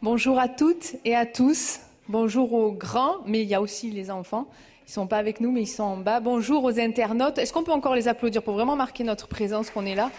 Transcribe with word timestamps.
Bonjour 0.00 0.38
à 0.38 0.46
toutes 0.46 0.94
et 1.04 1.16
à 1.16 1.26
tous. 1.26 1.80
Bonjour 2.08 2.52
aux 2.52 2.70
grands, 2.70 3.16
mais 3.26 3.42
il 3.42 3.48
y 3.48 3.54
a 3.56 3.60
aussi 3.60 3.90
les 3.90 4.12
enfants. 4.12 4.46
Ils 4.86 4.92
sont 4.92 5.08
pas 5.08 5.16
avec 5.16 5.40
nous, 5.40 5.50
mais 5.50 5.62
ils 5.62 5.66
sont 5.66 5.82
en 5.82 5.96
bas. 5.96 6.20
Bonjour 6.20 6.62
aux 6.62 6.78
internautes. 6.78 7.36
Est-ce 7.38 7.52
qu'on 7.52 7.64
peut 7.64 7.72
encore 7.72 7.96
les 7.96 8.06
applaudir 8.06 8.44
pour 8.44 8.54
vraiment 8.54 8.76
marquer 8.76 9.02
notre 9.02 9.26
présence 9.26 9.70
qu'on 9.70 9.84
est 9.84 9.96
là? 9.96 10.12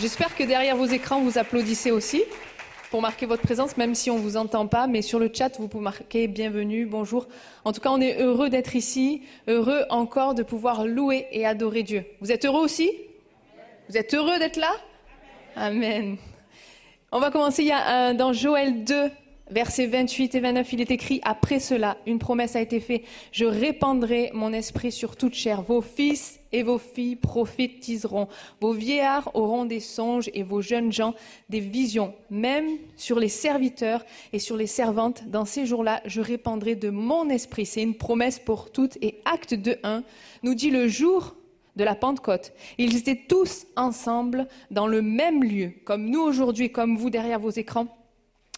J'espère 0.00 0.34
que 0.34 0.42
derrière 0.42 0.76
vos 0.76 0.86
écrans, 0.86 1.20
vous 1.20 1.38
applaudissez 1.38 1.92
aussi 1.92 2.24
pour 2.90 3.00
marquer 3.00 3.26
votre 3.26 3.42
présence, 3.42 3.76
même 3.76 3.94
si 3.94 4.10
on 4.10 4.16
vous 4.16 4.36
entend 4.36 4.66
pas. 4.66 4.88
Mais 4.88 5.02
sur 5.02 5.20
le 5.20 5.30
chat, 5.32 5.56
vous 5.60 5.68
pouvez 5.68 5.84
marquer 5.84 6.26
bienvenue, 6.26 6.84
bonjour. 6.84 7.28
En 7.64 7.70
tout 7.70 7.80
cas, 7.80 7.90
on 7.90 8.00
est 8.00 8.20
heureux 8.20 8.50
d'être 8.50 8.74
ici, 8.74 9.22
heureux 9.46 9.84
encore 9.88 10.34
de 10.34 10.42
pouvoir 10.42 10.84
louer 10.84 11.28
et 11.30 11.46
adorer 11.46 11.84
Dieu. 11.84 12.04
Vous 12.20 12.32
êtes 12.32 12.44
heureux 12.44 12.64
aussi? 12.64 12.90
Vous 13.88 13.96
êtes 13.96 14.12
heureux 14.14 14.40
d'être 14.40 14.56
là? 14.56 14.72
Amen. 15.54 16.16
On 17.14 17.20
va 17.20 17.30
commencer 17.30 17.60
il 17.62 17.68
y 17.68 17.72
a 17.72 18.14
dans 18.14 18.32
Joël 18.32 18.84
2, 18.84 19.10
versets 19.50 19.86
28 19.86 20.34
et 20.34 20.40
29. 20.40 20.72
Il 20.72 20.80
est 20.80 20.90
écrit 20.90 21.20
Après 21.24 21.60
cela, 21.60 21.98
une 22.06 22.18
promesse 22.18 22.56
a 22.56 22.62
été 22.62 22.80
faite 22.80 23.02
Je 23.32 23.44
répandrai 23.44 24.30
mon 24.32 24.54
esprit 24.54 24.90
sur 24.90 25.14
toute 25.16 25.34
chair. 25.34 25.60
Vos 25.60 25.82
fils 25.82 26.40
et 26.52 26.62
vos 26.62 26.78
filles 26.78 27.16
prophétiseront. 27.16 28.28
Vos 28.62 28.72
vieillards 28.72 29.30
auront 29.34 29.66
des 29.66 29.80
songes 29.80 30.30
et 30.32 30.42
vos 30.42 30.62
jeunes 30.62 30.90
gens 30.90 31.14
des 31.50 31.60
visions. 31.60 32.14
Même 32.30 32.78
sur 32.96 33.20
les 33.20 33.28
serviteurs 33.28 34.06
et 34.32 34.38
sur 34.38 34.56
les 34.56 34.66
servantes, 34.66 35.28
dans 35.28 35.44
ces 35.44 35.66
jours-là, 35.66 36.00
je 36.06 36.22
répandrai 36.22 36.76
de 36.76 36.88
mon 36.88 37.28
esprit. 37.28 37.66
C'est 37.66 37.82
une 37.82 37.94
promesse 37.94 38.38
pour 38.38 38.72
toutes. 38.72 38.96
Et 39.02 39.20
acte 39.26 39.52
2.1 39.52 40.02
nous 40.44 40.54
dit 40.54 40.70
le 40.70 40.88
jour 40.88 41.34
de 41.76 41.84
la 41.84 41.94
Pentecôte. 41.94 42.52
Ils 42.78 42.96
étaient 42.96 43.20
tous 43.28 43.66
ensemble 43.76 44.46
dans 44.70 44.86
le 44.86 45.02
même 45.02 45.42
lieu, 45.42 45.72
comme 45.84 46.08
nous 46.08 46.20
aujourd'hui, 46.20 46.70
comme 46.70 46.96
vous 46.96 47.10
derrière 47.10 47.40
vos 47.40 47.50
écrans. 47.50 47.86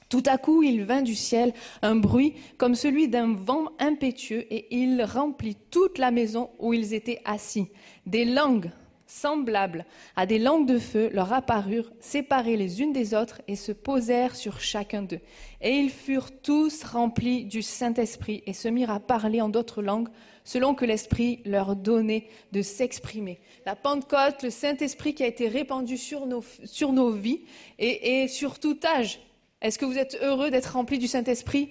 Tout 0.08 0.22
à 0.26 0.38
coup, 0.38 0.62
il 0.62 0.84
vint 0.84 1.02
du 1.02 1.14
ciel 1.14 1.52
un 1.82 1.96
bruit 1.96 2.34
comme 2.56 2.74
celui 2.74 3.08
d'un 3.08 3.34
vent 3.34 3.66
impétueux 3.78 4.44
et 4.52 4.66
il 4.70 5.02
remplit 5.02 5.56
toute 5.70 5.98
la 5.98 6.10
maison 6.10 6.50
où 6.58 6.72
ils 6.72 6.94
étaient 6.94 7.20
assis. 7.24 7.68
Des 8.06 8.24
langues 8.24 8.70
semblables 9.06 9.84
à 10.16 10.26
des 10.26 10.38
langues 10.38 10.66
de 10.66 10.78
feu 10.78 11.10
leur 11.12 11.32
apparurent, 11.32 11.90
séparées 12.00 12.56
les 12.56 12.80
unes 12.80 12.92
des 12.92 13.14
autres, 13.14 13.42
et 13.48 13.56
se 13.56 13.72
posèrent 13.72 14.36
sur 14.36 14.60
chacun 14.60 15.02
d'eux. 15.02 15.20
Et 15.60 15.70
ils 15.70 15.90
furent 15.90 16.30
tous 16.42 16.84
remplis 16.84 17.44
du 17.44 17.62
Saint-Esprit 17.62 18.42
et 18.46 18.52
se 18.52 18.68
mirent 18.68 18.90
à 18.90 19.00
parler 19.00 19.40
en 19.40 19.48
d'autres 19.48 19.82
langues 19.82 20.08
selon 20.44 20.74
que 20.74 20.84
l'Esprit 20.84 21.40
leur 21.44 21.74
donnait 21.74 22.28
de 22.52 22.62
s'exprimer. 22.62 23.40
La 23.66 23.74
Pentecôte, 23.74 24.42
le 24.42 24.50
Saint-Esprit 24.50 25.14
qui 25.14 25.24
a 25.24 25.26
été 25.26 25.48
répandu 25.48 25.96
sur 25.96 26.26
nos, 26.26 27.10
vies 27.10 27.40
et, 27.78 28.28
sur 28.28 28.58
tout 28.58 28.78
âge. 28.84 29.20
Est-ce 29.62 29.78
que 29.78 29.86
vous 29.86 29.98
êtes 29.98 30.18
heureux 30.22 30.50
d'être 30.50 30.74
remplis 30.74 30.98
du 30.98 31.08
Saint-Esprit? 31.08 31.70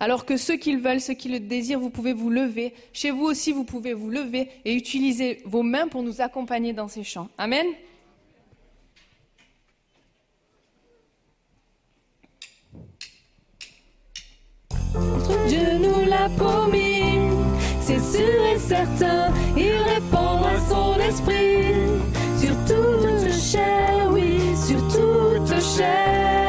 Alors 0.00 0.24
que 0.24 0.36
ceux 0.36 0.56
qui 0.56 0.72
le 0.72 0.80
veulent, 0.80 1.00
ceux 1.00 1.14
qui 1.14 1.28
le 1.28 1.38
désirent, 1.38 1.78
vous 1.78 1.90
pouvez 1.90 2.12
vous 2.12 2.30
lever. 2.30 2.74
Chez 2.92 3.10
vous 3.10 3.24
aussi, 3.24 3.52
vous 3.52 3.64
pouvez 3.64 3.92
vous 3.92 4.10
lever 4.10 4.48
et 4.64 4.74
utiliser 4.74 5.42
vos 5.44 5.62
mains 5.62 5.86
pour 5.86 6.02
nous 6.02 6.20
accompagner 6.20 6.72
dans 6.72 6.88
ces 6.88 7.04
chants. 7.04 7.28
Amen. 7.38 7.66
C'est 17.98 18.18
sûr 18.18 18.46
et 18.54 18.58
certain, 18.58 19.32
il 19.56 19.74
répondra 19.94 20.52
son 20.68 20.98
esprit 21.00 21.74
sur 22.38 22.54
toute 22.64 23.32
chair, 23.32 24.08
oui, 24.10 24.40
sur 24.56 24.78
toute 24.88 25.60
chair. 25.76 26.41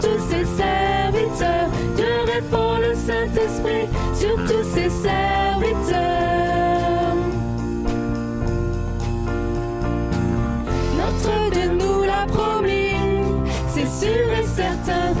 Tous 0.00 0.20
ses 0.30 0.44
serviteurs. 0.44 1.68
Dieu 1.96 2.14
répand 2.32 2.80
le 2.80 2.94
Saint-Esprit 2.94 3.88
sur 4.14 4.36
tous 4.46 4.64
ses 4.74 4.90
serviteurs. 4.90 6.32
Notre 10.96 11.50
Dieu 11.52 11.68
nous 11.78 12.02
l'a 12.02 12.26
promis, 12.26 12.94
c'est 13.68 13.88
sûr 13.88 14.32
et 14.38 14.46
certain, 14.46 15.14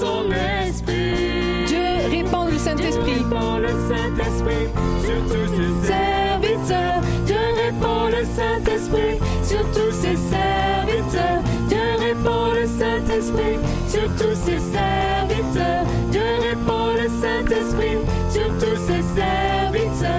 son 0.00 0.30
esprit. 0.66 1.66
Dieu 1.66 1.86
répand 2.10 2.50
le 2.50 2.58
Saint-Esprit. 2.58 3.14
Répand 3.14 3.60
le 3.60 3.68
Saint-Esprit 3.88 4.68
sur 5.04 5.18
tous 5.30 5.48
ses 5.56 5.72
serviteurs. 5.88 7.00
Dieu 7.26 7.42
répand 7.64 8.10
le 8.10 8.24
Saint-Esprit 8.24 9.18
sur 9.42 9.64
tous 9.72 9.92
ses 9.92 10.16
serviteurs. 10.16 11.42
Dieu 11.68 11.86
répand 11.98 12.54
le 12.54 12.66
Saint-Esprit 12.66 13.58
sur 13.88 14.08
tous 14.16 14.36
ses 14.46 14.58
serviteurs. 14.58 15.84
Dieu 16.10 16.22
répand 16.48 16.96
le 16.96 17.08
Saint-Esprit 17.22 17.98
sur 18.30 18.48
tous 18.58 18.78
ses 18.86 19.02
serviteurs. 19.14 20.10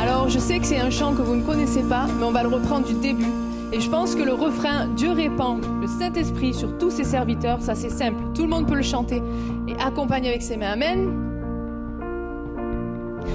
Alors, 0.00 0.28
je 0.28 0.38
sais 0.38 0.58
que 0.58 0.66
c'est 0.66 0.80
un 0.80 0.90
chant 0.90 1.14
que 1.14 1.22
vous 1.22 1.36
ne 1.36 1.42
connaissez 1.42 1.82
pas, 1.82 2.06
mais 2.18 2.24
on 2.24 2.32
va 2.32 2.42
le 2.42 2.48
reprendre 2.48 2.86
du 2.86 2.94
début. 2.94 3.32
Et 3.72 3.80
je 3.80 3.90
pense 3.90 4.14
que 4.14 4.22
le 4.22 4.32
refrain 4.32 4.86
Dieu 4.96 5.10
répand 5.10 5.60
le 5.80 5.88
Saint-Esprit 5.88 6.54
sur 6.54 6.78
tous 6.78 6.90
ses 6.90 7.04
serviteurs, 7.04 7.60
ça 7.60 7.74
c'est 7.74 7.90
simple. 7.90 8.22
Monde 8.56 8.68
peut 8.68 8.76
le 8.76 8.82
chanter 8.82 9.22
et 9.68 9.74
accompagner 9.78 10.30
avec 10.30 10.40
ses 10.40 10.56
mains. 10.56 10.72
Amen. 10.72 11.12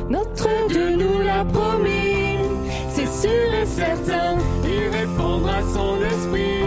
Notre 0.10 0.50
Dieu 0.68 0.96
nous 0.96 1.22
l'a 1.22 1.46
promis, 1.46 2.40
c'est 2.90 3.06
sûr 3.06 3.54
et 3.62 3.68
certain, 3.68 4.40
il 4.64 4.90
répondra 4.98 5.62
son 5.62 5.98
esprit 6.04 6.64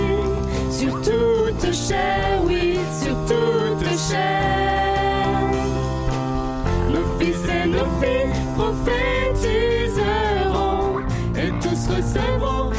sur 0.70 0.94
toute 1.02 1.74
chair, 1.74 2.44
oui, 2.46 2.78
sur 3.02 3.16
toute 3.26 3.88
chair. 4.08 5.40
Nos 6.92 7.06
fils 7.18 7.42
et 7.48 7.66
nos 7.66 7.90
filles 8.00 8.30
prophétiseront 8.54 11.00
et 11.36 11.50
tous 11.60 11.88
recevront 11.88 12.73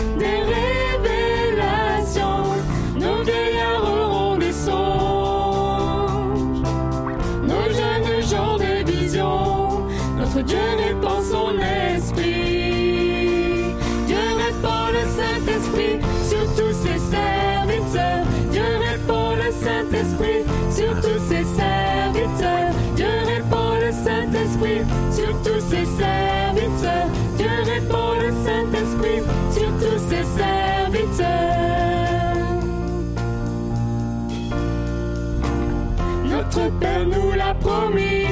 Notre 36.56 36.72
Père 36.80 37.06
nous 37.06 37.34
l'a 37.34 37.54
promis, 37.56 38.28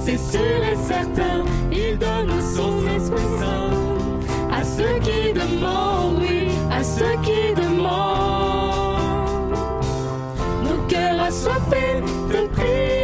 c'est 0.00 0.18
sûr 0.18 0.40
et 0.40 0.76
certain, 0.76 1.44
il 1.70 1.96
donne 1.96 2.32
son 2.40 2.84
Esprit 2.88 3.22
Saint. 3.38 3.70
À 4.52 4.64
ceux 4.64 4.98
qui 5.00 5.32
demandent, 5.32 6.18
oui, 6.20 6.48
à 6.72 6.82
ceux 6.82 7.14
qui 7.22 7.54
demandent. 7.54 8.98
Nos 10.64 10.82
cœurs 10.88 11.20
assoiffés 11.20 12.02
j'entre 12.32 13.03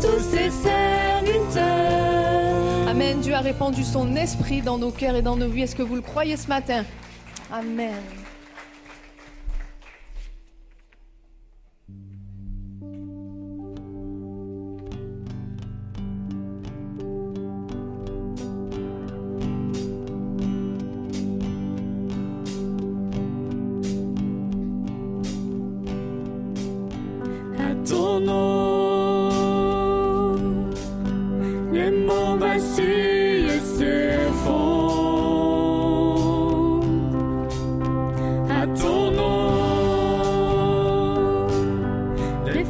tous 0.00 0.20
serviteurs. 0.50 1.66
Amen. 2.88 3.20
Dieu 3.20 3.34
a 3.34 3.40
répandu 3.40 3.84
son 3.84 4.14
esprit 4.16 4.62
dans 4.62 4.78
nos 4.78 4.90
cœurs 4.90 5.16
et 5.16 5.22
dans 5.22 5.36
nos 5.36 5.48
vies. 5.48 5.62
Est-ce 5.62 5.76
que 5.76 5.82
vous 5.82 5.96
le 5.96 6.02
croyez 6.02 6.36
ce 6.36 6.48
matin? 6.48 6.84
Amen. 7.52 8.02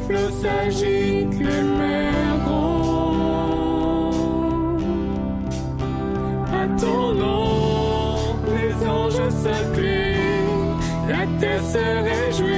flot 0.07 0.31
s'agite, 0.41 1.33
les 1.39 1.63
mers 1.79 2.37
grondent. 2.45 2.77
nom, 7.13 8.35
les 8.55 8.87
anges 8.87 9.29
s'inclinent, 9.41 10.77
la 11.09 11.25
terre 11.39 11.63
se 11.63 11.85
réjouit. 12.09 12.56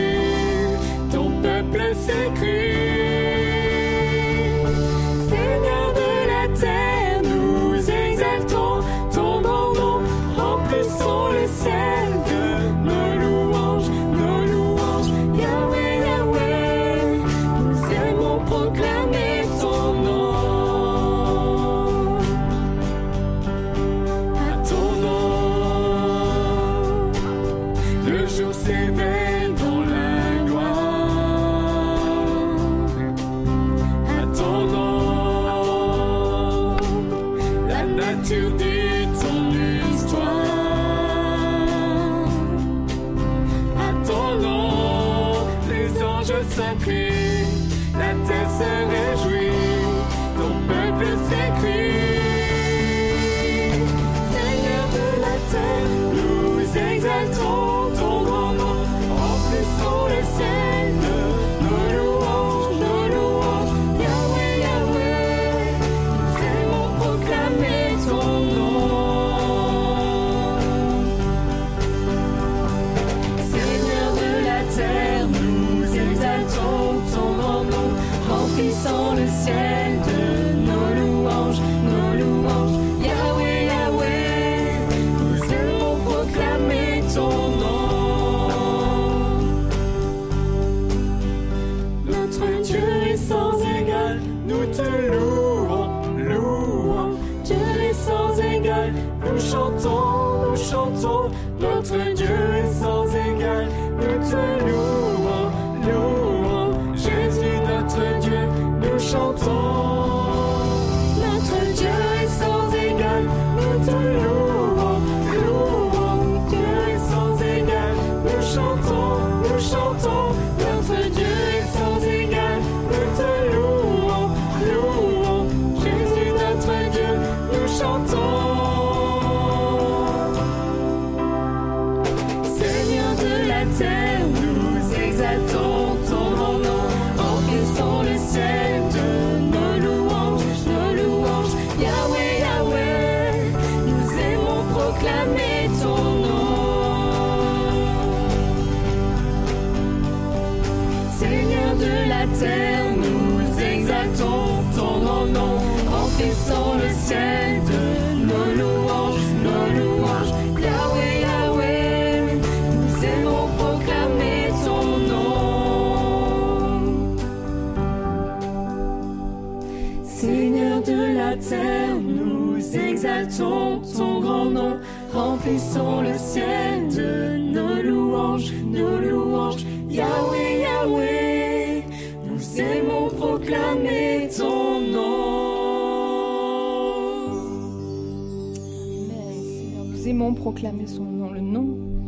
nous 190.00 190.08
aimons 190.08 190.34
proclamer 190.34 190.88
son 190.88 191.04
nom, 191.04 191.30
le 191.30 191.42
nom 191.42 191.99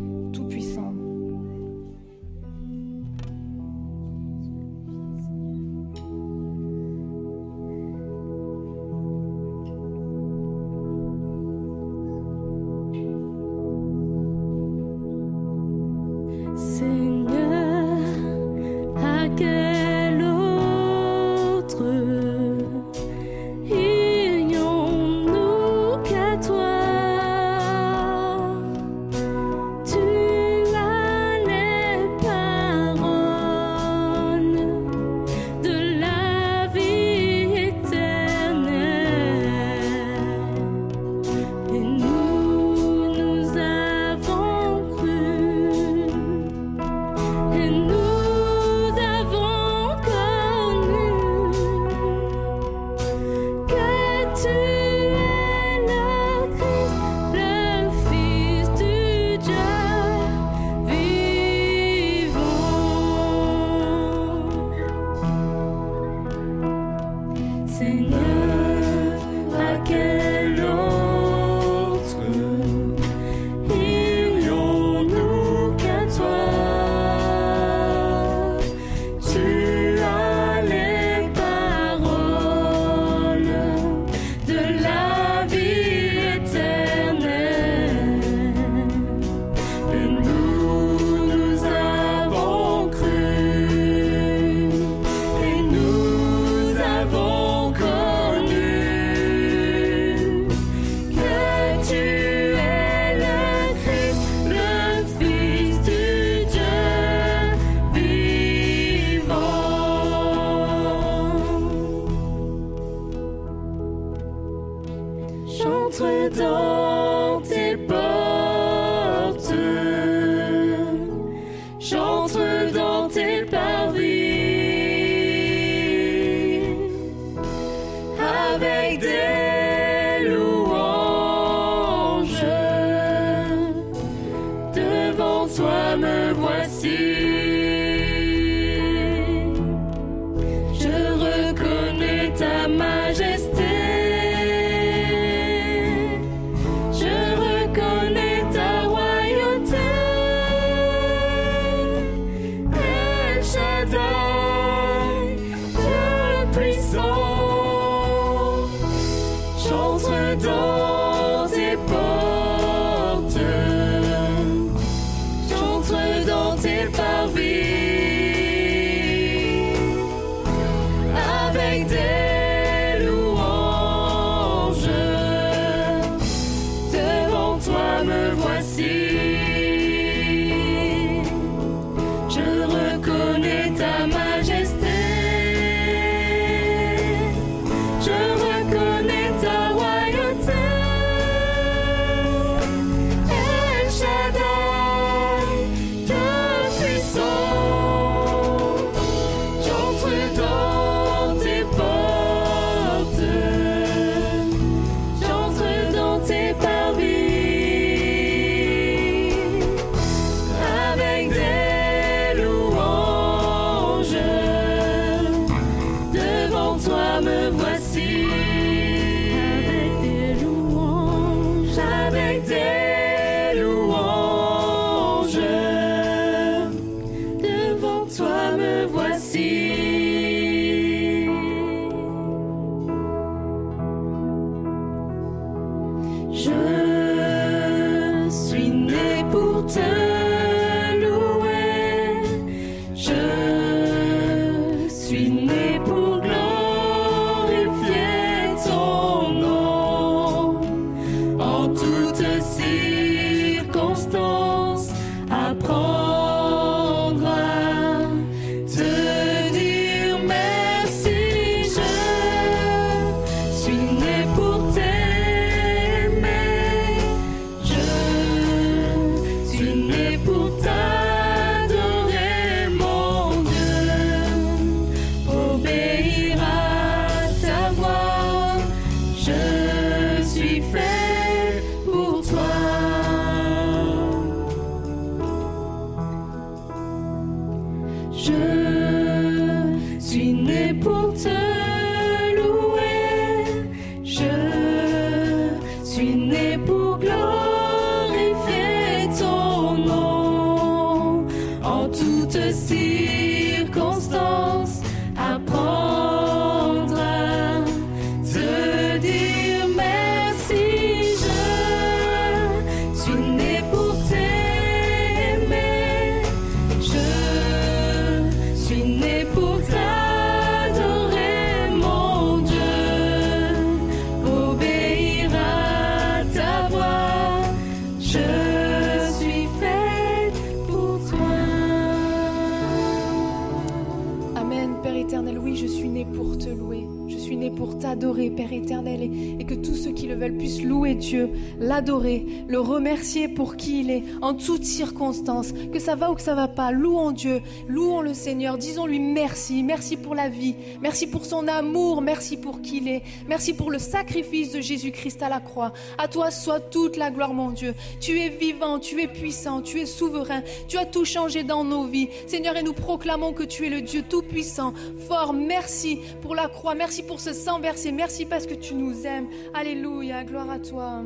pour 343.28 343.56
qui 343.56 343.80
il 343.80 343.90
est, 343.90 344.02
en 344.20 344.34
toutes 344.34 344.64
circonstances. 344.64 345.52
Que 345.72 345.78
ça 345.78 345.94
va 345.94 346.10
ou 346.10 346.14
que 346.14 346.22
ça 346.22 346.34
va 346.34 346.48
pas, 346.48 346.72
louons 346.72 347.12
Dieu, 347.12 347.40
louons 347.68 348.00
le 348.00 348.14
Seigneur. 348.14 348.58
Disons-lui 348.58 349.00
merci. 349.00 349.62
Merci 349.62 349.96
pour 349.96 350.14
la 350.14 350.28
vie. 350.28 350.54
Merci 350.80 351.06
pour 351.06 351.24
son 351.24 351.46
amour. 351.48 352.02
Merci 352.02 352.36
pour 352.36 352.62
qui 352.62 352.78
il 352.78 352.88
est. 352.88 353.02
Merci 353.28 353.54
pour 353.54 353.70
le 353.70 353.78
sacrifice 353.78 354.52
de 354.52 354.60
Jésus-Christ 354.60 355.22
à 355.22 355.28
la 355.28 355.40
croix. 355.40 355.72
À 355.98 356.08
toi 356.08 356.30
soit 356.30 356.60
toute 356.60 356.96
la 356.96 357.10
gloire, 357.10 357.34
mon 357.34 357.50
Dieu. 357.50 357.74
Tu 358.00 358.18
es 358.20 358.28
vivant, 358.28 358.78
tu 358.78 359.00
es 359.02 359.08
puissant, 359.08 359.62
tu 359.62 359.80
es 359.80 359.86
souverain. 359.86 360.42
Tu 360.68 360.78
as 360.78 360.86
tout 360.86 361.04
changé 361.04 361.42
dans 361.42 361.64
nos 361.64 361.84
vies. 361.84 362.08
Seigneur, 362.26 362.56
et 362.56 362.62
nous 362.62 362.72
proclamons 362.72 363.32
que 363.32 363.42
tu 363.42 363.66
es 363.66 363.70
le 363.70 363.82
Dieu 363.82 364.02
tout-puissant, 364.08 364.72
fort. 365.08 365.32
Merci 365.32 366.00
pour 366.20 366.34
la 366.34 366.48
croix. 366.48 366.74
Merci 366.74 367.02
pour 367.02 367.20
ce 367.20 367.32
sang 367.32 367.60
versé. 367.60 367.92
Merci 367.92 368.24
parce 368.24 368.46
que 368.46 368.54
tu 368.54 368.74
nous 368.74 369.06
aimes. 369.06 369.28
Alléluia. 369.54 370.24
Gloire 370.24 370.50
à 370.50 370.58
toi. 370.58 371.02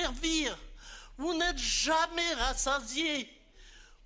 Servir. 0.00 0.56
Vous 1.18 1.34
n'êtes 1.34 1.58
jamais 1.58 2.34
rassasiés. 2.34 3.28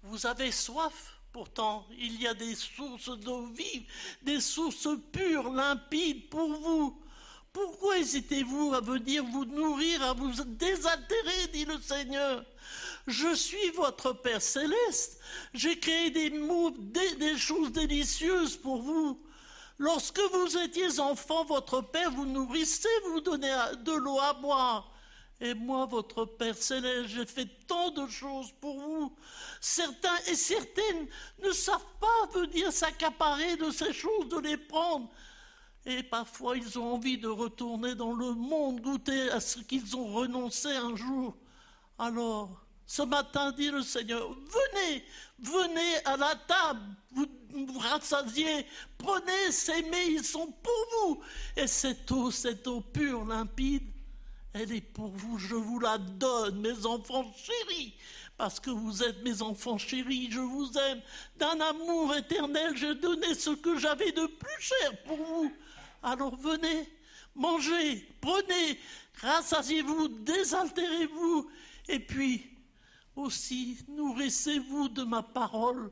Vous 0.03 0.27
avez 0.27 0.53
soif, 0.53 1.19
pourtant 1.33 1.87
il 1.99 2.21
y 2.21 2.27
a 2.27 2.35
des 2.35 2.55
sources 2.55 3.11
d'eau 3.19 3.47
vive, 3.47 3.85
des 4.23 4.41
sources 4.41 4.89
pures, 5.13 5.51
limpides 5.51 6.29
pour 6.29 6.53
vous. 6.53 7.01
Pourquoi 7.53 7.99
hésitez-vous 7.99 8.75
à 8.75 8.81
venir 8.81 9.25
vous 9.25 9.45
nourrir, 9.45 10.03
à 10.03 10.13
vous 10.13 10.33
désaltérer, 10.45 11.47
dit 11.53 11.65
le 11.65 11.81
Seigneur? 11.81 12.45
Je 13.07 13.35
suis 13.35 13.71
votre 13.71 14.13
Père 14.13 14.43
céleste. 14.43 15.21
J'ai 15.53 15.79
créé 15.79 16.11
des, 16.11 16.31
des, 16.31 17.37
choses 17.37 17.71
délicieuses 17.71 18.57
pour 18.57 18.83
vous. 18.83 19.23
Lorsque 19.79 20.21
vous 20.33 20.59
étiez 20.59 20.99
enfant, 20.99 21.45
votre 21.45 21.81
Père 21.81 22.11
vous 22.11 22.27
nourrissait, 22.27 22.89
vous 23.11 23.21
donnait 23.21 23.77
de 23.85 23.93
l'eau 23.93 24.19
à 24.19 24.33
boire. 24.33 24.94
Et 25.45 25.53
moi, 25.53 25.85
votre 25.85 26.25
Père 26.25 26.57
céleste, 26.57 27.09
j'ai 27.09 27.27
fait 27.27 27.47
tant 27.67 27.91
de 27.91 28.09
choses 28.09 28.51
pour 28.63 28.81
vous. 28.81 29.15
Certains 29.61 30.17
et 30.27 30.35
certaines 30.37 31.07
ne 31.43 31.51
savent 31.51 31.85
pas 32.01 32.41
venir 32.41 32.73
s'accaparer 32.73 33.55
de 33.57 33.71
ces 33.71 33.93
choses, 33.93 34.31
de 34.31 34.39
les 34.39 34.57
prendre. 34.57 35.11
Et 35.85 36.03
parfois, 36.03 36.57
ils 36.57 36.79
ont 36.79 36.95
envie 36.95 37.19
de 37.19 37.29
retourner 37.29 37.95
dans 37.95 38.15
le 38.15 38.33
monde, 38.33 38.81
goûter 38.81 39.31
à 39.33 39.39
ce 39.39 39.59
qu'ils 39.59 39.95
ont 39.95 40.15
renoncé 40.15 40.71
un 40.71 40.97
jour. 40.97 41.37
Alors, 41.99 42.65
ce 42.87 43.03
matin, 43.03 43.53
dit 43.53 43.71
le 43.71 43.83
Seigneur, 43.83 44.31
venez, 44.31 45.05
venez 45.41 45.97
à 46.07 46.17
la 46.17 46.37
table, 46.37 46.81
vous 47.13 47.79
rassasiez, 47.81 48.65
prenez 48.97 49.53
ces 49.53 49.83
mets, 49.83 50.11
ils 50.11 50.25
sont 50.25 50.51
pour 50.51 50.87
vous. 51.03 51.23
Et 51.55 51.67
cette 51.67 52.11
eau, 52.13 52.31
cette 52.31 52.67
eau 52.67 52.81
pure, 52.81 53.27
limpide, 53.27 53.94
elle 54.55 54.73
est 54.73 54.81
pour 54.81 55.11
vous, 55.11 55.37
je 55.37 55.57
vous 55.57 55.81
la 55.81 55.99
donne, 55.99 56.61
mes 56.61 56.87
enfants 56.87 57.31
chéris, 57.37 57.93
parce 58.39 58.61
que 58.61 58.71
vous 58.71 59.03
êtes 59.03 59.23
mes 59.25 59.43
enfants 59.43 59.79
chéris, 59.79 60.29
je 60.31 60.39
vous 60.39 60.71
aime. 60.79 61.03
D'un 61.37 61.61
amour 61.61 62.15
éternel, 62.15 62.77
j'ai 62.77 62.95
donné 62.95 63.35
ce 63.35 63.51
que 63.51 63.77
j'avais 63.79 64.13
de 64.13 64.27
plus 64.27 64.61
cher 64.61 65.03
pour 65.03 65.17
vous. 65.17 65.53
Alors 66.05 66.37
venez, 66.37 66.89
mangez, 67.35 68.09
prenez, 68.21 68.79
rassasiez-vous, 69.21 70.09
désaltérez-vous, 70.09 71.51
et 71.89 71.99
puis 71.99 72.49
aussi 73.17 73.79
nourrissez-vous 73.89 74.89
de 74.89 75.03
ma 75.03 75.23
parole 75.23 75.91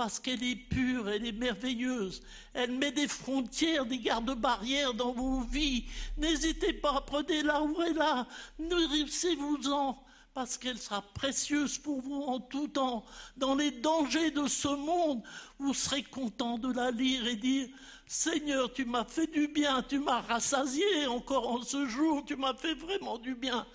parce 0.00 0.18
qu'elle 0.18 0.42
est 0.42 0.56
pure, 0.56 1.10
elle 1.10 1.26
est 1.26 1.32
merveilleuse. 1.32 2.22
Elle 2.54 2.72
met 2.72 2.90
des 2.90 3.06
frontières, 3.06 3.84
des 3.84 3.98
gardes-barrières 3.98 4.94
dans 4.94 5.12
vos 5.12 5.42
vies. 5.42 5.84
N'hésitez 6.16 6.72
pas, 6.72 7.04
prenez-la, 7.06 7.60
ouvrez-la, 7.60 8.26
nourrissez-vous-en, 8.58 10.02
parce 10.32 10.56
qu'elle 10.56 10.78
sera 10.78 11.02
précieuse 11.02 11.76
pour 11.76 12.00
vous 12.00 12.22
en 12.22 12.40
tout 12.40 12.68
temps. 12.68 13.04
Dans 13.36 13.54
les 13.54 13.72
dangers 13.72 14.30
de 14.30 14.46
ce 14.46 14.68
monde, 14.68 15.22
vous 15.58 15.74
serez 15.74 16.02
content 16.02 16.56
de 16.56 16.72
la 16.72 16.90
lire 16.90 17.26
et 17.26 17.36
dire, 17.36 17.68
Seigneur, 18.06 18.72
tu 18.72 18.86
m'as 18.86 19.04
fait 19.04 19.30
du 19.30 19.48
bien, 19.48 19.82
tu 19.82 19.98
m'as 19.98 20.22
rassasié 20.22 21.08
encore 21.08 21.46
en 21.46 21.62
ce 21.62 21.84
jour, 21.84 22.24
tu 22.24 22.36
m'as 22.36 22.54
fait 22.54 22.72
vraiment 22.72 23.18
du 23.18 23.34
bien. 23.34 23.66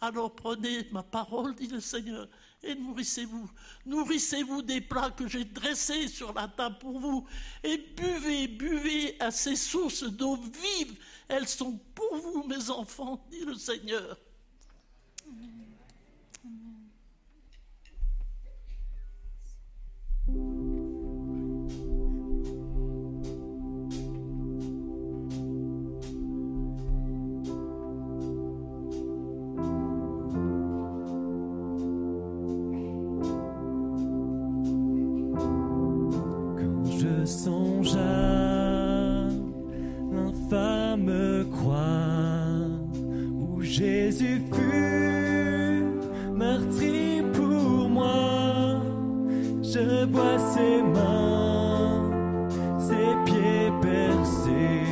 Alors 0.00 0.34
prenez 0.34 0.88
ma 0.92 1.02
parole, 1.02 1.54
dit 1.54 1.66
le 1.66 1.80
Seigneur, 1.80 2.26
et 2.64 2.74
nourrissez-vous. 2.74 3.50
Nourrissez-vous 3.86 4.62
des 4.62 4.80
plats 4.80 5.10
que 5.10 5.28
j'ai 5.28 5.44
dressés 5.44 6.08
sur 6.08 6.32
la 6.32 6.48
table 6.48 6.78
pour 6.78 6.98
vous. 6.98 7.26
Et 7.62 7.78
buvez, 7.78 8.48
buvez 8.48 9.20
à 9.20 9.30
ces 9.30 9.56
sources 9.56 10.04
d'eau 10.04 10.36
vive. 10.36 10.96
Elles 11.28 11.48
sont 11.48 11.78
pour 11.94 12.16
vous, 12.16 12.44
mes 12.44 12.70
enfants, 12.70 13.24
dit 13.30 13.44
le 13.44 13.54
Seigneur. 13.54 14.18
Songe 37.34 37.96
à 37.96 39.28
l'infâme 40.12 41.44
croix 41.50 42.54
où 43.40 43.60
Jésus 43.60 44.40
fut 44.52 45.84
meurtri 46.32 47.22
pour 47.32 47.44
Je 49.74 50.04
vois 50.04 50.38
ses 50.38 50.82
mains, 50.82 52.08
ses 52.78 53.16
pieds 53.24 53.72
percés, 53.82 54.84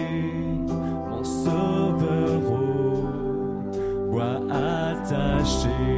mon 1.09 1.23
sauveur 1.23 2.43
au 2.51 4.11
bois 4.11 4.41
attaché. 4.51 5.92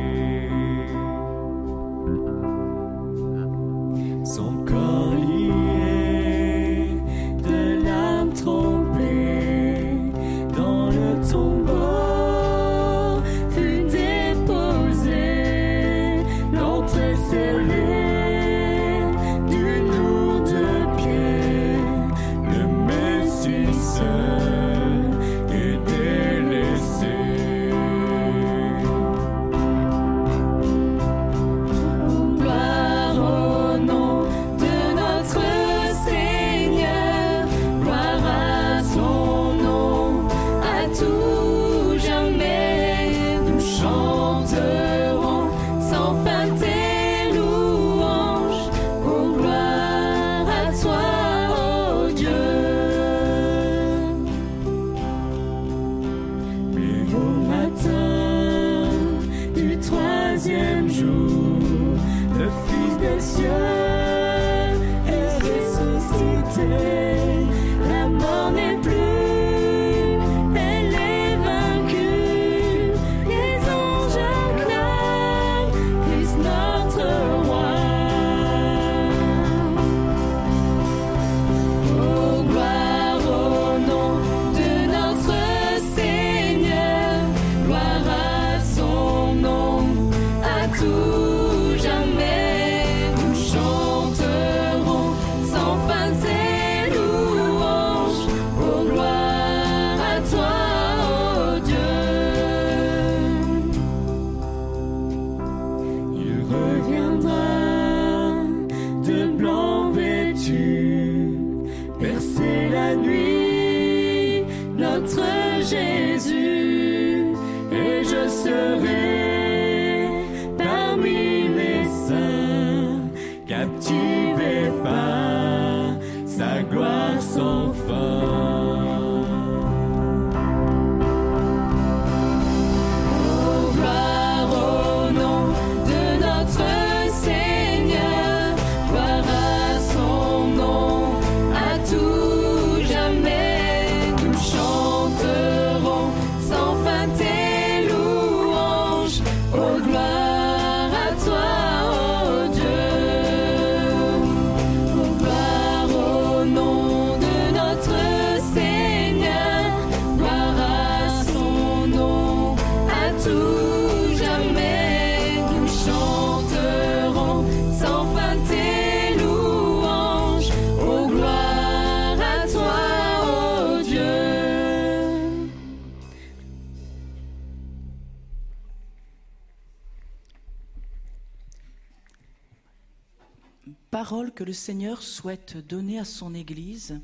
Que 184.35 184.45
le 184.45 184.53
Seigneur 184.53 185.03
souhaite 185.03 185.57
donner 185.57 185.99
à 185.99 186.05
son 186.05 186.35
Église, 186.35 187.01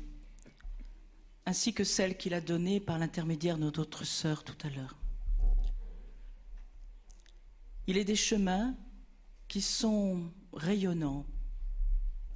ainsi 1.45 1.73
que 1.73 1.83
celle 1.83 2.17
qu'il 2.17 2.33
a 2.33 2.41
donnée 2.41 2.79
par 2.79 2.99
l'intermédiaire 2.99 3.57
de 3.57 3.63
notre 3.63 4.03
sœur 4.03 4.43
tout 4.43 4.57
à 4.63 4.69
l'heure. 4.69 4.97
Il 7.87 7.97
est 7.97 8.05
des 8.05 8.15
chemins 8.15 8.75
qui 9.47 9.61
sont 9.61 10.31
rayonnants, 10.53 11.25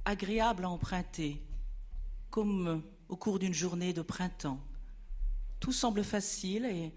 agréables 0.04 0.64
à 0.64 0.70
emprunter, 0.70 1.42
comme 2.30 2.82
au 3.08 3.16
cours 3.16 3.38
d'une 3.38 3.54
journée 3.54 3.92
de 3.92 4.02
printemps. 4.02 4.60
Tout 5.60 5.72
semble 5.72 6.04
facile 6.04 6.64
et 6.64 6.92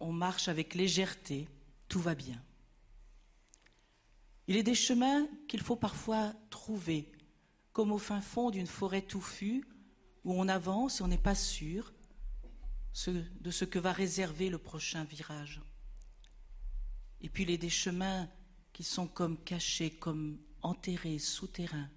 on 0.00 0.12
marche 0.12 0.48
avec 0.48 0.74
légèreté, 0.74 1.48
tout 1.88 2.00
va 2.00 2.14
bien. 2.14 2.42
Il 4.48 4.56
est 4.56 4.62
des 4.62 4.74
chemins 4.74 5.26
qu'il 5.48 5.60
faut 5.60 5.76
parfois 5.76 6.32
trouver, 6.50 7.11
comme 7.72 7.92
au 7.92 7.98
fin 7.98 8.20
fond 8.20 8.50
d'une 8.50 8.66
forêt 8.66 9.02
touffue, 9.02 9.64
où 10.24 10.34
on 10.34 10.48
avance 10.48 11.00
et 11.00 11.02
on 11.02 11.08
n'est 11.08 11.18
pas 11.18 11.34
sûr 11.34 11.92
de 13.06 13.50
ce 13.50 13.64
que 13.64 13.78
va 13.78 13.92
réserver 13.92 14.50
le 14.50 14.58
prochain 14.58 15.04
virage. 15.04 15.62
Et 17.20 17.28
puis 17.28 17.44
il 17.44 17.50
est 17.50 17.58
des 17.58 17.70
chemins 17.70 18.28
qui 18.72 18.84
sont 18.84 19.06
comme 19.06 19.42
cachés, 19.42 19.90
comme 19.90 20.38
enterrés, 20.60 21.18
souterrains. 21.18 21.90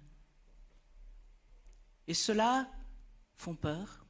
Et 2.06 2.14
ceux-là 2.14 2.70
font 3.34 3.54
peur, 3.54 4.06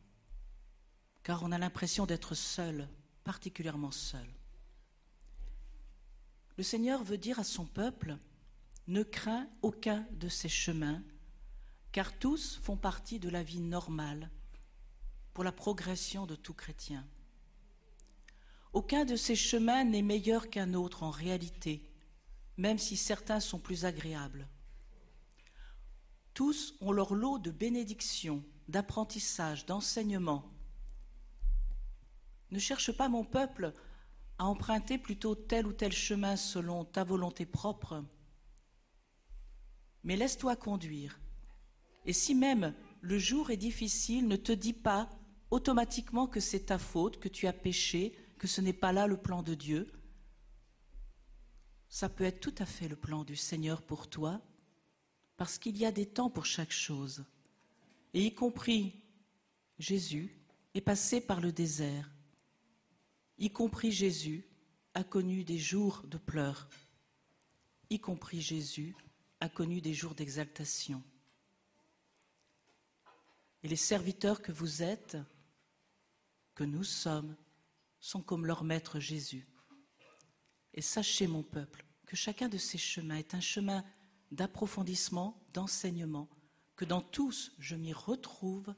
car 1.22 1.42
on 1.42 1.52
a 1.52 1.59
l'impression 1.59 2.07
d'être 2.07 2.35
seul, 2.35 2.88
particulièrement 3.24 3.90
seul. 3.90 4.29
Le 6.57 6.62
Seigneur 6.62 7.02
veut 7.02 7.18
dire 7.18 7.38
à 7.38 7.44
son 7.44 7.66
peuple, 7.66 8.16
ne 8.87 9.02
crains 9.02 9.48
aucun 9.62 10.07
de 10.12 10.29
ces 10.29 10.48
chemins, 10.48 11.02
car 11.96 12.12
tous 12.18 12.61
font 12.62 12.76
partie 12.76 13.18
de 13.18 13.30
la 13.30 13.42
vie 13.42 13.62
normale 13.62 14.30
pour 15.32 15.44
la 15.44 15.50
progression 15.50 16.26
de 16.26 16.35
tout 16.35 16.52
chrétien. 16.52 17.06
Aucun 18.74 19.06
de 19.06 19.16
ces 19.16 19.35
chemins 19.35 19.82
n'est 19.82 20.02
meilleur 20.02 20.50
qu'un 20.50 20.74
autre 20.74 21.04
en 21.04 21.11
réalité, 21.11 21.90
même 22.59 22.76
si 22.76 22.98
certains 22.98 23.40
sont 23.40 23.59
plus 23.59 23.87
agréables. 23.87 24.46
Tous 26.35 26.74
ont 26.82 26.92
leur 26.92 27.14
lot 27.14 27.38
de 27.38 27.50
bénédictions, 27.50 28.44
d'apprentissage, 28.68 29.64
d'enseignement. 29.64 30.52
Ne 32.50 32.59
cherche 32.59 32.92
pas, 32.92 33.09
mon 33.09 33.24
peuple, 33.24 33.72
à 34.37 34.44
emprunter 34.44 34.98
plutôt 34.98 35.35
tel 35.35 35.66
ou 35.66 35.72
tel 35.72 35.92
chemin 35.92 36.37
selon 36.37 36.85
ta 36.85 37.04
volonté 37.04 37.46
propre, 37.46 38.04
mais 40.04 40.16
laisse-toi 40.16 40.56
conduire. 40.56 41.18
Et 42.07 42.12
si 42.12 42.35
même 42.35 42.75
le 43.01 43.19
jour 43.19 43.51
est 43.51 43.57
difficile, 43.57 44.27
ne 44.29 44.37
te 44.37 44.53
dis 44.53 44.73
pas 44.73 45.11
automatiquement 45.51 46.27
que 46.27 46.40
c'est 46.40 46.66
ta 46.66 46.79
faute, 46.79 47.19
que 47.21 47.29
tu 47.29 47.47
as 47.47 47.53
péché, 47.53 48.16
que 48.38 48.47
ce 48.47 48.61
n'est 48.61 48.73
pas 48.73 48.92
là 48.92 49.07
le 49.07 49.16
plan 49.16 49.42
de 49.42 49.55
Dieu. 49.55 49.92
Ça 51.88 52.09
peut 52.09 52.25
être 52.25 52.40
tout 52.40 52.55
à 52.59 52.66
fait 52.66 52.88
le 52.88 52.97
plan 52.97 53.25
du 53.25 53.37
Seigneur 53.37 53.83
pour 53.83 54.09
toi, 54.09 54.40
parce 55.37 55.59
qu'il 55.59 55.77
y 55.77 55.85
a 55.85 55.92
des 55.92 56.07
temps 56.07 56.31
pour 56.31 56.47
chaque 56.47 56.73
chose. 56.73 57.25
Et 58.14 58.25
y 58.25 58.35
compris 58.35 59.03
Jésus 59.79 60.37
est 60.75 60.81
passé 60.81 61.21
par 61.21 61.40
le 61.40 61.53
désert. 61.53 62.11
Y 63.38 63.51
compris 63.51 63.92
Jésus 63.92 64.47
a 64.95 65.05
connu 65.05 65.45
des 65.45 65.59
jours 65.59 66.03
de 66.07 66.19
pleurs. 66.19 66.69
Y 67.90 67.99
compris 68.01 68.40
Jésus 68.40 68.95
a 69.40 69.49
connu 69.49 69.81
des 69.81 69.92
jours 69.92 70.14
d'exaltation. 70.14 71.03
Et 73.66 73.68
les 73.68 73.74
serviteurs 73.74 74.42
que 74.42 74.52
vous 74.52 74.85
êtes, 74.85 75.16
que 76.55 76.62
nous 76.62 76.85
sommes, 76.85 77.35
sont 77.98 78.22
comme 78.22 78.46
leur 78.46 78.62
maître 78.62 79.00
Jésus. 79.00 79.48
Et 80.72 80.81
sachez, 80.81 81.26
mon 81.26 81.42
peuple, 81.42 81.85
que 82.07 82.14
chacun 82.14 82.48
de 82.48 82.59
ces 82.59 82.79
chemins 82.79 83.16
est 83.16 83.35
un 83.35 83.40
chemin 83.40 83.85
d'approfondissement, 84.31 85.44
d'enseignement, 85.52 86.29
que 86.76 86.85
dans 86.85 87.00
tous 87.00 87.50
je 87.59 87.74
m'y 87.74 87.92
retrouve, 87.92 88.72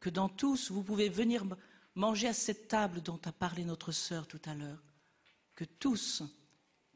que 0.00 0.08
dans 0.08 0.30
tous 0.30 0.70
vous 0.70 0.82
pouvez 0.82 1.10
venir 1.10 1.44
manger 1.94 2.28
à 2.28 2.32
cette 2.32 2.66
table 2.66 3.02
dont 3.02 3.20
a 3.26 3.32
parlé 3.32 3.66
notre 3.66 3.92
sœur 3.92 4.26
tout 4.26 4.40
à 4.46 4.54
l'heure, 4.54 4.82
que 5.54 5.66
tous, 5.66 6.22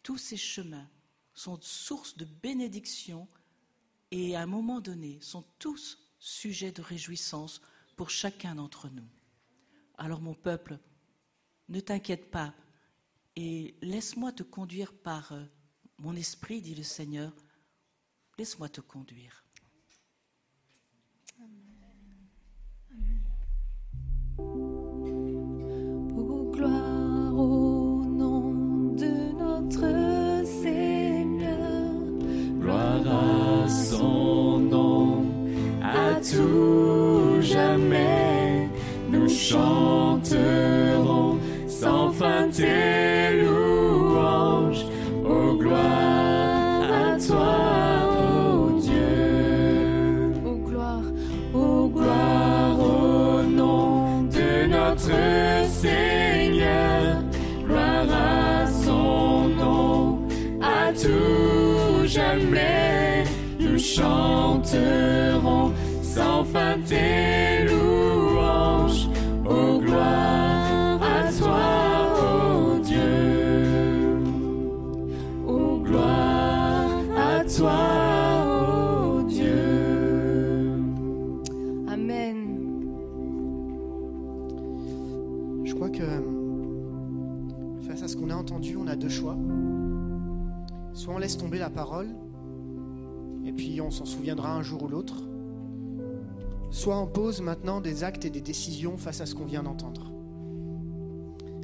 tous 0.03 0.17
ces 0.17 0.39
chemins 0.39 0.89
sont 1.35 1.61
source 1.61 2.17
de 2.17 2.25
bénédiction 2.25 3.29
et 4.11 4.35
à 4.35 4.41
un 4.41 4.47
moment 4.47 4.81
donné 4.81 5.21
sont 5.21 5.45
tous 5.59 6.04
sujets 6.25 6.73
de 6.73 6.81
réjouissance 6.81 7.61
pour 7.97 8.09
chacun 8.09 8.55
d'entre 8.55 8.89
nous. 8.89 9.07
Alors 9.99 10.23
mon 10.23 10.35
peuple, 10.35 10.79
ne 11.69 11.81
t'inquiète 11.81 12.31
pas 12.31 12.55
et 13.37 13.77
laisse-moi 13.83 14.33
te 14.33 14.43
conduire 14.43 14.95
par 14.95 15.33
euh, 15.33 15.45
mon 15.99 16.17
esprit, 16.17 16.63
dit 16.63 16.75
le 16.75 16.83
Seigneur, 16.83 17.31
laisse-moi 18.39 18.71
te 18.71 18.81
conduire. 18.81 19.44
Chanterons 39.35 41.39
sans 41.67 42.13
fin 42.13 42.49
tes 42.49 43.43
louanges. 43.43 44.85
Oh, 45.27 45.57
gloire 45.57 46.83
à 46.83 47.17
toi, 47.19 47.57
ô 48.17 48.79
Dieu. 48.81 50.33
Oh, 50.47 50.57
gloire, 50.69 51.03
Oh, 51.55 51.89
gloire 51.89 52.79
au 52.79 53.43
nom 53.43 54.23
de 54.23 54.67
notre 54.67 55.11
Seigneur. 55.69 57.23
Gloire 57.67 58.07
à 58.11 58.67
son 58.67 59.49
nom, 59.49 60.19
à 60.63 60.93
tout 60.93 62.07
jamais. 62.07 63.25
Nous 63.59 63.79
chanterons 63.79 65.73
sans 66.03 66.45
fin 66.45 66.77
tes 66.87 67.54
s'en 93.95 94.05
souviendra 94.05 94.53
un 94.53 94.63
jour 94.63 94.83
ou 94.83 94.89
l'autre. 94.89 95.23
Soit 96.71 96.99
on 96.99 97.07
pose 97.07 97.41
maintenant 97.41 97.81
des 97.81 98.03
actes 98.03 98.25
et 98.25 98.31
des 98.31 98.41
décisions 98.41 98.97
face 98.97 99.21
à 99.21 99.27
ce 99.27 99.35
qu'on 99.35 99.45
vient 99.45 99.63
d'entendre. 99.63 100.13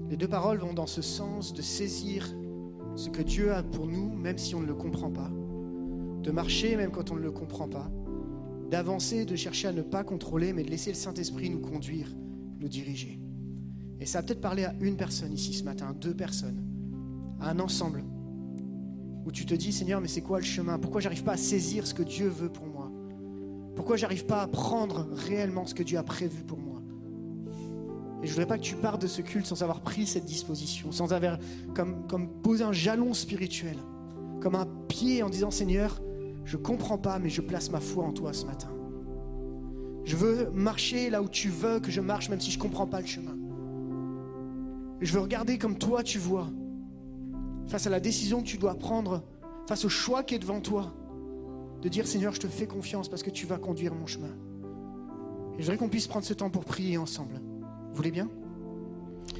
Les 0.09 0.16
deux 0.16 0.29
paroles 0.29 0.59
vont 0.59 0.73
dans 0.73 0.87
ce 0.87 1.03
sens 1.03 1.53
de 1.53 1.62
saisir 1.62 2.33
ce 2.95 3.09
que 3.09 3.23
Dieu 3.23 3.53
a 3.53 3.62
pour 3.62 3.87
nous, 3.87 4.11
même 4.11 4.38
si 4.38 4.55
on 4.55 4.61
ne 4.61 4.66
le 4.66 4.75
comprend 4.75 5.11
pas. 5.11 5.31
De 6.23 6.31
marcher 6.31 6.77
même 6.77 6.93
quand 6.93 7.11
on 7.11 7.16
ne 7.16 7.21
le 7.21 7.33
comprend 7.33 7.69
pas. 7.69 7.90
D'avancer, 8.71 9.25
de 9.25 9.35
chercher 9.35 9.69
à 9.69 9.73
ne 9.73 9.83
pas 9.83 10.05
contrôler, 10.05 10.53
mais 10.53 10.62
de 10.62 10.71
laisser 10.71 10.90
le 10.90 10.97
Saint-Esprit 10.97 11.51
nous 11.51 11.61
conduire, 11.61 12.14
nous 12.61 12.69
diriger. 12.69 13.19
Et 13.99 14.07
ça 14.07 14.21
a 14.21 14.23
peut-être 14.23 14.40
parlé 14.40 14.64
à 14.64 14.75
une 14.81 14.97
personne 14.97 15.33
ici 15.33 15.53
ce 15.53 15.64
matin, 15.64 15.88
à 15.90 15.93
deux 15.93 16.14
personnes, 16.14 16.64
à 17.40 17.51
un 17.51 17.59
ensemble, 17.59 18.05
où 19.25 19.33
tu 19.33 19.45
te 19.47 19.55
dis, 19.55 19.73
Seigneur, 19.73 20.01
mais 20.01 20.09
c'est 20.09 20.23
quoi 20.23 20.39
le 20.39 20.45
chemin? 20.45 20.79
Pourquoi 20.79 21.01
j'arrive 21.01 21.25
pas 21.25 21.33
à 21.33 21.37
saisir 21.37 21.87
ce 21.87 21.95
que 21.95 22.03
Dieu 22.03 22.29
veut 22.29 22.49
pour 22.49 22.67
moi? 22.67 22.91
Pourquoi 23.77 23.97
j'arrive 23.97 24.27
pas 24.27 24.43
à 24.43 24.47
prendre 24.47 25.07
réellement 25.13 25.67
ce 25.67 25.75
que 25.75 25.83
Dieu 25.83 25.99
a 25.99 26.03
prévu 26.03 26.43
pour 26.45 26.59
moi? 26.59 26.83
Et 28.23 28.27
je 28.27 28.33
voudrais 28.33 28.47
pas 28.47 28.59
que 28.59 28.63
tu 28.63 28.77
partes 28.77 29.01
de 29.01 29.07
ce 29.07 29.23
culte 29.23 29.47
sans 29.47 29.63
avoir 29.63 29.81
pris 29.81 30.07
cette 30.07 30.27
disposition, 30.27 30.93
sans 30.93 31.13
avoir 31.13 31.39
comme, 31.75 32.07
comme 32.07 32.29
posé 32.43 32.65
un 32.65 32.73
jalon 32.73 33.15
spirituel, 33.15 33.77
comme 34.41 34.55
un 34.55 34.67
pied 34.89 35.23
en 35.23 35.31
disant, 35.31 35.51
Seigneur, 35.51 36.03
je 36.45 36.57
comprends 36.57 36.99
pas, 36.99 37.19
mais 37.19 37.31
je 37.31 37.41
place 37.41 37.71
ma 37.71 37.81
foi 37.81 38.05
en 38.05 38.13
toi 38.13 38.33
ce 38.33 38.45
matin. 38.45 38.69
Je 40.05 40.17
veux 40.17 40.51
marcher 40.51 41.09
là 41.11 41.23
où 41.23 41.29
tu 41.29 41.49
veux 41.49 41.81
que 41.81 41.91
je 41.91 42.01
marche, 42.01 42.29
même 42.29 42.41
si 42.41 42.51
je 42.51 42.59
comprends 42.59 42.87
pas 42.87 43.01
le 43.01 43.07
chemin. 43.07 43.37
Je 45.01 45.13
veux 45.15 45.21
regarder 45.21 45.57
comme 45.57 45.79
toi 45.79 46.03
tu 46.03 46.19
vois, 46.19 46.49
face 47.71 47.87
à 47.87 47.91
la 47.91 48.01
décision 48.01 48.43
que 48.43 48.47
tu 48.47 48.59
dois 48.59 48.75
prendre, 48.75 49.23
face 49.67 49.85
au 49.85 49.89
choix 49.89 50.25
qui 50.25 50.35
est 50.35 50.39
devant 50.39 50.61
toi, 50.61 50.93
de 51.81 51.89
dire 51.89 52.07
Seigneur, 52.07 52.35
je 52.35 52.41
te 52.41 52.49
fais 52.49 52.67
confiance 52.67 53.09
parce 53.09 53.23
que 53.23 53.31
tu 53.31 53.47
vas 53.47 53.59
conduire 53.59 53.95
mon 53.95 54.07
chemin. 54.07 54.35
Et 55.55 55.59
je 55.59 55.63
voudrais 55.63 55.77
qu'on 55.77 55.89
puisse 55.89 56.09
prendre 56.09 56.27
ce 56.27 56.35
temps 56.35 56.51
pour 56.51 56.65
prier 56.65 56.99
ensemble. 56.99 57.41
Vous 57.91 57.95
voulez 57.95 58.11
bien? 58.11 58.29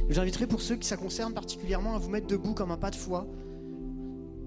Je 0.09 0.15
vous 0.15 0.21
inviterai 0.21 0.47
pour 0.47 0.63
ceux 0.63 0.77
qui 0.77 0.87
ça 0.87 0.97
concerne 0.97 1.35
particulièrement 1.35 1.95
à 1.95 1.99
vous 1.99 2.09
mettre 2.09 2.29
debout 2.29 2.55
comme 2.55 2.71
un 2.71 2.77
pas 2.77 2.91
de 2.91 2.97
foi 2.97 3.27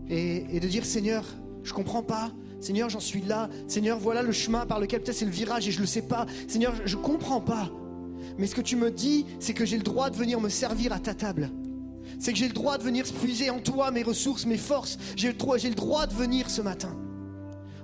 et, 0.09 0.59
de 0.59 0.67
dire 0.67 0.85
Seigneur, 0.85 1.25
je 1.63 1.73
comprends 1.73 2.03
pas. 2.03 2.31
Seigneur, 2.61 2.89
j'en 2.89 3.01
suis 3.01 3.21
là. 3.21 3.49
Seigneur, 3.67 3.99
voilà 3.99 4.21
le 4.21 4.31
chemin 4.31 4.65
par 4.65 4.79
lequel 4.79 5.01
peut-être 5.01 5.17
c'est 5.17 5.25
le 5.25 5.31
virage 5.31 5.67
et 5.67 5.71
je 5.71 5.81
le 5.81 5.85
sais 5.85 6.03
pas. 6.03 6.25
Seigneur, 6.47 6.73
je, 6.75 6.87
je 6.87 6.95
comprends 6.95 7.41
pas. 7.41 7.69
Mais 8.37 8.47
ce 8.47 8.55
que 8.55 8.61
tu 8.61 8.77
me 8.77 8.89
dis, 8.89 9.25
c'est 9.39 9.53
que 9.53 9.65
j'ai 9.65 9.77
le 9.77 9.83
droit 9.83 10.09
de 10.09 10.15
venir 10.15 10.39
me 10.39 10.49
servir 10.49 10.93
à 10.93 10.99
ta 10.99 11.13
table. 11.13 11.49
C'est 12.19 12.31
que 12.33 12.37
j'ai 12.39 12.47
le 12.47 12.53
droit 12.53 12.77
de 12.77 12.83
venir 12.83 13.05
puiser 13.21 13.49
en 13.49 13.59
toi 13.59 13.91
mes 13.91 14.03
ressources, 14.03 14.45
mes 14.45 14.57
forces. 14.57 14.97
J'ai 15.15 15.29
le, 15.29 15.33
droit- 15.33 16.07
de 16.07 16.13
venir 16.13 16.49
ce 16.49 16.61
matin. 16.61 16.95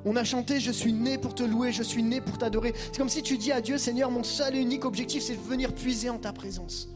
On 0.06 0.16
a 0.16 0.24
chanté 0.24 0.60
Je 0.60 0.72
suis 0.72 0.94
né 0.94 1.18
pour 1.18 1.36
te 1.36 1.44
louer, 1.44 1.72
je 1.72 1.84
suis 1.84 2.04
né 2.04 2.22
pour 2.22 2.38
t'adorer. 2.38 2.74
C'est 2.92 2.98
comme 2.98 3.10
si 3.10 3.22
tu 3.22 3.38
dis 3.38 3.52
à 3.52 3.62
Dieu 3.62 3.78
Seigneur, 3.78 4.10
mon 4.12 4.24
seul 4.24 4.56
et 4.56 4.60
unique 4.62 4.86
objectif, 4.86 5.24
c'est 5.24 5.36
de 5.36 5.42
venir 5.42 5.74
puiser 5.74 6.10
en 6.10 6.18
ta 6.18 6.32
présence. 6.32 6.90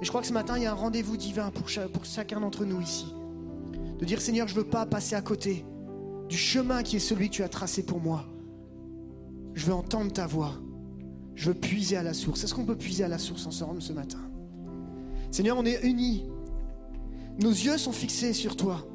Et 0.00 0.04
je 0.04 0.08
crois 0.10 0.20
que 0.20 0.26
ce 0.26 0.32
matin, 0.32 0.56
il 0.56 0.62
y 0.62 0.66
a 0.66 0.72
un 0.72 0.74
rendez-vous 0.74 1.16
divin 1.16 1.50
pour, 1.50 1.66
pour 1.92 2.04
chacun 2.04 2.40
d'entre 2.40 2.64
nous 2.64 2.80
ici. 2.80 3.06
De 3.98 4.04
dire 4.04 4.20
Seigneur, 4.20 4.46
je 4.48 4.54
ne 4.54 4.60
veux 4.60 4.66
pas 4.68 4.86
passer 4.86 5.14
à 5.16 5.20
côté 5.22 5.64
du 6.28 6.36
chemin 6.36 6.82
qui 6.82 6.96
est 6.96 7.00
celui 7.00 7.30
que 7.30 7.34
tu 7.36 7.42
as 7.42 7.48
tracé 7.48 7.82
pour 7.82 8.00
moi. 8.00 8.24
Je 9.54 9.66
veux 9.66 9.72
entendre 9.74 10.12
ta 10.12 10.26
voix. 10.26 10.52
Je 11.34 11.46
veux 11.50 11.54
puiser 11.54 11.96
à 11.96 12.02
la 12.02 12.14
source. 12.14 12.44
Est-ce 12.44 12.54
qu'on 12.54 12.64
peut 12.64 12.76
puiser 12.76 13.02
à 13.04 13.08
la 13.08 13.18
source 13.18 13.46
ensemble 13.46 13.80
ce 13.82 13.92
matin? 13.92 14.18
Seigneur, 15.30 15.56
on 15.58 15.64
est 15.64 15.80
unis. 15.82 16.24
Nos 17.38 17.50
yeux 17.50 17.78
sont 17.78 17.92
fixés 17.92 18.32
sur 18.32 18.56
toi. 18.56 18.86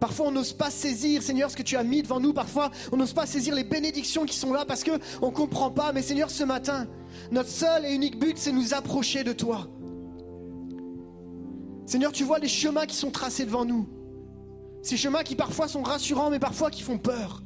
Parfois, 0.00 0.26
on 0.26 0.32
n'ose 0.32 0.52
pas 0.52 0.70
saisir, 0.70 1.22
Seigneur, 1.22 1.50
ce 1.50 1.56
que 1.56 1.62
tu 1.62 1.76
as 1.76 1.82
mis 1.82 2.02
devant 2.02 2.20
nous. 2.20 2.32
Parfois, 2.32 2.70
on 2.92 2.96
n'ose 2.96 3.12
pas 3.12 3.26
saisir 3.26 3.54
les 3.54 3.64
bénédictions 3.64 4.26
qui 4.26 4.36
sont 4.36 4.52
là 4.52 4.64
parce 4.66 4.84
qu'on 4.84 4.98
ne 5.26 5.32
comprend 5.32 5.70
pas. 5.70 5.92
Mais 5.92 6.02
Seigneur, 6.02 6.30
ce 6.30 6.44
matin, 6.44 6.86
notre 7.30 7.48
seul 7.48 7.86
et 7.86 7.94
unique 7.94 8.18
but, 8.18 8.36
c'est 8.36 8.52
nous 8.52 8.74
approcher 8.74 9.24
de 9.24 9.32
toi. 9.32 9.68
Seigneur, 11.86 12.12
tu 12.12 12.24
vois 12.24 12.38
les 12.38 12.48
chemins 12.48 12.86
qui 12.86 12.96
sont 12.96 13.10
tracés 13.10 13.44
devant 13.44 13.64
nous. 13.64 13.88
Ces 14.82 14.96
chemins 14.96 15.22
qui 15.22 15.36
parfois 15.36 15.68
sont 15.68 15.82
rassurants, 15.82 16.30
mais 16.30 16.38
parfois 16.38 16.70
qui 16.70 16.82
font 16.82 16.98
peur. 16.98 17.42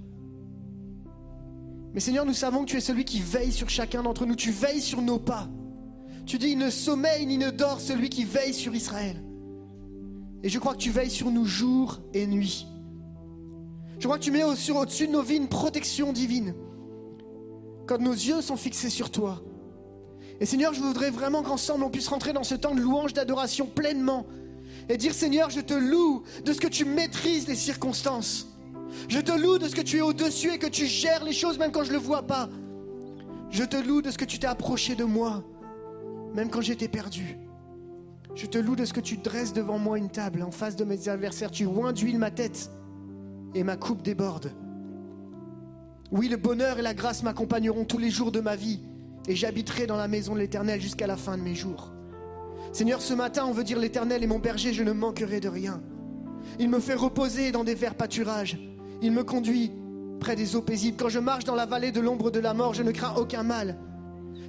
Mais 1.95 2.01
Seigneur, 2.01 2.27
nous 2.27 2.35
savons 2.35 2.65
que 2.65 2.71
tu 2.71 2.77
es 2.77 2.81
celui 2.81 3.05
qui 3.05 3.21
veille 3.21 3.53
sur 3.53 3.69
chacun 3.69 4.03
d'entre 4.03 4.27
nous. 4.27 4.37
Tu 4.37 4.51
veilles 4.51 4.83
sur 4.83 5.01
nos 5.01 5.19
pas. 5.19 5.49
Tu 6.29 6.37
dis, 6.37 6.49
il 6.49 6.59
ne 6.59 6.69
sommeille 6.69 7.25
ni 7.25 7.39
ne 7.39 7.49
dort 7.49 7.81
celui 7.81 8.11
qui 8.11 8.25
veille 8.25 8.53
sur 8.53 8.75
Israël. 8.75 9.17
Et 10.43 10.51
je 10.51 10.59
crois 10.59 10.75
que 10.75 10.79
tu 10.79 10.91
veilles 10.91 11.11
sur 11.11 11.31
nous 11.31 11.47
jour 11.47 12.01
et 12.13 12.27
nuit. 12.27 12.67
Je 13.99 14.07
crois 14.07 14.19
que 14.19 14.25
tu 14.25 14.31
mets 14.31 14.45
au-dessus 14.45 15.07
de 15.07 15.13
nos 15.13 15.23
vies 15.23 15.39
une 15.39 15.49
protection 15.49 16.13
divine. 16.13 16.55
Quand 17.87 17.99
nos 17.99 18.13
yeux 18.13 18.43
sont 18.43 18.59
fixés 18.59 18.91
sur 18.91 19.11
toi. 19.11 19.43
Et 20.39 20.45
Seigneur, 20.45 20.75
je 20.75 20.83
voudrais 20.83 21.11
vraiment 21.11 21.43
qu'ensemble 21.43 21.83
on 21.83 21.91
puisse 21.91 22.09
rentrer 22.09 22.35
dans 22.35 22.45
ce 22.45 22.55
temps 22.55 22.75
de 22.75 22.81
louange, 22.81 23.15
d'adoration 23.15 23.65
pleinement. 23.65 24.27
Et 24.91 24.99
dire 24.99 25.15
Seigneur, 25.15 25.49
je 25.49 25.61
te 25.61 25.73
loue 25.73 26.25
de 26.45 26.53
ce 26.53 26.61
que 26.61 26.69
tu 26.69 26.85
maîtrises 26.85 27.49
les 27.49 27.57
circonstances. 27.57 28.49
Je 29.09 29.21
te 29.21 29.33
loue 29.33 29.57
de 29.57 29.67
ce 29.67 29.75
que 29.75 29.81
tu 29.81 29.97
es 29.97 30.03
au-dessus 30.03 30.53
et 30.53 30.59
que 30.59 30.67
tu 30.67 30.85
gères 30.85 31.25
les 31.25 31.33
choses 31.33 31.59
même 31.59 31.73
quand 31.73 31.85
je 31.85 31.89
ne 31.89 31.95
le 31.95 32.03
vois 32.03 32.25
pas. 32.25 32.51
Je 33.49 33.65
te 33.65 33.79
loue 33.79 34.03
de 34.03 34.11
ce 34.11 34.19
que 34.19 34.27
tu 34.27 34.39
t'es 34.39 34.47
approché 34.47 34.95
de 34.95 35.05
moi, 35.05 35.43
même 36.35 36.51
quand 36.51 36.61
j'étais 36.61 36.89
perdu. 36.89 37.39
Je 38.35 38.47
te 38.47 38.59
loue 38.59 38.77
de 38.77 38.85
ce 38.85 38.93
que 38.93 39.01
tu 39.01 39.17
dresses 39.17 39.53
devant 39.53 39.79
moi 39.79 39.99
une 39.99 40.11
table 40.11 40.43
en 40.43 40.51
face 40.51 40.77
de 40.77 40.85
mes 40.85 41.09
adversaires. 41.09 41.51
Tu 41.51 41.67
oins 41.67 41.93
d'huile 41.93 42.19
ma 42.19 42.31
tête 42.31 42.71
et 43.55 43.65
ma 43.65 43.77
coupe 43.77 44.03
déborde. 44.03 44.53
Oui, 46.13 46.29
le 46.29 46.37
bonheur 46.37 46.79
et 46.79 46.83
la 46.83 46.95
grâce 46.95 47.23
m'accompagneront 47.23 47.85
tous 47.85 47.99
les 47.99 48.11
jours 48.11 48.33
de 48.33 48.41
ma 48.41 48.57
vie 48.57 48.81
et 49.27 49.35
j'habiterai 49.35 49.87
dans 49.87 49.97
la 49.97 50.09
maison 50.09 50.35
de 50.35 50.39
l'Éternel 50.39 50.81
jusqu'à 50.81 51.07
la 51.07 51.17
fin 51.17 51.37
de 51.37 51.43
mes 51.43 51.55
jours. 51.55 51.93
Seigneur, 52.73 53.01
ce 53.03 53.15
matin, 53.15 53.45
on 53.47 53.53
veut 53.53 53.65
dire 53.65 53.79
l'Éternel 53.79 54.23
est 54.23 54.27
mon 54.27 54.39
berger, 54.39 54.73
je 54.73 54.83
ne 54.83 54.93
manquerai 54.93 55.41
de 55.41 55.49
rien. 55.49 55.83
Il 56.59 56.71
me 56.71 56.81
fait 56.81 56.95
reposer 56.95 57.51
dans 57.53 57.65
des 57.65 57.75
verts 57.75 57.95
pâturages. 57.95 58.59
Il 59.03 59.13
me 59.13 59.25
conduit 59.25 59.73
près 60.21 60.37
des 60.37 60.57
eaux 60.57 60.63
paisibles. 60.63 60.97
Quand 60.97 61.09
je 61.09 61.19
marche 61.19 61.45
dans 61.45 61.55
la 61.55 61.67
vallée 61.67 61.93
de 61.93 62.01
l'ombre 62.01 62.31
de 62.31 62.41
la 62.41 62.55
mort, 62.55 62.75
je 62.75 62.83
ne 62.83 62.91
crains 62.91 63.15
aucun 63.17 63.43
mal. 63.43 63.79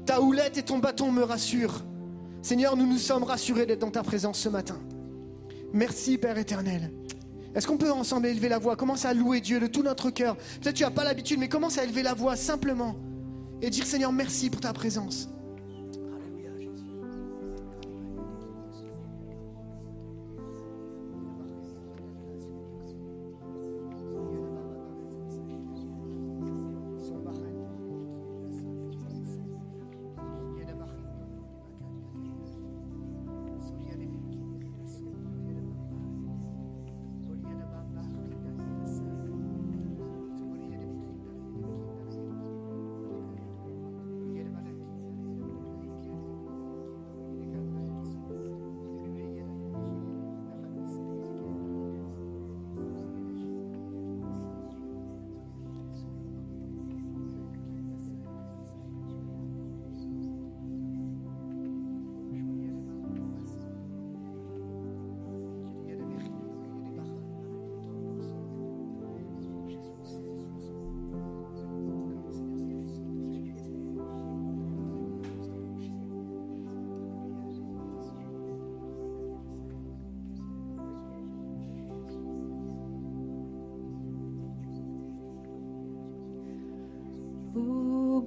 Ta 0.09 0.21
houlette 0.21 0.57
et 0.57 0.63
ton 0.63 0.79
bâton 0.79 1.11
me 1.11 1.21
rassurent. 1.21 1.85
Seigneur, 2.41 2.75
nous 2.75 2.87
nous 2.87 2.97
sommes 2.97 3.23
rassurés 3.23 3.67
d'être 3.67 3.81
dans 3.81 3.91
ta 3.91 4.01
présence 4.01 4.39
ce 4.39 4.49
matin. 4.49 4.81
Merci, 5.71 6.17
Père 6.17 6.39
éternel. 6.39 6.91
Est-ce 7.53 7.67
qu'on 7.67 7.77
peut 7.77 7.91
ensemble 7.91 8.25
élever 8.25 8.49
la 8.49 8.57
voix? 8.57 8.75
Commence 8.75 9.05
à 9.05 9.13
louer 9.13 9.39
Dieu 9.39 9.59
de 9.59 9.67
tout 9.67 9.83
notre 9.83 10.09
cœur? 10.09 10.35
Peut-être 10.35 10.73
tu 10.73 10.81
n'as 10.81 10.89
pas 10.89 11.03
l'habitude, 11.03 11.37
mais 11.37 11.47
commence 11.47 11.77
à 11.77 11.83
élever 11.83 12.01
la 12.01 12.15
voix 12.15 12.35
simplement? 12.35 12.95
Et 13.61 13.69
dire 13.69 13.85
Seigneur, 13.85 14.11
merci 14.11 14.49
pour 14.49 14.61
ta 14.61 14.73
présence. 14.73 15.29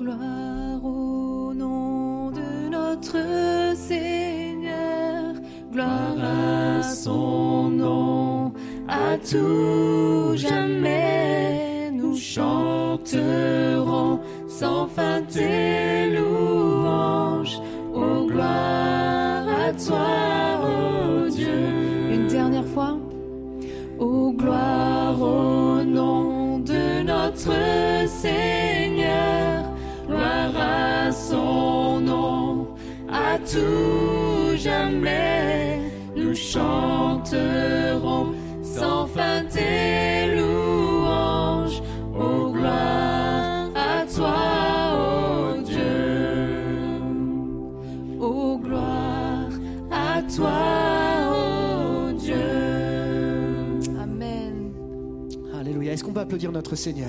Gloire 0.02 0.84
au 0.84 1.54
nom 1.54 2.30
de 2.30 2.68
notre 2.68 3.76
Seigneur, 3.76 5.34
gloire 5.72 6.18
à 6.18 6.82
son 6.82 7.68
nom, 7.70 8.52
à 8.88 9.16
tout 9.18 9.61
Notre 56.52 56.76
Seigneur 56.76 57.08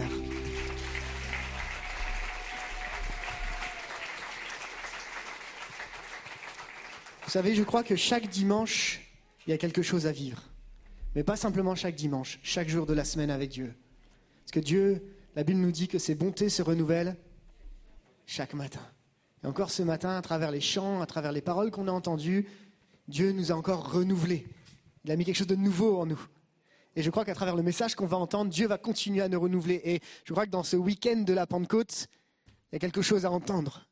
Vous 7.23 7.29
savez, 7.29 7.53
je 7.53 7.63
crois 7.63 7.83
que 7.83 7.97
chaque 7.97 8.29
dimanche, 8.29 9.01
il 9.45 9.49
y 9.49 9.53
a 9.53 9.57
quelque 9.57 9.81
chose 9.81 10.07
à 10.07 10.13
vivre. 10.13 10.41
Mais 11.13 11.23
pas 11.23 11.35
simplement 11.35 11.75
chaque 11.75 11.95
dimanche, 11.95 12.39
chaque 12.41 12.69
jour 12.69 12.85
de 12.85 12.93
la 12.93 13.03
semaine 13.03 13.29
avec 13.29 13.49
Dieu. 13.49 13.73
Parce 14.45 14.51
que 14.53 14.61
Dieu, 14.61 15.03
la 15.35 15.43
Bible 15.43 15.59
nous 15.59 15.71
dit 15.71 15.89
que 15.89 15.99
ses 15.99 16.15
bontés 16.15 16.47
se 16.47 16.61
renouvellent 16.61 17.17
chaque 18.25 18.53
matin. 18.53 18.81
Et 19.43 19.47
encore 19.47 19.71
ce 19.71 19.83
matin, 19.83 20.15
à 20.15 20.21
travers 20.21 20.51
les 20.51 20.61
chants, 20.61 21.01
à 21.01 21.05
travers 21.05 21.33
les 21.33 21.41
paroles 21.41 21.69
qu'on 21.69 21.89
a 21.89 21.91
entendues, 21.91 22.47
Dieu 23.09 23.33
nous 23.33 23.51
a 23.51 23.55
encore 23.55 23.91
renouvelés. 23.91 24.47
Il 25.03 25.11
a 25.11 25.17
mis 25.17 25.25
quelque 25.25 25.35
chose 25.35 25.47
de 25.47 25.55
nouveau 25.55 25.99
en 25.99 26.05
nous. 26.05 26.27
Et 26.95 27.01
je 27.03 27.09
crois 27.09 27.25
qu'à 27.25 27.33
travers 27.35 27.55
le 27.55 27.63
message 27.63 27.95
qu'on 27.95 28.05
va 28.05 28.17
entendre, 28.17 28.51
Dieu 28.51 28.67
va 28.67 28.77
continuer 28.77 29.21
à 29.21 29.29
nous 29.29 29.39
renouveler. 29.39 29.81
Et 29.83 29.99
je 30.25 30.33
crois 30.33 30.45
que 30.45 30.51
dans 30.51 30.63
ce 30.63 30.75
week-end 30.75 31.21
de 31.21 31.33
la 31.33 31.47
Pentecôte, 31.47 32.07
il 32.71 32.73
y 32.73 32.75
a 32.75 32.79
quelque 32.79 33.01
chose 33.01 33.25
à 33.25 33.31
entendre 33.31 33.87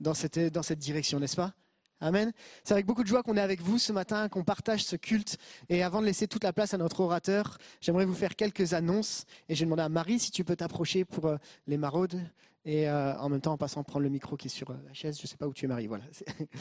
dans 0.00 0.14
cette, 0.14 0.38
dans 0.38 0.62
cette 0.62 0.78
direction, 0.78 1.20
n'est-ce 1.20 1.36
pas? 1.36 1.54
Amen. 2.00 2.32
C'est 2.62 2.74
avec 2.74 2.86
beaucoup 2.86 3.02
de 3.02 3.08
joie 3.08 3.24
qu'on 3.24 3.36
est 3.36 3.40
avec 3.40 3.60
vous 3.60 3.76
ce 3.78 3.92
matin, 3.92 4.28
qu'on 4.28 4.44
partage 4.44 4.84
ce 4.84 4.94
culte. 4.94 5.36
Et 5.68 5.82
avant 5.82 6.00
de 6.00 6.06
laisser 6.06 6.28
toute 6.28 6.44
la 6.44 6.52
place 6.52 6.72
à 6.72 6.78
notre 6.78 7.00
orateur, 7.00 7.58
j'aimerais 7.80 8.04
vous 8.04 8.14
faire 8.14 8.36
quelques 8.36 8.72
annonces. 8.72 9.24
Et 9.48 9.56
je 9.56 9.60
vais 9.60 9.64
demander 9.66 9.82
à 9.82 9.88
Marie 9.88 10.20
si 10.20 10.30
tu 10.30 10.44
peux 10.44 10.54
t'approcher 10.54 11.04
pour 11.04 11.26
euh, 11.26 11.36
les 11.66 11.76
maraudes. 11.76 12.20
Et 12.64 12.88
euh, 12.88 13.18
en 13.18 13.28
même 13.28 13.40
temps, 13.40 13.52
en 13.54 13.56
passant 13.58 13.82
prendre 13.82 14.04
le 14.04 14.10
micro 14.10 14.36
qui 14.36 14.46
est 14.46 14.50
sur 14.50 14.70
euh, 14.70 14.76
la 14.86 14.92
chaise. 14.94 15.16
Je 15.18 15.22
ne 15.22 15.26
sais 15.26 15.36
pas 15.36 15.48
où 15.48 15.52
tu 15.52 15.64
es, 15.64 15.68
Marie. 15.68 15.88
Voilà. 15.88 16.04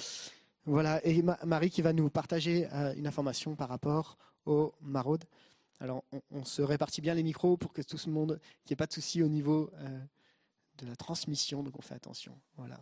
voilà. 0.66 1.06
Et 1.06 1.22
Ma- 1.22 1.38
Marie 1.46 1.70
qui 1.70 1.84
va 1.84 1.94
nous 1.94 2.10
partager 2.10 2.68
une 2.96 3.06
information 3.06 3.56
par 3.56 3.70
rapport 3.70 4.18
aux 4.48 4.74
maraudes. 4.82 5.26
Alors, 5.80 6.04
on, 6.32 6.44
se 6.44 6.62
répartit 6.64 7.02
bien 7.02 7.14
les 7.14 7.24
micros 7.24 7.56
pour 7.56 7.72
que 7.72 7.84
tout 7.84 7.98
le 8.08 8.12
monde, 8.12 8.40
qu'il 8.66 8.72
n'y 8.72 8.74
ait 8.74 8.78
pas 8.78 8.88
de 8.88 8.94
souci 8.94 9.22
au 9.22 9.28
niveau 9.28 9.70
euh, 9.76 10.00
de 10.80 10.88
la 10.88 10.96
transmission. 10.96 11.62
Donc, 11.62 11.78
on 11.78 11.82
fait 11.82 11.94
attention. 11.94 12.36
Voilà. 12.56 12.80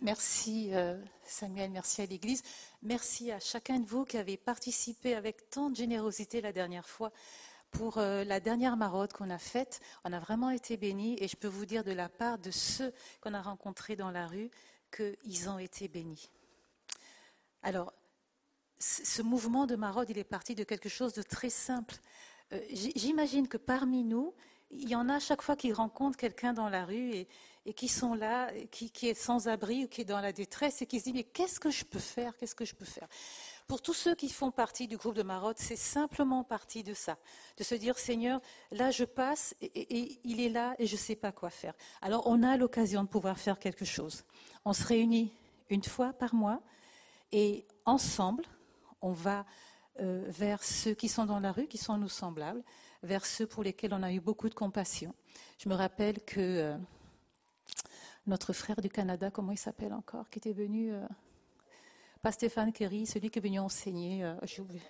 Merci 0.00 0.68
euh, 0.72 1.02
Samuel, 1.24 1.70
merci 1.70 2.02
à 2.02 2.06
l'Église. 2.06 2.42
Merci 2.82 3.32
à 3.32 3.40
chacun 3.40 3.80
de 3.80 3.86
vous 3.86 4.04
qui 4.04 4.18
avez 4.18 4.36
participé 4.36 5.14
avec 5.14 5.48
tant 5.50 5.70
de 5.70 5.76
générosité 5.76 6.42
la 6.42 6.52
dernière 6.52 6.88
fois 6.88 7.10
pour 7.70 7.98
euh, 7.98 8.22
la 8.22 8.38
dernière 8.38 8.76
maraude 8.76 9.12
qu'on 9.12 9.30
a 9.30 9.38
faite. 9.38 9.80
On 10.04 10.12
a 10.12 10.20
vraiment 10.20 10.50
été 10.50 10.76
bénis 10.76 11.16
et 11.18 11.26
je 11.26 11.36
peux 11.36 11.48
vous 11.48 11.66
dire 11.66 11.82
de 11.82 11.92
la 11.92 12.08
part 12.08 12.38
de 12.38 12.50
ceux 12.50 12.92
qu'on 13.20 13.34
a 13.34 13.42
rencontrés 13.42 13.96
dans 13.96 14.10
la 14.10 14.26
rue 14.26 14.50
qu'ils 14.94 15.48
ont 15.48 15.58
été 15.58 15.88
bénis. 15.88 16.30
Alors, 17.62 17.92
ce 18.78 19.22
mouvement 19.22 19.66
de 19.66 19.76
maraude, 19.76 20.10
il 20.10 20.18
est 20.18 20.24
parti 20.24 20.54
de 20.54 20.64
quelque 20.64 20.88
chose 20.88 21.14
de 21.14 21.22
très 21.22 21.50
simple. 21.50 21.96
Euh, 22.52 22.60
J'imagine 22.70 23.48
que 23.48 23.56
parmi 23.56 24.04
nous, 24.04 24.34
il 24.70 24.88
y 24.88 24.94
en 24.94 25.08
a 25.08 25.20
chaque 25.20 25.42
fois 25.42 25.56
qu'ils 25.56 25.72
rencontrent 25.72 26.18
quelqu'un 26.18 26.52
dans 26.52 26.68
la 26.68 26.84
rue 26.84 27.26
et, 27.64 27.74
qui 27.74 27.88
sont 27.88 28.14
là, 28.14 28.52
qui, 28.70 28.90
qui 28.90 29.08
est 29.08 29.14
sans 29.14 29.48
abri 29.48 29.84
ou 29.84 29.88
qui 29.88 30.02
est 30.02 30.04
dans 30.04 30.20
la 30.20 30.32
détresse 30.32 30.82
et 30.82 30.86
qui 30.86 30.98
se 30.98 31.04
dit 31.04 31.12
mais 31.12 31.24
qu'est-ce 31.24 31.58
que 31.58 31.70
je 31.70 31.84
peux 31.84 31.98
faire? 31.98 32.36
Qu'est-ce 32.36 32.54
que 32.54 32.66
je 32.66 32.74
peux 32.74 32.84
faire? 32.84 33.08
Pour 33.66 33.80
tous 33.80 33.94
ceux 33.94 34.14
qui 34.14 34.28
font 34.28 34.50
partie 34.50 34.86
du 34.86 34.98
groupe 34.98 35.14
de 35.14 35.22
Marotte, 35.22 35.58
c'est 35.58 35.76
simplement 35.76 36.44
partie 36.44 36.82
de 36.82 36.92
ça, 36.92 37.16
de 37.56 37.64
se 37.64 37.74
dire 37.74 37.98
Seigneur, 37.98 38.40
là 38.70 38.90
je 38.90 39.04
passe 39.04 39.54
et, 39.62 40.20
il 40.24 40.40
est 40.40 40.50
là 40.50 40.74
et 40.78 40.86
je 40.86 40.94
ne 40.94 41.00
sais 41.00 41.16
pas 41.16 41.32
quoi 41.32 41.48
faire. 41.48 41.72
Alors 42.02 42.26
on 42.26 42.42
a 42.42 42.58
l'occasion 42.58 43.04
de 43.04 43.08
pouvoir 43.08 43.38
faire 43.38 43.58
quelque 43.58 43.86
chose. 43.86 44.24
On 44.66 44.74
se 44.74 44.84
réunit 44.84 45.32
une 45.70 45.82
fois 45.82 46.12
par 46.12 46.34
mois 46.34 46.60
et 47.32 47.66
ensemble, 47.86 48.44
on 49.00 49.12
va 49.12 49.46
euh, 50.00 50.24
vers 50.28 50.62
ceux 50.62 50.92
qui 50.92 51.08
sont 51.08 51.24
dans 51.24 51.40
la 51.40 51.50
rue, 51.50 51.66
qui 51.66 51.78
sont 51.78 51.96
nous 51.96 52.08
semblables, 52.08 52.62
vers 53.02 53.24
ceux 53.24 53.46
pour 53.46 53.62
lesquels 53.62 53.94
on 53.94 54.02
a 54.02 54.12
eu 54.12 54.20
beaucoup 54.20 54.50
de 54.50 54.54
compassion. 54.54 55.14
Je 55.58 55.70
me 55.70 55.74
rappelle 55.74 56.20
que 56.24 56.40
euh, 56.40 56.76
notre 58.26 58.52
frère 58.52 58.80
du 58.80 58.90
Canada, 58.90 59.30
comment 59.30 59.52
il 59.52 59.58
s'appelle 59.58 59.94
encore, 59.94 60.28
qui 60.28 60.38
était 60.38 60.52
venu, 60.52 60.92
euh, 60.92 61.06
pas 62.24 62.32
Stéphane 62.32 62.72
Kerry, 62.72 63.04
celui 63.04 63.28
qui 63.28 63.38
est 63.38 63.42
venu 63.42 63.58
enseigner, 63.58 64.24
oublié. 64.58 64.80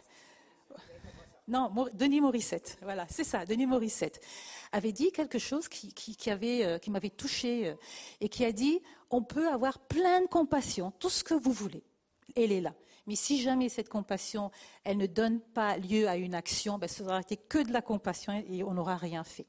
Non, 1.48 1.68
Denis 1.92 2.20
Morissette, 2.20 2.78
voilà, 2.80 3.06
c'est 3.10 3.24
ça, 3.24 3.44
Denis 3.44 3.66
Morissette, 3.66 4.20
avait 4.70 4.92
dit 4.92 5.10
quelque 5.10 5.40
chose 5.40 5.68
qui, 5.68 5.92
qui, 5.92 6.30
avait, 6.30 6.78
qui 6.80 6.92
m'avait 6.92 7.10
touché 7.10 7.74
et 8.20 8.28
qui 8.28 8.44
a 8.44 8.52
dit 8.52 8.80
on 9.10 9.22
peut 9.22 9.48
avoir 9.48 9.80
plein 9.80 10.20
de 10.20 10.26
compassion, 10.28 10.92
tout 11.00 11.10
ce 11.10 11.24
que 11.24 11.34
vous 11.34 11.50
voulez, 11.50 11.82
elle 12.36 12.52
est 12.52 12.60
là. 12.60 12.72
Mais 13.08 13.16
si 13.16 13.42
jamais 13.42 13.68
cette 13.68 13.88
compassion, 13.88 14.52
elle 14.84 14.96
ne 14.96 15.06
donne 15.06 15.40
pas 15.40 15.76
lieu 15.76 16.08
à 16.08 16.16
une 16.16 16.36
action, 16.36 16.78
ben, 16.78 16.88
ça 16.88 17.02
n'aura 17.02 17.20
été 17.20 17.36
que 17.36 17.58
de 17.58 17.72
la 17.72 17.82
compassion 17.82 18.44
et 18.48 18.62
on 18.62 18.74
n'aura 18.74 18.96
rien 18.96 19.24
fait. 19.24 19.46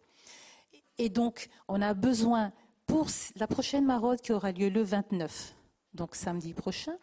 Et 0.97 1.09
donc, 1.09 1.49
on 1.67 1.83
a 1.83 1.93
besoin, 1.93 2.51
pour 2.87 3.07
la 3.35 3.45
prochaine 3.45 3.85
maraude 3.85 4.21
qui 4.21 4.33
aura 4.33 4.51
lieu 4.51 4.69
le 4.69 4.81
29, 4.81 5.53
donc 5.93 6.15
samedi 6.15 6.53
prochain, 6.53 6.97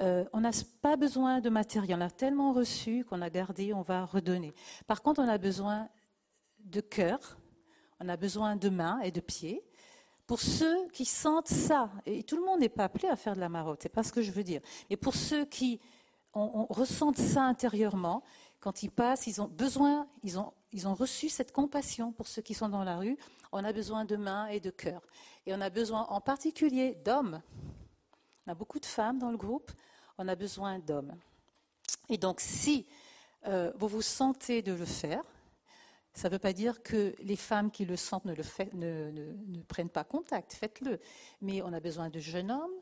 euh, 0.00 0.24
on 0.32 0.40
n'a 0.40 0.50
pas 0.82 0.96
besoin 0.96 1.40
de 1.40 1.50
matériel. 1.50 1.98
On 1.98 2.00
a 2.00 2.10
tellement 2.10 2.52
reçu 2.52 3.04
qu'on 3.04 3.20
a 3.22 3.30
gardé, 3.30 3.74
on 3.74 3.82
va 3.82 4.04
redonner. 4.04 4.52
Par 4.86 5.02
contre, 5.02 5.20
on 5.20 5.28
a 5.28 5.38
besoin 5.38 5.88
de 6.60 6.80
cœur, 6.80 7.38
on 8.00 8.08
a 8.08 8.16
besoin 8.16 8.56
de 8.56 8.68
mains 8.68 9.00
et 9.00 9.10
de 9.10 9.20
pieds 9.20 9.64
pour 10.30 10.40
ceux 10.40 10.86
qui 10.92 11.06
sentent 11.06 11.48
ça, 11.48 11.90
et 12.06 12.22
tout 12.22 12.36
le 12.36 12.44
monde 12.44 12.60
n'est 12.60 12.68
pas 12.68 12.84
appelé 12.84 13.08
à 13.08 13.16
faire 13.16 13.34
de 13.34 13.40
la 13.40 13.48
marotte, 13.48 13.80
c'est 13.82 13.88
pas 13.88 14.04
ce 14.04 14.12
que 14.12 14.22
je 14.22 14.30
veux 14.30 14.44
dire, 14.44 14.60
mais 14.88 14.96
pour 14.96 15.16
ceux 15.16 15.44
qui 15.44 15.80
ressentent 16.34 17.18
ça 17.18 17.42
intérieurement, 17.42 18.22
quand 18.60 18.84
ils 18.84 18.92
passent, 18.92 19.26
ils 19.26 19.42
ont 19.42 19.48
besoin, 19.48 20.06
ils 20.22 20.38
ont, 20.38 20.52
ils 20.72 20.86
ont 20.86 20.94
reçu 20.94 21.28
cette 21.28 21.50
compassion 21.50 22.12
pour 22.12 22.28
ceux 22.28 22.42
qui 22.42 22.54
sont 22.54 22.68
dans 22.68 22.84
la 22.84 22.96
rue, 22.98 23.18
on 23.50 23.64
a 23.64 23.72
besoin 23.72 24.04
de 24.04 24.14
mains 24.14 24.46
et 24.46 24.60
de 24.60 24.70
cœur. 24.70 25.02
Et 25.46 25.52
on 25.52 25.60
a 25.60 25.68
besoin 25.68 26.02
en 26.02 26.20
particulier 26.20 26.94
d'hommes. 27.04 27.42
On 28.46 28.52
a 28.52 28.54
beaucoup 28.54 28.78
de 28.78 28.86
femmes 28.86 29.18
dans 29.18 29.32
le 29.32 29.36
groupe, 29.36 29.72
on 30.20 30.28
a 30.28 30.36
besoin 30.36 30.78
d'hommes. 30.78 31.16
Et 32.10 32.18
donc 32.18 32.40
si 32.40 32.86
euh, 33.46 33.72
vous 33.76 33.88
vous 33.88 34.02
sentez 34.02 34.60
de 34.60 34.72
le 34.72 34.84
faire, 34.84 35.24
ça 36.12 36.28
ne 36.28 36.34
veut 36.34 36.38
pas 36.38 36.52
dire 36.52 36.82
que 36.82 37.14
les 37.20 37.36
femmes 37.36 37.70
qui 37.70 37.86
le 37.86 37.96
sentent 37.96 38.26
ne, 38.26 39.62
prennent 39.62 39.88
pas 39.88 40.04
contact, 40.04 40.52
faites-le. 40.52 41.00
Mais 41.40 41.62
on 41.62 41.72
a 41.72 41.80
besoin 41.80 42.10
de 42.10 42.20
jeunes 42.20 42.50
hommes, 42.50 42.74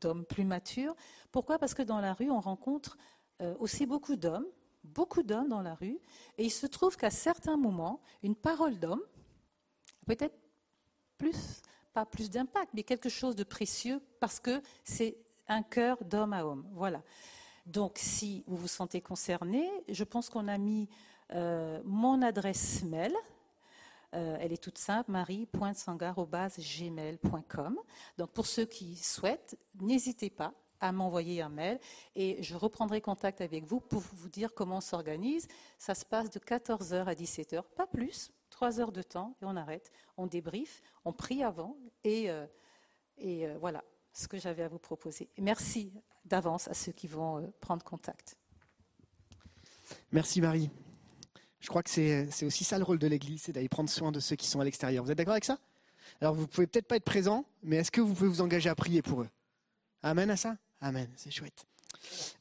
d'hommes 0.00 0.26
plus 0.26 0.44
matures. 0.44 0.94
Pourquoi? 1.30 1.58
Parce 1.58 1.72
que 1.72 1.82
dans 1.82 2.00
la 2.00 2.12
rue, 2.12 2.30
on 2.30 2.40
rencontre 2.40 2.98
euh, 3.40 3.54
aussi 3.58 3.86
beaucoup 3.86 4.16
d'hommes, 4.16 4.46
beaucoup 4.84 5.22
d'hommes 5.22 5.48
dans 5.48 5.62
la 5.62 5.74
rue, 5.74 5.98
et 6.36 6.44
il 6.44 6.50
se 6.50 6.66
trouve 6.66 6.98
qu'à 6.98 7.10
certains 7.10 7.56
moments, 7.56 8.02
une 8.22 8.34
parole 8.34 8.78
d'homme, 8.78 9.02
peut-être 10.06 10.36
plus, 11.16 11.62
pas 11.94 12.04
plus 12.04 12.28
d'impact, 12.28 12.74
mais 12.74 12.82
quelque 12.82 13.08
chose 13.08 13.36
de 13.36 13.44
précieux, 13.44 14.02
parce 14.20 14.38
que 14.38 14.60
c'est 14.84 15.16
un 15.48 15.62
cœur 15.62 16.02
d'homme 16.04 16.32
à 16.32 16.44
homme. 16.44 16.66
Voilà. 16.72 17.02
Donc, 17.66 17.92
si 17.96 18.44
vous 18.46 18.56
vous 18.56 18.68
sentez 18.68 19.00
concerné, 19.00 19.68
je 19.88 20.04
pense 20.04 20.28
qu'on 20.28 20.48
a 20.48 20.58
mis 20.58 20.88
euh, 21.34 21.80
mon 21.84 22.20
adresse 22.22 22.82
mail, 22.82 23.14
euh, 24.14 24.36
elle 24.40 24.52
est 24.52 24.62
toute 24.62 24.78
simple, 24.78 25.10
marie.sangar.gmail.com. 25.10 27.78
Donc 28.18 28.30
pour 28.32 28.46
ceux 28.46 28.66
qui 28.66 28.96
souhaitent, 28.96 29.56
n'hésitez 29.80 30.28
pas 30.28 30.52
à 30.80 30.92
m'envoyer 30.92 31.40
un 31.40 31.48
mail 31.48 31.80
et 32.16 32.42
je 32.42 32.54
reprendrai 32.56 33.00
contact 33.00 33.40
avec 33.40 33.64
vous 33.64 33.80
pour 33.80 34.00
vous 34.00 34.28
dire 34.28 34.52
comment 34.54 34.76
on 34.78 34.82
s'organise. 34.82 35.46
Ça 35.78 35.94
se 35.94 36.04
passe 36.04 36.28
de 36.28 36.40
14h 36.40 37.06
à 37.06 37.14
17h, 37.14 37.62
pas 37.74 37.86
plus, 37.86 38.32
3 38.50 38.80
heures 38.80 38.92
de 38.92 39.02
temps 39.02 39.34
et 39.40 39.46
on 39.46 39.56
arrête, 39.56 39.90
on 40.18 40.26
débrief, 40.26 40.82
on 41.06 41.12
prie 41.12 41.42
avant 41.42 41.78
et, 42.04 42.30
euh, 42.30 42.44
et 43.16 43.46
voilà 43.60 43.82
ce 44.12 44.28
que 44.28 44.38
j'avais 44.38 44.62
à 44.62 44.68
vous 44.68 44.78
proposer. 44.78 45.28
Merci 45.38 45.92
d'avance 46.24 46.68
à 46.68 46.74
ceux 46.74 46.92
qui 46.92 47.06
vont 47.06 47.52
prendre 47.60 47.84
contact. 47.84 48.36
Merci 50.10 50.40
Marie. 50.40 50.70
Je 51.60 51.68
crois 51.68 51.82
que 51.82 51.90
c'est 51.90 52.44
aussi 52.44 52.64
ça 52.64 52.76
le 52.78 52.84
rôle 52.84 52.98
de 52.98 53.06
l'Église, 53.06 53.42
c'est 53.42 53.52
d'aller 53.52 53.68
prendre 53.68 53.88
soin 53.88 54.10
de 54.10 54.20
ceux 54.20 54.36
qui 54.36 54.46
sont 54.46 54.60
à 54.60 54.64
l'extérieur. 54.64 55.04
Vous 55.04 55.10
êtes 55.10 55.18
d'accord 55.18 55.32
avec 55.32 55.44
ça? 55.44 55.58
Alors 56.20 56.34
vous 56.34 56.46
pouvez 56.46 56.66
peut-être 56.66 56.86
pas 56.86 56.96
être 56.96 57.04
présent, 57.04 57.44
mais 57.62 57.76
est-ce 57.76 57.90
que 57.90 58.00
vous 58.00 58.14
pouvez 58.14 58.28
vous 58.28 58.40
engager 58.40 58.68
à 58.68 58.74
prier 58.74 59.02
pour 59.02 59.22
eux? 59.22 59.28
Amen 60.02 60.30
à 60.30 60.36
ça? 60.36 60.56
Amen, 60.80 61.08
c'est 61.16 61.30
chouette. 61.30 61.64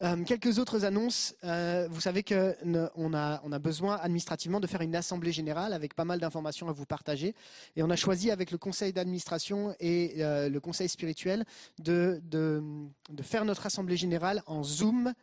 Euh, 0.02 0.24
quelques 0.24 0.60
autres 0.60 0.86
annonces. 0.86 1.36
Euh, 1.44 1.88
vous 1.90 2.02
savez 2.02 2.24
qu'on 2.24 3.14
a, 3.14 3.42
on 3.44 3.52
a 3.52 3.60
besoin 3.60 3.98
administrativement 3.98 4.60
de 4.60 4.68
faire 4.68 4.82
une 4.82 4.96
assemblée 4.96 5.32
générale 5.32 5.74
avec 5.74 5.94
pas 5.94 6.06
mal 6.06 6.20
d'informations 6.20 6.70
à 6.70 6.72
vous 6.72 6.86
partager. 6.86 7.36
Et 7.76 7.84
on 7.84 7.90
a 7.90 7.96
choisi 7.96 8.32
avec 8.32 8.52
le 8.52 8.58
conseil 8.58 8.94
d'administration 8.94 9.76
et 9.80 10.16
euh, 10.24 10.50
le 10.50 10.60
conseil 10.60 10.90
spirituel 10.90 11.46
de, 11.80 12.22
de, 12.24 12.64
de 13.10 13.24
faire 13.24 13.46
notre 13.46 13.66
assemblée 13.66 13.98
générale 13.98 14.44
en 14.48 14.64
Zoom 14.64 15.14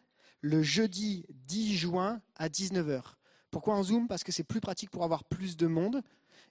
le 0.41 0.63
jeudi 0.63 1.27
10 1.47 1.77
juin 1.77 2.21
à 2.37 2.49
19h. 2.49 3.03
Pourquoi 3.51 3.75
en 3.75 3.83
Zoom? 3.83 4.09
Parce 4.09 4.25
que 4.25 4.33
c'est 4.33 4.45
plus 4.45 4.61
pratique 4.61 4.91
pour 4.91 5.05
avoir 5.05 5.25
plus 5.25 5.57
de 5.57 5.67
monde 5.67 6.03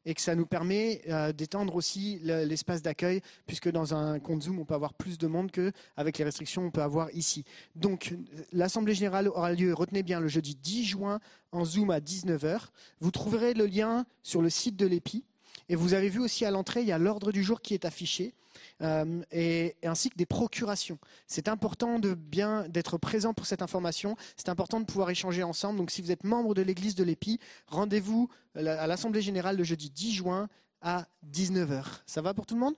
et 0.05 0.13
que 0.13 0.21
ça 0.21 0.35
nous 0.35 0.45
permet 0.45 1.01
euh, 1.09 1.31
d'étendre 1.33 1.75
aussi 1.75 2.19
l'espace 2.23 2.81
d'accueil, 2.81 3.21
puisque 3.45 3.69
dans 3.69 3.93
un 3.93 4.19
compte 4.19 4.43
Zoom, 4.43 4.59
on 4.59 4.65
peut 4.65 4.73
avoir 4.73 4.93
plus 4.93 5.17
de 5.17 5.27
monde 5.27 5.51
qu'avec 5.51 6.17
les 6.17 6.23
restrictions 6.23 6.65
on 6.65 6.71
peut 6.71 6.81
avoir 6.81 7.09
ici. 7.13 7.43
Donc, 7.75 8.15
l'Assemblée 8.51 8.93
générale 8.93 9.27
aura 9.27 9.53
lieu, 9.53 9.73
retenez 9.73 10.03
bien, 10.03 10.19
le 10.19 10.27
jeudi 10.27 10.55
10 10.55 10.85
juin 10.85 11.19
en 11.51 11.65
Zoom 11.65 11.91
à 11.91 11.99
19h. 11.99 12.67
Vous 12.99 13.11
trouverez 13.11 13.53
le 13.53 13.65
lien 13.65 14.05
sur 14.23 14.41
le 14.41 14.49
site 14.49 14.75
de 14.75 14.85
l'EPI. 14.85 15.23
Et 15.69 15.75
vous 15.75 15.93
avez 15.93 16.09
vu 16.09 16.19
aussi 16.19 16.45
à 16.45 16.51
l'entrée, 16.51 16.81
il 16.81 16.87
y 16.87 16.91
a 16.91 16.97
l'ordre 16.97 17.31
du 17.31 17.43
jour 17.43 17.61
qui 17.61 17.73
est 17.73 17.85
affiché. 17.85 18.33
Euh, 18.81 19.21
et, 19.31 19.75
ainsi 19.83 20.09
que 20.09 20.15
des 20.15 20.25
procurations. 20.25 20.99
C'est 21.25 21.47
important 21.47 21.99
de 21.99 22.13
bien 22.13 22.67
d'être 22.69 22.97
présent 22.97 23.33
pour 23.33 23.45
cette 23.45 23.61
information. 23.61 24.15
C'est 24.35 24.49
important 24.49 24.79
de 24.79 24.85
pouvoir 24.85 25.09
échanger 25.09 25.43
ensemble. 25.43 25.79
Donc, 25.79 25.91
si 25.91 26.01
vous 26.01 26.11
êtes 26.11 26.23
membre 26.23 26.53
de 26.53 26.61
l'Église 26.61 26.95
de 26.95 27.03
l'Épi, 27.03 27.39
rendez-vous 27.67 28.29
à 28.55 28.87
l'Assemblée 28.87 29.21
générale 29.21 29.57
le 29.57 29.63
jeudi 29.63 29.89
10 29.89 30.13
juin 30.13 30.49
à 30.81 31.07
19h. 31.31 31.83
Ça 32.05 32.21
va 32.21 32.33
pour 32.33 32.45
tout 32.45 32.55
le 32.55 32.61
monde? 32.61 32.75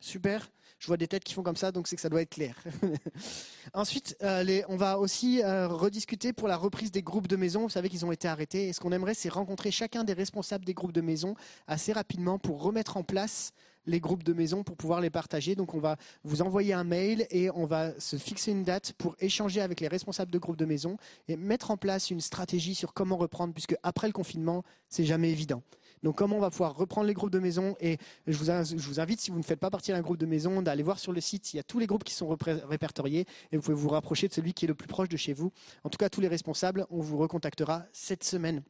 Super. 0.00 0.50
Je 0.78 0.86
vois 0.86 0.96
des 0.96 1.08
têtes 1.08 1.24
qui 1.24 1.32
font 1.32 1.42
comme 1.42 1.56
ça, 1.56 1.72
donc 1.72 1.88
c'est 1.88 1.96
que 1.96 2.02
ça 2.02 2.10
doit 2.10 2.20
être 2.20 2.30
clair. 2.30 2.56
Ensuite, 3.74 4.16
euh, 4.22 4.62
on 4.68 4.76
va 4.76 4.98
aussi 4.98 5.42
euh, 5.42 5.66
rediscuter 5.68 6.32
pour 6.32 6.46
la 6.46 6.56
reprise 6.56 6.90
des 6.90 7.02
groupes 7.02 7.26
de 7.26 7.36
maison. 7.36 7.62
Vous 7.62 7.70
savez 7.70 7.88
qu'ils 7.88 8.04
ont 8.04 8.12
été 8.12 8.28
arrêtés. 8.28 8.68
Et 8.68 8.72
ce 8.72 8.80
qu'on 8.80 8.92
aimerait, 8.92 9.14
c'est 9.14 9.28
rencontrer 9.28 9.70
chacun 9.70 10.04
des 10.04 10.12
responsables 10.12 10.64
des 10.64 10.74
groupes 10.74 10.92
de 10.92 11.00
maison 11.00 11.34
assez 11.66 11.92
rapidement 11.92 12.38
pour 12.38 12.62
remettre 12.62 12.96
en 12.96 13.02
place 13.02 13.52
les 13.86 14.00
groupes 14.00 14.22
de 14.22 14.32
maison 14.32 14.62
pour 14.62 14.76
pouvoir 14.76 15.00
les 15.00 15.10
partager. 15.10 15.54
Donc 15.54 15.74
on 15.74 15.80
va 15.80 15.96
vous 16.22 16.42
envoyer 16.42 16.72
un 16.72 16.84
mail 16.84 17.26
et 17.30 17.50
on 17.50 17.66
va 17.66 17.98
se 17.98 18.16
fixer 18.16 18.50
une 18.50 18.64
date 18.64 18.92
pour 18.94 19.16
échanger 19.20 19.60
avec 19.60 19.80
les 19.80 19.88
responsables 19.88 20.30
de 20.30 20.38
groupes 20.38 20.56
de 20.56 20.64
maison 20.64 20.96
et 21.28 21.36
mettre 21.36 21.70
en 21.70 21.76
place 21.76 22.10
une 22.10 22.20
stratégie 22.20 22.74
sur 22.74 22.94
comment 22.94 23.16
reprendre, 23.16 23.52
puisque 23.52 23.76
après 23.82 24.06
le 24.06 24.12
confinement, 24.12 24.64
c'est 24.88 25.04
jamais 25.04 25.30
évident. 25.30 25.62
Donc 26.04 26.16
comment 26.18 26.36
on 26.36 26.40
va 26.40 26.50
pouvoir 26.50 26.76
reprendre 26.76 27.06
les 27.06 27.14
groupes 27.14 27.30
de 27.30 27.38
maison 27.38 27.76
et 27.80 27.96
je 28.26 28.36
vous, 28.36 29.00
invite, 29.00 29.20
si 29.20 29.30
vous 29.30 29.38
ne 29.38 29.42
faites 29.42 29.58
pas 29.58 29.70
partie 29.70 29.90
d'un 29.90 30.02
groupe 30.02 30.18
de 30.18 30.26
maison, 30.26 30.60
d'aller 30.60 30.82
voir 30.82 30.98
sur 30.98 31.12
le 31.12 31.20
site, 31.22 31.54
il 31.54 31.56
y 31.56 31.60
a 31.60 31.62
tous 31.62 31.78
les 31.78 31.86
groupes 31.86 32.04
qui 32.04 32.12
sont 32.12 32.36
répertoriés 32.68 33.26
et 33.50 33.56
vous 33.56 33.62
pouvez 33.62 33.74
vous 33.74 33.88
rapprocher 33.88 34.28
de 34.28 34.34
celui 34.34 34.52
qui 34.52 34.66
est 34.66 34.68
le 34.68 34.74
plus 34.74 34.86
proche 34.86 35.08
de 35.08 35.16
chez 35.16 35.32
vous. 35.32 35.50
En 35.82 35.88
tout 35.88 35.96
cas, 35.96 36.10
tous 36.10 36.20
les 36.20 36.28
responsables, 36.28 36.86
on 36.90 37.00
vous 37.00 37.16
recontactera 37.16 37.86
cette 37.94 38.22
semaine 38.22 38.62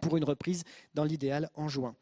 pour 0.00 0.16
une 0.16 0.24
reprise 0.24 0.64
dans 0.94 1.04
l'idéal 1.04 1.50
en 1.56 1.68
juin. 1.68 1.94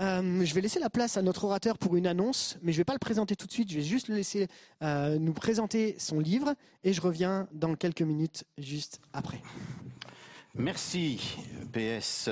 Euh, 0.00 0.44
je 0.44 0.54
vais 0.54 0.60
laisser 0.60 0.78
la 0.78 0.90
place 0.90 1.16
à 1.16 1.22
notre 1.22 1.42
orateur 1.42 1.76
pour 1.76 1.96
une 1.96 2.06
annonce, 2.06 2.56
mais 2.62 2.70
je 2.70 2.76
ne 2.76 2.80
vais 2.80 2.84
pas 2.84 2.92
le 2.92 3.00
présenter 3.00 3.34
tout 3.34 3.48
de 3.48 3.52
suite. 3.52 3.70
Je 3.70 3.76
vais 3.76 3.82
juste 3.82 4.06
le 4.06 4.14
laisser 4.14 4.46
euh, 4.82 5.18
nous 5.18 5.32
présenter 5.32 5.96
son 5.98 6.20
livre 6.20 6.54
et 6.84 6.92
je 6.92 7.00
reviens 7.00 7.48
dans 7.52 7.74
quelques 7.74 8.02
minutes 8.02 8.44
juste 8.56 9.00
après. 9.12 9.42
Merci, 10.54 11.36
PS. 11.72 12.30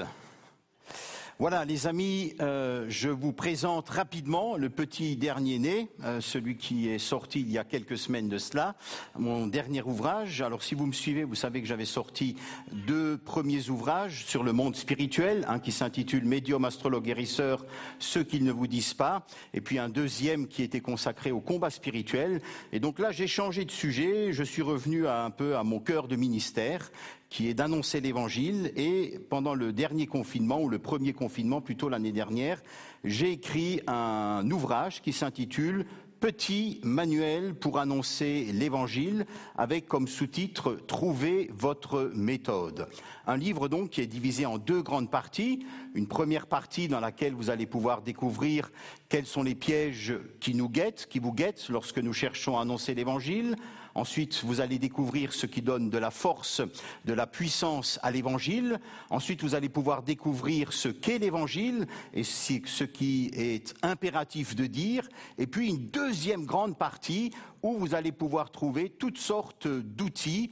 Voilà, 1.39 1.65
les 1.65 1.87
amis, 1.87 2.35
euh, 2.41 2.85
je 2.89 3.09
vous 3.09 3.33
présente 3.33 3.89
rapidement 3.89 4.57
le 4.57 4.69
petit 4.69 5.17
dernier 5.17 5.59
né, 5.59 5.89
euh, 6.05 6.21
celui 6.21 6.57
qui 6.57 6.89
est 6.89 6.99
sorti 6.99 7.41
il 7.41 7.51
y 7.51 7.57
a 7.57 7.65
quelques 7.65 7.97
semaines 7.97 8.29
de 8.29 8.37
cela, 8.37 8.77
mon 9.19 9.47
dernier 9.47 9.83
ouvrage. 9.83 10.43
Alors, 10.43 10.63
si 10.63 10.75
vous 10.75 10.87
me 10.87 10.93
suivez, 10.93 11.25
vous 11.25 11.35
savez 11.35 11.63
que 11.63 11.67
j'avais 11.67 11.87
sorti 11.87 12.37
deux 12.71 13.17
premiers 13.17 13.71
ouvrages 13.71 14.27
sur 14.27 14.45
le 14.45 14.53
monde 14.53 14.77
spirituel, 14.77 15.45
un 15.49 15.59
qui 15.59 15.73
s'intitule 15.73 16.27
Médium, 16.27 16.67
astrologue, 16.67 17.05
guérisseur, 17.05 17.65
ceux 17.99 18.23
qu'ils 18.23 18.45
ne 18.45 18.53
vous 18.53 18.67
disent 18.67 18.95
pas, 18.95 19.27
et 19.55 19.63
puis 19.63 19.79
un 19.79 19.89
deuxième 19.89 20.47
qui 20.47 20.63
était 20.63 20.81
consacré 20.81 21.33
au 21.33 21.41
combat 21.41 21.71
spirituel. 21.71 22.43
Et 22.73 22.79
donc 22.79 22.99
là, 22.99 23.11
j'ai 23.11 23.27
changé 23.27 23.65
de 23.65 23.71
sujet, 23.71 24.33
je 24.33 24.45
suis 24.45 24.63
revenu 24.63 25.09
un 25.09 25.31
peu 25.31 25.57
à 25.57 25.65
mon 25.65 25.81
cœur 25.81 26.09
de 26.09 26.17
ministère, 26.17 26.91
qui 27.33 27.49
est 27.49 27.55
d'annoncer 27.55 28.03
l'évangile. 28.03 28.73
Et 28.77 29.19
pendant 29.31 29.55
le 29.55 29.73
dernier 29.73 30.07
confinement, 30.07 30.61
ou 30.61 30.69
le 30.69 30.79
premier 30.79 31.15
confinement 31.15 31.63
plutôt 31.63 31.89
l'année 31.89 32.13
dernière, 32.13 32.63
j'ai 33.05 33.33
écrit 33.33 33.81
un 33.87 34.49
ouvrage 34.51 35.01
qui 35.01 35.15
s'intitule 35.15 35.87
petit 36.21 36.79
manuel 36.85 37.55
pour 37.55 37.79
annoncer 37.79 38.51
l'évangile 38.53 39.25
avec 39.57 39.89
comme 39.89 40.07
sous-titre 40.07 40.77
Trouvez 40.87 41.51
votre 41.53 42.13
méthode. 42.15 42.87
Un 43.27 43.39
livre 43.39 43.67
donc 43.67 43.91
qui 43.91 44.03
est 44.03 44.07
divisé 44.07 44.45
en 44.45 44.59
deux 44.59 44.83
grandes 44.83 45.11
parties. 45.11 45.65
Une 45.95 46.07
première 46.07 46.47
partie 46.47 46.87
dans 46.87 47.01
laquelle 47.01 47.33
vous 47.33 47.49
allez 47.49 47.67
pouvoir 47.67 48.03
découvrir 48.03 48.71
quels 49.09 49.27
sont 49.27 49.43
les 49.43 49.55
pièges 49.55 50.15
qui 50.39 50.55
nous 50.55 50.69
guettent, 50.69 51.07
qui 51.11 51.19
vous 51.19 51.33
guettent 51.33 51.71
lorsque 51.71 51.99
nous 51.99 52.13
cherchons 52.13 52.59
à 52.59 52.63
annoncer 52.63 52.95
l'évangile. 52.95 53.57
Ensuite, 53.95 54.43
vous 54.45 54.61
allez 54.61 54.79
découvrir 54.79 55.33
ce 55.33 55.47
qui 55.47 55.61
donne 55.63 55.91
de 55.91 55.99
la 55.99 56.11
force, 56.11 56.63
de 57.05 57.13
la 57.13 57.27
puissance 57.27 57.99
à 58.03 58.11
l'évangile. 58.11 58.81
Ensuite, 59.11 59.43
vous 59.43 59.55
allez 59.55 59.69
pouvoir 59.69 60.03
découvrir 60.03 60.73
ce 60.73 60.89
qu'est 60.89 61.19
l'évangile 61.19 61.87
et 62.15 62.25
ce 62.25 62.85
qui 62.85 63.31
est 63.35 63.75
impératif 63.83 64.57
de 64.57 64.67
dire. 64.67 65.09
Et 65.39 65.47
puis 65.47 65.69
une 65.69 65.89
deuxième 65.89 66.47
grande 66.47 66.79
partie 66.79 67.33
où 67.63 67.75
vous 67.75 67.95
allez 67.95 68.13
pouvoir 68.13 68.51
trouver 68.51 68.89
toutes 68.89 69.19
sortes 69.19 69.69
d'outils 69.69 70.51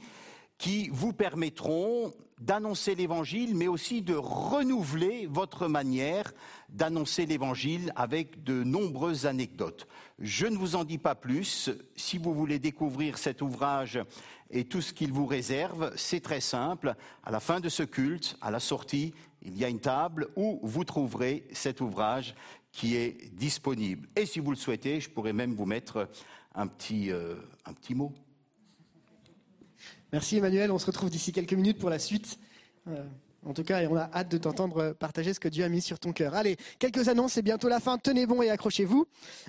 qui 0.57 0.89
vous 0.89 1.11
permettront 1.11 2.13
d'annoncer 2.39 2.95
l'évangile, 2.95 3.55
mais 3.55 3.67
aussi 3.67 4.01
de 4.01 4.15
renouveler 4.15 5.27
votre 5.27 5.67
manière 5.67 6.33
d'annoncer 6.69 7.25
l'évangile 7.25 7.93
avec 7.95 8.43
de 8.43 8.63
nombreuses 8.63 9.25
anecdotes. 9.25 9.87
Je 10.21 10.45
ne 10.45 10.55
vous 10.55 10.75
en 10.75 10.83
dis 10.83 10.99
pas 10.99 11.15
plus. 11.15 11.71
Si 11.95 12.19
vous 12.19 12.35
voulez 12.35 12.59
découvrir 12.59 13.17
cet 13.17 13.41
ouvrage 13.41 13.99
et 14.51 14.65
tout 14.65 14.79
ce 14.79 14.93
qu'il 14.93 15.11
vous 15.11 15.25
réserve, 15.25 15.91
c'est 15.95 16.19
très 16.19 16.41
simple. 16.41 16.93
À 17.23 17.31
la 17.31 17.39
fin 17.39 17.59
de 17.59 17.69
ce 17.69 17.81
culte, 17.81 18.37
à 18.39 18.51
la 18.51 18.59
sortie, 18.59 19.15
il 19.41 19.57
y 19.57 19.65
a 19.65 19.67
une 19.67 19.79
table 19.79 20.27
où 20.35 20.59
vous 20.61 20.83
trouverez 20.83 21.47
cet 21.53 21.81
ouvrage 21.81 22.35
qui 22.71 22.95
est 22.95 23.33
disponible. 23.33 24.07
Et 24.15 24.27
si 24.27 24.39
vous 24.39 24.51
le 24.51 24.57
souhaitez, 24.57 25.01
je 25.01 25.09
pourrais 25.09 25.33
même 25.33 25.55
vous 25.55 25.65
mettre 25.65 26.07
un 26.53 26.67
petit, 26.67 27.11
euh, 27.11 27.35
un 27.65 27.73
petit 27.73 27.95
mot. 27.95 28.13
Merci 30.13 30.37
Emmanuel, 30.37 30.71
on 30.71 30.77
se 30.77 30.85
retrouve 30.85 31.09
d'ici 31.09 31.31
quelques 31.31 31.53
minutes 31.53 31.79
pour 31.79 31.89
la 31.89 31.99
suite. 31.99 32.37
Euh, 32.87 33.03
en 33.45 33.53
tout 33.53 33.63
cas, 33.63 33.81
on 33.89 33.95
a 33.95 34.09
hâte 34.13 34.29
de 34.29 34.37
t'entendre 34.37 34.93
partager 34.93 35.33
ce 35.33 35.39
que 35.39 35.47
Dieu 35.47 35.63
a 35.63 35.69
mis 35.69 35.81
sur 35.81 35.97
ton 35.97 36.13
cœur. 36.13 36.35
Allez, 36.35 36.57
quelques 36.77 37.07
annonces, 37.07 37.33
c'est 37.33 37.41
bientôt 37.41 37.69
la 37.69 37.79
fin. 37.79 37.97
Tenez 37.97 38.27
bon 38.27 38.41
et 38.43 38.49
accrochez-vous. 38.51 39.07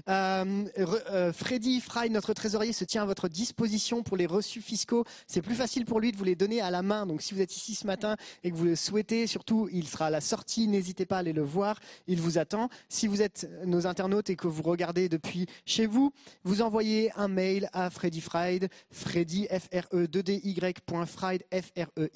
Euh, 0.08 0.64
euh, 1.10 1.32
Freddy 1.32 1.80
Fry, 1.80 2.08
notre 2.08 2.32
trésorier, 2.32 2.72
se 2.72 2.84
tient 2.84 3.02
à 3.02 3.04
votre 3.06 3.28
disposition 3.28 4.02
pour 4.02 4.16
les 4.16 4.24
reçus 4.24 4.62
fiscaux. 4.62 5.04
C'est 5.26 5.42
plus 5.42 5.54
facile 5.54 5.84
pour 5.84 6.00
lui 6.00 6.10
de 6.10 6.16
vous 6.16 6.24
les 6.24 6.36
donner 6.36 6.62
à 6.62 6.70
la 6.70 6.82
main. 6.82 7.06
Donc, 7.06 7.20
si 7.20 7.34
vous 7.34 7.42
êtes 7.42 7.54
ici 7.54 7.74
ce 7.74 7.86
matin 7.86 8.16
et 8.44 8.50
que 8.50 8.56
vous 8.56 8.64
le 8.64 8.76
souhaitez, 8.76 9.26
surtout, 9.26 9.68
il 9.72 9.86
sera 9.86 10.06
à 10.06 10.10
la 10.10 10.22
sortie. 10.22 10.68
N'hésitez 10.68 11.04
pas 11.04 11.16
à 11.16 11.18
aller 11.18 11.34
le 11.34 11.42
voir. 11.42 11.78
Il 12.06 12.20
vous 12.20 12.38
attend. 12.38 12.70
Si 12.88 13.06
vous 13.06 13.20
êtes 13.20 13.46
nos 13.66 13.86
internautes 13.86 14.30
et 14.30 14.36
que 14.36 14.46
vous 14.46 14.62
regardez 14.62 15.10
depuis 15.10 15.46
chez 15.66 15.86
vous, 15.86 16.12
vous 16.44 16.62
envoyez 16.62 17.12
un 17.16 17.28
mail 17.28 17.68
à 17.74 17.90
Freddy 17.90 18.22
Fried, 18.22 18.68
Freddy, 18.90 19.48
f 19.50 19.68
r 19.70 19.86
e 19.92 20.06
d 20.06 20.40
y 20.42 20.58
Fried, 21.06 21.44
f 21.52 21.72
r 21.76 21.88
e 21.98 22.08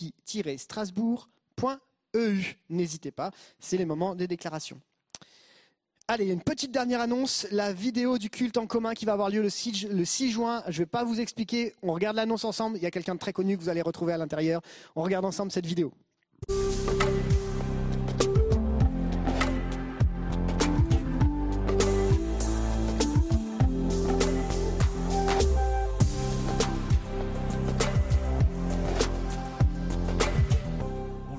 y 0.00 0.42
d 0.42 0.58
strasbourg.eu. 0.58 2.56
N'hésitez 2.70 3.10
pas, 3.10 3.30
c'est 3.58 3.76
les 3.76 3.86
moments 3.86 4.14
des 4.14 4.26
déclarations. 4.28 4.80
Allez, 6.06 6.26
une 6.26 6.42
petite 6.42 6.70
dernière 6.70 7.00
annonce, 7.00 7.46
la 7.50 7.72
vidéo 7.72 8.18
du 8.18 8.28
culte 8.28 8.58
en 8.58 8.66
commun 8.66 8.92
qui 8.92 9.06
va 9.06 9.14
avoir 9.14 9.30
lieu 9.30 9.40
le 9.40 9.48
6, 9.48 9.86
le 9.88 10.04
6 10.04 10.32
juin. 10.32 10.62
Je 10.66 10.72
ne 10.72 10.84
vais 10.84 10.86
pas 10.86 11.02
vous 11.02 11.18
expliquer, 11.18 11.74
on 11.82 11.94
regarde 11.94 12.16
l'annonce 12.16 12.44
ensemble, 12.44 12.76
il 12.76 12.82
y 12.82 12.86
a 12.86 12.90
quelqu'un 12.90 13.14
de 13.14 13.20
très 13.20 13.32
connu 13.32 13.56
que 13.56 13.62
vous 13.62 13.70
allez 13.70 13.80
retrouver 13.80 14.12
à 14.12 14.18
l'intérieur. 14.18 14.60
On 14.96 15.02
regarde 15.02 15.24
ensemble 15.24 15.50
cette 15.50 15.66
vidéo. 15.66 15.92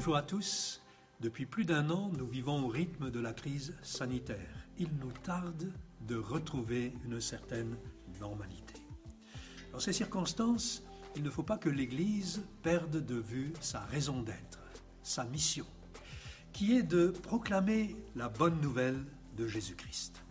Bonjour 0.05 0.17
à 0.17 0.21
tous. 0.21 0.83
Depuis 1.19 1.47
plus 1.47 1.65
d'un 1.65 1.89
an, 1.89 2.11
nous 2.15 2.27
vivons 2.27 2.63
au 2.63 2.67
rythme 2.67 3.09
de 3.09 3.19
la 3.19 3.33
crise 3.33 3.75
sanitaire. 3.81 4.67
Il 4.77 4.89
nous 4.99 5.11
tarde 5.23 5.73
de 6.01 6.15
retrouver 6.15 6.93
une 7.05 7.19
certaine 7.19 7.75
normalité. 8.19 8.83
Dans 9.71 9.79
ces 9.79 9.93
circonstances, 9.93 10.83
il 11.15 11.23
ne 11.23 11.31
faut 11.31 11.41
pas 11.41 11.57
que 11.57 11.69
l'Église 11.69 12.43
perde 12.61 13.03
de 13.03 13.15
vue 13.15 13.51
sa 13.61 13.79
raison 13.79 14.21
d'être, 14.21 14.59
sa 15.01 15.25
mission, 15.25 15.65
qui 16.53 16.77
est 16.77 16.83
de 16.83 17.07
proclamer 17.07 17.95
la 18.15 18.29
bonne 18.29 18.61
nouvelle 18.61 19.03
de 19.35 19.47
Jésus-Christ. 19.47 20.23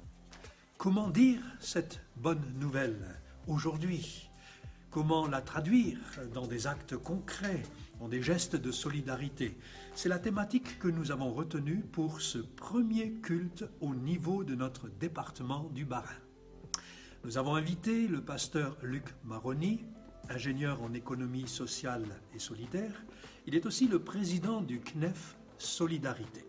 Comment 0.79 1.11
dire 1.11 1.41
cette 1.59 2.01
bonne 2.15 2.45
nouvelle 2.61 3.19
aujourd'hui? 3.49 4.31
Comment 4.93 5.27
la 5.27 5.41
traduire 5.41 5.99
dans 6.33 6.47
des 6.47 6.69
actes 6.69 6.97
concrets? 6.97 7.65
Des 8.09 8.23
gestes 8.23 8.57
de 8.57 8.71
solidarité. 8.71 9.57
C'est 9.95 10.09
la 10.09 10.19
thématique 10.19 10.79
que 10.79 10.89
nous 10.89 11.11
avons 11.11 11.33
retenue 11.33 11.81
pour 11.81 12.21
ce 12.21 12.39
premier 12.39 13.13
culte 13.13 13.65
au 13.81 13.95
niveau 13.95 14.45
de 14.45 14.55
notre 14.55 14.89
département 14.89 15.71
du 15.75 15.85
Bas-Rhin. 15.85 16.15
Nous 17.25 17.39
avons 17.39 17.55
invité 17.55 18.07
le 18.07 18.21
pasteur 18.21 18.77
Luc 18.83 19.07
Maroni, 19.25 19.85
ingénieur 20.29 20.83
en 20.83 20.93
économie 20.93 21.49
sociale 21.49 22.05
et 22.35 22.39
solidaire. 22.39 23.03
Il 23.47 23.55
est 23.55 23.67
aussi 23.67 23.89
le 23.89 23.99
président 23.99 24.61
du 24.61 24.81
CNEF 24.81 25.37
Solidarité. 25.57 26.45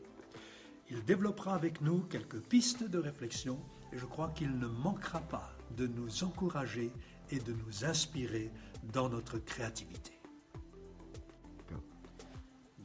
Il 0.90 1.04
développera 1.04 1.56
avec 1.56 1.82
nous 1.82 2.00
quelques 2.02 2.40
pistes 2.40 2.84
de 2.84 3.00
réflexion 3.00 3.60
et 3.94 3.98
je 3.98 4.06
crois 4.06 4.30
qu'il 4.30 4.58
ne 4.60 4.68
manquera 4.68 5.22
pas 5.22 5.54
de 5.78 5.88
nous 5.88 6.24
encourager 6.24 6.92
et 7.32 7.40
de 7.40 7.54
nous 7.54 7.86
inspirer 7.86 8.52
dans 8.92 9.10
notre 9.10 9.38
créativité. 9.40 10.15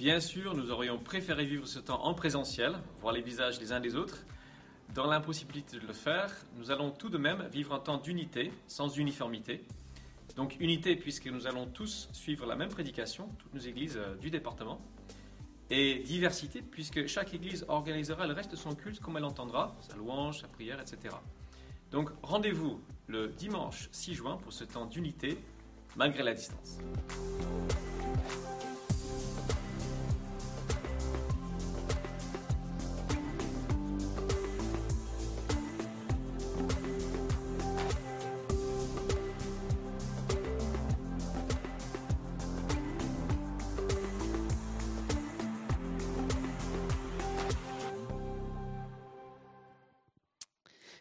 Bien 0.00 0.18
sûr, 0.18 0.54
nous 0.54 0.70
aurions 0.70 0.98
préféré 0.98 1.44
vivre 1.44 1.66
ce 1.66 1.78
temps 1.78 2.02
en 2.06 2.14
présentiel, 2.14 2.72
voir 3.02 3.12
les 3.12 3.20
visages 3.20 3.60
les 3.60 3.70
uns 3.70 3.80
des 3.80 3.96
autres. 3.96 4.24
Dans 4.94 5.06
l'impossibilité 5.06 5.78
de 5.78 5.86
le 5.86 5.92
faire, 5.92 6.34
nous 6.56 6.70
allons 6.70 6.90
tout 6.90 7.10
de 7.10 7.18
même 7.18 7.46
vivre 7.52 7.74
un 7.74 7.80
temps 7.80 7.98
d'unité, 7.98 8.50
sans 8.66 8.96
uniformité. 8.96 9.62
Donc 10.36 10.56
unité 10.58 10.96
puisque 10.96 11.26
nous 11.26 11.46
allons 11.46 11.66
tous 11.66 12.08
suivre 12.14 12.46
la 12.46 12.56
même 12.56 12.70
prédication, 12.70 13.28
toutes 13.38 13.52
nos 13.52 13.60
églises 13.60 13.98
euh, 13.98 14.16
du 14.16 14.30
département. 14.30 14.80
Et 15.68 15.98
diversité 15.98 16.62
puisque 16.62 17.06
chaque 17.06 17.34
église 17.34 17.66
organisera 17.68 18.26
le 18.26 18.32
reste 18.32 18.52
de 18.52 18.56
son 18.56 18.74
culte 18.74 19.00
comme 19.00 19.18
elle 19.18 19.26
entendra, 19.26 19.76
sa 19.82 19.96
louange, 19.96 20.40
sa 20.40 20.48
prière, 20.48 20.80
etc. 20.80 21.14
Donc 21.90 22.08
rendez-vous 22.22 22.80
le 23.06 23.28
dimanche 23.28 23.90
6 23.92 24.14
juin 24.14 24.38
pour 24.38 24.54
ce 24.54 24.64
temps 24.64 24.86
d'unité 24.86 25.36
malgré 25.94 26.22
la 26.22 26.32
distance. 26.32 26.78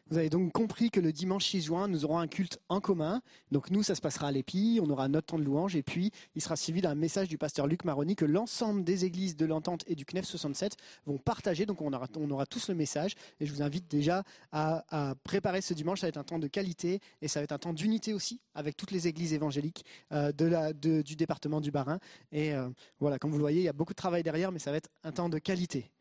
Vous 0.10 0.18
avez 0.18 0.32
donc 0.32 0.52
compris 0.52 0.90
que 0.90 1.00
le 1.00 1.14
dimanche 1.14 1.46
6 1.46 1.62
juin, 1.62 1.88
nous 1.88 2.04
aurons 2.04 2.18
un 2.18 2.28
culte 2.28 2.60
en 2.68 2.82
commun. 2.82 3.22
Donc 3.52 3.70
nous, 3.70 3.84
ça 3.84 3.94
se 3.94 4.02
passera 4.02 4.30
à 4.30 4.32
l'Épi, 4.32 4.80
on 4.82 4.90
aura 4.90 5.08
notre 5.08 5.28
temps 5.28 5.38
de 5.38 5.44
louange 5.44 5.76
et 5.76 5.84
puis 5.84 6.12
il 6.34 6.42
sera 6.42 6.56
suivi 6.56 6.82
d'un 6.82 6.96
message 6.96 7.28
du 7.28 7.38
pasteur 7.38 7.68
Luc 7.68 7.86
Maroni 7.86 8.16
que 8.16 8.26
l'ensemble 8.26 8.84
des 8.84 9.06
églises 9.06 9.36
de 9.36 9.46
l'Entente 9.46 9.84
et 9.86 9.94
du 9.94 10.06
CNEF 10.06 10.26
67 10.26 10.78
vont 11.06 11.20
partager. 11.20 11.68
Donc 11.68 11.84
on 11.84 11.94
aura, 11.94 12.08
tous 12.48 12.70
le 12.70 12.76
message 12.76 13.14
et 13.40 13.46
je 13.46 13.54
vous 13.54 13.62
invite 13.62 13.88
déjà 13.88 14.24
à, 14.52 15.14
préparer 15.24 15.62
ce 15.62 15.76
dimanche. 15.76 16.00
Ça 16.00 16.08
va 16.08 16.10
être 16.10 16.18
un 16.18 16.24
temps 16.24 16.40
de 16.40 16.48
qualité 16.48 17.02
et 17.22 17.28
ça 17.28 17.40
va 17.40 17.44
être 17.44 17.52
un 17.52 17.60
temps 17.60 17.74
d'unité 17.74 18.16
aussi 18.16 18.40
avec 18.56 18.76
toutes 18.76 18.92
les 18.92 19.08
églises 19.08 19.34
évangéliques 19.34 19.86
euh, 20.12 20.32
du 20.32 21.16
département 21.16 21.62
du 21.62 21.70
Bas-Rhin. 21.70 22.00
Et 22.32 22.56
euh, 22.56 22.68
voilà, 23.00 23.20
comme 23.20 23.30
vous 23.30 23.38
le 23.38 23.44
voyez, 23.44 23.62
il 23.62 23.66
y 23.66 23.70
a 23.70 23.74
beaucoup 23.74 23.94
de 23.94 23.98
travail 23.98 24.24
derrière, 24.24 24.52
mais 24.52 24.60
ça 24.60 24.72
va 24.72 24.78
être 24.78 24.90
un 25.04 25.12
temps 25.12 25.30
de 25.30 25.38
qualité. 25.38 25.92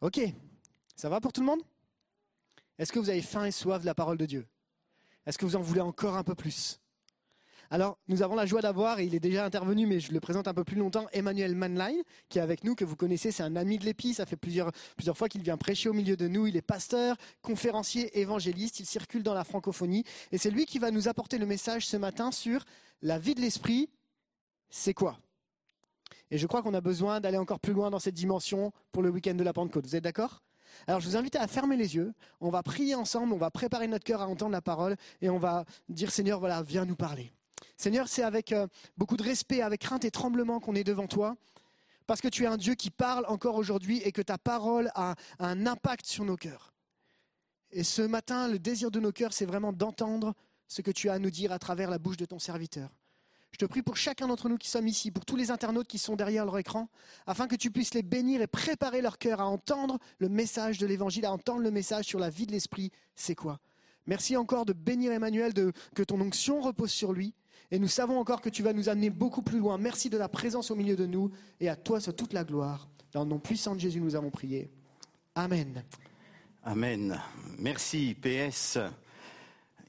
Ok, 0.00 0.20
ça 0.94 1.10
va 1.10 1.20
pour 1.20 1.34
tout 1.34 1.42
le 1.42 1.46
monde? 1.46 1.60
Est-ce 2.78 2.92
que 2.92 2.98
vous 2.98 3.10
avez 3.10 3.22
faim 3.22 3.44
et 3.44 3.50
soif 3.50 3.80
de 3.80 3.86
la 3.86 3.94
parole 3.94 4.18
de 4.18 4.26
Dieu? 4.26 4.46
Est-ce 5.26 5.38
que 5.38 5.44
vous 5.44 5.56
en 5.56 5.60
voulez 5.60 5.80
encore 5.80 6.16
un 6.16 6.24
peu 6.24 6.34
plus? 6.34 6.80
Alors, 7.70 7.98
nous 8.06 8.22
avons 8.22 8.36
la 8.36 8.46
joie 8.46 8.60
d'avoir, 8.60 9.00
il 9.00 9.14
est 9.14 9.20
déjà 9.20 9.44
intervenu, 9.44 9.86
mais 9.86 9.98
je 9.98 10.12
le 10.12 10.20
présente 10.20 10.46
un 10.46 10.54
peu 10.54 10.62
plus 10.62 10.76
longtemps, 10.76 11.06
Emmanuel 11.12 11.56
Manline, 11.56 12.02
qui 12.28 12.38
est 12.38 12.40
avec 12.40 12.62
nous, 12.62 12.76
que 12.76 12.84
vous 12.84 12.94
connaissez, 12.94 13.32
c'est 13.32 13.42
un 13.42 13.56
ami 13.56 13.78
de 13.78 13.84
l'Épi, 13.84 14.14
ça 14.14 14.24
fait 14.24 14.36
plusieurs, 14.36 14.70
plusieurs 14.94 15.16
fois 15.16 15.28
qu'il 15.28 15.42
vient 15.42 15.56
prêcher 15.56 15.88
au 15.88 15.92
milieu 15.92 16.16
de 16.16 16.28
nous, 16.28 16.46
il 16.46 16.56
est 16.56 16.62
pasteur, 16.62 17.16
conférencier, 17.42 18.20
évangéliste, 18.20 18.78
il 18.78 18.86
circule 18.86 19.24
dans 19.24 19.34
la 19.34 19.42
francophonie, 19.42 20.04
et 20.30 20.38
c'est 20.38 20.50
lui 20.50 20.64
qui 20.64 20.78
va 20.78 20.92
nous 20.92 21.08
apporter 21.08 21.38
le 21.38 21.46
message 21.46 21.88
ce 21.88 21.96
matin 21.96 22.30
sur 22.30 22.64
la 23.02 23.18
vie 23.18 23.34
de 23.34 23.40
l'esprit, 23.40 23.90
c'est 24.70 24.94
quoi? 24.94 25.18
Et 26.30 26.38
je 26.38 26.46
crois 26.46 26.62
qu'on 26.62 26.74
a 26.74 26.80
besoin 26.80 27.20
d'aller 27.20 27.38
encore 27.38 27.58
plus 27.58 27.72
loin 27.72 27.90
dans 27.90 27.98
cette 27.98 28.14
dimension 28.14 28.72
pour 28.92 29.02
le 29.02 29.10
week-end 29.10 29.34
de 29.34 29.42
la 29.42 29.52
Pentecôte, 29.52 29.86
vous 29.86 29.96
êtes 29.96 30.04
d'accord? 30.04 30.44
Alors 30.86 31.00
je 31.00 31.08
vous 31.08 31.16
invite 31.16 31.36
à 31.36 31.46
fermer 31.46 31.76
les 31.76 31.94
yeux, 31.96 32.12
on 32.40 32.50
va 32.50 32.62
prier 32.62 32.94
ensemble, 32.94 33.32
on 33.32 33.38
va 33.38 33.50
préparer 33.50 33.88
notre 33.88 34.04
cœur 34.04 34.22
à 34.22 34.26
entendre 34.26 34.52
la 34.52 34.62
parole 34.62 34.96
et 35.20 35.30
on 35.30 35.38
va 35.38 35.64
dire 35.88 36.10
Seigneur, 36.10 36.40
voilà, 36.40 36.62
viens 36.62 36.84
nous 36.84 36.96
parler. 36.96 37.32
Seigneur, 37.76 38.08
c'est 38.08 38.22
avec 38.22 38.52
euh, 38.52 38.66
beaucoup 38.96 39.16
de 39.16 39.22
respect, 39.22 39.60
avec 39.60 39.80
crainte 39.82 40.04
et 40.04 40.10
tremblement 40.10 40.60
qu'on 40.60 40.74
est 40.74 40.84
devant 40.84 41.06
toi, 41.06 41.36
parce 42.06 42.20
que 42.20 42.28
tu 42.28 42.44
es 42.44 42.46
un 42.46 42.56
Dieu 42.56 42.74
qui 42.74 42.90
parle 42.90 43.24
encore 43.28 43.56
aujourd'hui 43.56 44.00
et 44.02 44.12
que 44.12 44.22
ta 44.22 44.38
parole 44.38 44.90
a 44.94 45.14
un 45.38 45.66
impact 45.66 46.06
sur 46.06 46.24
nos 46.24 46.36
cœurs. 46.36 46.72
Et 47.70 47.84
ce 47.84 48.02
matin, 48.02 48.48
le 48.48 48.58
désir 48.58 48.90
de 48.90 49.00
nos 49.00 49.12
cœurs, 49.12 49.32
c'est 49.32 49.44
vraiment 49.44 49.72
d'entendre 49.72 50.34
ce 50.68 50.82
que 50.82 50.90
tu 50.90 51.08
as 51.08 51.14
à 51.14 51.18
nous 51.18 51.30
dire 51.30 51.52
à 51.52 51.58
travers 51.58 51.90
la 51.90 51.98
bouche 51.98 52.16
de 52.16 52.24
ton 52.24 52.38
serviteur. 52.38 52.90
Je 53.56 53.64
te 53.64 53.70
prie 53.70 53.80
pour 53.80 53.96
chacun 53.96 54.28
d'entre 54.28 54.50
nous 54.50 54.58
qui 54.58 54.68
sommes 54.68 54.86
ici, 54.86 55.10
pour 55.10 55.24
tous 55.24 55.34
les 55.34 55.50
internautes 55.50 55.86
qui 55.86 55.96
sont 55.96 56.14
derrière 56.14 56.44
leur 56.44 56.58
écran, 56.58 56.90
afin 57.26 57.46
que 57.46 57.56
tu 57.56 57.70
puisses 57.70 57.94
les 57.94 58.02
bénir 58.02 58.42
et 58.42 58.46
préparer 58.46 59.00
leur 59.00 59.16
cœur 59.16 59.40
à 59.40 59.46
entendre 59.46 59.98
le 60.18 60.28
message 60.28 60.76
de 60.76 60.86
l'Évangile, 60.86 61.24
à 61.24 61.32
entendre 61.32 61.62
le 61.62 61.70
message 61.70 62.04
sur 62.04 62.18
la 62.18 62.28
vie 62.28 62.44
de 62.44 62.52
l'Esprit, 62.52 62.92
c'est 63.14 63.34
quoi? 63.34 63.58
Merci 64.06 64.36
encore 64.36 64.66
de 64.66 64.74
bénir 64.74 65.10
Emmanuel, 65.10 65.54
de, 65.54 65.72
que 65.94 66.02
ton 66.02 66.20
onction 66.20 66.60
repose 66.60 66.90
sur 66.90 67.14
lui. 67.14 67.32
Et 67.70 67.78
nous 67.78 67.88
savons 67.88 68.18
encore 68.18 68.42
que 68.42 68.50
tu 68.50 68.62
vas 68.62 68.74
nous 68.74 68.90
amener 68.90 69.08
beaucoup 69.08 69.40
plus 69.40 69.58
loin. 69.58 69.78
Merci 69.78 70.10
de 70.10 70.18
la 70.18 70.28
présence 70.28 70.70
au 70.70 70.74
milieu 70.74 70.94
de 70.94 71.06
nous 71.06 71.30
et 71.58 71.70
à 71.70 71.76
toi 71.76 71.98
soit 71.98 72.12
toute 72.12 72.34
la 72.34 72.44
gloire. 72.44 72.90
Dans 73.12 73.22
le 73.22 73.30
nom 73.30 73.38
puissant 73.38 73.74
de 73.74 73.80
Jésus, 73.80 74.02
nous 74.02 74.16
avons 74.16 74.30
prié. 74.30 74.70
Amen. 75.34 75.82
Amen. 76.62 77.18
Merci, 77.58 78.14
PS. 78.20 78.80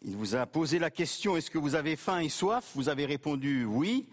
Il 0.03 0.15
vous 0.15 0.35
a 0.35 0.45
posé 0.45 0.77
la 0.77 0.91
question, 0.91 1.37
est-ce 1.37 1.49
que 1.49 1.57
vous 1.57 1.73
avez 1.73 1.95
faim 1.95 2.19
et 2.19 2.29
soif? 2.29 2.71
Vous 2.75 2.87
avez 2.87 3.05
répondu 3.05 3.65
oui. 3.65 4.07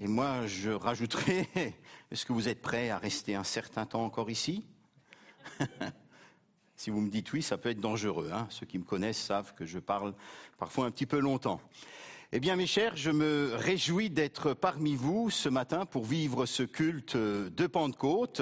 Et 0.00 0.08
moi, 0.08 0.46
je 0.46 0.70
rajouterai, 0.70 1.48
est-ce 2.10 2.26
que 2.26 2.32
vous 2.32 2.48
êtes 2.48 2.60
prêt 2.60 2.90
à 2.90 2.98
rester 2.98 3.36
un 3.36 3.44
certain 3.44 3.86
temps 3.86 4.04
encore 4.04 4.30
ici? 4.30 4.64
Si 6.76 6.88
vous 6.88 7.02
me 7.02 7.10
dites 7.10 7.30
oui, 7.34 7.42
ça 7.42 7.58
peut 7.58 7.68
être 7.68 7.80
dangereux. 7.80 8.30
Hein. 8.32 8.46
Ceux 8.48 8.64
qui 8.64 8.78
me 8.78 8.84
connaissent 8.84 9.22
savent 9.22 9.52
que 9.52 9.66
je 9.66 9.78
parle 9.78 10.14
parfois 10.56 10.86
un 10.86 10.90
petit 10.90 11.04
peu 11.04 11.18
longtemps. 11.18 11.60
Eh 12.32 12.40
bien, 12.40 12.56
mes 12.56 12.66
chers, 12.66 12.96
je 12.96 13.10
me 13.10 13.52
réjouis 13.54 14.08
d'être 14.08 14.54
parmi 14.54 14.94
vous 14.94 15.28
ce 15.28 15.50
matin 15.50 15.84
pour 15.84 16.06
vivre 16.06 16.46
ce 16.46 16.62
culte 16.62 17.18
de 17.18 17.66
Pentecôte. 17.66 18.40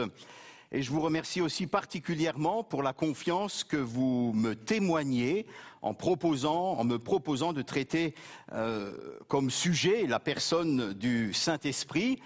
Et 0.71 0.83
je 0.83 0.91
vous 0.91 1.01
remercie 1.01 1.41
aussi 1.41 1.67
particulièrement 1.67 2.63
pour 2.63 2.83
la 2.83 2.93
confiance 2.93 3.65
que 3.65 3.79
vous 3.79 4.35
me 4.35 4.55
témoignez 4.55 5.47
en 5.81 5.95
me 5.95 6.99
proposant 6.99 7.55
de 7.55 7.63
traiter 7.63 8.15
euh, 8.53 8.93
comme 9.29 9.49
sujet 9.49 10.07
la 10.07 10.21
personne 10.21 10.93
du 10.93 11.33
Saint-Esprit. 11.33 12.21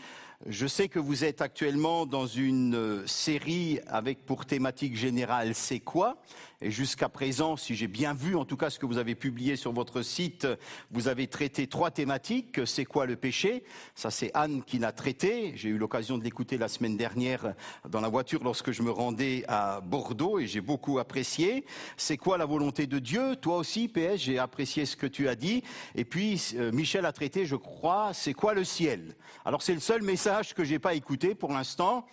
Je 0.47 0.67
sais 0.67 0.89
que 0.89 0.99
vous 0.99 1.23
êtes 1.23 1.41
actuellement 1.41 2.05
dans 2.05 2.27
une 2.27 2.75
euh, 2.75 3.07
série 3.07 3.79
avec 3.87 4.27
pour 4.27 4.45
thématique 4.45 4.97
générale 4.97 5.55
C'est 5.55 5.79
quoi? 5.79 6.17
Et 6.63 6.71
jusqu'à 6.71 7.09
présent, 7.09 7.57
si 7.57 7.75
j'ai 7.75 7.89
bien 7.89 8.15
vu 8.15 8.37
en 8.37 8.45
tout 8.45 8.57
cas 8.57 8.71
ce 8.71 8.79
que 8.79 8.87
vous 8.87 8.99
avez 8.99 9.15
publié 9.15 9.57
sur 9.57 9.73
votre 9.73 10.03
site, 10.03 10.47
vous 10.91 11.09
avez 11.09 11.27
traité 11.27 11.67
trois 11.67 11.91
thématiques. 11.91 12.61
C'est 12.67 12.85
quoi 12.85 13.07
le 13.07 13.17
péché? 13.17 13.65
Ça 13.95 14.11
c'est 14.11 14.31
Anne 14.35 14.63
qui 14.63 14.79
l'a 14.79 14.93
traité. 14.93 15.53
J'ai 15.57 15.71
eu 15.71 15.79
l'occasion 15.79 16.19
de 16.19 16.25
l'écouter 16.25 16.59
la 16.59 16.69
semaine 16.69 16.97
dernière 16.97 17.55
dans 17.89 18.01
la 18.01 18.09
voiture 18.09 18.45
lorsque 18.45 18.71
je 18.71 18.83
me 18.83 18.91
rendais 18.91 19.45
à 19.49 19.81
Bordeaux 19.81 20.39
et 20.39 20.47
j'ai 20.47 20.61
beaucoup 20.61 20.99
apprécié. 20.99 21.65
C'est 21.97 22.17
quoi 22.17 22.39
la 22.39 22.47
volonté 22.47 22.87
de 22.87 22.99
Dieu? 22.99 23.37
Toi 23.37 23.57
aussi, 23.57 23.89
PS, 23.89 24.19
j'ai 24.19 24.39
apprécié 24.39 24.87
ce 24.87 24.97
que 24.97 25.07
tu 25.07 25.29
as 25.29 25.35
dit. 25.35 25.65
Et 25.95 26.05
puis 26.05 26.41
euh, 26.55 26.71
Michel 26.71 27.07
a 27.07 27.13
traité, 27.13 27.45
je 27.45 27.57
crois, 27.57 28.13
c'est 28.15 28.35
quoi 28.35 28.55
le 28.55 28.65
ciel? 28.65 29.17
Alors 29.45 29.63
c'est 29.63 29.75
le 29.75 29.81
seul 29.81 30.03
message 30.03 30.55
que 30.55 30.63
j'ai 30.63 30.79
pas 30.79 30.95
écouté 30.95 31.35
pour 31.35 31.53
l'instant. 31.53 32.07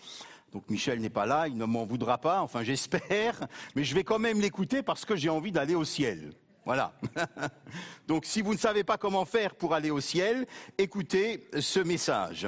Donc 0.52 0.70
Michel 0.70 1.00
n'est 1.00 1.10
pas 1.10 1.26
là, 1.26 1.47
il 1.47 1.58
ne 1.58 1.66
m'en 1.66 1.86
voudra 1.86 2.18
pas, 2.18 2.41
enfin 2.41 2.64
j'espère, 2.64 3.47
mais 3.76 3.84
je 3.84 3.93
vais 3.93 4.04
quand 4.04 4.20
même 4.20 4.39
l'écouter 4.39 4.82
parce 4.82 5.06
que 5.06 5.16
j'ai 5.16 5.30
envie 5.30 5.52
d'aller 5.52 5.76
au 5.76 5.86
ciel. 5.86 6.34
Voilà. 6.66 6.93
Donc 8.08 8.26
si 8.26 8.41
vous 8.41 8.54
ne 8.54 8.60
savez 8.60 8.84
pas 8.84 8.97
comment 8.97 9.26
faire 9.26 9.56
pour 9.56 9.74
aller 9.74 9.91
au 9.91 10.02
ciel, 10.02 10.45
écoutez 10.78 11.47
ce 11.60 11.80
message. 11.80 12.47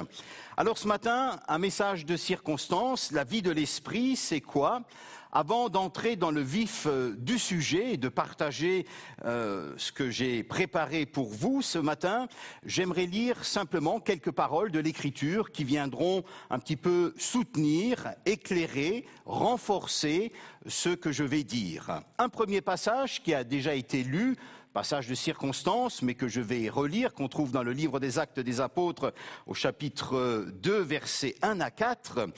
Alors 0.57 0.77
ce 0.77 0.87
matin, 0.87 1.39
un 1.47 1.57
message 1.57 2.05
de 2.05 2.15
circonstance, 2.15 3.11
la 3.11 3.23
vie 3.23 3.41
de 3.41 3.51
l'esprit, 3.51 4.15
c'est 4.15 4.41
quoi? 4.41 4.83
Avant 5.31 5.69
d'entrer 5.69 6.15
dans 6.15 6.31
le 6.31 6.41
vif 6.41 6.85
euh, 6.87 7.15
du 7.17 7.39
sujet 7.39 7.93
et 7.93 7.97
de 7.97 8.09
partager 8.09 8.85
euh, 9.25 9.73
ce 9.77 9.91
que 9.91 10.09
j'ai 10.09 10.43
préparé 10.43 11.05
pour 11.05 11.29
vous 11.29 11.61
ce 11.61 11.77
matin, 11.77 12.27
j'aimerais 12.65 13.05
lire 13.05 13.43
simplement 13.45 13.99
quelques 13.99 14.31
paroles 14.31 14.71
de 14.71 14.79
l'Écriture 14.79 15.51
qui 15.51 15.63
viendront 15.63 16.23
un 16.49 16.59
petit 16.59 16.75
peu 16.75 17.13
soutenir, 17.17 18.13
éclairer, 18.25 19.05
renforcer 19.25 20.31
ce 20.67 20.89
que 20.89 21.11
je 21.11 21.23
vais 21.23 21.43
dire. 21.43 22.01
Un 22.17 22.29
premier 22.29 22.61
passage 22.61 23.23
qui 23.23 23.33
a 23.33 23.43
déjà 23.43 23.73
été 23.75 24.03
lu 24.03 24.37
passage 24.71 25.07
de 25.07 25.15
circonstance, 25.15 26.01
mais 26.01 26.15
que 26.15 26.27
je 26.27 26.39
vais 26.39 26.69
relire, 26.69 27.13
qu'on 27.13 27.27
trouve 27.27 27.51
dans 27.51 27.63
le 27.63 27.73
livre 27.73 27.99
des 27.99 28.19
Actes 28.19 28.39
des 28.39 28.61
Apôtres 28.61 29.13
au 29.45 29.53
chapitre 29.53 30.47
2, 30.61 30.79
versets 30.79 31.35
1 31.41 31.59
à 31.59 31.71
4 31.71 32.29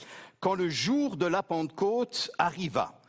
quand 0.44 0.54
le 0.54 0.68
jour 0.68 1.16
de 1.16 1.24
la 1.24 1.42
Pentecôte 1.42 2.30
arriva, 2.36 3.00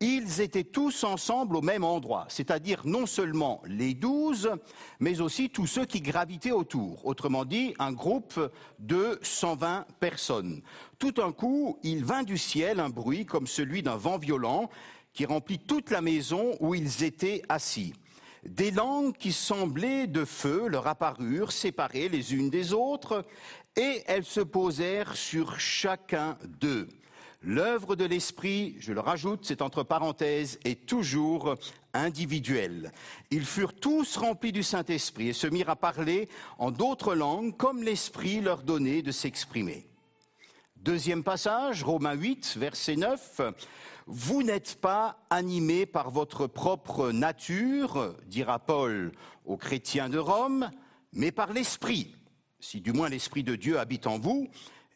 ils 0.00 0.40
étaient 0.40 0.64
tous 0.64 1.04
ensemble 1.04 1.54
au 1.54 1.62
même 1.62 1.84
endroit, 1.84 2.26
c'est-à-dire 2.28 2.82
non 2.84 3.06
seulement 3.06 3.62
les 3.64 3.94
douze, 3.94 4.50
mais 4.98 5.20
aussi 5.20 5.50
tous 5.50 5.68
ceux 5.68 5.84
qui 5.84 6.00
gravitaient 6.00 6.50
autour. 6.50 7.06
Autrement 7.06 7.44
dit, 7.44 7.74
un 7.78 7.92
groupe 7.92 8.40
de 8.80 9.20
120 9.22 9.86
personnes. 10.00 10.62
Tout 10.98 11.14
un 11.18 11.30
coup, 11.30 11.78
il 11.84 12.04
vint 12.04 12.24
du 12.24 12.36
ciel 12.36 12.80
un 12.80 12.88
bruit 12.90 13.24
comme 13.24 13.46
celui 13.46 13.84
d'un 13.84 13.96
vent 13.96 14.18
violent 14.18 14.68
qui 15.12 15.26
remplit 15.26 15.60
toute 15.60 15.92
la 15.92 16.00
maison 16.00 16.56
où 16.58 16.74
ils 16.74 17.04
étaient 17.04 17.42
assis. 17.48 17.94
Des 18.44 18.70
langues 18.70 19.16
qui 19.16 19.32
semblaient 19.32 20.06
de 20.06 20.24
feu 20.24 20.66
leur 20.66 20.86
apparurent, 20.86 21.52
séparées 21.52 22.08
les 22.08 22.34
unes 22.34 22.48
des 22.48 22.72
autres, 22.72 23.26
et 23.76 24.02
elles 24.06 24.24
se 24.24 24.40
posèrent 24.40 25.16
sur 25.16 25.58
chacun 25.58 26.38
d'eux. 26.60 26.88
L'œuvre 27.42 27.96
de 27.96 28.04
l'Esprit, 28.04 28.76
je 28.80 28.92
le 28.92 29.00
rajoute, 29.00 29.40
c'est 29.44 29.62
entre 29.62 29.82
parenthèses, 29.82 30.58
est 30.64 30.86
toujours 30.86 31.54
individuelle. 31.94 32.92
Ils 33.30 33.46
furent 33.46 33.72
tous 33.74 34.18
remplis 34.18 34.52
du 34.52 34.62
Saint-Esprit 34.62 35.28
et 35.28 35.32
se 35.32 35.46
mirent 35.46 35.70
à 35.70 35.76
parler 35.76 36.28
en 36.58 36.70
d'autres 36.70 37.14
langues 37.14 37.56
comme 37.56 37.82
l'Esprit 37.82 38.42
leur 38.42 38.62
donnait 38.62 39.00
de 39.00 39.10
s'exprimer. 39.10 39.86
Deuxième 40.76 41.22
passage, 41.22 41.82
Romains 41.82 42.14
8, 42.14 42.56
verset 42.58 42.96
9. 42.96 43.40
Vous 44.06 44.42
n'êtes 44.42 44.78
pas 44.78 45.24
animés 45.30 45.86
par 45.86 46.10
votre 46.10 46.46
propre 46.46 47.10
nature, 47.10 48.14
dira 48.26 48.58
Paul 48.58 49.12
aux 49.46 49.56
chrétiens 49.56 50.10
de 50.10 50.18
Rome, 50.18 50.70
mais 51.14 51.32
par 51.32 51.54
l'Esprit 51.54 52.14
si 52.60 52.80
du 52.80 52.92
moins 52.92 53.08
l'Esprit 53.08 53.42
de 53.42 53.56
Dieu 53.56 53.78
habite 53.78 54.06
en 54.06 54.18
vous, 54.18 54.48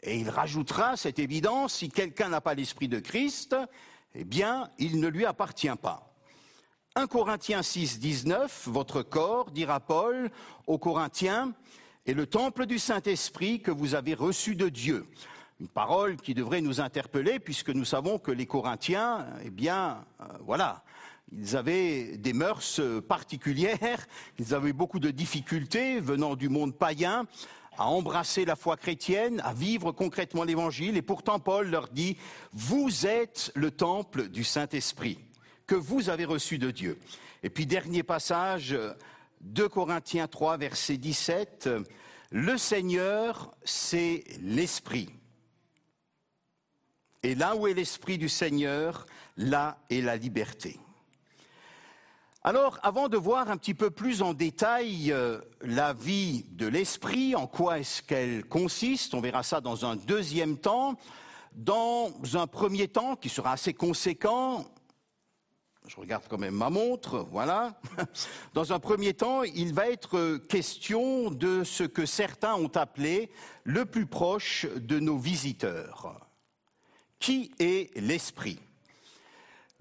et 0.02 0.18
il 0.18 0.28
rajoutera 0.28 0.96
cette 0.96 1.18
évidence, 1.18 1.74
si 1.74 1.88
quelqu'un 1.88 2.28
n'a 2.28 2.40
pas 2.40 2.54
l'Esprit 2.54 2.88
de 2.88 3.00
Christ, 3.00 3.56
eh 4.14 4.24
bien, 4.24 4.68
il 4.78 5.00
ne 5.00 5.08
lui 5.08 5.24
appartient 5.24 5.68
pas. 5.80 6.14
1 6.94 7.06
Corinthiens 7.06 7.62
6, 7.62 7.98
19, 7.98 8.68
votre 8.68 9.02
corps, 9.02 9.50
dira 9.50 9.80
Paul 9.80 10.30
aux 10.66 10.78
Corinthiens, 10.78 11.52
est 12.06 12.12
le 12.12 12.26
temple 12.26 12.66
du 12.66 12.78
Saint-Esprit 12.78 13.60
que 13.60 13.70
vous 13.70 13.94
avez 13.94 14.14
reçu 14.14 14.54
de 14.54 14.68
Dieu. 14.68 15.08
Une 15.60 15.68
parole 15.68 16.16
qui 16.16 16.34
devrait 16.34 16.60
nous 16.60 16.80
interpeller 16.80 17.40
puisque 17.40 17.70
nous 17.70 17.84
savons 17.84 18.18
que 18.18 18.30
les 18.30 18.46
Corinthiens, 18.46 19.26
eh 19.44 19.50
bien, 19.50 20.04
euh, 20.20 20.24
voilà, 20.40 20.84
ils 21.36 21.56
avaient 21.56 22.16
des 22.16 22.32
mœurs 22.32 22.80
particulières, 23.08 24.06
ils 24.38 24.54
avaient 24.54 24.72
beaucoup 24.72 25.00
de 25.00 25.10
difficultés 25.10 26.00
venant 26.00 26.36
du 26.36 26.48
monde 26.48 26.76
païen 26.76 27.26
à 27.76 27.86
embrasser 27.86 28.44
la 28.44 28.56
foi 28.56 28.76
chrétienne, 28.76 29.40
à 29.44 29.52
vivre 29.52 29.90
concrètement 29.92 30.44
l'évangile. 30.44 30.96
Et 30.96 31.02
pourtant, 31.02 31.40
Paul 31.40 31.68
leur 31.68 31.88
dit, 31.88 32.16
vous 32.52 33.06
êtes 33.06 33.50
le 33.54 33.70
temple 33.70 34.28
du 34.28 34.44
Saint-Esprit 34.44 35.18
que 35.66 35.74
vous 35.74 36.08
avez 36.08 36.24
reçu 36.24 36.58
de 36.58 36.70
Dieu. 36.70 36.98
Et 37.42 37.50
puis, 37.50 37.66
dernier 37.66 38.02
passage, 38.02 38.76
2 39.40 39.68
Corinthiens 39.68 40.28
3, 40.28 40.56
verset 40.56 40.98
17, 40.98 41.68
le 42.30 42.56
Seigneur, 42.58 43.54
c'est 43.64 44.24
l'Esprit. 44.40 45.10
Et 47.22 47.34
là 47.34 47.56
où 47.56 47.66
est 47.66 47.74
l'Esprit 47.74 48.18
du 48.18 48.28
Seigneur, 48.28 49.06
là 49.36 49.78
est 49.90 50.00
la 50.00 50.16
liberté. 50.16 50.78
Alors, 52.46 52.78
avant 52.82 53.08
de 53.08 53.16
voir 53.16 53.50
un 53.50 53.56
petit 53.56 53.72
peu 53.72 53.90
plus 53.90 54.20
en 54.20 54.34
détail 54.34 55.10
euh, 55.12 55.40
la 55.62 55.94
vie 55.94 56.44
de 56.50 56.66
l'esprit, 56.66 57.34
en 57.34 57.46
quoi 57.46 57.78
est-ce 57.78 58.02
qu'elle 58.02 58.44
consiste, 58.44 59.14
on 59.14 59.22
verra 59.22 59.42
ça 59.42 59.62
dans 59.62 59.86
un 59.86 59.96
deuxième 59.96 60.58
temps. 60.58 60.98
Dans 61.54 62.12
un 62.34 62.46
premier 62.46 62.86
temps, 62.86 63.16
qui 63.16 63.30
sera 63.30 63.52
assez 63.52 63.72
conséquent, 63.72 64.66
je 65.86 65.96
regarde 65.96 66.24
quand 66.28 66.36
même 66.36 66.54
ma 66.54 66.68
montre, 66.68 67.26
voilà. 67.30 67.80
Dans 68.54 68.74
un 68.74 68.78
premier 68.78 69.14
temps, 69.14 69.42
il 69.42 69.72
va 69.72 69.88
être 69.88 70.36
question 70.36 71.30
de 71.30 71.64
ce 71.64 71.84
que 71.84 72.04
certains 72.04 72.56
ont 72.56 72.72
appelé 72.74 73.30
le 73.62 73.86
plus 73.86 74.06
proche 74.06 74.66
de 74.76 74.98
nos 74.98 75.16
visiteurs. 75.16 76.28
Qui 77.20 77.52
est 77.58 77.96
l'esprit? 77.98 78.58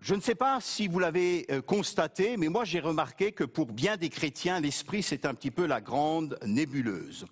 Je 0.04 0.16
ne 0.16 0.20
sais 0.20 0.36
pas 0.36 0.60
si 0.60 0.89
vous 0.89 0.99
l'avez 0.99 1.45
euh, 1.49 1.62
constaté, 1.62 2.36
mais 2.36 2.49
moi 2.49 2.66
j'ai 2.66 2.82
remarqué 2.82 3.32
que 3.32 3.45
pour 3.45 3.68
bien 3.68 3.95
des 3.95 4.10
chrétiens, 4.10 4.60
l'esprit 4.60 5.01
c'est 5.01 5.26
un 5.26 5.34
petit 5.34 5.49
peu 5.49 5.66
la 5.66 5.80
grande 5.80 6.38
nébuleuse. 6.45 7.26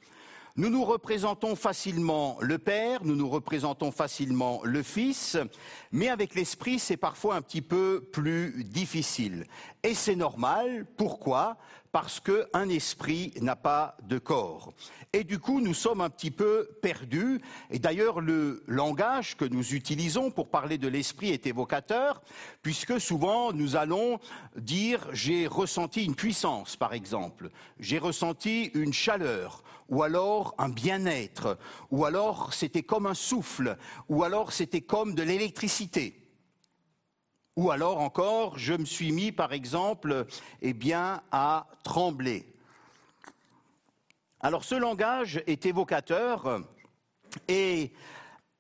Nous 0.56 0.70
nous 0.70 0.86
représentons 0.86 1.58
facilement 1.58 2.38
le 2.40 2.58
Père, 2.58 3.04
nous 3.04 3.18
nous 3.18 3.28
représentons 3.28 3.92
facilement 3.92 4.62
le 4.64 4.84
Fils, 4.84 5.38
mais 5.92 6.08
avec 6.08 6.34
l'Esprit, 6.34 6.80
c'est 6.80 6.98
parfois 6.98 7.36
un 7.36 7.42
petit 7.42 7.62
peu 7.62 8.08
plus 8.12 8.64
difficile. 8.64 9.48
Et 9.84 9.94
c'est 9.94 10.16
normal. 10.16 10.86
Pourquoi? 10.96 11.58
Parce 11.92 12.22
qu'un 12.22 12.70
esprit 12.70 13.34
n'a 13.42 13.56
pas 13.56 13.98
de 14.04 14.18
corps. 14.18 14.74
Et 15.12 15.26
du 15.26 15.40
coup, 15.40 15.60
nous 15.60 15.74
sommes 15.74 16.00
un 16.00 16.10
petit 16.10 16.32
peu 16.32 16.70
perdus. 16.82 17.42
Et 17.70 17.80
d'ailleurs, 17.80 18.22
le 18.22 18.64
langage 18.68 19.36
que 19.36 19.44
nous 19.44 19.74
utilisons 19.74 20.32
pour 20.32 20.50
parler 20.50 20.78
de 20.78 20.88
l'esprit 20.88 21.32
est 21.32 21.48
évocateur, 21.48 22.22
puisque 22.62 23.02
souvent 23.02 23.52
nous 23.52 23.76
allons 23.76 24.20
dire 24.56 25.06
j'ai 25.12 25.48
ressenti 25.48 26.06
une 26.06 26.16
puissance, 26.16 26.78
par 26.78 26.94
exemple, 26.94 27.50
j'ai 27.80 28.00
ressenti 28.00 28.72
une 28.74 28.94
chaleur, 28.94 29.64
ou 29.90 30.02
alors 30.04 30.56
un 30.58 30.70
bien-être, 30.70 31.58
ou 31.90 32.06
alors 32.06 32.54
c'était 32.54 32.84
comme 32.84 33.06
un 33.06 33.14
souffle, 33.14 33.78
ou 34.08 34.24
alors 34.24 34.54
c'était 34.54 34.82
comme 34.82 35.14
de 35.14 35.24
l'électricité. 35.24 36.21
Ou 37.58 37.70
alors 37.70 38.00
encore, 38.00 38.58
je 38.58 38.74
me 38.74 38.86
suis 38.86 39.12
mis, 39.12 39.32
par 39.32 39.52
exemple, 39.52 40.26
eh 40.62 40.74
bien, 40.74 41.22
à 41.32 41.68
trembler. 41.84 42.46
Alors 44.40 44.64
ce 44.64 44.74
langage 44.74 45.44
est 45.46 45.66
évocateur 45.66 46.62
et 47.48 47.92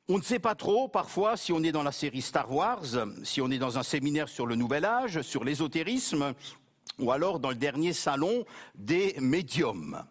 on 0.10 0.18
ne 0.18 0.24
sait 0.24 0.39
pas 0.39 0.56
trop 0.56 0.88
parfois 0.88 1.38
si 1.38 1.54
on 1.54 1.64
est 1.64 1.72
dans 1.72 1.84
la 1.84 1.92
série 1.92 2.22
Star 2.22 2.52
Wars, 2.52 2.84
si 3.24 3.42
on 3.42 3.50
est 3.50 3.58
dans 3.58 3.80
un 3.80 3.84
séminaire 3.84 4.30
sur 4.30 4.46
le 4.46 4.56
Nouvel 4.56 4.86
Âge, 4.86 5.22
sur 5.22 5.44
l'ésotérisme, 5.44 6.34
ou 7.00 7.12
alors 7.12 7.39
dans 7.39 7.50
le 7.50 7.56
dernier 7.56 7.94
salon 7.94 8.46
des 8.76 9.16
médiums. 9.20 10.04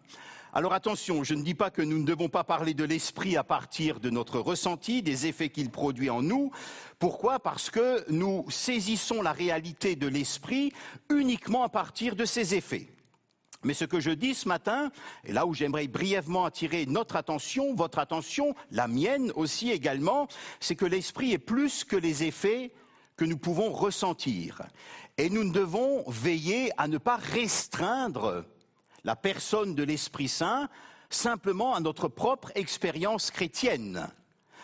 Alors 0.53 0.73
attention, 0.73 1.23
je 1.23 1.33
ne 1.33 1.43
dis 1.43 1.53
pas 1.53 1.71
que 1.71 1.81
nous 1.81 1.97
ne 1.97 2.05
devons 2.05 2.27
pas 2.27 2.43
parler 2.43 2.73
de 2.73 2.83
l'esprit 2.83 3.37
à 3.37 3.43
partir 3.43 4.01
de 4.01 4.09
notre 4.09 4.39
ressenti, 4.39 5.01
des 5.01 5.25
effets 5.25 5.47
qu'il 5.47 5.69
produit 5.69 6.09
en 6.09 6.21
nous. 6.21 6.51
Pourquoi? 6.99 7.39
Parce 7.39 7.69
que 7.69 8.03
nous 8.11 8.45
saisissons 8.49 9.21
la 9.21 9.31
réalité 9.31 9.95
de 9.95 10.07
l'esprit 10.07 10.73
uniquement 11.09 11.63
à 11.63 11.69
partir 11.69 12.17
de 12.17 12.25
ses 12.25 12.53
effets. 12.53 12.89
Mais 13.63 13.73
ce 13.73 13.85
que 13.85 14.01
je 14.01 14.11
dis 14.11 14.33
ce 14.33 14.49
matin, 14.49 14.91
et 15.23 15.31
là 15.31 15.45
où 15.45 15.53
j'aimerais 15.53 15.87
brièvement 15.87 16.43
attirer 16.43 16.85
notre 16.85 17.15
attention, 17.15 17.73
votre 17.73 17.99
attention, 17.99 18.53
la 18.71 18.89
mienne 18.89 19.31
aussi 19.35 19.71
également, 19.71 20.27
c'est 20.59 20.75
que 20.75 20.85
l'esprit 20.85 21.31
est 21.31 21.37
plus 21.37 21.85
que 21.85 21.95
les 21.95 22.23
effets 22.23 22.73
que 23.15 23.23
nous 23.23 23.37
pouvons 23.37 23.71
ressentir. 23.71 24.63
Et 25.17 25.29
nous 25.29 25.49
devons 25.49 26.03
veiller 26.09 26.71
à 26.77 26.89
ne 26.89 26.97
pas 26.97 27.15
restreindre 27.15 28.43
la 29.03 29.15
personne 29.15 29.75
de 29.75 29.83
l'Esprit 29.83 30.27
Saint 30.27 30.69
simplement 31.09 31.75
à 31.75 31.79
notre 31.79 32.07
propre 32.07 32.51
expérience 32.55 33.31
chrétienne. 33.31 34.07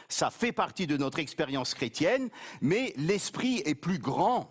Ça 0.09 0.29
fait 0.29 0.53
partie 0.53 0.88
de 0.88 0.97
notre 0.97 1.19
expérience 1.19 1.73
chrétienne, 1.73 2.29
mais 2.61 2.93
l'Esprit 2.95 3.61
est 3.65 3.75
plus 3.75 3.99
grand 3.99 4.49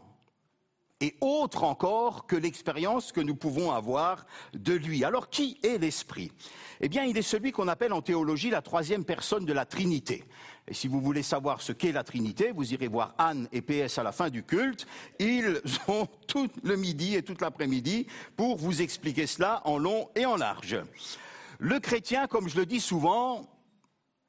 et 1.00 1.14
autre 1.20 1.64
encore 1.64 2.26
que 2.26 2.36
l'expérience 2.36 3.12
que 3.12 3.20
nous 3.20 3.34
pouvons 3.34 3.70
avoir 3.72 4.26
de 4.54 4.72
lui. 4.72 5.04
Alors 5.04 5.28
qui 5.28 5.58
est 5.62 5.78
l'Esprit? 5.78 6.32
Eh 6.80 6.88
bien, 6.88 7.04
il 7.04 7.16
est 7.18 7.22
celui 7.22 7.52
qu'on 7.52 7.68
appelle 7.68 7.92
en 7.92 8.02
théologie 8.02 8.50
la 8.50 8.62
troisième 8.62 9.04
personne 9.04 9.44
de 9.44 9.52
la 9.52 9.66
Trinité. 9.66 10.24
Et 10.68 10.74
si 10.74 10.88
vous 10.88 11.00
voulez 11.00 11.22
savoir 11.22 11.60
ce 11.60 11.72
qu'est 11.72 11.92
la 11.92 12.02
Trinité, 12.02 12.50
vous 12.50 12.72
irez 12.72 12.88
voir 12.88 13.14
Anne 13.18 13.48
et 13.52 13.62
PS 13.62 13.98
à 13.98 14.02
la 14.02 14.12
fin 14.12 14.30
du 14.30 14.42
culte. 14.42 14.86
Ils 15.18 15.60
ont 15.88 16.08
tout 16.26 16.48
le 16.62 16.76
midi 16.76 17.14
et 17.14 17.22
toute 17.22 17.40
l'après-midi 17.40 18.06
pour 18.36 18.56
vous 18.56 18.82
expliquer 18.82 19.26
cela 19.26 19.62
en 19.64 19.78
long 19.78 20.08
et 20.16 20.26
en 20.26 20.36
large. 20.36 20.78
Le 21.58 21.78
chrétien, 21.78 22.26
comme 22.26 22.48
je 22.48 22.56
le 22.56 22.66
dis 22.66 22.80
souvent, 22.80 23.48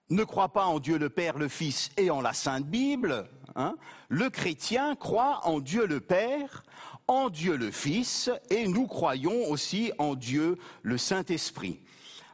ne 0.09 0.23
croit 0.23 0.53
pas 0.53 0.65
en 0.65 0.79
Dieu 0.79 0.97
le 0.97 1.09
Père, 1.09 1.37
le 1.37 1.47
Fils 1.47 1.91
et 1.97 2.09
en 2.09 2.21
la 2.21 2.33
Sainte 2.33 2.65
Bible. 2.65 3.29
Hein. 3.57 3.75
Le 4.07 4.29
chrétien 4.29 4.95
croit 4.95 5.41
en 5.45 5.59
Dieu 5.59 5.85
le 5.85 5.99
Père, 5.99 6.63
en 7.07 7.29
Dieu 7.29 7.57
le 7.57 7.71
Fils, 7.71 8.29
et 8.49 8.67
nous 8.67 8.87
croyons 8.87 9.49
aussi 9.49 9.91
en 9.97 10.15
Dieu 10.15 10.57
le 10.83 10.97
Saint-Esprit 10.97 11.81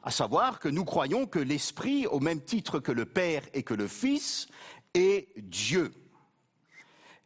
à 0.03 0.11
savoir 0.11 0.59
que 0.59 0.67
nous 0.67 0.83
croyons 0.83 1.25
que 1.25 1.39
l'Esprit, 1.39 2.07
au 2.07 2.19
même 2.19 2.41
titre 2.41 2.79
que 2.79 2.91
le 2.91 3.05
Père 3.05 3.43
et 3.53 3.63
que 3.63 3.73
le 3.73 3.87
Fils, 3.87 4.47
est 4.93 5.29
Dieu. 5.37 5.93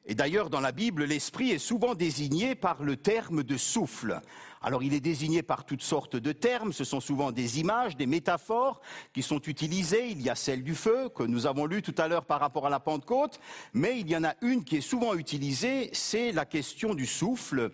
Et 0.06 0.16
d'ailleurs, 0.16 0.50
dans 0.50 0.62
la 0.62 0.72
Bible, 0.72 1.04
l'Esprit 1.04 1.52
est 1.52 1.58
souvent 1.58 1.96
désigné 1.96 2.56
par 2.56 2.84
le 2.84 2.96
terme 2.96 3.44
de 3.44 3.58
souffle. 3.58 4.22
Alors, 4.62 4.82
il 4.82 4.94
est 4.94 5.00
désigné 5.00 5.44
par 5.44 5.66
toutes 5.66 5.84
sortes 5.84 6.16
de 6.16 6.32
termes, 6.32 6.74
ce 6.74 6.84
sont 6.84 7.00
souvent 7.00 7.32
des 7.32 7.60
images, 7.60 7.96
des 7.96 8.08
métaphores 8.08 8.82
qui 9.14 9.22
sont 9.22 9.42
utilisées. 9.42 10.10
Il 10.10 10.22
y 10.22 10.30
a 10.30 10.36
celle 10.36 10.64
du 10.64 10.74
feu, 10.74 11.10
que 11.10 11.24
nous 11.24 11.46
avons 11.46 11.66
lu 11.66 11.82
tout 11.82 11.96
à 11.98 12.08
l'heure 12.08 12.26
par 12.26 12.40
rapport 12.40 12.66
à 12.66 12.70
la 12.70 12.80
Pentecôte, 12.80 13.40
mais 13.74 14.00
il 14.00 14.10
y 14.10 14.18
en 14.18 14.24
a 14.24 14.34
une 14.42 14.64
qui 14.64 14.78
est 14.78 14.82
souvent 14.82 15.14
utilisée, 15.14 15.90
c'est 15.94 16.32
la 16.32 16.46
question 16.46 16.96
du 16.96 17.06
souffle. 17.06 17.72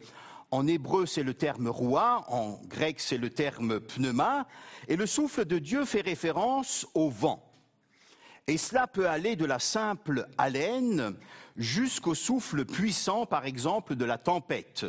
En 0.51 0.67
hébreu, 0.67 1.05
c'est 1.07 1.23
le 1.23 1.33
terme 1.33 1.67
roi, 1.67 2.25
en 2.27 2.59
grec, 2.67 2.99
c'est 2.99 3.17
le 3.17 3.31
terme 3.31 3.79
pneuma, 3.79 4.45
et 4.87 4.95
le 4.95 5.07
souffle 5.07 5.45
de 5.45 5.57
Dieu 5.57 5.85
fait 5.85 6.01
référence 6.01 6.85
au 6.93 7.09
vent. 7.09 7.43
Et 8.45 8.57
cela 8.57 8.87
peut 8.87 9.07
aller 9.07 9.35
de 9.35 9.45
la 9.45 9.57
simple 9.57 10.27
haleine 10.37 11.15
jusqu'au 11.55 12.13
souffle 12.13 12.65
puissant, 12.65 13.25
par 13.25 13.45
exemple, 13.45 13.95
de 13.95 14.05
la 14.05 14.17
tempête. 14.17 14.85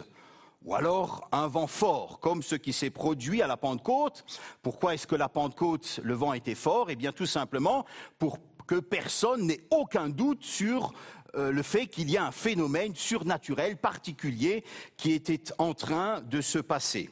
Ou 0.64 0.74
alors 0.74 1.28
un 1.30 1.46
vent 1.46 1.66
fort, 1.66 2.20
comme 2.20 2.42
ce 2.42 2.54
qui 2.54 2.72
s'est 2.72 2.90
produit 2.90 3.42
à 3.42 3.46
la 3.46 3.58
Pentecôte. 3.58 4.24
Pourquoi 4.62 4.94
est-ce 4.94 5.06
que 5.06 5.14
la 5.14 5.28
Pentecôte, 5.28 6.00
le 6.02 6.14
vent 6.14 6.32
était 6.32 6.54
fort? 6.54 6.90
Eh 6.90 6.96
bien, 6.96 7.12
tout 7.12 7.26
simplement 7.26 7.84
pour 8.18 8.38
que 8.66 8.80
personne 8.80 9.46
n'ait 9.46 9.66
aucun 9.70 10.08
doute 10.08 10.42
sur 10.42 10.94
euh, 11.36 11.52
le 11.52 11.62
fait 11.62 11.86
qu'il 11.86 12.10
y 12.10 12.16
a 12.16 12.24
un 12.24 12.30
phénomène 12.30 12.94
surnaturel 12.94 13.76
particulier 13.76 14.64
qui 14.96 15.12
était 15.12 15.42
en 15.58 15.74
train 15.74 16.22
de 16.22 16.40
se 16.40 16.58
passer. 16.58 17.10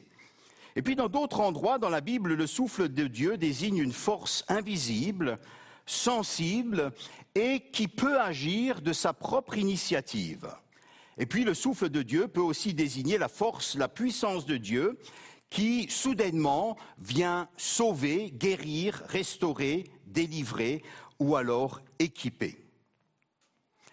Et 0.75 0.81
puis 0.81 0.95
dans 0.95 1.09
d'autres 1.09 1.39
endroits 1.39 1.77
dans 1.77 1.89
la 1.89 2.01
Bible, 2.01 2.33
le 2.33 2.47
souffle 2.47 2.89
de 2.89 3.05
Dieu 3.05 3.37
désigne 3.37 3.77
une 3.77 3.93
force 3.93 4.43
invisible, 4.47 5.37
sensible 5.85 6.91
et 7.35 7.59
qui 7.71 7.87
peut 7.87 8.19
agir 8.19 8.81
de 8.81 8.93
sa 8.93 9.13
propre 9.13 9.57
initiative. 9.57 10.49
Et 11.17 11.25
puis 11.25 11.43
le 11.43 11.53
souffle 11.53 11.89
de 11.89 12.01
Dieu 12.01 12.27
peut 12.27 12.41
aussi 12.41 12.73
désigner 12.73 13.17
la 13.17 13.27
force, 13.27 13.75
la 13.75 13.87
puissance 13.87 14.45
de 14.45 14.57
Dieu 14.57 14.97
qui 15.49 15.87
soudainement 15.89 16.77
vient 16.97 17.47
sauver, 17.57 18.31
guérir, 18.31 19.03
restaurer, 19.07 19.83
délivrer 20.07 20.81
ou 21.19 21.35
alors 21.35 21.81
équiper. 21.99 22.57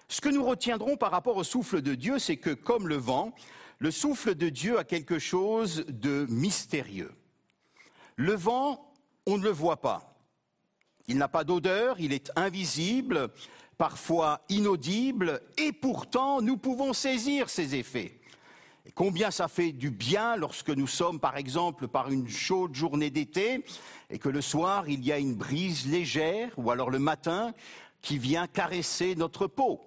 Ce 0.09 0.23
que 0.23 0.31
nous 0.31 0.45
retiendrons 0.45 0.97
par 0.97 1.11
rapport 1.11 1.37
au 1.37 1.45
souffle 1.45 1.83
de 1.83 1.95
Dieu, 1.95 2.19
c'est 2.19 2.39
que 2.39 2.51
comme 2.51 2.89
le 2.89 2.97
vent, 2.97 3.35
le 3.79 3.91
souffle 3.91 4.35
de 4.35 4.49
Dieu 4.49 4.79
a 4.79 4.85
quelque 4.85 5.19
chose 5.19 5.85
de 5.89 6.27
mystérieux. 6.31 7.13
Le 8.17 8.35
vent, 8.35 8.93
on 9.27 9.39
ne 9.39 9.45
le 9.45 9.51
voit 9.51 9.81
pas. 9.81 10.19
Il 11.09 11.19
n'a 11.19 11.29
pas 11.29 11.45
d'odeur, 11.45 12.01
il 12.01 12.13
est 12.13 12.33
invisible, 12.37 13.31
parfois 13.81 14.43
inaudible, 14.51 15.41
et 15.57 15.73
pourtant 15.73 16.43
nous 16.43 16.59
pouvons 16.59 16.93
saisir 16.93 17.49
ses 17.49 17.77
effets. 17.77 18.21
Et 18.85 18.93
combien 18.93 19.31
ça 19.31 19.49
fait 19.49 19.73
du 19.73 19.91
bien 19.91 20.37
lorsque 20.37 20.69
nous 20.69 20.87
sommes, 20.87 21.19
par 21.19 21.39
exemple, 21.39 21.89
par 21.89 22.11
une 22.11 22.29
chaude 22.29 22.75
journée 22.75 23.09
d'été, 23.09 23.65
et 24.11 24.19
que 24.19 24.29
le 24.29 24.43
soir 24.43 24.87
il 24.91 25.03
y 25.03 25.13
a 25.13 25.19
une 25.19 25.35
brise 25.35 25.87
légère, 25.87 26.51
ou 26.59 26.71
alors 26.71 26.91
le 26.91 26.99
matin, 26.99 27.55
qui 28.03 28.19
vient 28.19 28.47
caresser 28.47 29.15
notre 29.15 29.47
peau. 29.47 29.81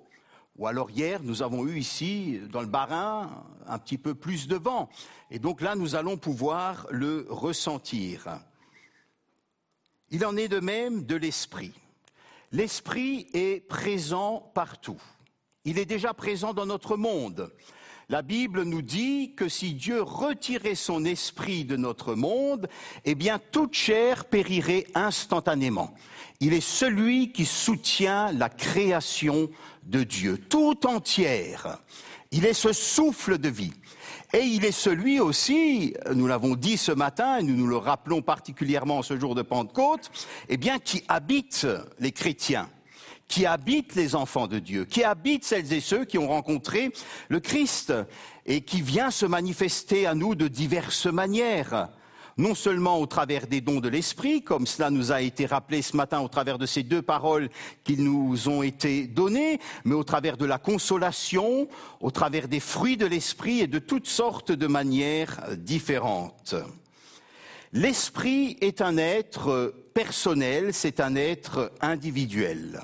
Ou 0.58 0.66
alors 0.66 0.90
hier, 0.90 1.22
nous 1.22 1.44
avons 1.44 1.68
eu 1.68 1.78
ici, 1.78 2.40
dans 2.52 2.62
le 2.62 2.68
Barin, 2.68 3.46
un 3.68 3.78
petit 3.78 4.00
peu 4.00 4.16
plus 4.16 4.48
de 4.48 4.56
vent. 4.56 4.90
Et 5.30 5.38
donc 5.38 5.62
là, 5.62 5.76
nous 5.76 5.94
allons 5.94 6.18
pouvoir 6.18 6.88
le 6.90 7.28
ressentir. 7.30 8.40
Il 10.10 10.26
en 10.26 10.36
est 10.36 10.48
de 10.48 10.60
même 10.60 11.06
de 11.06 11.16
l'esprit. 11.16 11.74
L'esprit 12.54 13.26
est 13.34 13.68
présent 13.68 14.52
partout. 14.54 15.02
Il 15.66 15.80
est 15.80 15.88
déjà 15.88 16.14
présent 16.14 16.54
dans 16.54 16.68
notre 16.68 16.98
monde. 16.98 17.52
La 18.10 18.22
Bible 18.22 18.62
nous 18.62 18.84
dit 18.84 19.34
que 19.34 19.50
si 19.50 19.74
Dieu 19.74 20.04
retirait 20.04 20.76
son 20.76 21.04
esprit 21.04 21.66
de 21.66 21.78
notre 21.78 22.14
monde, 22.14 22.70
eh 23.06 23.16
bien 23.16 23.40
toute 23.40 23.74
chair 23.74 24.26
périrait 24.26 24.86
instantanément. 24.94 25.96
Il 26.42 26.54
est 26.54 26.62
celui 26.62 27.32
qui 27.32 27.46
soutient 27.46 28.32
la 28.32 28.50
création 28.50 29.50
de 29.82 30.04
Dieu, 30.04 30.38
tout 30.38 30.86
entière. 30.86 31.80
Il 32.32 32.46
est 32.46 32.54
ce 32.54 32.72
souffle 32.72 33.40
de 33.40 33.50
vie. 33.50 33.74
Et 34.36 34.42
il 34.46 34.66
est 34.66 34.72
celui 34.72 35.20
aussi, 35.20 35.94
nous 36.12 36.26
l'avons 36.26 36.56
dit 36.56 36.78
ce 36.78 36.92
matin, 36.92 37.38
et 37.38 37.44
nous 37.44 37.56
nous 37.56 37.68
le 37.68 37.78
rappelons 37.78 38.24
particulièrement 38.24 39.04
ce 39.04 39.20
jour 39.20 39.36
de 39.36 39.44
Pentecôte, 39.44 40.10
eh 40.50 40.58
bien, 40.58 40.80
qui 40.80 41.04
habite 41.08 41.68
les 42.00 42.12
chrétiens, 42.12 42.68
qui 43.28 43.46
habite 43.46 43.94
les 43.94 44.16
enfants 44.16 44.48
de 44.48 44.58
Dieu, 44.58 44.86
qui 44.86 45.04
habite 45.04 45.44
celles 45.44 45.72
et 45.72 45.82
ceux 45.82 46.06
qui 46.06 46.18
ont 46.18 46.28
rencontré 46.28 46.92
le 47.30 47.40
Christ 47.40 47.94
et 48.48 48.62
qui 48.62 48.82
vient 48.82 49.12
se 49.12 49.28
manifester 49.28 50.08
à 50.08 50.16
nous 50.16 50.34
de 50.34 50.48
diverses 50.48 51.06
manières 51.06 51.90
non 52.38 52.56
seulement 52.56 53.00
au 53.00 53.06
travers 53.06 53.48
des 53.48 53.62
dons 53.62 53.80
de 53.80 53.90
l'Esprit, 53.90 54.42
comme 54.42 54.66
cela 54.66 54.90
nous 54.90 55.12
a 55.12 55.22
été 55.22 55.46
rappelé 55.46 55.82
ce 55.82 55.96
matin 55.96 56.22
au 56.22 56.28
travers 56.28 56.58
de 56.58 56.66
ces 56.66 56.84
deux 56.84 57.02
paroles 57.02 57.50
qui 57.84 57.98
nous 57.98 58.48
ont 58.50 58.64
été 58.64 59.08
données, 59.08 59.60
mais 59.86 59.96
au 59.96 60.04
travers 60.04 60.38
de 60.38 60.46
la 60.46 60.58
consolation, 60.58 61.68
au 62.00 62.12
travers 62.12 62.48
des 62.48 62.60
fruits 62.60 62.98
de 62.98 63.06
l'Esprit 63.06 63.60
et 63.62 63.68
de 63.68 63.80
toutes 63.80 64.08
sortes 64.08 64.52
de 64.52 64.68
manières 64.68 65.42
différentes. 65.58 66.56
L'Esprit 67.72 68.58
est 68.62 68.82
un 68.82 68.98
être 68.98 69.74
personnel, 69.94 70.74
c'est 70.74 71.00
un 71.00 71.16
être 71.16 71.72
individuel. 71.82 72.82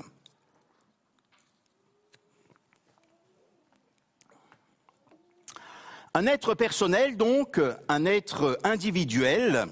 Un 6.12 6.26
être 6.26 6.54
personnel, 6.54 7.16
donc, 7.16 7.60
un 7.88 8.04
être 8.04 8.58
individuel. 8.64 9.66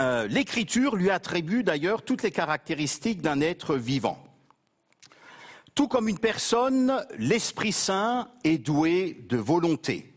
Euh, 0.00 0.26
L'Écriture 0.26 0.96
lui 0.96 1.10
attribue 1.10 1.62
d'ailleurs 1.62 2.00
toutes 2.02 2.22
les 2.22 2.30
caractéristiques 2.30 3.20
d'un 3.20 3.42
être 3.42 3.76
vivant. 3.76 4.24
Tout 5.74 5.86
comme 5.86 6.08
une 6.08 6.18
personne, 6.18 7.04
l'Esprit 7.18 7.72
Saint 7.72 8.30
est 8.42 8.56
doué 8.56 9.18
de 9.28 9.36
volonté. 9.36 10.13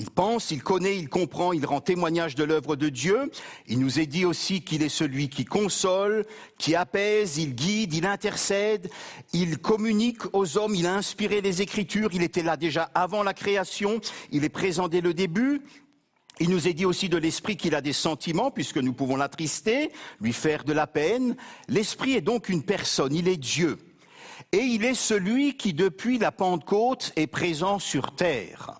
Il 0.00 0.08
pense, 0.08 0.50
il 0.50 0.62
connaît, 0.62 0.96
il 0.96 1.10
comprend, 1.10 1.52
il 1.52 1.66
rend 1.66 1.82
témoignage 1.82 2.34
de 2.34 2.42
l'œuvre 2.42 2.74
de 2.74 2.88
Dieu. 2.88 3.30
Il 3.68 3.80
nous 3.80 4.00
est 4.00 4.06
dit 4.06 4.24
aussi 4.24 4.62
qu'il 4.62 4.82
est 4.82 4.88
celui 4.88 5.28
qui 5.28 5.44
console, 5.44 6.24
qui 6.56 6.74
apaise, 6.74 7.36
il 7.36 7.54
guide, 7.54 7.92
il 7.92 8.06
intercède, 8.06 8.90
il 9.34 9.58
communique 9.58 10.22
aux 10.32 10.56
hommes, 10.56 10.74
il 10.74 10.86
a 10.86 10.94
inspiré 10.94 11.42
les 11.42 11.60
Écritures, 11.60 12.08
il 12.14 12.22
était 12.22 12.42
là 12.42 12.56
déjà 12.56 12.84
avant 12.94 13.22
la 13.22 13.34
création, 13.34 14.00
il 14.32 14.42
est 14.42 14.48
présent 14.48 14.88
dès 14.88 15.02
le 15.02 15.12
début. 15.12 15.60
Il 16.38 16.48
nous 16.48 16.66
est 16.66 16.72
dit 16.72 16.86
aussi 16.86 17.10
de 17.10 17.18
l'esprit 17.18 17.58
qu'il 17.58 17.74
a 17.74 17.82
des 17.82 17.92
sentiments, 17.92 18.50
puisque 18.50 18.78
nous 18.78 18.94
pouvons 18.94 19.16
l'attrister, 19.16 19.92
lui 20.22 20.32
faire 20.32 20.64
de 20.64 20.72
la 20.72 20.86
peine. 20.86 21.36
L'esprit 21.68 22.14
est 22.14 22.22
donc 22.22 22.48
une 22.48 22.62
personne, 22.62 23.14
il 23.14 23.28
est 23.28 23.36
Dieu. 23.36 23.76
Et 24.52 24.62
il 24.62 24.82
est 24.82 24.94
celui 24.94 25.58
qui, 25.58 25.74
depuis 25.74 26.16
la 26.16 26.32
Pentecôte, 26.32 27.12
est 27.16 27.26
présent 27.26 27.78
sur 27.78 28.14
terre. 28.14 28.79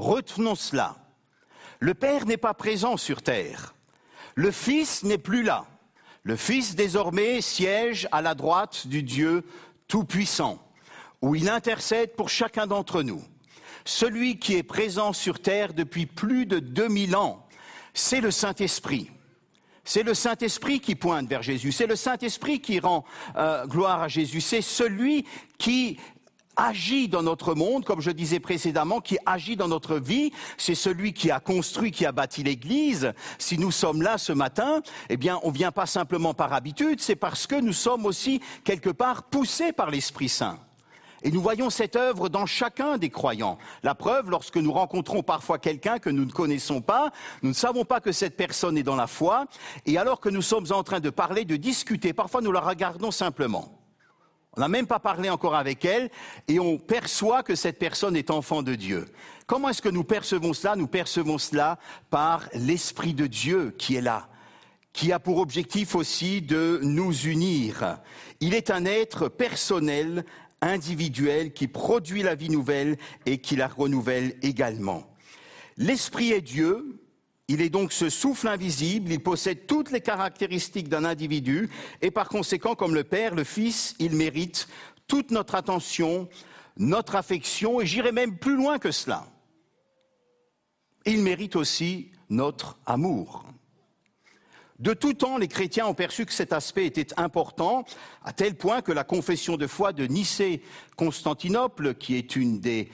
Retenons 0.00 0.54
cela. 0.54 0.96
Le 1.78 1.92
Père 1.92 2.24
n'est 2.24 2.38
pas 2.38 2.54
présent 2.54 2.96
sur 2.96 3.20
terre. 3.20 3.74
Le 4.34 4.50
Fils 4.50 5.02
n'est 5.02 5.18
plus 5.18 5.42
là. 5.42 5.66
Le 6.22 6.36
Fils 6.36 6.74
désormais 6.74 7.42
siège 7.42 8.08
à 8.10 8.22
la 8.22 8.34
droite 8.34 8.86
du 8.86 9.02
Dieu 9.02 9.44
Tout-Puissant, 9.88 10.58
où 11.20 11.34
il 11.34 11.50
intercède 11.50 12.14
pour 12.16 12.30
chacun 12.30 12.66
d'entre 12.66 13.02
nous. 13.02 13.22
Celui 13.84 14.38
qui 14.38 14.54
est 14.54 14.62
présent 14.62 15.12
sur 15.12 15.38
terre 15.38 15.74
depuis 15.74 16.06
plus 16.06 16.46
de 16.46 16.60
2000 16.60 17.14
ans, 17.14 17.46
c'est 17.92 18.22
le 18.22 18.30
Saint-Esprit. 18.30 19.10
C'est 19.84 20.02
le 20.02 20.14
Saint-Esprit 20.14 20.80
qui 20.80 20.94
pointe 20.94 21.28
vers 21.28 21.42
Jésus, 21.42 21.72
c'est 21.72 21.86
le 21.86 21.96
Saint-Esprit 21.96 22.60
qui 22.60 22.80
rend 22.80 23.04
euh, 23.36 23.66
gloire 23.66 24.00
à 24.00 24.08
Jésus, 24.08 24.40
c'est 24.40 24.62
celui 24.62 25.26
qui 25.58 25.98
agit 26.60 27.08
dans 27.08 27.22
notre 27.22 27.54
monde, 27.54 27.84
comme 27.84 28.00
je 28.00 28.10
disais 28.10 28.38
précédemment, 28.38 29.00
qui 29.00 29.16
agit 29.24 29.56
dans 29.56 29.68
notre 29.68 29.96
vie. 29.96 30.30
C'est 30.58 30.74
celui 30.74 31.12
qui 31.14 31.30
a 31.30 31.40
construit, 31.40 31.90
qui 31.90 32.04
a 32.04 32.12
bâti 32.12 32.42
l'Église. 32.42 33.12
Si 33.38 33.58
nous 33.58 33.70
sommes 33.70 34.02
là 34.02 34.18
ce 34.18 34.32
matin, 34.32 34.82
eh 35.08 35.16
bien, 35.16 35.40
on 35.42 35.50
vient 35.50 35.72
pas 35.72 35.86
simplement 35.86 36.34
par 36.34 36.52
habitude, 36.52 37.00
c'est 37.00 37.16
parce 37.16 37.46
que 37.46 37.54
nous 37.54 37.72
sommes 37.72 38.04
aussi 38.04 38.40
quelque 38.64 38.90
part 38.90 39.22
poussés 39.24 39.72
par 39.72 39.90
l'Esprit 39.90 40.28
Saint. 40.28 40.58
Et 41.22 41.30
nous 41.30 41.42
voyons 41.42 41.68
cette 41.68 41.96
œuvre 41.96 42.28
dans 42.28 42.46
chacun 42.46 42.96
des 42.96 43.10
croyants. 43.10 43.58
La 43.82 43.94
preuve, 43.94 44.30
lorsque 44.30 44.56
nous 44.56 44.72
rencontrons 44.72 45.22
parfois 45.22 45.58
quelqu'un 45.58 45.98
que 45.98 46.08
nous 46.08 46.24
ne 46.24 46.30
connaissons 46.30 46.80
pas, 46.80 47.10
nous 47.42 47.50
ne 47.50 47.54
savons 47.54 47.84
pas 47.84 48.00
que 48.00 48.12
cette 48.12 48.36
personne 48.36 48.78
est 48.78 48.82
dans 48.82 48.96
la 48.96 49.06
foi, 49.06 49.46
et 49.84 49.98
alors 49.98 50.20
que 50.20 50.30
nous 50.30 50.40
sommes 50.40 50.66
en 50.70 50.82
train 50.82 51.00
de 51.00 51.10
parler, 51.10 51.44
de 51.44 51.56
discuter, 51.56 52.14
parfois 52.14 52.40
nous 52.40 52.52
la 52.52 52.60
regardons 52.60 53.10
simplement. 53.10 53.79
On 54.56 54.60
n'a 54.60 54.68
même 54.68 54.86
pas 54.86 54.98
parlé 54.98 55.30
encore 55.30 55.54
avec 55.54 55.84
elle 55.84 56.10
et 56.48 56.58
on 56.58 56.76
perçoit 56.76 57.44
que 57.44 57.54
cette 57.54 57.78
personne 57.78 58.16
est 58.16 58.30
enfant 58.30 58.62
de 58.62 58.74
Dieu. 58.74 59.06
Comment 59.46 59.68
est-ce 59.68 59.82
que 59.82 59.88
nous 59.88 60.04
percevons 60.04 60.52
cela? 60.52 60.74
Nous 60.74 60.88
percevons 60.88 61.38
cela 61.38 61.78
par 62.10 62.48
l'Esprit 62.54 63.14
de 63.14 63.28
Dieu 63.28 63.74
qui 63.78 63.94
est 63.94 64.00
là, 64.00 64.28
qui 64.92 65.12
a 65.12 65.20
pour 65.20 65.38
objectif 65.38 65.94
aussi 65.94 66.42
de 66.42 66.80
nous 66.82 67.12
unir. 67.12 67.98
Il 68.40 68.54
est 68.54 68.70
un 68.70 68.84
être 68.86 69.28
personnel, 69.28 70.24
individuel, 70.60 71.52
qui 71.52 71.68
produit 71.68 72.24
la 72.24 72.34
vie 72.34 72.50
nouvelle 72.50 72.98
et 73.26 73.38
qui 73.38 73.54
la 73.54 73.68
renouvelle 73.68 74.36
également. 74.42 75.04
L'Esprit 75.76 76.32
est 76.32 76.40
Dieu, 76.40 76.99
il 77.50 77.62
est 77.62 77.68
donc 77.68 77.92
ce 77.92 78.08
souffle 78.08 78.46
invisible, 78.46 79.10
il 79.10 79.20
possède 79.20 79.66
toutes 79.66 79.90
les 79.90 80.00
caractéristiques 80.00 80.88
d'un 80.88 81.04
individu 81.04 81.68
et 82.00 82.12
par 82.12 82.28
conséquent, 82.28 82.76
comme 82.76 82.94
le 82.94 83.02
Père, 83.02 83.34
le 83.34 83.42
Fils, 83.42 83.96
il 83.98 84.14
mérite 84.14 84.68
toute 85.08 85.32
notre 85.32 85.56
attention, 85.56 86.28
notre 86.76 87.16
affection 87.16 87.80
et 87.80 87.86
j'irai 87.86 88.12
même 88.12 88.38
plus 88.38 88.54
loin 88.54 88.78
que 88.78 88.92
cela. 88.92 89.26
Il 91.04 91.22
mérite 91.22 91.56
aussi 91.56 92.12
notre 92.28 92.78
amour. 92.86 93.44
De 94.78 94.94
tout 94.94 95.14
temps, 95.14 95.36
les 95.36 95.48
chrétiens 95.48 95.88
ont 95.88 95.94
perçu 95.94 96.26
que 96.26 96.32
cet 96.32 96.52
aspect 96.52 96.86
était 96.86 97.18
important, 97.18 97.84
à 98.24 98.32
tel 98.32 98.54
point 98.54 98.80
que 98.80 98.92
la 98.92 99.02
confession 99.02 99.56
de 99.56 99.66
foi 99.66 99.92
de 99.92 100.06
Nicée-Constantinople, 100.06 101.96
qui 101.96 102.14
est 102.14 102.36
une 102.36 102.60
des 102.60 102.88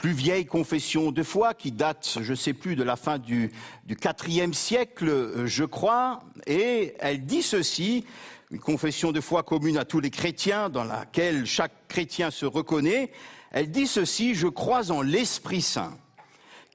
plus 0.00 0.12
vieille 0.12 0.46
confession 0.46 1.12
de 1.12 1.22
foi 1.22 1.52
qui 1.52 1.72
date, 1.72 2.20
je 2.22 2.30
ne 2.30 2.34
sais 2.34 2.54
plus, 2.54 2.74
de 2.74 2.82
la 2.82 2.96
fin 2.96 3.18
du, 3.18 3.52
IVe 3.86 4.54
siècle, 4.54 5.10
euh, 5.10 5.46
je 5.46 5.64
crois, 5.64 6.20
et 6.46 6.94
elle 7.00 7.26
dit 7.26 7.42
ceci, 7.42 8.06
une 8.50 8.60
confession 8.60 9.12
de 9.12 9.20
foi 9.20 9.42
commune 9.42 9.76
à 9.76 9.84
tous 9.84 10.00
les 10.00 10.08
chrétiens, 10.08 10.70
dans 10.70 10.84
laquelle 10.84 11.44
chaque 11.44 11.86
chrétien 11.86 12.30
se 12.30 12.46
reconnaît, 12.46 13.12
elle 13.50 13.70
dit 13.70 13.86
ceci, 13.86 14.34
je 14.34 14.48
crois 14.48 14.90
en 14.90 15.02
l'Esprit 15.02 15.60
Saint 15.60 15.92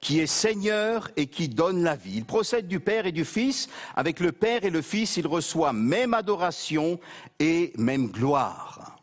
qui 0.01 0.19
est 0.19 0.28
Seigneur 0.28 1.09
et 1.17 1.26
qui 1.26 1.49
donne 1.49 1.82
la 1.82 1.95
vie. 1.95 2.17
Il 2.17 2.26
procède 2.26 2.67
du 2.67 2.80
Père 2.80 3.07
et 3.07 3.11
du 3.11 3.26
Fils. 3.26 3.69
Avec 3.95 4.19
le 4.19 4.32
Père 4.32 4.63
et 4.63 4.69
le 4.69 4.84
Fils, 4.84 5.17
il 5.17 5.26
reçoit 5.26 5.73
même 5.73 6.13
adoration 6.13 6.99
et 7.39 7.73
même 7.80 8.09
gloire. 8.09 8.95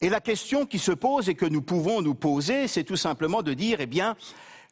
Et 0.00 0.08
la 0.08 0.20
question 0.20 0.66
qui 0.66 0.78
se 0.78 0.92
pose 0.92 1.28
et 1.28 1.34
que 1.34 1.46
nous 1.46 1.62
pouvons 1.62 2.02
nous 2.02 2.14
poser, 2.14 2.68
c'est 2.68 2.84
tout 2.84 2.96
simplement 2.96 3.42
de 3.42 3.54
dire, 3.54 3.80
eh 3.80 3.86
bien, 3.86 4.16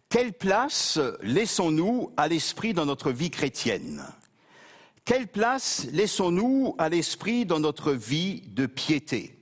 quelle 0.08 0.32
place 0.32 0.98
laissons-nous 1.22 2.12
à 2.16 2.28
l'esprit 2.28 2.74
dans 2.74 2.86
notre 2.86 3.10
vie 3.10 3.30
chrétienne? 3.30 4.04
Quelle 5.04 5.26
place 5.26 5.86
laissons-nous 5.90 6.74
à 6.78 6.88
l'esprit 6.88 7.46
dans 7.46 7.60
notre 7.60 7.92
vie 7.92 8.42
de 8.48 8.66
piété? 8.66 9.38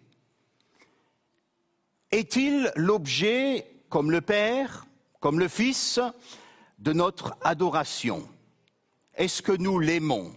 Est-il 2.11 2.73
l'objet, 2.77 3.67
comme 3.89 4.11
le 4.11 4.21
Père, 4.21 4.87
comme 5.21 5.39
le 5.39 5.49
Fils, 5.49 6.01
de 6.79 6.93
notre 6.93 7.37
adoration? 7.43 8.27
Est-ce 9.15 9.43
que 9.43 9.53
nous 9.53 9.79
l'aimons? 9.79 10.33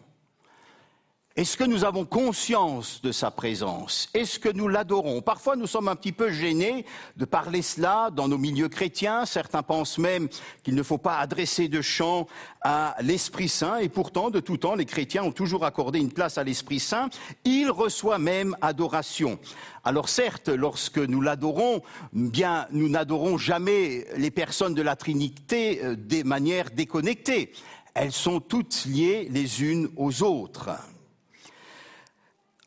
Est-ce 1.36 1.58
que 1.58 1.64
nous 1.64 1.84
avons 1.84 2.06
conscience 2.06 3.02
de 3.02 3.12
sa 3.12 3.32
présence? 3.32 4.08
Est-ce 4.14 4.38
que 4.38 4.50
nous 4.50 4.68
l'adorons? 4.68 5.24
Parfois, 5.24 5.56
nous 5.56 5.66
sommes 5.66 5.88
un 5.88 5.96
petit 5.96 6.12
peu 6.12 6.30
gênés 6.30 6.86
de 7.18 7.26
parler 7.26 7.64
cela 7.64 8.12
dans 8.12 8.28
nos 8.28 8.38
milieux 8.38 8.70
chrétiens. 8.70 9.26
Certains 9.26 9.64
pensent 9.64 9.98
même 9.98 10.28
qu'il 10.62 10.76
ne 10.76 10.84
faut 10.84 11.00
pas 11.00 11.18
adresser 11.18 11.70
de 11.70 11.82
chant 11.82 12.28
à 12.62 12.96
l'Esprit 13.02 13.50
Saint. 13.50 13.78
Et 13.78 13.90
pourtant, 13.90 14.30
de 14.30 14.40
tout 14.40 14.58
temps, 14.58 14.76
les 14.76 14.86
chrétiens 14.86 15.24
ont 15.24 15.32
toujours 15.32 15.66
accordé 15.66 15.98
une 15.98 16.12
place 16.12 16.38
à 16.38 16.44
l'Esprit 16.44 16.80
Saint. 16.80 17.10
Il 17.46 17.72
reçoit 17.72 18.20
même 18.20 18.56
adoration. 18.62 19.40
Alors 19.84 20.10
certes, 20.10 20.50
lorsque 20.50 21.00
nous 21.00 21.20
l'adorons, 21.20 21.82
bien, 22.14 22.68
nous 22.70 22.90
n'adorons 22.90 23.40
jamais 23.40 24.06
les 24.18 24.30
personnes 24.30 24.76
de 24.76 24.84
la 24.84 24.96
Trinité 24.96 25.84
euh, 25.84 25.96
des 25.96 26.24
manières 26.24 26.70
déconnectées. 26.70 27.54
Elles 27.96 28.12
sont 28.12 28.40
toutes 28.40 28.86
liées 28.86 29.28
les 29.32 29.64
unes 29.64 29.90
aux 29.98 30.22
autres. 30.22 30.70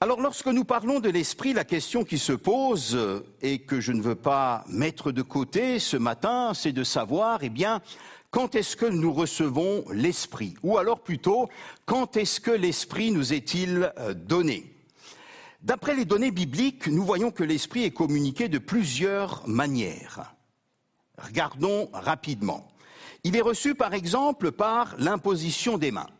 Alors 0.03 0.20
lorsque 0.20 0.49
nous 0.49 0.64
parlons 0.64 1.01
de 1.01 1.09
l'esprit, 1.09 1.55
la 1.55 1.64
question 1.64 2.05
qui 2.05 2.18
se 2.18 2.34
pose 2.34 2.99
et 3.40 3.61
que 3.61 3.80
je 3.80 3.92
ne 3.92 4.03
veux 4.03 4.14
pas 4.14 4.62
mettre 4.68 5.11
de 5.11 5.22
côté 5.22 5.78
ce 5.78 5.97
matin, 5.97 6.53
c'est 6.53 6.72
de 6.72 6.84
savoir, 6.84 7.38
eh 7.42 7.49
bien, 7.49 7.80
quand 8.30 8.57
est-ce 8.57 8.76
que 8.76 8.84
nous 8.84 9.11
recevons 9.11 9.86
l'esprit? 9.90 10.55
Ou 10.62 10.76
alors 10.76 11.01
plutôt, 11.01 11.49
quand 11.86 12.18
est-ce 12.18 12.42
que 12.42 12.51
l'esprit 12.51 13.11
nous 13.11 13.32
est-il 13.32 13.90
euh, 13.99 14.12
donné? 14.12 14.70
D'après 15.62 15.97
les 15.97 16.05
données 16.05 16.30
bibliques, 16.30 16.88
nous 16.88 17.03
voyons 17.03 17.30
que 17.30 17.42
l'esprit 17.42 17.84
est 17.84 17.90
communiqué 17.90 18.51
de 18.51 18.59
plusieurs 18.59 19.49
manières. 19.49 20.34
Regardons 21.16 21.88
rapidement. 21.94 22.68
Il 23.24 23.34
est 23.34 23.40
reçu 23.40 23.74
par 23.74 23.94
exemple 23.94 24.53
par 24.53 24.94
l'imposition 24.99 25.78
des 25.78 25.90
mains. 25.90 26.11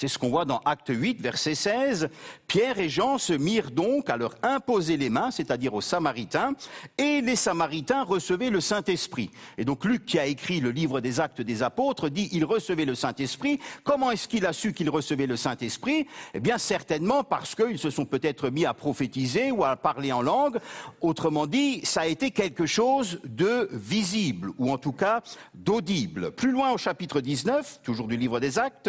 C'est 0.00 0.08
ce 0.08 0.18
qu'on 0.18 0.30
voit 0.30 0.46
dans 0.46 0.62
Acte 0.64 0.88
8, 0.88 1.20
verset 1.20 1.54
16. 1.54 2.08
Pierre 2.46 2.78
et 2.78 2.88
Jean 2.88 3.18
se 3.18 3.34
mirent 3.34 3.70
donc 3.70 4.08
à 4.08 4.16
leur 4.16 4.34
imposer 4.42 4.96
les 4.96 5.10
mains, 5.10 5.30
c'est-à-dire 5.30 5.74
aux 5.74 5.82
Samaritains, 5.82 6.54
et 6.96 7.20
les 7.20 7.36
Samaritains 7.36 8.02
recevaient 8.04 8.48
le 8.48 8.62
Saint-Esprit. 8.62 9.30
Et 9.58 9.66
donc 9.66 9.84
Luc, 9.84 10.06
qui 10.06 10.18
a 10.18 10.24
écrit 10.24 10.60
le 10.60 10.70
livre 10.70 11.02
des 11.02 11.20
Actes 11.20 11.42
des 11.42 11.62
Apôtres, 11.62 12.08
dit 12.08 12.30
il 12.32 12.46
recevait 12.46 12.86
le 12.86 12.94
Saint-Esprit. 12.94 13.60
Comment 13.84 14.10
est-ce 14.10 14.26
qu'il 14.26 14.46
a 14.46 14.54
su 14.54 14.72
qu'il 14.72 14.88
recevait 14.88 15.26
le 15.26 15.36
Saint-Esprit? 15.36 16.06
Eh 16.32 16.40
bien, 16.40 16.56
certainement 16.56 17.22
parce 17.22 17.54
qu'ils 17.54 17.78
se 17.78 17.90
sont 17.90 18.06
peut-être 18.06 18.48
mis 18.48 18.64
à 18.64 18.72
prophétiser 18.72 19.50
ou 19.50 19.64
à 19.64 19.76
parler 19.76 20.12
en 20.12 20.22
langue. 20.22 20.60
Autrement 21.02 21.46
dit, 21.46 21.82
ça 21.84 22.00
a 22.00 22.06
été 22.06 22.30
quelque 22.30 22.64
chose 22.64 23.20
de 23.24 23.68
visible, 23.70 24.52
ou 24.56 24.72
en 24.72 24.78
tout 24.78 24.92
cas 24.92 25.20
d'audible. 25.52 26.30
Plus 26.30 26.52
loin 26.52 26.70
au 26.70 26.78
chapitre 26.78 27.20
19, 27.20 27.80
toujours 27.82 28.08
du 28.08 28.16
livre 28.16 28.40
des 28.40 28.58
Actes, 28.58 28.88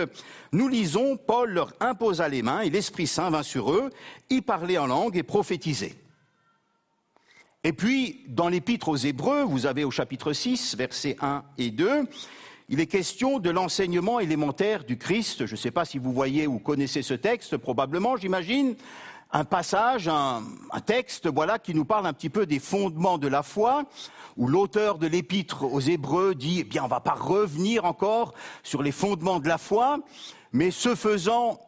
nous 0.53 0.69
lisons 0.69 1.00
Paul 1.17 1.51
leur 1.51 1.73
imposa 1.79 2.27
les 2.29 2.41
mains 2.41 2.61
et 2.61 2.69
l'Esprit 2.69 3.07
Saint 3.07 3.29
vint 3.29 3.43
sur 3.43 3.71
eux, 3.71 3.89
y 4.29 4.41
parlait 4.41 4.77
en 4.77 4.87
langue 4.87 5.17
et 5.17 5.23
prophétisait. 5.23 5.95
Et 7.63 7.73
puis, 7.73 8.21
dans 8.27 8.49
l'épître 8.49 8.89
aux 8.89 8.95
Hébreux, 8.95 9.43
vous 9.43 9.67
avez 9.67 9.83
au 9.83 9.91
chapitre 9.91 10.33
6, 10.33 10.75
versets 10.75 11.15
1 11.21 11.43
et 11.59 11.69
2, 11.69 12.07
il 12.69 12.79
est 12.79 12.87
question 12.87 13.37
de 13.37 13.49
l'enseignement 13.49 14.19
élémentaire 14.19 14.83
du 14.83 14.97
Christ. 14.97 15.45
Je 15.45 15.51
ne 15.51 15.57
sais 15.57 15.71
pas 15.71 15.85
si 15.85 15.97
vous 15.97 16.13
voyez 16.13 16.47
ou 16.47 16.57
connaissez 16.57 17.01
ce 17.01 17.13
texte, 17.13 17.57
probablement, 17.57 18.15
j'imagine. 18.15 18.75
Un 19.33 19.45
passage, 19.45 20.07
un, 20.07 20.41
texte, 20.85 21.27
voilà, 21.27 21.59
qui 21.59 21.73
nous 21.73 21.85
parle 21.85 22.07
un 22.07 22.13
petit 22.13 22.29
peu 22.29 22.45
des 22.45 22.59
fondements 22.59 23.17
de 23.17 23.27
la 23.27 23.43
foi, 23.43 23.83
où 24.37 24.47
l'auteur 24.47 24.97
de 24.97 25.07
l'épître 25.07 25.63
aux 25.63 25.79
Hébreux 25.79 26.33
dit, 26.33 26.61
eh 26.61 26.63
bien, 26.63 26.81
on 26.81 26.85
ne 26.85 26.89
va 26.89 26.99
pas 26.99 27.13
revenir 27.13 27.85
encore 27.85 28.33
sur 28.63 28.81
les 28.81 28.91
fondements 28.91 29.39
de 29.39 29.47
la 29.47 29.57
foi, 29.57 29.99
mais 30.51 30.71
ce 30.71 30.95
faisant, 30.95 31.59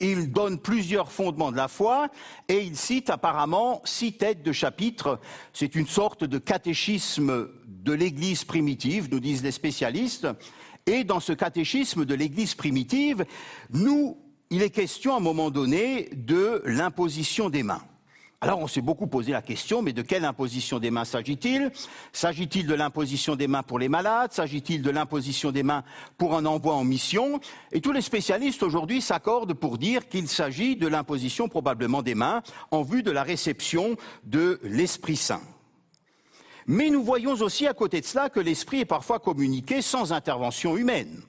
il 0.00 0.32
donne 0.32 0.58
plusieurs 0.58 1.12
fondements 1.12 1.52
de 1.52 1.56
la 1.56 1.68
foi 1.68 2.08
et 2.48 2.62
il 2.62 2.76
cite 2.76 3.10
apparemment 3.10 3.82
six 3.84 4.14
têtes 4.14 4.42
de 4.42 4.52
chapitre. 4.52 5.20
C'est 5.52 5.74
une 5.74 5.86
sorte 5.86 6.24
de 6.24 6.38
catéchisme 6.38 7.48
de 7.66 7.92
l'Église 7.92 8.44
primitive, 8.44 9.08
nous 9.10 9.20
disent 9.20 9.42
les 9.42 9.52
spécialistes. 9.52 10.26
Et 10.86 11.04
dans 11.04 11.20
ce 11.20 11.32
catéchisme 11.32 12.04
de 12.04 12.14
l'Église 12.14 12.54
primitive, 12.54 13.24
nous, 13.70 14.18
il 14.48 14.62
est 14.62 14.70
question 14.70 15.14
à 15.14 15.18
un 15.18 15.20
moment 15.20 15.50
donné 15.50 16.08
de 16.12 16.62
l'imposition 16.64 17.50
des 17.50 17.62
mains. 17.62 17.82
Alors 18.42 18.60
on 18.60 18.66
s'est 18.66 18.80
beaucoup 18.80 19.06
posé 19.06 19.32
la 19.32 19.42
question, 19.42 19.82
mais 19.82 19.92
de 19.92 20.00
quelle 20.00 20.24
imposition 20.24 20.78
des 20.78 20.90
mains 20.90 21.04
s'agit-il? 21.04 21.70
S'agit-il 22.10 22.66
de 22.66 22.72
l'imposition 22.72 23.36
des 23.36 23.46
mains 23.46 23.62
pour 23.62 23.78
les 23.78 23.90
malades? 23.90 24.32
S'agit-il 24.32 24.80
de 24.80 24.88
l'imposition 24.88 25.52
des 25.52 25.62
mains 25.62 25.84
pour 26.16 26.34
un 26.34 26.46
envoi 26.46 26.72
en 26.72 26.82
mission? 26.82 27.38
Et 27.70 27.82
tous 27.82 27.92
les 27.92 28.00
spécialistes 28.00 28.62
aujourd'hui 28.62 29.02
s'accordent 29.02 29.52
pour 29.52 29.76
dire 29.76 30.08
qu'il 30.08 30.26
s'agit 30.26 30.74
de 30.74 30.86
l'imposition 30.86 31.48
probablement 31.48 32.00
des 32.00 32.14
mains 32.14 32.42
en 32.70 32.80
vue 32.80 33.02
de 33.02 33.10
la 33.10 33.24
réception 33.24 33.96
de 34.24 34.58
l'Esprit 34.62 35.16
Saint. 35.16 35.42
Mais 36.66 36.88
nous 36.88 37.04
voyons 37.04 37.32
aussi 37.32 37.66
à 37.66 37.74
côté 37.74 38.00
de 38.00 38.06
cela 38.06 38.30
que 38.30 38.40
l'Esprit 38.40 38.80
est 38.80 38.84
parfois 38.86 39.18
communiqué 39.18 39.82
sans 39.82 40.14
intervention 40.14 40.78
humaine. 40.78 41.22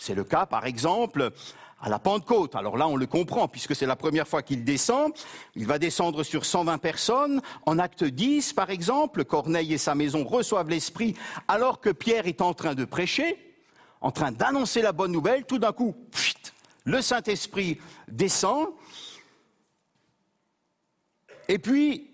C'est 0.00 0.14
le 0.14 0.24
cas, 0.24 0.46
par 0.46 0.64
exemple, 0.64 1.30
à 1.78 1.90
la 1.90 1.98
Pentecôte. 1.98 2.54
Alors 2.54 2.78
là, 2.78 2.88
on 2.88 2.96
le 2.96 3.06
comprend, 3.06 3.48
puisque 3.48 3.76
c'est 3.76 3.84
la 3.84 3.96
première 3.96 4.26
fois 4.26 4.42
qu'il 4.42 4.64
descend. 4.64 5.12
Il 5.54 5.66
va 5.66 5.78
descendre 5.78 6.22
sur 6.22 6.46
120 6.46 6.78
personnes. 6.78 7.42
En 7.66 7.78
acte 7.78 8.04
10, 8.04 8.54
par 8.54 8.70
exemple, 8.70 9.26
Corneille 9.26 9.74
et 9.74 9.78
sa 9.78 9.94
maison 9.94 10.24
reçoivent 10.24 10.70
l'Esprit 10.70 11.16
alors 11.48 11.80
que 11.80 11.90
Pierre 11.90 12.26
est 12.26 12.40
en 12.40 12.54
train 12.54 12.74
de 12.74 12.86
prêcher, 12.86 13.36
en 14.00 14.10
train 14.10 14.32
d'annoncer 14.32 14.80
la 14.80 14.92
bonne 14.92 15.12
nouvelle. 15.12 15.44
Tout 15.44 15.58
d'un 15.58 15.72
coup, 15.72 15.94
le 16.84 17.02
Saint-Esprit 17.02 17.78
descend. 18.08 18.68
Et 21.48 21.58
puis, 21.58 22.10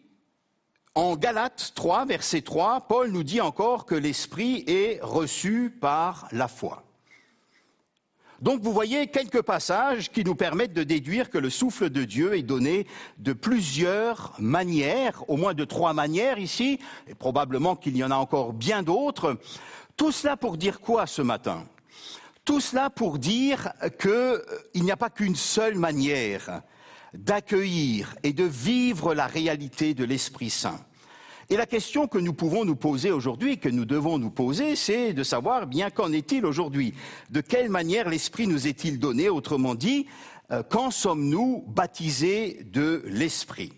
en 0.96 1.14
Galates 1.14 1.70
3, 1.76 2.06
verset 2.06 2.40
3, 2.40 2.88
Paul 2.88 3.12
nous 3.12 3.22
dit 3.22 3.40
encore 3.40 3.86
que 3.86 3.94
l'Esprit 3.94 4.64
est 4.66 4.98
reçu 5.02 5.70
par 5.70 6.26
la 6.32 6.48
foi. 6.48 6.85
Donc 8.42 8.60
vous 8.60 8.72
voyez 8.72 9.06
quelques 9.06 9.42
passages 9.42 10.10
qui 10.10 10.22
nous 10.22 10.34
permettent 10.34 10.74
de 10.74 10.82
déduire 10.82 11.30
que 11.30 11.38
le 11.38 11.48
souffle 11.50 11.88
de 11.88 12.04
Dieu 12.04 12.36
est 12.36 12.42
donné 12.42 12.86
de 13.18 13.32
plusieurs 13.32 14.34
manières, 14.38 15.24
au 15.28 15.36
moins 15.36 15.54
de 15.54 15.64
trois 15.64 15.94
manières 15.94 16.38
ici, 16.38 16.78
et 17.08 17.14
probablement 17.14 17.76
qu'il 17.76 17.96
y 17.96 18.04
en 18.04 18.10
a 18.10 18.16
encore 18.16 18.52
bien 18.52 18.82
d'autres. 18.82 19.38
Tout 19.96 20.12
cela 20.12 20.36
pour 20.36 20.58
dire 20.58 20.80
quoi 20.80 21.06
ce 21.06 21.22
matin? 21.22 21.66
Tout 22.44 22.60
cela 22.60 22.90
pour 22.90 23.18
dire 23.18 23.72
qu'il 23.98 24.84
n'y 24.84 24.92
a 24.92 24.96
pas 24.96 25.10
qu'une 25.10 25.36
seule 25.36 25.76
manière 25.76 26.62
d'accueillir 27.14 28.14
et 28.22 28.32
de 28.32 28.44
vivre 28.44 29.14
la 29.14 29.26
réalité 29.26 29.94
de 29.94 30.04
l'Esprit 30.04 30.50
Saint. 30.50 30.78
Et 31.48 31.56
la 31.56 31.66
question 31.66 32.08
que 32.08 32.18
nous 32.18 32.32
pouvons 32.32 32.64
nous 32.64 32.74
poser 32.74 33.12
aujourd'hui, 33.12 33.58
que 33.58 33.68
nous 33.68 33.84
devons 33.84 34.18
nous 34.18 34.30
poser, 34.30 34.74
c'est 34.74 35.12
de 35.12 35.22
savoir 35.22 35.68
bien 35.68 35.90
qu'en 35.90 36.12
est-il 36.12 36.44
aujourd'hui? 36.44 36.92
De 37.30 37.40
quelle 37.40 37.70
manière 37.70 38.08
l'Esprit 38.08 38.48
nous 38.48 38.66
est-il 38.66 38.98
donné? 38.98 39.28
Autrement 39.28 39.76
dit, 39.76 40.06
euh, 40.50 40.64
quand 40.68 40.90
sommes-nous 40.90 41.64
baptisés 41.68 42.66
de 42.72 43.04
l'Esprit? 43.06 43.72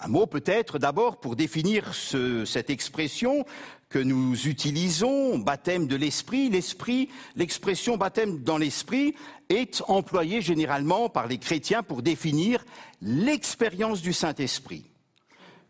Un 0.00 0.08
mot 0.08 0.26
peut-être 0.26 0.80
d'abord 0.80 1.20
pour 1.20 1.36
définir 1.36 1.94
ce, 1.94 2.44
cette 2.44 2.70
expression 2.70 3.44
que 3.88 4.00
nous 4.00 4.48
utilisons, 4.48 5.38
baptême 5.38 5.86
de 5.86 5.94
l'Esprit. 5.94 6.50
L'Esprit, 6.50 7.08
l'expression 7.36 7.98
baptême 7.98 8.42
dans 8.42 8.58
l'Esprit 8.58 9.14
est 9.48 9.80
employée 9.86 10.42
généralement 10.42 11.08
par 11.08 11.28
les 11.28 11.38
chrétiens 11.38 11.84
pour 11.84 12.02
définir 12.02 12.64
l'expérience 13.00 14.02
du 14.02 14.12
Saint-Esprit 14.12 14.86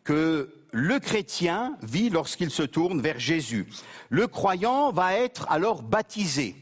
que 0.02 0.59
le 0.72 0.98
chrétien 0.98 1.76
vit 1.82 2.10
lorsqu'il 2.10 2.50
se 2.50 2.62
tourne 2.62 3.00
vers 3.00 3.18
Jésus. 3.18 3.66
Le 4.08 4.26
croyant 4.26 4.92
va 4.92 5.14
être 5.14 5.46
alors 5.50 5.82
baptisé. 5.82 6.56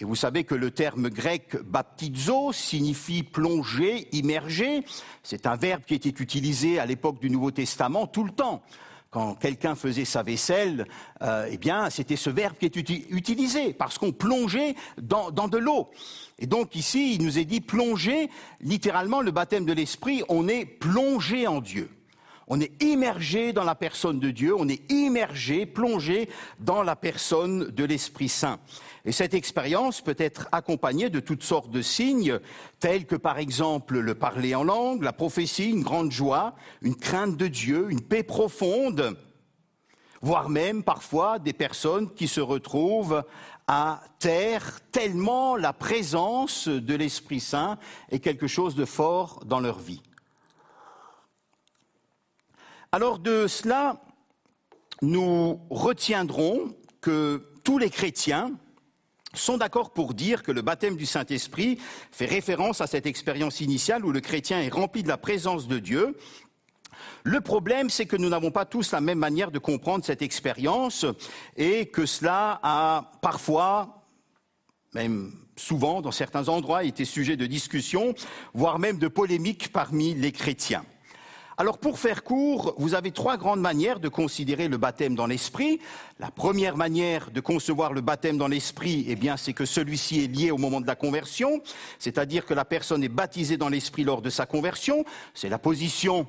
Et 0.00 0.04
vous 0.04 0.14
savez 0.14 0.44
que 0.44 0.54
le 0.54 0.70
terme 0.70 1.10
grec 1.10 1.56
baptizo 1.62 2.52
signifie 2.52 3.22
plonger, 3.22 4.08
immerger. 4.12 4.82
C'est 5.22 5.46
un 5.46 5.56
verbe 5.56 5.82
qui 5.84 5.94
était 5.94 6.22
utilisé 6.22 6.78
à 6.78 6.86
l'époque 6.86 7.20
du 7.20 7.28
Nouveau 7.28 7.50
Testament 7.50 8.06
tout 8.06 8.24
le 8.24 8.30
temps. 8.30 8.62
Quand 9.10 9.34
quelqu'un 9.34 9.74
faisait 9.74 10.04
sa 10.04 10.22
vaisselle, 10.22 10.86
euh, 11.20 11.48
eh 11.50 11.58
bien, 11.58 11.90
c'était 11.90 12.16
ce 12.16 12.30
verbe 12.30 12.56
qui 12.56 12.66
était 12.66 12.80
utilisé 13.10 13.74
parce 13.74 13.98
qu'on 13.98 14.12
plongeait 14.12 14.74
dans, 15.02 15.30
dans 15.32 15.48
de 15.48 15.58
l'eau. 15.58 15.90
Et 16.38 16.46
donc 16.46 16.76
ici, 16.76 17.16
il 17.16 17.24
nous 17.24 17.38
est 17.38 17.44
dit 17.44 17.60
plonger, 17.60 18.30
littéralement 18.60 19.20
le 19.20 19.32
baptême 19.32 19.66
de 19.66 19.72
l'esprit, 19.72 20.22
on 20.28 20.48
est 20.48 20.64
plongé 20.64 21.46
en 21.46 21.60
Dieu. 21.60 21.90
On 22.52 22.60
est 22.60 22.82
immergé 22.82 23.52
dans 23.52 23.62
la 23.62 23.76
personne 23.76 24.18
de 24.18 24.32
Dieu, 24.32 24.56
on 24.58 24.68
est 24.68 24.90
immergé, 24.90 25.66
plongé 25.66 26.28
dans 26.58 26.82
la 26.82 26.96
personne 26.96 27.68
de 27.70 27.84
l'Esprit 27.84 28.28
Saint. 28.28 28.58
Et 29.04 29.12
cette 29.12 29.34
expérience 29.34 30.00
peut 30.00 30.16
être 30.18 30.48
accompagnée 30.50 31.10
de 31.10 31.20
toutes 31.20 31.44
sortes 31.44 31.70
de 31.70 31.80
signes, 31.80 32.40
tels 32.80 33.06
que 33.06 33.14
par 33.14 33.38
exemple 33.38 34.00
le 34.00 34.16
parler 34.16 34.56
en 34.56 34.64
langue, 34.64 35.04
la 35.04 35.12
prophétie, 35.12 35.70
une 35.70 35.84
grande 35.84 36.10
joie, 36.10 36.56
une 36.82 36.96
crainte 36.96 37.36
de 37.36 37.46
Dieu, 37.46 37.86
une 37.88 38.00
paix 38.00 38.24
profonde, 38.24 39.16
voire 40.20 40.48
même 40.48 40.82
parfois 40.82 41.38
des 41.38 41.52
personnes 41.52 42.12
qui 42.12 42.26
se 42.26 42.40
retrouvent 42.40 43.22
à 43.68 44.02
terre 44.18 44.80
tellement 44.90 45.54
la 45.54 45.72
présence 45.72 46.66
de 46.66 46.94
l'Esprit 46.96 47.38
Saint 47.38 47.78
est 48.10 48.18
quelque 48.18 48.48
chose 48.48 48.74
de 48.74 48.84
fort 48.84 49.44
dans 49.46 49.60
leur 49.60 49.78
vie. 49.78 50.02
Alors 52.92 53.20
de 53.20 53.46
cela, 53.46 54.00
nous 55.00 55.60
retiendrons 55.70 56.74
que 57.00 57.46
tous 57.62 57.78
les 57.78 57.88
chrétiens 57.88 58.50
sont 59.32 59.58
d'accord 59.58 59.92
pour 59.92 60.12
dire 60.12 60.42
que 60.42 60.50
le 60.50 60.60
baptême 60.60 60.96
du 60.96 61.06
Saint-Esprit 61.06 61.78
fait 62.10 62.26
référence 62.26 62.80
à 62.80 62.88
cette 62.88 63.06
expérience 63.06 63.60
initiale 63.60 64.04
où 64.04 64.10
le 64.10 64.18
chrétien 64.18 64.60
est 64.60 64.70
rempli 64.70 65.04
de 65.04 65.08
la 65.08 65.18
présence 65.18 65.68
de 65.68 65.78
Dieu. 65.78 66.18
Le 67.22 67.40
problème, 67.40 67.90
c'est 67.90 68.06
que 68.06 68.16
nous 68.16 68.28
n'avons 68.28 68.50
pas 68.50 68.64
tous 68.64 68.90
la 68.90 69.00
même 69.00 69.20
manière 69.20 69.52
de 69.52 69.60
comprendre 69.60 70.04
cette 70.04 70.22
expérience 70.22 71.06
et 71.56 71.86
que 71.86 72.06
cela 72.06 72.58
a 72.64 73.12
parfois, 73.22 74.04
même 74.94 75.32
souvent 75.54 76.02
dans 76.02 76.10
certains 76.10 76.48
endroits, 76.48 76.82
été 76.82 77.04
sujet 77.04 77.36
de 77.36 77.46
discussion, 77.46 78.16
voire 78.52 78.80
même 78.80 78.98
de 78.98 79.06
polémique 79.06 79.70
parmi 79.70 80.12
les 80.14 80.32
chrétiens. 80.32 80.84
Alors 81.60 81.76
pour 81.76 81.98
faire 81.98 82.24
court, 82.24 82.74
vous 82.78 82.94
avez 82.94 83.10
trois 83.10 83.36
grandes 83.36 83.60
manières 83.60 84.00
de 84.00 84.08
considérer 84.08 84.66
le 84.66 84.78
baptême 84.78 85.14
dans 85.14 85.26
l'esprit. 85.26 85.78
La 86.18 86.30
première 86.30 86.74
manière 86.74 87.30
de 87.30 87.40
concevoir 87.40 87.92
le 87.92 88.00
baptême 88.00 88.38
dans 88.38 88.48
l'esprit, 88.48 89.04
eh 89.06 89.30
c'est 89.36 89.52
que 89.52 89.66
celui-ci 89.66 90.24
est 90.24 90.26
lié 90.26 90.50
au 90.52 90.56
moment 90.56 90.80
de 90.80 90.86
la 90.86 90.94
conversion, 90.96 91.60
c'est-à-dire 91.98 92.46
que 92.46 92.54
la 92.54 92.64
personne 92.64 93.04
est 93.04 93.10
baptisée 93.10 93.58
dans 93.58 93.68
l'esprit 93.68 94.04
lors 94.04 94.22
de 94.22 94.30
sa 94.30 94.46
conversion. 94.46 95.04
C'est 95.34 95.50
la 95.50 95.58
position 95.58 96.26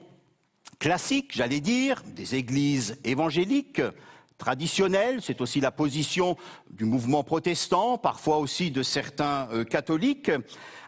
classique, 0.80 1.32
j'allais 1.34 1.62
dire, 1.62 2.04
des 2.14 2.36
églises 2.36 2.98
évangéliques, 3.06 3.82
traditionnelle, 4.42 5.20
c'est 5.22 5.40
aussi 5.40 5.60
la 5.60 5.70
position 5.70 6.36
du 6.72 6.86
mouvement 6.86 7.24
protestant, 7.24 8.00
parfois 8.00 8.40
aussi 8.40 8.72
de 8.72 8.82
certains 8.82 9.48
euh, 9.54 9.64
catholiques. 9.64 10.32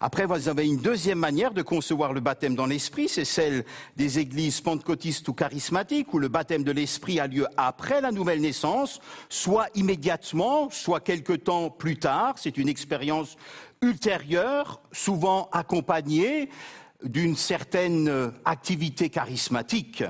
Après, 0.02 0.26
vous 0.26 0.50
avez 0.50 0.66
une 0.66 0.82
deuxième 0.82 1.20
manière 1.20 1.54
de 1.54 1.62
concevoir 1.62 2.14
le 2.14 2.20
baptême 2.20 2.56
dans 2.56 2.66
l'esprit, 2.66 3.08
c'est 3.08 3.26
celle 3.26 3.64
des 3.96 4.18
églises 4.18 4.60
pentecôtistes 4.60 5.28
ou 5.28 5.34
charismatiques, 5.34 6.12
où 6.16 6.20
le 6.20 6.30
baptême 6.30 6.64
de 6.64 6.72
l'esprit 6.72 7.20
a 7.20 7.28
lieu 7.28 7.46
après 7.56 8.02
la 8.02 8.12
nouvelle 8.12 8.42
naissance, 8.42 9.00
soit 9.30 9.68
immédiatement, 9.76 10.72
soit 10.72 11.00
quelque 11.00 11.34
temps 11.34 11.70
plus 11.70 12.00
tard. 12.00 12.34
C'est 12.38 12.58
une 12.58 12.70
expérience 12.70 13.38
ultérieure, 13.84 14.82
souvent 14.92 15.48
accompagnée 15.52 16.50
d'une 17.04 17.36
certaine 17.36 18.32
activité 18.46 19.10
charismatique. 19.10 20.04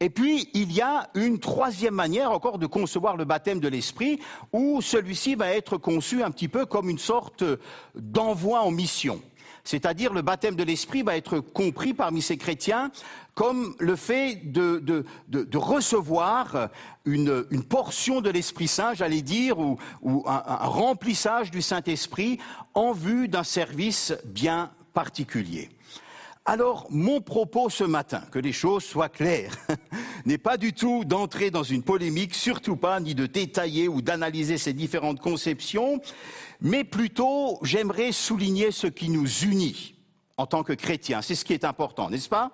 Et 0.00 0.10
puis, 0.10 0.48
il 0.54 0.72
y 0.72 0.80
a 0.80 1.08
une 1.14 1.38
troisième 1.38 1.94
manière 1.94 2.32
encore 2.32 2.58
de 2.58 2.66
concevoir 2.66 3.16
le 3.16 3.24
baptême 3.24 3.60
de 3.60 3.68
l'esprit, 3.68 4.18
où 4.52 4.82
celui-ci 4.82 5.34
va 5.34 5.50
être 5.50 5.78
conçu 5.78 6.22
un 6.22 6.30
petit 6.30 6.48
peu 6.48 6.66
comme 6.66 6.90
une 6.90 6.98
sorte 6.98 7.44
d'envoi 7.94 8.62
en 8.62 8.70
mission. 8.70 9.20
C'est-à-dire 9.66 10.12
le 10.12 10.20
baptême 10.20 10.56
de 10.56 10.62
l'esprit 10.62 11.02
va 11.02 11.16
être 11.16 11.38
compris 11.38 11.94
parmi 11.94 12.20
ces 12.20 12.36
chrétiens 12.36 12.90
comme 13.34 13.74
le 13.78 13.96
fait 13.96 14.52
de, 14.52 15.04
recevoir 15.56 16.68
une, 17.04 17.44
portion 17.68 18.20
de 18.20 18.30
l'Esprit 18.30 18.68
Saint, 18.68 18.94
j'allais 18.94 19.22
dire, 19.22 19.58
ou, 19.58 19.78
un 20.26 20.66
remplissage 20.66 21.50
du 21.50 21.60
Saint-Esprit 21.60 22.38
en 22.74 22.92
vue 22.92 23.26
d'un 23.26 23.42
service 23.42 24.14
bien 24.24 24.70
particulier. 24.92 25.70
Alors, 26.46 26.86
mon 26.90 27.22
propos 27.22 27.70
ce 27.70 27.84
matin, 27.84 28.20
que 28.30 28.38
les 28.38 28.52
choses 28.52 28.84
soient 28.84 29.08
claires, 29.08 29.56
n'est 30.26 30.36
pas 30.36 30.58
du 30.58 30.74
tout 30.74 31.06
d'entrer 31.06 31.50
dans 31.50 31.62
une 31.62 31.82
polémique, 31.82 32.34
surtout 32.34 32.76
pas, 32.76 33.00
ni 33.00 33.14
de 33.14 33.24
détailler 33.24 33.88
ou 33.88 34.02
d'analyser 34.02 34.58
ces 34.58 34.74
différentes 34.74 35.20
conceptions, 35.20 36.02
mais 36.60 36.84
plutôt, 36.84 37.58
j'aimerais 37.62 38.12
souligner 38.12 38.72
ce 38.72 38.86
qui 38.86 39.08
nous 39.08 39.26
unit 39.26 39.94
en 40.36 40.44
tant 40.44 40.64
que 40.64 40.74
chrétiens. 40.74 41.22
C'est 41.22 41.34
ce 41.34 41.46
qui 41.46 41.54
est 41.54 41.64
important, 41.64 42.10
n'est-ce 42.10 42.28
pas? 42.28 42.52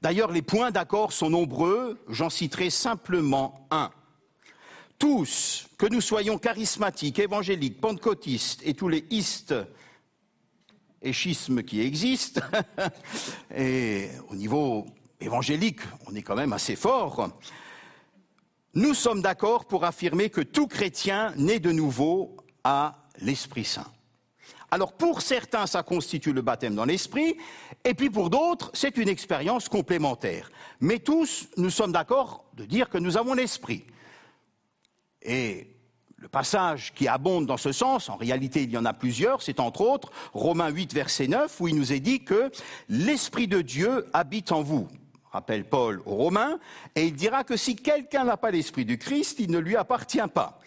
D'ailleurs, 0.00 0.32
les 0.32 0.42
points 0.42 0.72
d'accord 0.72 1.12
sont 1.12 1.30
nombreux, 1.30 2.02
j'en 2.08 2.28
citerai 2.28 2.70
simplement 2.70 3.68
un. 3.70 3.92
Tous, 4.98 5.68
que 5.78 5.86
nous 5.86 6.00
soyons 6.00 6.38
charismatiques, 6.38 7.20
évangéliques, 7.20 7.80
pentecôtistes 7.80 8.62
et 8.64 8.74
tous 8.74 8.88
les 8.88 9.04
istes 9.10 9.54
et 11.02 11.12
schismes 11.12 11.62
qui 11.62 11.80
existent, 11.80 12.40
et 13.56 14.08
au 14.30 14.34
niveau 14.34 14.86
évangélique, 15.20 15.80
on 16.06 16.14
est 16.14 16.22
quand 16.22 16.36
même 16.36 16.52
assez 16.52 16.76
fort, 16.76 17.30
nous 18.74 18.94
sommes 18.94 19.20
d'accord 19.20 19.66
pour 19.66 19.84
affirmer 19.84 20.30
que 20.30 20.40
tout 20.40 20.66
chrétien 20.66 21.34
né 21.36 21.60
de 21.60 21.72
nouveau 21.72 22.36
a 22.64 22.94
l'Esprit 23.18 23.64
Saint. 23.64 23.90
Alors 24.70 24.94
pour 24.94 25.20
certains, 25.20 25.66
ça 25.66 25.82
constitue 25.82 26.32
le 26.32 26.40
baptême 26.40 26.74
dans 26.74 26.86
l'Esprit, 26.86 27.36
et 27.84 27.92
puis 27.92 28.08
pour 28.08 28.30
d'autres, 28.30 28.70
c'est 28.72 28.96
une 28.96 29.08
expérience 29.08 29.68
complémentaire. 29.68 30.50
Mais 30.80 30.98
tous, 30.98 31.48
nous 31.58 31.68
sommes 31.68 31.92
d'accord 31.92 32.46
de 32.54 32.64
dire 32.64 32.88
que 32.88 32.96
nous 32.96 33.18
avons 33.18 33.34
l'Esprit. 33.34 33.84
Et 35.20 35.71
le 36.22 36.28
passage 36.28 36.92
qui 36.94 37.08
abonde 37.08 37.46
dans 37.46 37.56
ce 37.56 37.72
sens, 37.72 38.08
en 38.08 38.14
réalité 38.14 38.62
il 38.62 38.70
y 38.70 38.78
en 38.78 38.84
a 38.84 38.92
plusieurs, 38.92 39.42
c'est 39.42 39.58
entre 39.58 39.80
autres 39.80 40.12
Romains 40.32 40.68
8, 40.68 40.94
verset 40.94 41.26
9, 41.26 41.60
où 41.60 41.66
il 41.66 41.74
nous 41.74 41.92
est 41.92 41.98
dit 41.98 42.22
que 42.22 42.52
l'Esprit 42.88 43.48
de 43.48 43.60
Dieu 43.60 44.06
habite 44.12 44.52
en 44.52 44.62
vous. 44.62 44.86
Rappelle 45.32 45.64
Paul 45.64 46.00
aux 46.06 46.14
Romains, 46.14 46.60
et 46.94 47.06
il 47.06 47.14
dira 47.14 47.42
que 47.42 47.56
si 47.56 47.74
quelqu'un 47.74 48.22
n'a 48.22 48.36
pas 48.36 48.52
l'Esprit 48.52 48.84
du 48.84 48.98
Christ, 48.98 49.40
il 49.40 49.50
ne 49.50 49.58
lui 49.58 49.74
appartient 49.74 50.20
pas. 50.32 50.60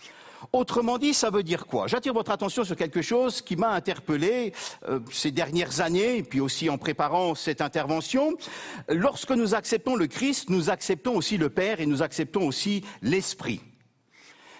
Autrement 0.52 0.98
dit, 0.98 1.14
ça 1.14 1.30
veut 1.30 1.42
dire 1.42 1.68
quoi? 1.68 1.88
J'attire 1.88 2.14
votre 2.14 2.32
attention 2.32 2.66
sur 2.66 2.76
quelque 2.76 3.02
chose 3.02 3.42
qui 3.42 3.56
m'a 3.56 3.70
interpellé 3.70 4.52
euh, 4.90 5.00
ces 5.10 5.32
dernières 5.32 5.80
années, 5.80 6.18
et 6.18 6.24
puis 6.24 6.42
aussi 6.42 6.70
en 6.70 6.78
préparant 6.78 7.34
cette 7.34 7.62
intervention. 7.62 8.36
Lorsque 8.90 9.32
nous 9.32 9.56
acceptons 9.56 9.96
le 9.96 10.08
Christ, 10.08 10.50
nous 10.50 10.70
acceptons 10.70 11.16
aussi 11.16 11.38
le 11.38 11.50
Père 11.50 11.80
et 11.80 11.86
nous 11.86 12.04
acceptons 12.04 12.46
aussi 12.46 12.84
l'Esprit. 13.02 13.62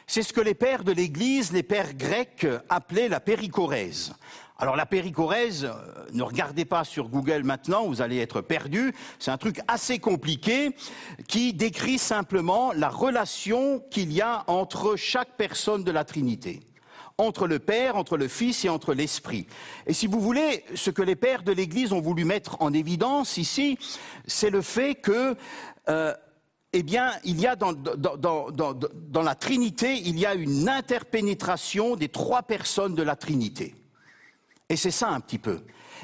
C'est 0.08 0.22
ce 0.22 0.34
que 0.34 0.42
les 0.42 0.54
pères 0.54 0.84
de 0.84 0.92
l'Église, 0.92 1.52
les 1.52 1.64
pères 1.64 1.94
grecs, 1.94 2.48
appelaient 2.70 3.10
la 3.10 3.20
péricorèse. 3.20 4.14
Alors 4.58 4.78
la 4.78 4.86
péricorèse, 4.86 5.66
euh, 5.66 6.06
ne 6.14 6.24
regardez 6.24 6.64
pas 6.64 6.86
sur 6.86 7.10
Google 7.10 7.44
maintenant, 7.44 7.88
vous 7.88 8.02
allez 8.02 8.20
être 8.20 8.40
perdu. 8.40 8.94
C'est 9.20 9.32
un 9.32 9.38
truc 9.38 9.60
assez 9.68 10.00
compliqué 10.00 10.72
qui 11.28 11.54
décrit 11.54 11.98
simplement 11.98 12.72
la 12.72 12.88
relation 12.88 13.84
qu'il 13.92 14.14
y 14.14 14.22
a 14.22 14.46
entre 14.48 14.96
chaque 14.96 15.36
personne 15.36 15.84
de 15.84 15.92
la 15.92 16.06
Trinité 16.06 16.62
entre 17.18 17.48
le 17.48 17.60
Père, 17.60 17.96
entre 17.96 18.18
le 18.18 18.28
Fils 18.28 18.66
et 18.66 18.70
entre 18.70 18.94
l'Esprit. 18.94 19.48
Et 19.88 19.94
si 19.94 20.06
vous 20.06 20.20
voulez, 20.20 20.66
ce 20.76 20.90
que 20.90 21.02
les 21.02 21.16
pères 21.16 21.44
de 21.44 21.54
l'Église 21.54 21.94
ont 21.94 22.02
voulu 22.02 22.26
mettre 22.26 22.58
en 22.60 22.74
évidence 22.74 23.38
ici, 23.38 23.78
c'est 24.28 24.50
le 24.50 24.62
fait 24.62 24.96
que 24.96 25.36
euh, 25.88 26.14
eh 26.78 26.84
bien, 26.84 27.14
il 27.24 27.40
y 27.40 27.48
a 27.48 27.56
dans, 27.56 27.72
la 29.24 29.36
Trinité, 29.36 29.96
il 29.96 30.20
y 30.20 30.26
a 30.26 30.34
une 30.34 30.68
interpénétration 30.68 31.96
des 31.96 32.10
trois 32.10 32.44
personnes 32.44 32.96
de 32.96 33.02
la 33.02 33.16
Trinité. 33.16 33.76
Et 34.68 34.76
c'est 34.76 34.92
ça 34.92 35.08
un 35.08 35.22
petit 35.22 35.38
peu. 35.38 35.62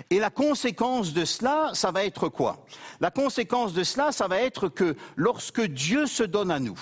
Et 0.10 0.18
la 0.18 0.30
conséquence 0.30 1.12
de 1.12 1.26
cela, 1.26 1.72
ça 1.74 1.92
va 1.92 2.06
être 2.06 2.30
quoi? 2.30 2.66
La 3.02 3.12
conséquence 3.12 3.74
de 3.74 3.84
cela, 3.84 4.14
ça 4.14 4.30
va 4.30 4.40
être 4.40 4.70
que 4.70 4.96
lorsque 5.18 5.62
Dieu 5.62 6.06
se 6.06 6.24
donne 6.24 6.52
à 6.52 6.62
nous, 6.62 6.80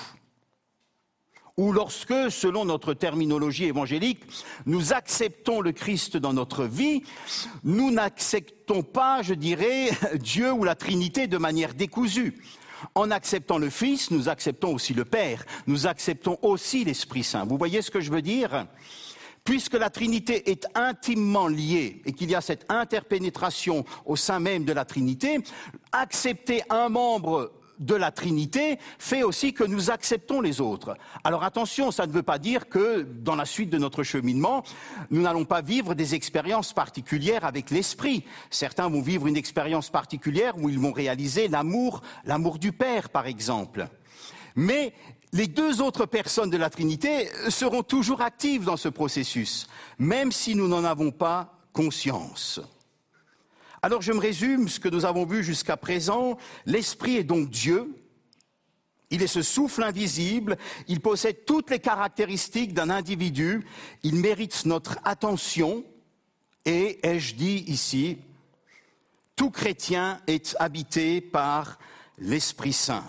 ou 1.57 1.71
lorsque, 1.71 2.29
selon 2.29 2.65
notre 2.65 2.93
terminologie 2.93 3.65
évangélique, 3.65 4.21
nous 4.67 4.93
acceptons 4.93 5.61
le 5.61 5.71
Christ 5.71 6.15
dans 6.15 6.33
notre 6.33 6.65
vie, 6.65 7.01
nous 7.63 7.89
n'acceptons 7.89 8.83
pas, 8.83 9.23
je 9.23 9.33
dirais, 9.33 9.89
Dieu 10.13 10.53
ou 10.53 10.63
la 10.63 10.75
Trinité 10.75 11.25
de 11.25 11.39
manière 11.39 11.73
décousue. 11.73 12.35
En 12.95 13.11
acceptant 13.11 13.57
le 13.57 13.69
Fils, 13.69 14.11
nous 14.11 14.29
acceptons 14.29 14.73
aussi 14.73 14.93
le 14.93 15.05
Père, 15.05 15.45
nous 15.67 15.87
acceptons 15.87 16.37
aussi 16.41 16.83
l'Esprit 16.83 17.23
Saint. 17.23 17.45
Vous 17.45 17.57
voyez 17.57 17.81
ce 17.81 17.91
que 17.91 18.01
je 18.01 18.11
veux 18.11 18.21
dire? 18.21 18.65
Puisque 19.43 19.73
la 19.73 19.89
Trinité 19.89 20.51
est 20.51 20.67
intimement 20.75 21.47
liée 21.47 22.01
et 22.05 22.13
qu'il 22.13 22.29
y 22.29 22.35
a 22.35 22.41
cette 22.41 22.65
interpénétration 22.69 23.85
au 24.05 24.15
sein 24.15 24.39
même 24.39 24.65
de 24.65 24.73
la 24.73 24.85
Trinité, 24.85 25.39
accepter 25.91 26.61
un 26.69 26.89
membre 26.89 27.51
de 27.79 27.95
la 27.95 28.11
Trinité 28.11 28.77
fait 28.97 29.23
aussi 29.23 29.53
que 29.53 29.63
nous 29.63 29.89
acceptons 29.89 30.41
les 30.41 30.61
autres. 30.61 30.97
Alors 31.23 31.43
attention, 31.43 31.91
ça 31.91 32.05
ne 32.05 32.11
veut 32.11 32.23
pas 32.23 32.37
dire 32.37 32.69
que 32.69 33.01
dans 33.01 33.35
la 33.35 33.45
suite 33.45 33.69
de 33.69 33.77
notre 33.77 34.03
cheminement, 34.03 34.63
nous 35.09 35.21
n'allons 35.21 35.45
pas 35.45 35.61
vivre 35.61 35.95
des 35.95 36.15
expériences 36.15 36.73
particulières 36.73 37.45
avec 37.45 37.71
l'esprit. 37.71 38.25
Certains 38.49 38.89
vont 38.89 39.01
vivre 39.01 39.27
une 39.27 39.37
expérience 39.37 39.89
particulière 39.89 40.57
où 40.57 40.69
ils 40.69 40.79
vont 40.79 40.91
réaliser 40.91 41.47
l'amour, 41.47 42.01
l'amour 42.25 42.59
du 42.59 42.71
Père 42.71 43.09
par 43.09 43.27
exemple. 43.27 43.87
Mais 44.55 44.93
les 45.31 45.47
deux 45.47 45.81
autres 45.81 46.05
personnes 46.05 46.49
de 46.49 46.57
la 46.57 46.69
Trinité 46.69 47.29
seront 47.49 47.83
toujours 47.83 48.21
actives 48.21 48.65
dans 48.65 48.77
ce 48.77 48.89
processus, 48.89 49.67
même 49.97 50.31
si 50.31 50.55
nous 50.55 50.67
n'en 50.67 50.83
avons 50.83 51.11
pas 51.11 51.59
conscience. 51.71 52.59
Alors 53.81 54.01
je 54.01 54.11
me 54.11 54.19
résume 54.19 54.67
ce 54.67 54.79
que 54.79 54.89
nous 54.89 55.05
avons 55.05 55.25
vu 55.25 55.43
jusqu'à 55.43 55.77
présent. 55.77 56.37
L'Esprit 56.65 57.15
est 57.15 57.23
donc 57.23 57.49
Dieu. 57.49 57.95
Il 59.09 59.23
est 59.23 59.27
ce 59.27 59.41
souffle 59.41 59.83
invisible. 59.83 60.57
Il 60.87 60.99
possède 60.99 61.45
toutes 61.45 61.69
les 61.69 61.79
caractéristiques 61.79 62.73
d'un 62.73 62.89
individu. 62.89 63.65
Il 64.03 64.15
mérite 64.15 64.65
notre 64.65 64.99
attention. 65.03 65.83
Et, 66.65 66.99
ai-je 67.07 67.35
dit 67.35 67.63
ici, 67.67 68.17
tout 69.35 69.49
chrétien 69.49 70.21
est 70.27 70.55
habité 70.59 71.21
par 71.21 71.79
l'Esprit 72.17 72.73
Saint. 72.73 73.05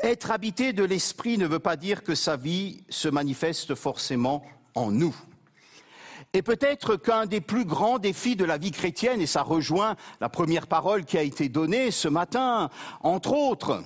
Être 0.00 0.32
habité 0.32 0.72
de 0.72 0.84
l'Esprit 0.84 1.38
ne 1.38 1.46
veut 1.46 1.58
pas 1.60 1.76
dire 1.76 2.02
que 2.02 2.14
sa 2.14 2.36
vie 2.36 2.82
se 2.88 3.08
manifeste 3.08 3.74
forcément 3.74 4.44
en 4.74 4.90
nous. 4.90 5.14
Et 6.34 6.42
peut-être 6.42 6.96
qu'un 6.96 7.26
des 7.26 7.40
plus 7.40 7.64
grands 7.64 7.98
défis 7.98 8.36
de 8.36 8.44
la 8.44 8.58
vie 8.58 8.70
chrétienne, 8.70 9.20
et 9.20 9.26
ça 9.26 9.42
rejoint 9.42 9.96
la 10.20 10.28
première 10.28 10.66
parole 10.66 11.04
qui 11.04 11.16
a 11.16 11.22
été 11.22 11.48
donnée 11.48 11.90
ce 11.90 12.08
matin, 12.08 12.70
entre 13.00 13.32
autres, 13.32 13.82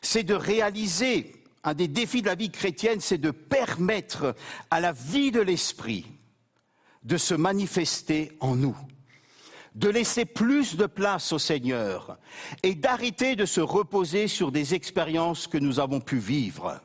c'est 0.00 0.22
de 0.22 0.34
réaliser, 0.34 1.32
un 1.64 1.74
des 1.74 1.88
défis 1.88 2.22
de 2.22 2.26
la 2.26 2.34
vie 2.34 2.50
chrétienne, 2.50 3.00
c'est 3.00 3.18
de 3.18 3.30
permettre 3.30 4.34
à 4.70 4.80
la 4.80 4.92
vie 4.92 5.30
de 5.30 5.40
l'Esprit 5.40 6.06
de 7.02 7.16
se 7.16 7.34
manifester 7.34 8.32
en 8.40 8.56
nous 8.56 8.76
de 9.74 9.88
laisser 9.88 10.24
plus 10.24 10.76
de 10.76 10.86
place 10.86 11.32
au 11.32 11.38
Seigneur 11.38 12.18
et 12.62 12.74
d'arrêter 12.74 13.36
de 13.36 13.46
se 13.46 13.60
reposer 13.60 14.28
sur 14.28 14.52
des 14.52 14.74
expériences 14.74 15.46
que 15.46 15.58
nous 15.58 15.80
avons 15.80 16.00
pu 16.00 16.18
vivre. 16.18 16.80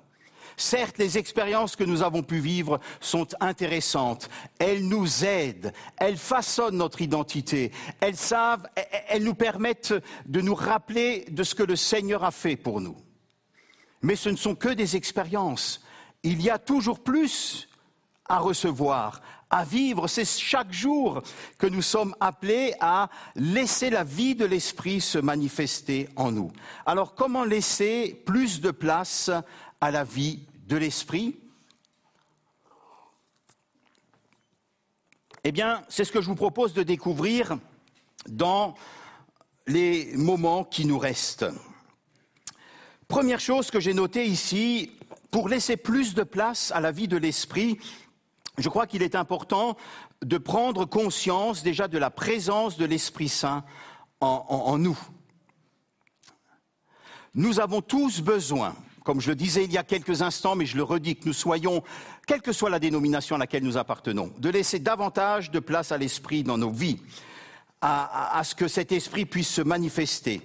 Certes, 0.60 0.98
les 0.98 1.20
expériences 1.20 1.76
que 1.76 1.84
nous 1.84 2.02
avons 2.02 2.24
pu 2.24 2.40
vivre 2.40 2.80
sont 3.00 3.28
intéressantes. 3.40 4.28
Elles 4.58 4.88
nous 4.88 5.24
aident. 5.24 5.72
Elles 5.98 6.18
façonnent 6.18 6.78
notre 6.78 7.04
identité. 7.04 7.72
Elles 8.02 9.24
nous 9.24 9.36
permettent 9.36 9.94
de 10.26 10.42
nous 10.42 10.56
rappeler 10.56 11.26
de 11.30 11.44
ce 11.44 11.54
que 11.54 11.62
le 11.62 11.76
Seigneur 11.76 12.24
a 12.24 12.32
fait 12.32 12.56
pour 12.56 12.82
nous. 12.82 12.98
Mais 14.02 14.16
ce 14.16 14.30
ne 14.30 14.36
sont 14.36 14.56
que 14.56 14.70
des 14.70 14.96
expériences. 14.96 15.84
Il 16.24 16.42
y 16.42 16.50
a 16.50 16.58
toujours 16.58 17.04
plus 17.04 17.70
à 18.28 18.40
recevoir, 18.40 19.22
à 19.52 19.64
vivre. 19.64 20.08
C'est 20.08 20.26
chaque 20.26 20.74
jour 20.74 21.22
que 21.60 21.68
nous 21.68 21.84
sommes 21.84 22.16
appelés 22.20 22.74
à 22.80 23.10
laisser 23.36 23.92
la 23.92 24.04
vie 24.04 24.34
de 24.34 24.46
l'Esprit 24.46 25.02
se 25.02 25.20
manifester 25.20 26.10
en 26.16 26.32
nous. 26.32 26.52
Alors 26.88 27.14
comment 27.14 27.44
laisser 27.44 28.24
plus 28.26 28.60
de 28.60 28.72
place 28.72 29.30
à 29.82 29.92
la 29.92 30.04
vie 30.04 30.46
de 30.68 30.78
l'Esprit 30.78 31.36
Eh 35.44 35.52
bien, 35.54 35.84
c'est 35.88 36.04
ce 36.04 36.12
que 36.12 36.20
je 36.20 36.28
vous 36.28 36.36
propose 36.36 36.74
de 36.74 36.84
découvrir 36.84 37.58
dans 38.28 38.76
les 39.66 40.12
moments 40.18 40.66
qui 40.66 40.86
nous 40.86 41.00
restent. 41.00 41.46
Première 43.08 43.40
chose 43.40 43.72
que 43.72 43.80
j'ai 43.80 43.94
notée 43.94 44.26
ici, 44.26 44.92
pour 45.32 45.48
laisser 45.48 45.78
plus 45.78 46.14
de 46.16 46.24
place 46.24 46.72
à 46.72 46.82
la 46.82 46.92
vie 46.92 47.08
de 47.08 47.16
l'esprit, 47.16 47.80
je 48.58 48.68
crois 48.68 48.88
qu'il 48.88 49.04
est 49.04 49.16
important 49.16 49.78
de 50.22 50.38
prendre 50.38 50.84
conscience 50.84 51.64
déjà 51.64 51.88
de 51.88 51.98
la 51.98 52.10
présence 52.10 52.78
de 52.78 52.86
l'Esprit 52.86 53.30
Saint 53.30 53.64
en, 54.20 54.78
nous. 54.78 55.00
Nous 57.36 57.60
avons 57.60 57.82
tous 57.82 58.20
besoin, 58.22 58.76
comme 59.08 59.22
je 59.22 59.30
le 59.30 59.36
disais 59.36 59.64
il 59.64 59.72
y 59.72 59.78
a 59.78 59.86
quelques 59.86 60.22
instants, 60.22 60.58
mais 60.58 60.66
je 60.66 60.76
le 60.76 60.84
redis, 60.84 61.16
que 61.16 61.28
nous 61.28 61.34
soyons, 61.34 61.82
quelle 62.28 62.42
que 62.42 62.52
soit 62.52 62.70
la 62.70 62.78
dénomination 62.78 63.38
à 63.38 63.40
laquelle 63.40 63.64
nous 63.64 63.78
appartenons, 63.78 64.34
de 64.38 64.50
laisser 64.50 64.80
davantage 64.80 65.50
de 65.50 65.60
place 65.60 65.94
à 65.94 65.98
l'Esprit 65.98 66.44
dans 66.44 66.58
nos 66.58 66.72
vies, 66.72 67.00
à, 67.80 68.42
ce 68.44 68.54
que 68.54 68.68
cet 68.68 68.92
Esprit 68.92 69.26
puisse 69.26 69.48
se 69.48 69.62
manifester. 69.62 70.42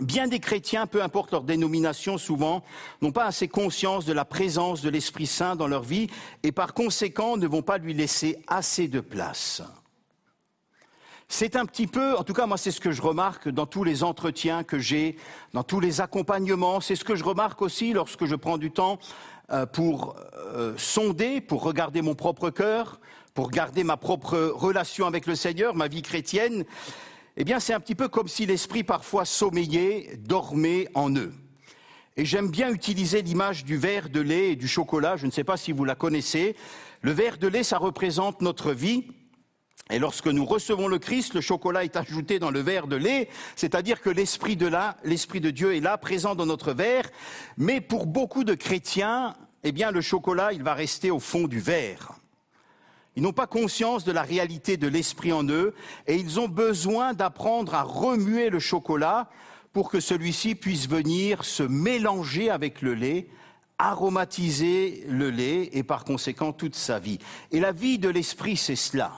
Bien 0.00 0.26
des 0.26 0.40
chrétiens, 0.40 0.88
peu 0.88 1.00
importe 1.00 1.30
leur 1.30 1.44
dénomination, 1.44 2.18
souvent, 2.18 2.64
n'ont 3.02 3.12
pas 3.12 3.26
assez 3.26 3.46
conscience 3.46 4.04
de 4.04 4.12
la 4.12 4.24
présence 4.24 4.82
de 4.82 4.90
l'Esprit 4.90 5.28
Saint 5.28 5.54
dans 5.54 5.68
leur 5.68 5.84
vie 5.84 6.08
et 6.42 6.50
par 6.50 6.74
conséquent 6.74 7.36
ne 7.36 7.46
vont 7.46 7.62
pas 7.62 7.78
lui 7.78 7.94
laisser 7.94 8.42
assez 8.48 8.88
de 8.88 8.98
place. 8.98 9.62
C'est 11.28 11.56
un 11.56 11.66
petit 11.66 11.88
peu, 11.88 12.16
en 12.16 12.22
tout 12.22 12.34
cas 12.34 12.46
moi 12.46 12.56
c'est 12.56 12.70
ce 12.70 12.80
que 12.80 12.92
je 12.92 13.02
remarque 13.02 13.48
dans 13.48 13.66
tous 13.66 13.82
les 13.82 14.04
entretiens 14.04 14.62
que 14.62 14.78
j'ai, 14.78 15.16
dans 15.54 15.64
tous 15.64 15.80
les 15.80 16.00
accompagnements, 16.00 16.80
c'est 16.80 16.94
ce 16.94 17.04
que 17.04 17.16
je 17.16 17.24
remarque 17.24 17.62
aussi 17.62 17.92
lorsque 17.92 18.26
je 18.26 18.36
prends 18.36 18.58
du 18.58 18.70
temps 18.70 19.00
euh, 19.50 19.66
pour 19.66 20.16
euh, 20.36 20.74
sonder, 20.76 21.40
pour 21.40 21.62
regarder 21.62 22.00
mon 22.00 22.14
propre 22.14 22.50
cœur, 22.50 23.00
pour 23.34 23.50
garder 23.50 23.82
ma 23.82 23.96
propre 23.96 24.38
relation 24.54 25.06
avec 25.06 25.26
le 25.26 25.34
Seigneur, 25.34 25.74
ma 25.74 25.88
vie 25.88 26.02
chrétienne. 26.02 26.64
Eh 27.36 27.44
bien, 27.44 27.60
c'est 27.60 27.74
un 27.74 27.80
petit 27.80 27.94
peu 27.94 28.08
comme 28.08 28.28
si 28.28 28.46
l'esprit 28.46 28.82
parfois 28.82 29.24
sommeillait, 29.24 30.18
dormait 30.18 30.88
en 30.94 31.14
eux. 31.14 31.34
Et 32.16 32.24
j'aime 32.24 32.50
bien 32.50 32.70
utiliser 32.70 33.20
l'image 33.20 33.64
du 33.64 33.76
verre 33.76 34.08
de 34.08 34.20
lait 34.20 34.52
et 34.52 34.56
du 34.56 34.66
chocolat. 34.66 35.16
Je 35.16 35.26
ne 35.26 35.30
sais 35.30 35.44
pas 35.44 35.58
si 35.58 35.70
vous 35.70 35.84
la 35.84 35.94
connaissez. 35.94 36.56
Le 37.02 37.12
verre 37.12 37.36
de 37.36 37.46
lait, 37.46 37.62
ça 37.62 37.76
représente 37.76 38.40
notre 38.40 38.72
vie. 38.72 39.08
Et 39.90 40.00
lorsque 40.00 40.26
nous 40.26 40.44
recevons 40.44 40.88
le 40.88 40.98
Christ, 40.98 41.34
le 41.34 41.40
chocolat 41.40 41.84
est 41.84 41.96
ajouté 41.96 42.40
dans 42.40 42.50
le 42.50 42.60
verre 42.60 42.88
de 42.88 42.96
lait, 42.96 43.28
c'est-à-dire 43.54 44.00
que 44.00 44.10
l'esprit 44.10 44.56
de 44.56 44.66
là, 44.66 44.96
l'esprit 45.04 45.40
de 45.40 45.50
Dieu 45.50 45.76
est 45.76 45.80
là, 45.80 45.96
présent 45.96 46.34
dans 46.34 46.46
notre 46.46 46.72
verre. 46.72 47.08
Mais 47.56 47.80
pour 47.80 48.06
beaucoup 48.06 48.42
de 48.42 48.54
chrétiens, 48.54 49.36
eh 49.62 49.70
bien, 49.70 49.92
le 49.92 50.00
chocolat, 50.00 50.52
il 50.52 50.64
va 50.64 50.74
rester 50.74 51.12
au 51.12 51.20
fond 51.20 51.46
du 51.46 51.60
verre. 51.60 52.12
Ils 53.14 53.22
n'ont 53.22 53.32
pas 53.32 53.46
conscience 53.46 54.04
de 54.04 54.12
la 54.12 54.22
réalité 54.22 54.76
de 54.76 54.88
l'esprit 54.88 55.32
en 55.32 55.48
eux 55.48 55.74
et 56.06 56.16
ils 56.16 56.38
ont 56.38 56.48
besoin 56.48 57.14
d'apprendre 57.14 57.74
à 57.74 57.82
remuer 57.82 58.50
le 58.50 58.58
chocolat 58.58 59.30
pour 59.72 59.90
que 59.90 60.00
celui-ci 60.00 60.54
puisse 60.54 60.88
venir 60.88 61.44
se 61.44 61.62
mélanger 61.62 62.50
avec 62.50 62.82
le 62.82 62.94
lait, 62.94 63.28
aromatiser 63.78 65.04
le 65.08 65.30
lait 65.30 65.70
et 65.72 65.82
par 65.82 66.04
conséquent 66.04 66.52
toute 66.52 66.74
sa 66.74 66.98
vie. 66.98 67.18
Et 67.52 67.60
la 67.60 67.72
vie 67.72 67.98
de 67.98 68.08
l'esprit, 68.08 68.56
c'est 68.56 68.76
cela. 68.76 69.12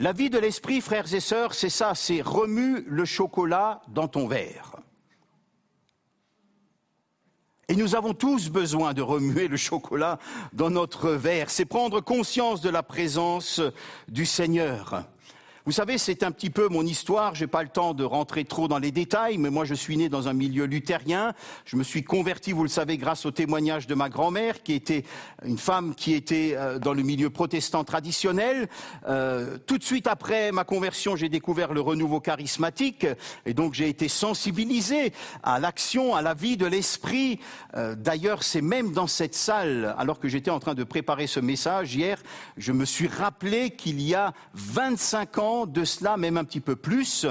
La 0.00 0.12
vie 0.12 0.30
de 0.30 0.38
l'esprit, 0.38 0.80
frères 0.80 1.12
et 1.12 1.20
sœurs, 1.20 1.54
c'est 1.54 1.70
ça, 1.70 1.94
c'est 1.96 2.22
remue 2.22 2.84
le 2.86 3.04
chocolat 3.04 3.82
dans 3.88 4.06
ton 4.06 4.28
verre. 4.28 4.76
Et 7.66 7.74
nous 7.74 7.96
avons 7.96 8.14
tous 8.14 8.48
besoin 8.48 8.94
de 8.94 9.02
remuer 9.02 9.48
le 9.48 9.56
chocolat 9.56 10.18
dans 10.52 10.70
notre 10.70 11.10
verre. 11.10 11.50
C'est 11.50 11.64
prendre 11.64 12.00
conscience 12.00 12.60
de 12.60 12.70
la 12.70 12.84
présence 12.84 13.60
du 14.06 14.24
Seigneur. 14.24 15.04
Vous 15.68 15.72
savez, 15.72 15.98
c'est 15.98 16.22
un 16.22 16.32
petit 16.32 16.48
peu 16.48 16.68
mon 16.68 16.80
histoire. 16.86 17.34
J'ai 17.34 17.46
pas 17.46 17.62
le 17.62 17.68
temps 17.68 17.92
de 17.92 18.02
rentrer 18.02 18.46
trop 18.46 18.68
dans 18.68 18.78
les 18.78 18.90
détails, 18.90 19.36
mais 19.36 19.50
moi, 19.50 19.66
je 19.66 19.74
suis 19.74 19.98
né 19.98 20.08
dans 20.08 20.26
un 20.26 20.32
milieu 20.32 20.64
luthérien. 20.64 21.34
Je 21.66 21.76
me 21.76 21.82
suis 21.82 22.02
converti, 22.02 22.52
vous 22.52 22.62
le 22.62 22.70
savez, 22.70 22.96
grâce 22.96 23.26
au 23.26 23.32
témoignage 23.32 23.86
de 23.86 23.94
ma 23.94 24.08
grand-mère, 24.08 24.62
qui 24.62 24.72
était 24.72 25.04
une 25.44 25.58
femme 25.58 25.94
qui 25.94 26.14
était 26.14 26.54
euh, 26.56 26.78
dans 26.78 26.94
le 26.94 27.02
milieu 27.02 27.28
protestant 27.28 27.84
traditionnel. 27.84 28.70
Euh, 29.08 29.58
tout 29.66 29.76
de 29.76 29.84
suite 29.84 30.06
après 30.06 30.52
ma 30.52 30.64
conversion, 30.64 31.16
j'ai 31.16 31.28
découvert 31.28 31.74
le 31.74 31.82
renouveau 31.82 32.20
charismatique, 32.20 33.06
et 33.44 33.52
donc 33.52 33.74
j'ai 33.74 33.90
été 33.90 34.08
sensibilisé 34.08 35.12
à 35.42 35.60
l'action, 35.60 36.14
à 36.14 36.22
la 36.22 36.32
vie 36.32 36.56
de 36.56 36.64
l'esprit. 36.64 37.40
Euh, 37.76 37.94
D'ailleurs, 37.94 38.42
c'est 38.42 38.62
même 38.62 38.92
dans 38.92 39.06
cette 39.06 39.34
salle, 39.34 39.94
alors 39.98 40.18
que 40.18 40.28
j'étais 40.28 40.50
en 40.50 40.60
train 40.60 40.74
de 40.74 40.84
préparer 40.84 41.26
ce 41.26 41.40
message 41.40 41.94
hier, 41.94 42.22
je 42.56 42.72
me 42.72 42.86
suis 42.86 43.06
rappelé 43.06 43.72
qu'il 43.72 44.00
y 44.00 44.14
a 44.14 44.32
25 44.54 45.36
ans 45.36 45.57
de 45.66 45.84
cela, 45.84 46.16
même 46.16 46.36
un 46.36 46.44
petit 46.44 46.60
peu 46.60 46.76
plus, 46.76 47.26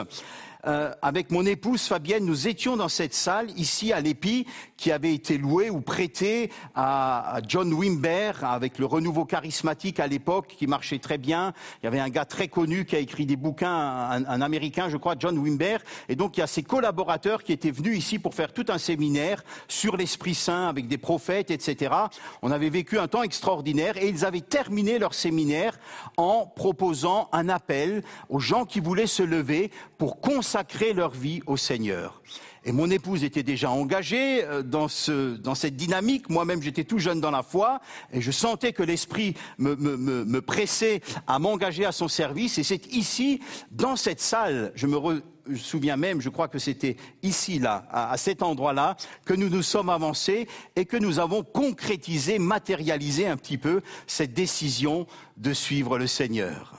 euh, 0.65 0.91
avec 1.01 1.31
mon 1.31 1.45
épouse 1.45 1.83
Fabienne, 1.83 2.25
nous 2.25 2.47
étions 2.47 2.77
dans 2.77 2.89
cette 2.89 3.13
salle 3.13 3.49
ici 3.57 3.93
à 3.93 4.01
l'Épi 4.01 4.45
qui 4.75 4.91
avait 4.91 5.13
été 5.13 5.37
louée 5.37 5.69
ou 5.69 5.81
prêtée 5.81 6.51
à, 6.75 7.39
John 7.47 7.73
Wimber 7.73 8.31
avec 8.43 8.79
le 8.79 8.85
renouveau 8.85 9.25
charismatique 9.25 9.99
à 9.99 10.07
l'époque 10.07 10.55
qui 10.57 10.67
marchait 10.67 10.99
très 10.99 11.17
bien. 11.17 11.53
Il 11.81 11.85
y 11.85 11.87
avait 11.87 11.99
un 11.99 12.09
gars 12.09 12.25
très 12.25 12.47
connu 12.47 12.85
qui 12.85 12.95
a 12.95 12.99
écrit 12.99 13.25
des 13.25 13.35
bouquins, 13.35 13.69
un, 13.69 14.41
Américain, 14.41 14.89
je 14.89 14.97
crois, 14.97 15.15
John 15.19 15.37
Wimber. 15.37 15.77
Et 16.09 16.15
donc 16.15 16.37
il 16.37 16.41
y 16.41 16.43
a 16.43 16.47
ses 16.47 16.63
collaborateurs 16.63 17.43
qui 17.43 17.53
étaient 17.53 17.71
venus 17.71 17.97
ici 17.97 18.19
pour 18.19 18.33
faire 18.33 18.53
tout 18.53 18.65
un 18.69 18.77
séminaire 18.77 19.43
sur 19.67 19.97
l'Esprit 19.97 20.35
Saint 20.35 20.67
avec 20.67 20.87
des 20.87 20.97
prophètes, 20.97 21.51
etc. 21.51 21.93
On 22.41 22.51
avait 22.51 22.69
vécu 22.69 22.99
un 22.99 23.07
temps 23.07 23.23
extraordinaire 23.23 23.97
et 23.97 24.07
ils 24.07 24.25
avaient 24.25 24.41
terminé 24.41 24.99
leur 24.99 25.13
séminaire 25.13 25.79
en 26.17 26.45
proposant 26.45 27.29
un 27.31 27.49
appel 27.49 28.03
aux 28.29 28.39
gens 28.39 28.65
qui 28.65 28.79
voulaient 28.79 29.07
se 29.07 29.23
lever 29.23 29.71
pour 29.97 30.19
consacrer 30.47 30.93
leur 30.93 31.11
vie 31.11 31.41
au 31.45 31.57
Seigneur. 31.57 32.21
Et 32.63 32.71
mon 32.71 32.89
épouse 32.89 33.25
était 33.25 33.43
déjà 33.43 33.69
engagée 33.69 34.45
euh, 34.45 34.63
dans, 34.63 34.87
ce, 34.87 35.35
dans 35.35 35.55
cette 35.55 35.75
dynamique. 35.75 36.29
Moi-même, 36.29 36.61
j'étais 36.61 36.85
tout 36.85 36.99
jeune 36.99 37.19
dans 37.19 37.31
la 37.31 37.43
foi 37.43 37.81
et 38.13 38.21
je 38.21 38.31
sentais 38.31 38.71
que 38.71 38.81
l'Esprit 38.81 39.33
me, 39.57 39.75
me, 39.75 39.97
me, 39.97 40.41
pressait 40.41 41.01
à 41.27 41.37
m'engager 41.37 41.83
à 41.83 41.91
son 41.91 42.07
service. 42.07 42.57
Et 42.59 42.63
c'est 42.63 42.87
ici, 42.93 43.41
dans 43.71 43.97
cette 43.97 44.21
salle, 44.21 44.71
je 44.75 44.87
me 44.87 45.21
souviens 45.57 45.97
même, 45.97 46.21
je 46.21 46.29
crois 46.29 46.47
que 46.47 46.59
c'était 46.59 46.95
ici, 47.23 47.59
là, 47.59 47.85
à 47.91 48.15
cet 48.15 48.41
endroit-là, 48.41 48.95
que 49.25 49.33
nous 49.33 49.49
nous 49.49 49.63
sommes 49.63 49.89
avancés 49.89 50.47
et 50.77 50.85
que 50.85 50.95
nous 50.95 51.19
avons 51.19 51.43
concrétisé, 51.43 52.39
matérialisé 52.39 53.27
un 53.27 53.35
petit 53.35 53.57
peu 53.57 53.81
cette 54.07 54.33
décision 54.33 55.07
de 55.35 55.51
suivre 55.51 55.97
le 55.97 56.07
Seigneur. 56.07 56.73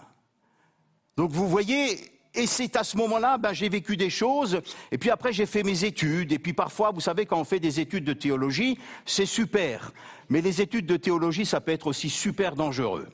Donc 1.18 1.32
vous 1.32 1.48
voyez, 1.48 2.17
et 2.38 2.46
c'est 2.46 2.76
à 2.76 2.84
ce 2.84 2.96
moment-là, 2.96 3.36
ben, 3.36 3.52
j'ai 3.52 3.68
vécu 3.68 3.96
des 3.96 4.10
choses, 4.10 4.60
et 4.92 4.98
puis 4.98 5.10
après 5.10 5.32
j'ai 5.32 5.44
fait 5.44 5.64
mes 5.64 5.84
études, 5.84 6.32
et 6.32 6.38
puis 6.38 6.52
parfois, 6.52 6.92
vous 6.92 7.00
savez, 7.00 7.26
quand 7.26 7.38
on 7.38 7.44
fait 7.44 7.58
des 7.58 7.80
études 7.80 8.04
de 8.04 8.12
théologie, 8.12 8.78
c'est 9.04 9.26
super. 9.26 9.92
Mais 10.28 10.40
les 10.40 10.62
études 10.62 10.86
de 10.86 10.96
théologie, 10.96 11.44
ça 11.44 11.60
peut 11.60 11.72
être 11.72 11.88
aussi 11.88 12.08
super 12.08 12.54
dangereux. 12.54 13.08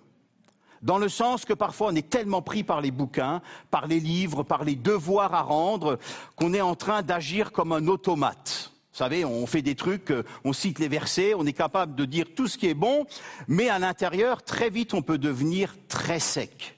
Dans 0.82 0.98
le 0.98 1.08
sens 1.08 1.46
que 1.46 1.54
parfois 1.54 1.88
on 1.90 1.94
est 1.94 2.10
tellement 2.10 2.42
pris 2.42 2.64
par 2.64 2.82
les 2.82 2.90
bouquins, 2.90 3.40
par 3.70 3.86
les 3.86 3.98
livres, 3.98 4.42
par 4.42 4.62
les 4.62 4.76
devoirs 4.76 5.32
à 5.32 5.40
rendre, 5.40 5.98
qu'on 6.36 6.52
est 6.52 6.60
en 6.60 6.74
train 6.74 7.00
d'agir 7.00 7.50
comme 7.50 7.72
un 7.72 7.86
automate. 7.86 8.72
Vous 8.92 8.98
savez, 8.98 9.24
on 9.24 9.46
fait 9.46 9.62
des 9.62 9.74
trucs, 9.74 10.12
on 10.44 10.52
cite 10.52 10.78
les 10.78 10.88
versets, 10.88 11.32
on 11.34 11.46
est 11.46 11.54
capable 11.54 11.94
de 11.94 12.04
dire 12.04 12.26
tout 12.36 12.46
ce 12.46 12.58
qui 12.58 12.68
est 12.68 12.74
bon, 12.74 13.06
mais 13.48 13.70
à 13.70 13.78
l'intérieur, 13.78 14.42
très 14.42 14.68
vite, 14.68 14.92
on 14.92 15.00
peut 15.00 15.18
devenir 15.18 15.74
très 15.88 16.20
sec 16.20 16.73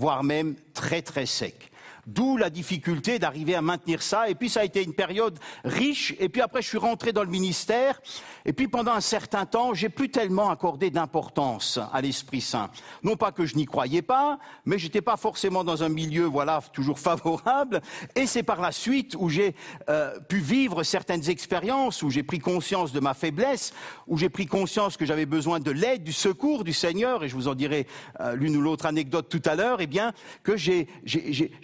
voire 0.00 0.24
même 0.24 0.56
très 0.72 1.02
très 1.02 1.26
sec. 1.26 1.70
D'où 2.06 2.38
la 2.38 2.48
difficulté 2.48 3.18
d'arriver 3.18 3.54
à 3.54 3.62
maintenir 3.62 4.02
ça. 4.02 4.30
Et 4.30 4.34
puis 4.34 4.48
ça 4.48 4.60
a 4.60 4.64
été 4.64 4.82
une 4.82 4.94
période 4.94 5.38
riche. 5.64 6.14
Et 6.18 6.28
puis 6.28 6.40
après, 6.40 6.62
je 6.62 6.68
suis 6.68 6.78
rentré 6.78 7.12
dans 7.12 7.22
le 7.22 7.28
ministère. 7.28 8.00
Et 8.46 8.52
puis 8.52 8.68
pendant 8.68 8.92
un 8.92 9.02
certain 9.02 9.44
temps, 9.46 9.74
j'ai 9.74 9.90
plus 9.90 10.10
tellement 10.10 10.50
accordé 10.50 10.90
d'importance 10.90 11.78
à 11.92 12.00
l'Esprit 12.00 12.40
Saint. 12.40 12.70
Non 13.02 13.16
pas 13.16 13.32
que 13.32 13.44
je 13.44 13.54
n'y 13.54 13.66
croyais 13.66 14.02
pas, 14.02 14.38
mais 14.64 14.78
j'étais 14.78 15.02
pas 15.02 15.16
forcément 15.16 15.62
dans 15.62 15.82
un 15.82 15.88
milieu, 15.90 16.24
voilà, 16.24 16.62
toujours 16.72 16.98
favorable. 17.10 17.82
Et 18.16 18.26
c'est 18.26 18.42
par 18.42 18.60
la 18.60 18.72
suite 18.72 19.14
où 19.18 19.28
j'ai 19.28 19.54
euh, 19.88 20.18
pu 20.20 20.38
vivre 20.38 20.82
certaines 20.82 21.28
expériences, 21.28 22.02
où 22.02 22.10
j'ai 22.10 22.22
pris 22.22 22.38
conscience 22.38 22.92
de 22.92 23.00
ma 23.00 23.12
faiblesse, 23.12 23.74
où 24.10 24.18
j'ai 24.18 24.28
pris 24.28 24.46
conscience 24.46 24.96
que 24.96 25.06
j'avais 25.06 25.24
besoin 25.24 25.60
de 25.60 25.70
l'aide, 25.70 26.02
du 26.02 26.12
secours 26.12 26.64
du 26.64 26.72
Seigneur. 26.72 27.22
Et 27.22 27.28
je 27.28 27.34
vous 27.36 27.46
en 27.46 27.54
dirai 27.54 27.86
euh, 28.20 28.34
l'une 28.34 28.56
ou 28.56 28.60
l'autre 28.60 28.84
anecdote 28.84 29.28
tout 29.30 29.40
à 29.48 29.54
l'heure. 29.54 29.80
Eh 29.80 29.86
bien, 29.86 30.12
que 30.42 30.56
j'ai 30.56 30.88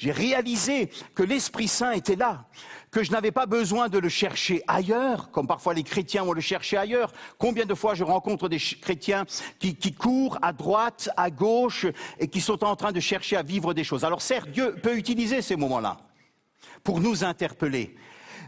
réalisé 0.05 0.89
que 1.14 1.24
l'Esprit 1.24 1.66
Saint 1.66 1.90
était 1.90 2.14
là, 2.14 2.47
que 2.93 3.02
je 3.02 3.10
n'avais 3.10 3.32
pas 3.32 3.47
besoin 3.47 3.89
de 3.89 3.98
le 3.98 4.09
chercher 4.09 4.62
ailleurs, 4.68 5.32
comme 5.32 5.48
parfois 5.48 5.74
les 5.74 5.82
chrétiens 5.82 6.23
vont 6.23 6.32
le 6.32 6.40
chercher 6.40 6.77
ailleurs. 6.77 7.12
Combien 7.36 7.66
de 7.66 7.74
fois 7.74 7.94
je 7.94 8.05
rencontre 8.05 8.48
des 8.48 8.59
chrétiens 8.59 9.27
qui, 9.59 9.74
qui 9.74 9.93
courent 9.93 10.39
à 10.40 10.52
droite, 10.52 11.10
à 11.16 11.31
gauche, 11.31 11.86
et 12.20 12.28
qui 12.28 12.40
sont 12.40 12.62
en 12.62 12.77
train 12.77 12.93
de 12.93 13.01
chercher 13.01 13.36
à 13.36 13.43
vivre 13.43 13.74
des 13.74 13.82
choses. 13.82 14.05
Alors 14.05 14.23
certes, 14.23 14.51
Dieu 14.51 14.77
peut 14.81 14.97
utiliser 14.97 15.43
ces 15.43 15.56
moments-là 15.56 15.97
pour 16.85 17.01
nous 17.01 17.24
interpeller. 17.24 17.97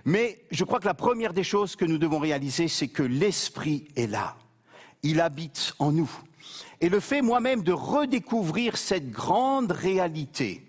Mais 0.09 0.39
je 0.51 0.65
crois 0.65 0.81
que 0.81 0.87
la 0.87 0.95
première 0.95 1.35
des 1.35 1.45
choses 1.45 1.77
que 1.77 1.85
nous 1.85 1.99
devons 1.99 2.19
réaliser, 2.19 2.67
c'est 2.67 2.89
que 2.89 3.03
l'Esprit 3.03 3.89
est 3.95 4.07
là. 4.07 4.37
Il 5.03 5.21
habite 5.21 5.75
en 5.79 5.93
nous. 5.93 6.11
Et 6.81 6.89
le 6.89 6.99
fait 6.99 7.21
moi-même 7.21 7.63
de 7.63 7.73
redécouvrir 7.73 8.79
cette 8.79 9.11
grande 9.11 9.71
réalité, 9.71 10.67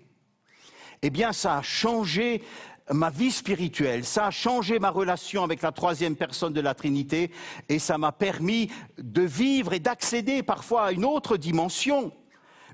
eh 1.00 1.08
bien, 1.08 1.32
ça 1.32 1.56
a 1.56 1.62
changé 1.62 2.42
ma 2.90 3.08
vie 3.08 3.30
spirituelle, 3.30 4.04
ça 4.04 4.26
a 4.26 4.30
changé 4.30 4.78
ma 4.78 4.90
relation 4.90 5.42
avec 5.42 5.62
la 5.62 5.72
troisième 5.72 6.16
personne 6.16 6.52
de 6.52 6.60
la 6.60 6.74
Trinité, 6.74 7.30
et 7.70 7.78
ça 7.78 7.96
m'a 7.96 8.12
permis 8.12 8.70
de 8.98 9.22
vivre 9.22 9.72
et 9.72 9.80
d'accéder 9.80 10.42
parfois 10.42 10.82
à 10.82 10.92
une 10.92 11.06
autre 11.06 11.38
dimension, 11.38 12.12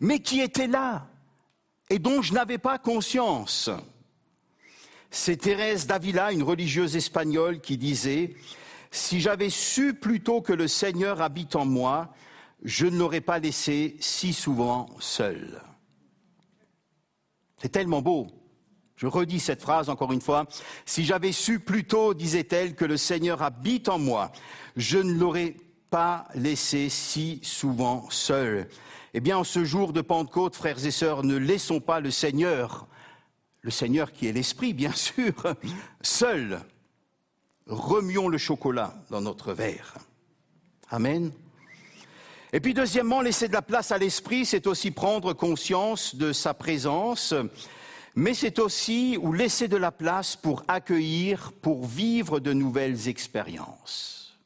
mais 0.00 0.18
qui 0.18 0.40
était 0.40 0.66
là, 0.66 1.06
et 1.90 2.00
dont 2.00 2.22
je 2.22 2.32
n'avais 2.32 2.58
pas 2.58 2.76
conscience. 2.80 3.70
C'est 5.10 5.36
Thérèse 5.36 5.86
d'Avila, 5.86 6.32
une 6.32 6.42
religieuse 6.42 6.96
espagnole, 6.96 7.60
qui 7.60 7.76
disait 7.76 8.34
Si 8.90 9.20
j'avais 9.20 9.50
su 9.50 9.94
plutôt 9.94 10.40
que 10.40 10.52
le 10.52 10.68
Seigneur 10.68 11.20
habite 11.22 11.56
en 11.56 11.64
moi, 11.64 12.12
je 12.62 12.86
ne 12.86 12.98
l'aurais 12.98 13.20
pas 13.20 13.38
laissé 13.38 13.96
si 14.00 14.32
souvent 14.32 14.88
seul. 14.98 15.60
C'est 17.60 17.70
tellement 17.70 18.02
beau. 18.02 18.26
Je 18.96 19.06
redis 19.06 19.40
cette 19.40 19.62
phrase 19.62 19.90
encore 19.90 20.12
une 20.12 20.22
fois. 20.22 20.46
Si 20.86 21.04
j'avais 21.04 21.32
su 21.32 21.60
plus 21.60 21.84
tôt, 21.84 22.14
disait-elle, 22.14 22.74
que 22.74 22.84
le 22.84 22.96
Seigneur 22.96 23.42
habite 23.42 23.88
en 23.88 23.98
moi, 23.98 24.32
je 24.74 24.98
ne 24.98 25.12
l'aurais 25.12 25.54
pas 25.90 26.26
laissé 26.34 26.88
si 26.88 27.40
souvent 27.42 28.08
seul. 28.10 28.68
Eh 29.14 29.20
bien, 29.20 29.38
en 29.38 29.44
ce 29.44 29.64
jour 29.64 29.92
de 29.92 30.00
Pentecôte, 30.00 30.56
frères 30.56 30.84
et 30.84 30.90
sœurs, 30.90 31.24
ne 31.24 31.36
laissons 31.36 31.80
pas 31.80 32.00
le 32.00 32.10
Seigneur, 32.10 32.86
le 33.66 33.72
Seigneur 33.72 34.12
qui 34.12 34.28
est 34.28 34.32
l'Esprit, 34.32 34.72
bien 34.72 34.92
sûr, 34.94 35.34
seul. 36.00 36.60
Remuons 37.66 38.28
le 38.28 38.38
chocolat 38.38 38.94
dans 39.10 39.20
notre 39.20 39.52
verre. 39.52 39.96
Amen. 40.88 41.32
Et 42.52 42.60
puis 42.60 42.74
deuxièmement, 42.74 43.20
laisser 43.20 43.48
de 43.48 43.52
la 43.52 43.62
place 43.62 43.90
à 43.90 43.98
l'esprit, 43.98 44.46
c'est 44.46 44.68
aussi 44.68 44.92
prendre 44.92 45.32
conscience 45.32 46.14
de 46.14 46.32
sa 46.32 46.54
présence, 46.54 47.34
mais 48.14 48.34
c'est 48.34 48.60
aussi 48.60 49.18
ou 49.20 49.32
laisser 49.32 49.66
de 49.66 49.76
la 49.76 49.90
place 49.90 50.36
pour 50.36 50.62
accueillir, 50.68 51.50
pour 51.60 51.86
vivre 51.86 52.38
de 52.38 52.52
nouvelles 52.52 53.08
expériences. 53.08 54.38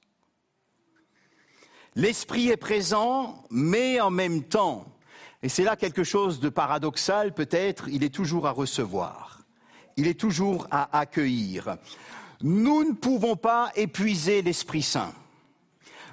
L'esprit 1.95 2.49
est 2.49 2.57
présent, 2.57 3.45
mais 3.51 4.01
en 4.01 4.11
même 4.11 4.45
temps, 4.45 4.87
et 5.43 5.49
c'est 5.49 5.65
là 5.65 5.77
quelque 5.77 6.05
chose 6.05 6.41
de 6.41 6.49
paradoxal 6.49 7.33
peut-être, 7.35 7.89
il 7.89 8.05
est 8.05 8.15
toujours 8.15 8.47
à 8.47 8.51
recevoir, 8.51 9.41
il 9.97 10.07
est 10.07 10.19
toujours 10.19 10.67
à 10.71 10.99
accueillir. 10.99 11.77
Nous 12.43 12.85
ne 12.85 12.93
pouvons 12.93 13.37
pas 13.37 13.71
épuiser 13.77 14.43
l'Esprit 14.43 14.83
Saint. 14.83 15.13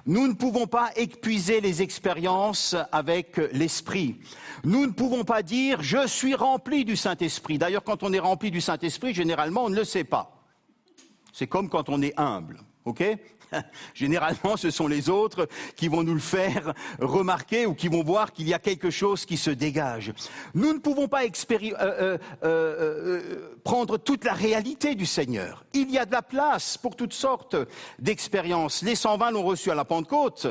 Nous 0.05 0.25
ne 0.27 0.33
pouvons 0.33 0.67
pas 0.67 0.91
épuiser 0.95 1.59
les 1.59 1.81
expériences 1.81 2.75
avec 2.93 3.37
l'Esprit. 3.51 4.17
Nous 4.63 4.85
ne 4.85 4.91
pouvons 4.91 5.25
pas 5.25 5.41
dire 5.43 5.83
je 5.83 6.07
suis 6.07 6.33
rempli 6.33 6.85
du 6.85 6.95
Saint-Esprit. 6.95 7.57
D'ailleurs, 7.57 7.83
quand 7.83 8.03
on 8.03 8.13
est 8.13 8.19
rempli 8.19 8.49
du 8.49 8.61
Saint-Esprit, 8.61 9.13
généralement, 9.13 9.65
on 9.65 9.69
ne 9.69 9.75
le 9.75 9.83
sait 9.83 10.05
pas. 10.05 10.45
C'est 11.33 11.47
comme 11.47 11.67
quand 11.67 11.89
on 11.89 12.01
est 12.01 12.17
humble. 12.17 12.59
OK? 12.85 13.03
Généralement, 13.93 14.57
ce 14.57 14.71
sont 14.71 14.87
les 14.87 15.09
autres 15.09 15.47
qui 15.75 15.87
vont 15.87 16.03
nous 16.03 16.13
le 16.13 16.19
faire 16.19 16.73
remarquer 16.99 17.65
ou 17.65 17.73
qui 17.73 17.87
vont 17.87 18.03
voir 18.03 18.31
qu'il 18.33 18.47
y 18.47 18.53
a 18.53 18.59
quelque 18.59 18.89
chose 18.89 19.25
qui 19.25 19.37
se 19.37 19.49
dégage. 19.49 20.13
Nous 20.53 20.73
ne 20.73 20.79
pouvons 20.79 21.07
pas 21.07 21.23
euh, 21.23 21.27
euh, 21.81 22.17
euh, 22.43 23.59
prendre 23.63 23.97
toute 23.97 24.23
la 24.23 24.33
réalité 24.33 24.95
du 24.95 25.05
Seigneur. 25.05 25.65
Il 25.73 25.91
y 25.91 25.97
a 25.97 26.05
de 26.05 26.11
la 26.11 26.21
place 26.21 26.77
pour 26.77 26.95
toutes 26.95 27.13
sortes 27.13 27.55
d'expériences. 27.99 28.81
Les 28.81 28.95
120 28.95 29.31
l'ont 29.31 29.43
reçu 29.43 29.71
à 29.71 29.75
la 29.75 29.85
Pentecôte. 29.85 30.47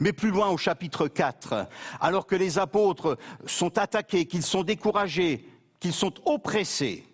Mais 0.00 0.12
plus 0.12 0.30
loin 0.30 0.48
au 0.48 0.56
chapitre 0.56 1.06
4, 1.06 1.68
alors 2.00 2.26
que 2.26 2.34
les 2.34 2.58
apôtres 2.58 3.16
sont 3.46 3.78
attaqués, 3.78 4.26
qu'ils 4.26 4.42
sont 4.42 4.64
découragés, 4.64 5.48
qu'ils 5.78 5.92
sont 5.92 6.12
oppressés, 6.26 7.06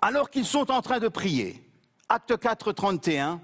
alors 0.00 0.30
qu'ils 0.30 0.46
sont 0.46 0.70
en 0.70 0.80
train 0.80 0.98
de 0.98 1.08
prier, 1.08 1.62
Acte 2.08 2.38
4, 2.38 2.72
31, 2.72 3.38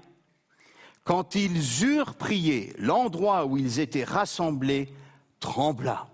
quand 1.05 1.35
ils 1.35 1.83
eurent 1.85 2.15
prié, 2.15 2.73
l'endroit 2.77 3.45
où 3.45 3.57
ils 3.57 3.79
étaient 3.79 4.03
rassemblés 4.03 4.89
trembla. 5.39 6.07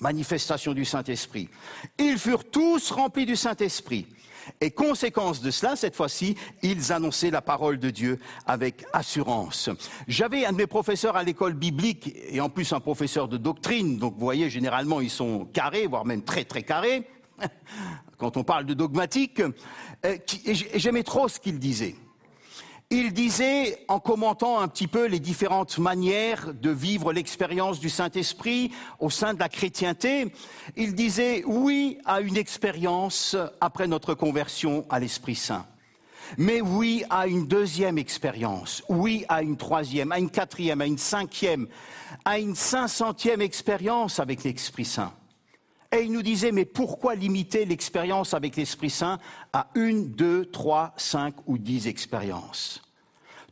Manifestation 0.00 0.72
du 0.72 0.86
Saint-Esprit. 0.86 1.50
Ils 1.98 2.18
furent 2.18 2.50
tous 2.50 2.90
remplis 2.90 3.26
du 3.26 3.36
Saint-Esprit. 3.36 4.06
Et 4.62 4.70
conséquence 4.70 5.42
de 5.42 5.50
cela, 5.50 5.76
cette 5.76 5.94
fois-ci, 5.94 6.34
ils 6.62 6.92
annonçaient 6.92 7.30
la 7.30 7.42
parole 7.42 7.78
de 7.78 7.90
Dieu 7.90 8.18
avec 8.46 8.86
assurance. 8.94 9.68
J'avais 10.08 10.46
un 10.46 10.52
de 10.52 10.56
mes 10.56 10.66
professeurs 10.66 11.16
à 11.16 11.22
l'école 11.22 11.52
biblique, 11.52 12.16
et 12.30 12.40
en 12.40 12.48
plus 12.48 12.72
un 12.72 12.80
professeur 12.80 13.28
de 13.28 13.36
doctrine, 13.36 13.98
donc 13.98 14.14
vous 14.14 14.24
voyez, 14.24 14.48
généralement 14.48 15.02
ils 15.02 15.10
sont 15.10 15.44
carrés, 15.52 15.86
voire 15.86 16.06
même 16.06 16.22
très 16.22 16.44
très 16.44 16.62
carrés, 16.62 17.06
quand 18.16 18.38
on 18.38 18.44
parle 18.44 18.64
de 18.64 18.72
dogmatique, 18.72 19.40
euh, 19.40 20.16
et 20.46 20.54
j'aimais 20.54 21.02
trop 21.02 21.28
ce 21.28 21.38
qu'il 21.38 21.58
disait. 21.58 21.96
Il 22.92 23.12
disait, 23.12 23.84
en 23.86 24.00
commentant 24.00 24.58
un 24.58 24.66
petit 24.66 24.88
peu 24.88 25.06
les 25.06 25.20
différentes 25.20 25.78
manières 25.78 26.52
de 26.52 26.70
vivre 26.70 27.12
l'expérience 27.12 27.78
du 27.78 27.88
Saint-Esprit 27.88 28.72
au 28.98 29.10
sein 29.10 29.32
de 29.32 29.38
la 29.38 29.48
chrétienté, 29.48 30.32
il 30.76 30.96
disait 30.96 31.44
oui 31.46 31.98
à 32.04 32.20
une 32.20 32.36
expérience 32.36 33.36
après 33.60 33.86
notre 33.86 34.14
conversion 34.14 34.84
à 34.90 34.98
l'Esprit 34.98 35.36
Saint. 35.36 35.66
Mais 36.36 36.60
oui 36.60 37.04
à 37.10 37.28
une 37.28 37.46
deuxième 37.46 37.96
expérience, 37.96 38.82
oui 38.88 39.24
à 39.28 39.42
une 39.42 39.56
troisième, 39.56 40.10
à 40.10 40.18
une 40.18 40.30
quatrième, 40.30 40.80
à 40.80 40.86
une 40.86 40.98
cinquième, 40.98 41.68
à 42.24 42.40
une 42.40 42.56
cinq 42.56 42.88
centième 42.88 43.40
expérience 43.40 44.18
avec 44.18 44.42
l'Esprit 44.42 44.84
Saint. 44.84 45.12
Et 45.92 46.02
il 46.02 46.12
nous 46.12 46.22
disait, 46.22 46.52
mais 46.52 46.64
pourquoi 46.64 47.16
limiter 47.16 47.64
l'expérience 47.64 48.32
avec 48.32 48.56
l'Esprit 48.56 48.90
Saint 48.90 49.18
à 49.52 49.68
une, 49.74 50.12
deux, 50.12 50.46
trois, 50.46 50.94
cinq 50.96 51.34
ou 51.46 51.58
dix 51.58 51.88
expériences? 51.88 52.82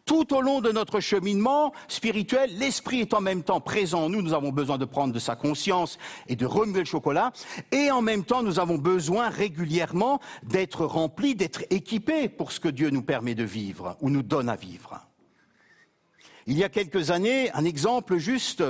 Tout 0.05 0.33
au 0.35 0.41
long 0.41 0.63
de 0.63 0.73
notre 0.73 1.01
cheminement 1.01 1.73
spirituel, 1.87 2.57
l'esprit 2.57 3.01
est 3.01 3.13
en 3.13 3.21
même 3.21 3.43
temps 3.43 3.61
présent 3.61 4.05
en 4.05 4.09
nous, 4.09 4.23
nous 4.23 4.33
avons 4.33 4.53
besoin 4.53 4.79
de 4.79 4.87
prendre 4.87 5.13
de 5.13 5.19
sa 5.19 5.37
conscience 5.37 5.99
et 6.29 6.37
de 6.37 6.47
remuer 6.47 6.79
le 6.79 6.85
chocolat, 6.87 7.31
et 7.73 7.91
en 7.91 8.01
même 8.01 8.25
temps 8.25 8.43
nous 8.43 8.59
avons 8.59 8.79
besoin 8.79 9.29
régulièrement 9.29 10.19
d'être 10.45 10.87
remplis, 10.87 11.35
d'être 11.35 11.65
équipés 11.69 12.31
pour 12.31 12.53
ce 12.53 12.61
que 12.61 12.69
Dieu 12.69 12.89
nous 12.89 13.03
permet 13.03 13.35
de 13.35 13.45
vivre 13.45 13.99
ou 14.01 14.09
nous 14.09 14.23
donne 14.23 14.49
à 14.49 14.57
vivre. 14.57 14.99
Il 16.47 16.57
y 16.57 16.65
a 16.65 16.71
quelques 16.71 17.11
années, 17.11 17.51
un 17.53 17.67
exemple 17.67 18.17
juste, 18.17 18.65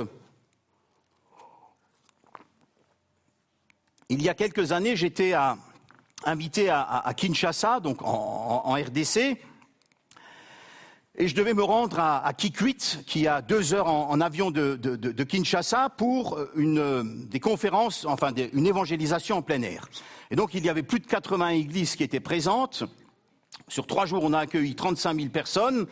Il 4.11 4.23
y 4.23 4.29
a 4.29 4.33
quelques 4.33 4.71
années, 4.71 4.95
j'étais 4.95 5.35
invité 6.25 6.69
à, 6.71 7.13
Kinshasa, 7.15 7.79
donc 7.79 8.01
en, 8.01 8.73
RDC, 8.73 9.37
et 11.15 11.27
je 11.27 11.35
devais 11.35 11.53
me 11.53 11.61
rendre 11.61 11.99
à, 11.99 12.33
Kikwit, 12.35 13.03
qui 13.05 13.27
a 13.27 13.43
deux 13.43 13.75
heures 13.75 13.85
en, 13.85 14.19
avion 14.19 14.49
de, 14.49 15.23
Kinshasa, 15.23 15.89
pour 15.89 16.39
une, 16.55 17.27
des 17.27 17.39
conférences, 17.39 18.03
enfin 18.05 18.33
une 18.51 18.65
évangélisation 18.65 19.37
en 19.37 19.41
plein 19.43 19.61
air. 19.61 19.87
Et 20.31 20.35
donc 20.35 20.55
il 20.55 20.65
y 20.65 20.69
avait 20.69 20.81
plus 20.81 20.99
de 20.99 21.05
80 21.05 21.49
églises 21.49 21.95
qui 21.95 22.01
étaient 22.01 22.19
présentes. 22.19 22.85
Sur 23.67 23.85
trois 23.85 24.07
jours, 24.07 24.23
on 24.23 24.33
a 24.33 24.39
accueilli 24.39 24.73
35 24.73 25.15
000 25.17 25.29
personnes. 25.29 25.85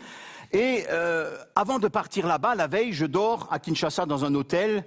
Et 0.53 0.85
euh, 0.89 1.37
avant 1.55 1.77
de 1.77 1.87
partir 1.87 2.25
là-bas, 2.25 2.55
la 2.55 2.65
veille, 2.65 2.93
je 2.93 3.05
dors 3.05 3.47
à 3.51 3.59
Kinshasa 3.59 4.07
dans 4.07 4.25
un 4.25 4.33
hôtel. 4.33 4.85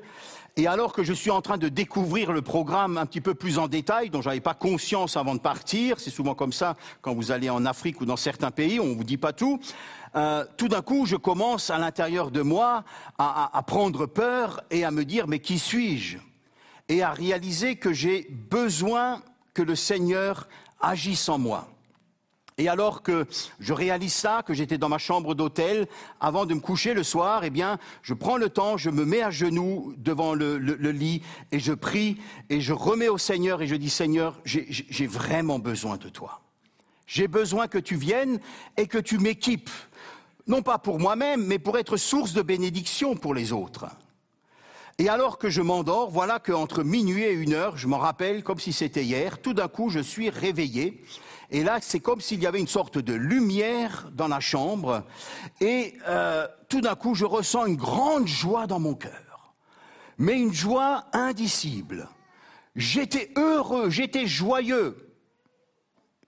Et 0.56 0.66
alors 0.66 0.92
que 0.92 1.04
je 1.04 1.12
suis 1.12 1.30
en 1.30 1.40
train 1.40 1.58
de 1.58 1.68
découvrir 1.68 2.32
le 2.32 2.42
programme 2.42 2.98
un 2.98 3.06
petit 3.06 3.20
peu 3.20 3.34
plus 3.34 3.58
en 3.58 3.68
détail, 3.68 4.10
dont 4.10 4.20
je 4.20 4.28
n'avais 4.28 4.40
pas 4.40 4.54
conscience 4.54 5.16
avant 5.16 5.34
de 5.34 5.40
partir, 5.40 6.00
c'est 6.00 6.10
souvent 6.10 6.34
comme 6.34 6.52
ça 6.52 6.76
quand 7.02 7.14
vous 7.14 7.30
allez 7.30 7.48
en 7.48 7.64
Afrique 7.64 8.00
ou 8.00 8.04
dans 8.04 8.16
certains 8.16 8.50
pays, 8.50 8.80
on 8.80 8.94
vous 8.94 9.04
dit 9.04 9.16
pas 9.16 9.32
tout, 9.32 9.60
euh, 10.16 10.44
tout 10.56 10.68
d'un 10.68 10.82
coup, 10.82 11.06
je 11.06 11.16
commence 11.16 11.70
à 11.70 11.78
l'intérieur 11.78 12.30
de 12.30 12.42
moi 12.42 12.84
à, 13.18 13.56
à 13.56 13.62
prendre 13.62 14.06
peur 14.06 14.60
et 14.70 14.84
à 14.84 14.90
me 14.90 15.04
dire, 15.04 15.28
mais 15.28 15.38
qui 15.38 15.58
suis-je? 15.58 16.18
Et 16.88 17.02
à 17.02 17.12
réaliser 17.12 17.76
que 17.76 17.92
j'ai 17.92 18.26
besoin 18.30 19.22
que 19.54 19.62
le 19.62 19.76
Seigneur 19.76 20.48
agisse 20.80 21.28
en 21.28 21.38
moi. 21.38 21.68
Et 22.60 22.68
alors 22.68 23.02
que 23.02 23.26
je 23.58 23.72
réalise 23.72 24.12
ça, 24.12 24.42
que 24.46 24.52
j'étais 24.52 24.76
dans 24.76 24.90
ma 24.90 24.98
chambre 24.98 25.34
d'hôtel, 25.34 25.88
avant 26.20 26.44
de 26.44 26.52
me 26.52 26.60
coucher 26.60 26.92
le 26.92 27.02
soir, 27.02 27.42
eh 27.42 27.48
bien, 27.48 27.78
je 28.02 28.12
prends 28.12 28.36
le 28.36 28.50
temps, 28.50 28.76
je 28.76 28.90
me 28.90 29.06
mets 29.06 29.22
à 29.22 29.30
genoux 29.30 29.94
devant 29.96 30.34
le, 30.34 30.58
lit 30.58 31.22
et 31.52 31.58
je 31.58 31.72
prie 31.72 32.20
et 32.50 32.60
je 32.60 32.74
remets 32.74 33.08
au 33.08 33.16
Seigneur 33.16 33.62
et 33.62 33.66
je 33.66 33.76
dis 33.76 33.88
Seigneur, 33.88 34.38
j'ai 34.44 35.06
vraiment 35.06 35.58
besoin 35.58 35.96
de 35.96 36.10
toi. 36.10 36.42
J'ai 37.06 37.28
besoin 37.28 37.66
que 37.66 37.78
tu 37.78 37.96
viennes 37.96 38.38
et 38.76 38.86
que 38.86 38.98
tu 38.98 39.16
m'équipes, 39.16 39.70
non 40.46 40.60
pas 40.60 40.76
pour 40.76 41.00
moi-même, 41.00 41.42
mais 41.46 41.58
pour 41.58 41.78
être 41.78 41.96
source 41.96 42.34
de 42.34 42.42
bénédiction 42.42 43.16
pour 43.16 43.32
les 43.32 43.54
autres. 43.54 43.86
Et 44.98 45.08
alors 45.08 45.38
que 45.38 45.48
je 45.48 45.62
m'endors, 45.62 46.10
voilà 46.10 46.38
qu'entre 46.38 46.82
minuit 46.82 47.22
et 47.22 47.32
une 47.32 47.54
heure, 47.54 47.78
je 47.78 47.86
m'en 47.86 47.96
rappelle 47.96 48.42
comme 48.42 48.58
si 48.58 48.74
c'était 48.74 49.02
hier, 49.02 49.40
tout 49.40 49.54
d'un 49.54 49.68
coup 49.68 49.88
je 49.88 50.00
suis 50.00 50.28
réveillé 50.28 51.02
et 51.50 51.64
là, 51.64 51.78
c'est 51.80 52.00
comme 52.00 52.20
s'il 52.20 52.40
y 52.40 52.46
avait 52.46 52.60
une 52.60 52.68
sorte 52.68 52.98
de 52.98 53.12
lumière 53.12 54.08
dans 54.12 54.28
la 54.28 54.40
chambre. 54.40 55.04
Et 55.60 55.94
euh, 56.06 56.46
tout 56.68 56.80
d'un 56.80 56.94
coup, 56.94 57.14
je 57.14 57.24
ressens 57.24 57.66
une 57.66 57.76
grande 57.76 58.26
joie 58.26 58.66
dans 58.66 58.78
mon 58.78 58.94
cœur. 58.94 59.54
Mais 60.18 60.38
une 60.38 60.52
joie 60.52 61.06
indicible. 61.12 62.08
J'étais 62.76 63.32
heureux, 63.36 63.90
j'étais 63.90 64.26
joyeux. 64.26 65.14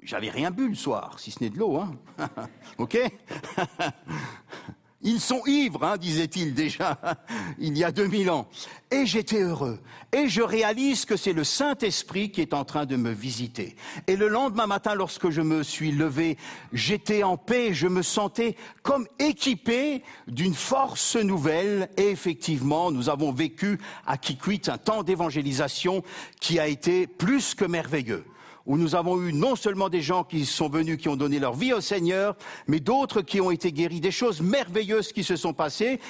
J'avais 0.02 0.30
rien 0.30 0.50
bu 0.50 0.68
le 0.68 0.74
soir, 0.74 1.20
si 1.20 1.30
ce 1.30 1.44
n'est 1.44 1.50
de 1.50 1.58
l'eau, 1.58 1.76
hein. 1.76 1.94
ok? 2.78 2.98
Ils 5.02 5.20
sont 5.20 5.42
ivres, 5.46 5.84
hein, 5.84 5.96
disait-il 5.96 6.54
déjà 6.54 6.98
il 7.58 7.76
y 7.76 7.82
a 7.82 7.90
2000 7.90 8.30
ans. 8.30 8.48
Et 8.90 9.04
j'étais 9.06 9.40
heureux. 9.40 9.80
Et 10.12 10.28
je 10.28 10.42
réalise 10.42 11.06
que 11.06 11.16
c'est 11.16 11.32
le 11.32 11.44
Saint-Esprit 11.44 12.30
qui 12.30 12.40
est 12.40 12.54
en 12.54 12.64
train 12.64 12.86
de 12.86 12.96
me 12.96 13.10
visiter. 13.10 13.74
Et 14.06 14.16
le 14.16 14.28
lendemain 14.28 14.66
matin, 14.66 14.94
lorsque 14.94 15.30
je 15.30 15.40
me 15.40 15.62
suis 15.62 15.90
levé, 15.90 16.36
j'étais 16.72 17.22
en 17.22 17.36
paix, 17.36 17.74
je 17.74 17.88
me 17.88 18.02
sentais 18.02 18.54
comme 18.82 19.08
équipé 19.18 20.02
d'une 20.28 20.54
force 20.54 21.16
nouvelle. 21.16 21.88
Et 21.96 22.10
effectivement, 22.10 22.90
nous 22.92 23.08
avons 23.08 23.32
vécu 23.32 23.80
à 24.06 24.18
Kikwit 24.18 24.68
un 24.68 24.78
temps 24.78 25.02
d'évangélisation 25.02 26.04
qui 26.40 26.60
a 26.60 26.68
été 26.68 27.06
plus 27.06 27.54
que 27.54 27.64
merveilleux 27.64 28.24
où 28.66 28.76
nous 28.76 28.94
avons 28.94 29.20
eu 29.22 29.32
non 29.32 29.56
seulement 29.56 29.88
des 29.88 30.02
gens 30.02 30.24
qui 30.24 30.46
sont 30.46 30.68
venus, 30.68 30.98
qui 30.98 31.08
ont 31.08 31.16
donné 31.16 31.38
leur 31.38 31.54
vie 31.54 31.72
au 31.72 31.80
Seigneur, 31.80 32.36
mais 32.66 32.80
d'autres 32.80 33.22
qui 33.22 33.40
ont 33.40 33.50
été 33.50 33.72
guéris, 33.72 34.00
des 34.00 34.10
choses 34.10 34.40
merveilleuses 34.40 35.12
qui 35.12 35.24
se 35.24 35.36
sont 35.36 35.52
passées. 35.52 36.00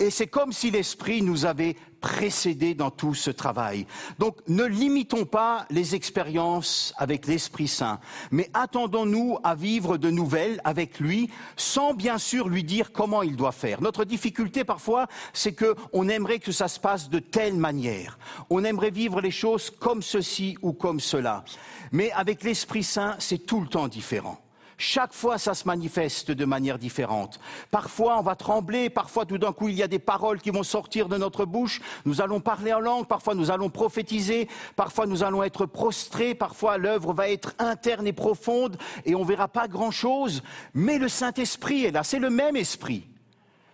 Et 0.00 0.08
c'est 0.08 0.26
comme 0.26 0.52
si 0.52 0.70
l'Esprit 0.70 1.20
nous 1.20 1.44
avait 1.44 1.76
précédés 2.00 2.74
dans 2.74 2.90
tout 2.90 3.12
ce 3.12 3.30
travail. 3.30 3.86
Donc 4.18 4.38
ne 4.48 4.64
limitons 4.64 5.26
pas 5.26 5.66
les 5.68 5.94
expériences 5.94 6.94
avec 6.96 7.26
l'Esprit 7.26 7.68
Saint, 7.68 8.00
mais 8.30 8.48
attendons-nous 8.54 9.38
à 9.44 9.54
vivre 9.54 9.98
de 9.98 10.10
nouvelles 10.10 10.62
avec 10.64 11.00
lui, 11.00 11.28
sans 11.58 11.92
bien 11.92 12.16
sûr 12.16 12.48
lui 12.48 12.64
dire 12.64 12.92
comment 12.92 13.22
il 13.22 13.36
doit 13.36 13.52
faire. 13.52 13.82
Notre 13.82 14.06
difficulté 14.06 14.64
parfois, 14.64 15.06
c'est 15.34 15.52
qu'on 15.52 16.08
aimerait 16.08 16.38
que 16.38 16.52
ça 16.52 16.68
se 16.68 16.80
passe 16.80 17.10
de 17.10 17.18
telle 17.18 17.56
manière. 17.56 18.18
On 18.48 18.64
aimerait 18.64 18.90
vivre 18.90 19.20
les 19.20 19.30
choses 19.30 19.68
comme 19.68 20.00
ceci 20.00 20.56
ou 20.62 20.72
comme 20.72 21.00
cela. 21.00 21.44
Mais 21.92 22.10
avec 22.12 22.42
l'Esprit 22.42 22.84
Saint, 22.84 23.16
c'est 23.18 23.44
tout 23.44 23.60
le 23.60 23.68
temps 23.68 23.88
différent. 23.88 24.40
Chaque 24.82 25.12
fois, 25.12 25.36
ça 25.36 25.52
se 25.52 25.66
manifeste 25.66 26.30
de 26.30 26.44
manière 26.46 26.78
différente. 26.78 27.38
Parfois, 27.70 28.18
on 28.18 28.22
va 28.22 28.34
trembler, 28.34 28.88
parfois, 28.88 29.26
tout 29.26 29.36
d'un 29.36 29.52
coup, 29.52 29.68
il 29.68 29.74
y 29.74 29.82
a 29.82 29.88
des 29.88 29.98
paroles 29.98 30.40
qui 30.40 30.48
vont 30.48 30.62
sortir 30.62 31.10
de 31.10 31.18
notre 31.18 31.44
bouche. 31.44 31.82
Nous 32.06 32.22
allons 32.22 32.40
parler 32.40 32.72
en 32.72 32.80
langue, 32.80 33.06
parfois, 33.06 33.34
nous 33.34 33.50
allons 33.50 33.68
prophétiser, 33.68 34.48
parfois, 34.76 35.04
nous 35.04 35.22
allons 35.22 35.42
être 35.42 35.66
prostrés, 35.66 36.34
parfois, 36.34 36.78
l'œuvre 36.78 37.12
va 37.12 37.28
être 37.28 37.54
interne 37.58 38.06
et 38.06 38.14
profonde 38.14 38.78
et 39.04 39.14
on 39.14 39.22
verra 39.22 39.48
pas 39.48 39.68
grand-chose. 39.68 40.42
Mais 40.72 40.96
le 40.96 41.10
Saint-Esprit 41.10 41.84
est 41.84 41.90
là, 41.90 42.02
c'est 42.02 42.18
le 42.18 42.30
même 42.30 42.56
esprit 42.56 43.06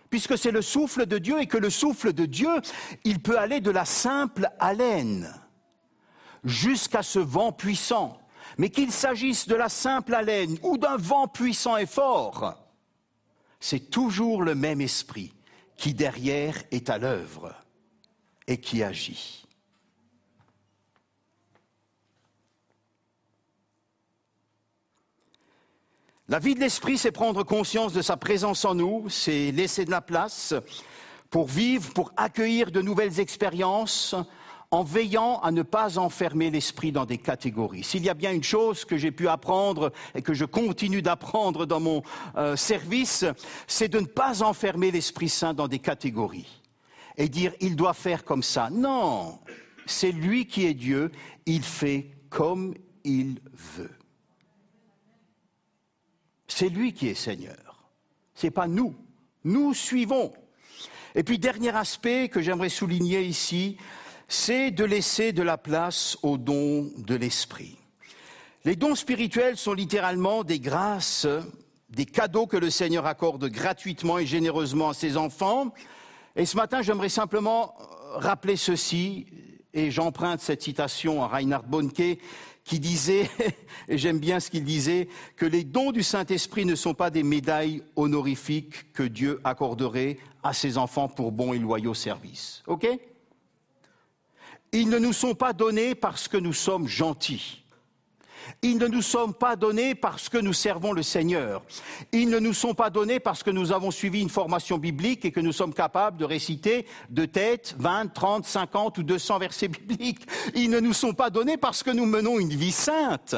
puisque 0.09 0.37
c'est 0.37 0.51
le 0.51 0.61
souffle 0.61 1.05
de 1.05 1.17
Dieu 1.17 1.39
et 1.41 1.47
que 1.47 1.57
le 1.57 1.69
souffle 1.69 2.11
de 2.11 2.25
Dieu, 2.25 2.61
il 3.05 3.21
peut 3.21 3.37
aller 3.37 3.59
de 3.59 3.71
la 3.71 3.83
simple 3.83 4.49
haleine 4.59 5.33
jusqu'à 6.43 7.03
ce 7.03 7.19
vent 7.19 7.51
puissant. 7.51 8.17
Mais 8.57 8.69
qu'il 8.69 8.91
s'agisse 8.91 9.47
de 9.47 9.55
la 9.55 9.69
simple 9.69 10.15
haleine 10.15 10.57
ou 10.63 10.77
d'un 10.77 10.97
vent 10.97 11.27
puissant 11.27 11.77
et 11.77 11.85
fort, 11.85 12.55
c'est 13.59 13.91
toujours 13.91 14.41
le 14.41 14.55
même 14.55 14.81
esprit 14.81 15.33
qui 15.75 15.93
derrière 15.93 16.55
est 16.71 16.89
à 16.89 16.97
l'œuvre 16.97 17.53
et 18.47 18.59
qui 18.59 18.81
agit. 18.81 19.47
La 26.29 26.39
vie 26.39 26.55
de 26.55 26.59
l'esprit, 26.59 26.97
c'est 26.97 27.13
prendre 27.13 27.43
conscience 27.43 27.93
de 27.93 28.01
sa 28.01 28.17
présence 28.17 28.65
en 28.65 28.75
nous, 28.75 29.07
c'est 29.07 29.51
laisser 29.51 29.85
de 29.85 29.91
la 29.91 30.01
place 30.01 30.53
pour 31.29 31.47
vivre, 31.47 31.93
pour 31.93 32.11
accueillir 32.17 32.71
de 32.71 32.81
nouvelles 32.81 33.21
expériences, 33.21 34.13
en 34.71 34.83
veillant 34.83 35.39
à 35.39 35.51
ne 35.51 35.63
pas 35.63 35.97
enfermer 35.97 36.51
l'esprit 36.51 36.91
dans 36.91 37.05
des 37.05 37.17
catégories. 37.17 37.83
S'il 37.83 38.03
y 38.03 38.09
a 38.09 38.13
bien 38.13 38.33
une 38.33 38.43
chose 38.43 38.83
que 38.83 38.97
j'ai 38.97 39.11
pu 39.11 39.27
apprendre 39.29 39.93
et 40.13 40.21
que 40.21 40.33
je 40.33 40.45
continue 40.45 41.01
d'apprendre 41.01 41.65
dans 41.65 41.79
mon 41.79 42.03
euh, 42.35 42.55
service, 42.55 43.25
c'est 43.65 43.87
de 43.87 43.99
ne 43.99 44.05
pas 44.05 44.43
enfermer 44.43 44.91
l'Esprit 44.91 45.29
Saint 45.29 45.53
dans 45.53 45.67
des 45.67 45.79
catégories 45.79 46.61
et 47.15 47.29
dire 47.29 47.53
il 47.61 47.75
doit 47.75 47.93
faire 47.93 48.25
comme 48.25 48.43
ça. 48.43 48.69
Non, 48.69 49.39
c'est 49.85 50.11
lui 50.11 50.47
qui 50.47 50.65
est 50.65 50.73
Dieu, 50.73 51.11
il 51.45 51.63
fait 51.63 52.11
comme 52.29 52.73
il 53.05 53.39
veut. 53.53 53.91
C'est 56.47 56.69
lui 56.69 56.93
qui 56.93 57.07
est 57.07 57.15
Seigneur. 57.15 57.89
C'est 58.35 58.51
pas 58.51 58.67
nous. 58.67 58.95
Nous 59.43 59.73
suivons. 59.73 60.33
Et 61.15 61.23
puis 61.23 61.39
dernier 61.39 61.75
aspect 61.75 62.29
que 62.29 62.41
j'aimerais 62.41 62.69
souligner 62.69 63.23
ici, 63.23 63.77
c'est 64.27 64.71
de 64.71 64.83
laisser 64.83 65.31
de 65.31 65.43
la 65.43 65.57
place 65.57 66.17
aux 66.21 66.37
dons 66.37 66.91
de 66.97 67.15
l'esprit. 67.15 67.77
Les 68.65 68.75
dons 68.75 68.95
spirituels 68.95 69.57
sont 69.57 69.73
littéralement 69.73 70.43
des 70.43 70.59
grâces, 70.59 71.27
des 71.89 72.05
cadeaux 72.05 72.47
que 72.47 72.57
le 72.57 72.69
Seigneur 72.69 73.05
accorde 73.05 73.47
gratuitement 73.49 74.17
et 74.17 74.25
généreusement 74.25 74.89
à 74.89 74.93
ses 74.93 75.15
enfants. 75.15 75.73
Et 76.35 76.45
ce 76.45 76.57
matin, 76.57 76.81
j'aimerais 76.81 77.09
simplement 77.09 77.75
rappeler 78.15 78.57
ceci, 78.57 79.27
et 79.73 79.91
j'emprunte 79.91 80.41
cette 80.41 80.61
citation 80.61 81.23
à 81.23 81.27
Reinhard 81.27 81.63
Bonnke, 81.63 82.19
qui 82.65 82.79
disait, 82.81 83.29
et 83.87 83.97
j'aime 83.97 84.19
bien 84.19 84.41
ce 84.41 84.49
qu'il 84.49 84.65
disait, 84.65 85.07
que 85.37 85.45
les 85.45 85.63
dons 85.63 85.93
du 85.93 86.03
Saint-Esprit 86.03 86.65
ne 86.65 86.75
sont 86.75 86.93
pas 86.93 87.09
des 87.09 87.23
médailles 87.23 87.81
honorifiques 87.95 88.91
que 88.91 89.03
Dieu 89.03 89.39
accorderait 89.45 90.17
à 90.43 90.53
ses 90.53 90.77
enfants 90.77 91.07
pour 91.07 91.31
bons 91.31 91.53
et 91.53 91.59
loyaux 91.59 91.93
services. 91.93 92.63
OK? 92.67 92.85
Ils 94.71 94.89
ne 94.89 94.99
nous 94.99 95.13
sont 95.13 95.35
pas 95.35 95.53
donnés 95.53 95.95
parce 95.95 96.27
que 96.27 96.37
nous 96.37 96.53
sommes 96.53 96.87
gentils. 96.87 97.63
Ils 98.61 98.77
ne 98.77 98.87
nous 98.87 99.01
sont 99.01 99.33
pas 99.33 99.55
donnés 99.55 99.95
parce 99.95 100.29
que 100.29 100.37
nous 100.37 100.53
servons 100.53 100.93
le 100.93 101.03
Seigneur. 101.03 101.63
Ils 102.11 102.29
ne 102.29 102.39
nous 102.39 102.53
sont 102.53 102.73
pas 102.73 102.89
donnés 102.89 103.19
parce 103.19 103.43
que 103.43 103.49
nous 103.49 103.71
avons 103.71 103.91
suivi 103.91 104.21
une 104.21 104.29
formation 104.29 104.77
biblique 104.77 105.25
et 105.25 105.31
que 105.31 105.39
nous 105.39 105.51
sommes 105.51 105.73
capables 105.73 106.17
de 106.17 106.25
réciter 106.25 106.85
de 107.09 107.25
tête 107.25 107.75
20, 107.77 108.13
30, 108.13 108.45
50 108.45 108.97
ou 108.97 109.03
200 109.03 109.39
versets 109.39 109.67
bibliques. 109.67 110.25
Ils 110.55 110.69
ne 110.69 110.79
nous 110.79 110.93
sont 110.93 111.13
pas 111.13 111.29
donnés 111.29 111.57
parce 111.57 111.83
que 111.83 111.91
nous 111.91 112.05
menons 112.05 112.39
une 112.39 112.53
vie 112.53 112.71
sainte. 112.71 113.35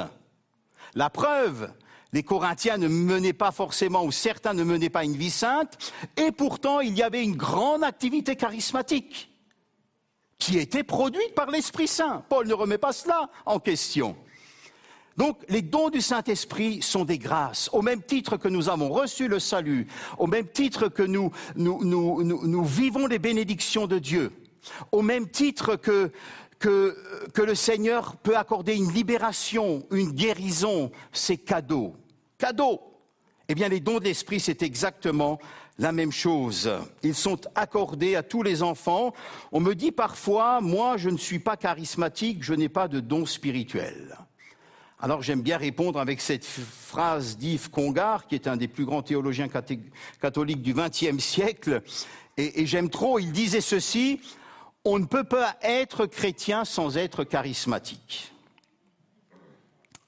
La 0.95 1.09
preuve, 1.09 1.71
les 2.13 2.23
Corinthiens 2.23 2.77
ne 2.77 2.87
menaient 2.87 3.33
pas 3.33 3.51
forcément, 3.51 4.03
ou 4.03 4.11
certains 4.11 4.53
ne 4.53 4.63
menaient 4.63 4.89
pas 4.89 5.03
une 5.03 5.15
vie 5.15 5.29
sainte, 5.29 5.93
et 6.17 6.31
pourtant 6.31 6.79
il 6.79 6.97
y 6.97 7.03
avait 7.03 7.23
une 7.23 7.35
grande 7.35 7.83
activité 7.83 8.35
charismatique 8.35 9.29
qui 10.39 10.57
était 10.57 10.83
produite 10.83 11.35
par 11.35 11.51
l'Esprit 11.51 11.87
Saint. 11.87 12.23
Paul 12.29 12.47
ne 12.47 12.53
remet 12.53 12.77
pas 12.77 12.93
cela 12.93 13.29
en 13.45 13.59
question. 13.59 14.15
Donc 15.17 15.37
les 15.49 15.61
dons 15.61 15.89
du 15.89 15.99
Saint-Esprit 15.99 16.81
sont 16.81 17.03
des 17.03 17.17
grâces, 17.17 17.69
au 17.73 17.81
même 17.81 18.01
titre 18.01 18.37
que 18.37 18.47
nous 18.47 18.69
avons 18.69 18.87
reçu 18.87 19.27
le 19.27 19.37
salut, 19.37 19.85
au 20.17 20.27
même 20.27 20.47
titre 20.47 20.87
que 20.87 21.03
nous, 21.03 21.33
vivons 22.63 23.05
les 23.05 23.19
bénédictions 23.19 23.85
de 23.85 23.99
Dieu, 23.99 24.31
au 24.93 25.01
même 25.01 25.27
titre 25.27 25.75
que, 25.75 26.09
que, 26.57 26.95
que 27.33 27.41
le 27.41 27.53
Seigneur 27.53 28.15
peut 28.15 28.37
accorder 28.37 28.77
une 28.77 28.93
libération, 28.93 29.85
une 29.91 30.13
guérison, 30.13 30.89
c'est 31.11 31.37
cadeau. 31.37 31.97
Cadeau. 32.37 32.79
Eh 33.49 33.55
bien 33.55 33.67
les 33.67 33.81
dons 33.81 33.99
de 33.99 34.05
l'Esprit, 34.05 34.39
c'est 34.39 34.63
exactement 34.63 35.37
la 35.79 35.91
même 35.93 36.11
chose. 36.11 36.69
Ils 37.03 37.15
sont 37.15 37.39
accordés 37.55 38.15
à 38.15 38.21
tous 38.21 38.43
les 38.43 38.61
enfants. 38.61 39.13
On 39.51 39.61
me 39.61 39.73
dit 39.73 39.91
parfois, 39.91 40.61
moi, 40.61 40.97
je 40.97 41.09
ne 41.09 41.17
suis 41.17 41.39
pas 41.39 41.57
charismatique, 41.57 42.43
je 42.43 42.53
n'ai 42.53 42.69
pas 42.69 42.87
de 42.87 42.99
don 42.99 43.25
spirituel. 43.25 44.17
Alors 45.01 45.21
j'aime 45.21 45.41
bien 45.41 45.57
répondre 45.57 45.97
avec 45.97 46.19
cette 46.19 46.45
phrase 46.45 47.37
d'Yves 47.37 47.69
Congar, 47.69 48.27
qui 48.27 48.35
est 48.35 48.47
un 48.47 48.57
des 48.57 48.67
plus 48.67 48.83
grands 48.83 49.01
théologiens 49.01 49.47
catholiques 50.21 50.61
du 50.61 50.73
XXe 50.73 51.23
siècle, 51.23 51.81
et, 52.35 52.61
et 52.61 52.65
j'aime 52.65 52.89
trop, 52.89 53.17
il 53.17 53.31
disait 53.31 53.61
ceci, 53.61 54.19
on 54.83 54.99
ne 54.99 55.05
peut 55.05 55.23
pas 55.23 55.55
être 55.61 56.05
chrétien 56.05 56.65
sans 56.65 56.97
être 56.97 57.23
charismatique. 57.23 58.33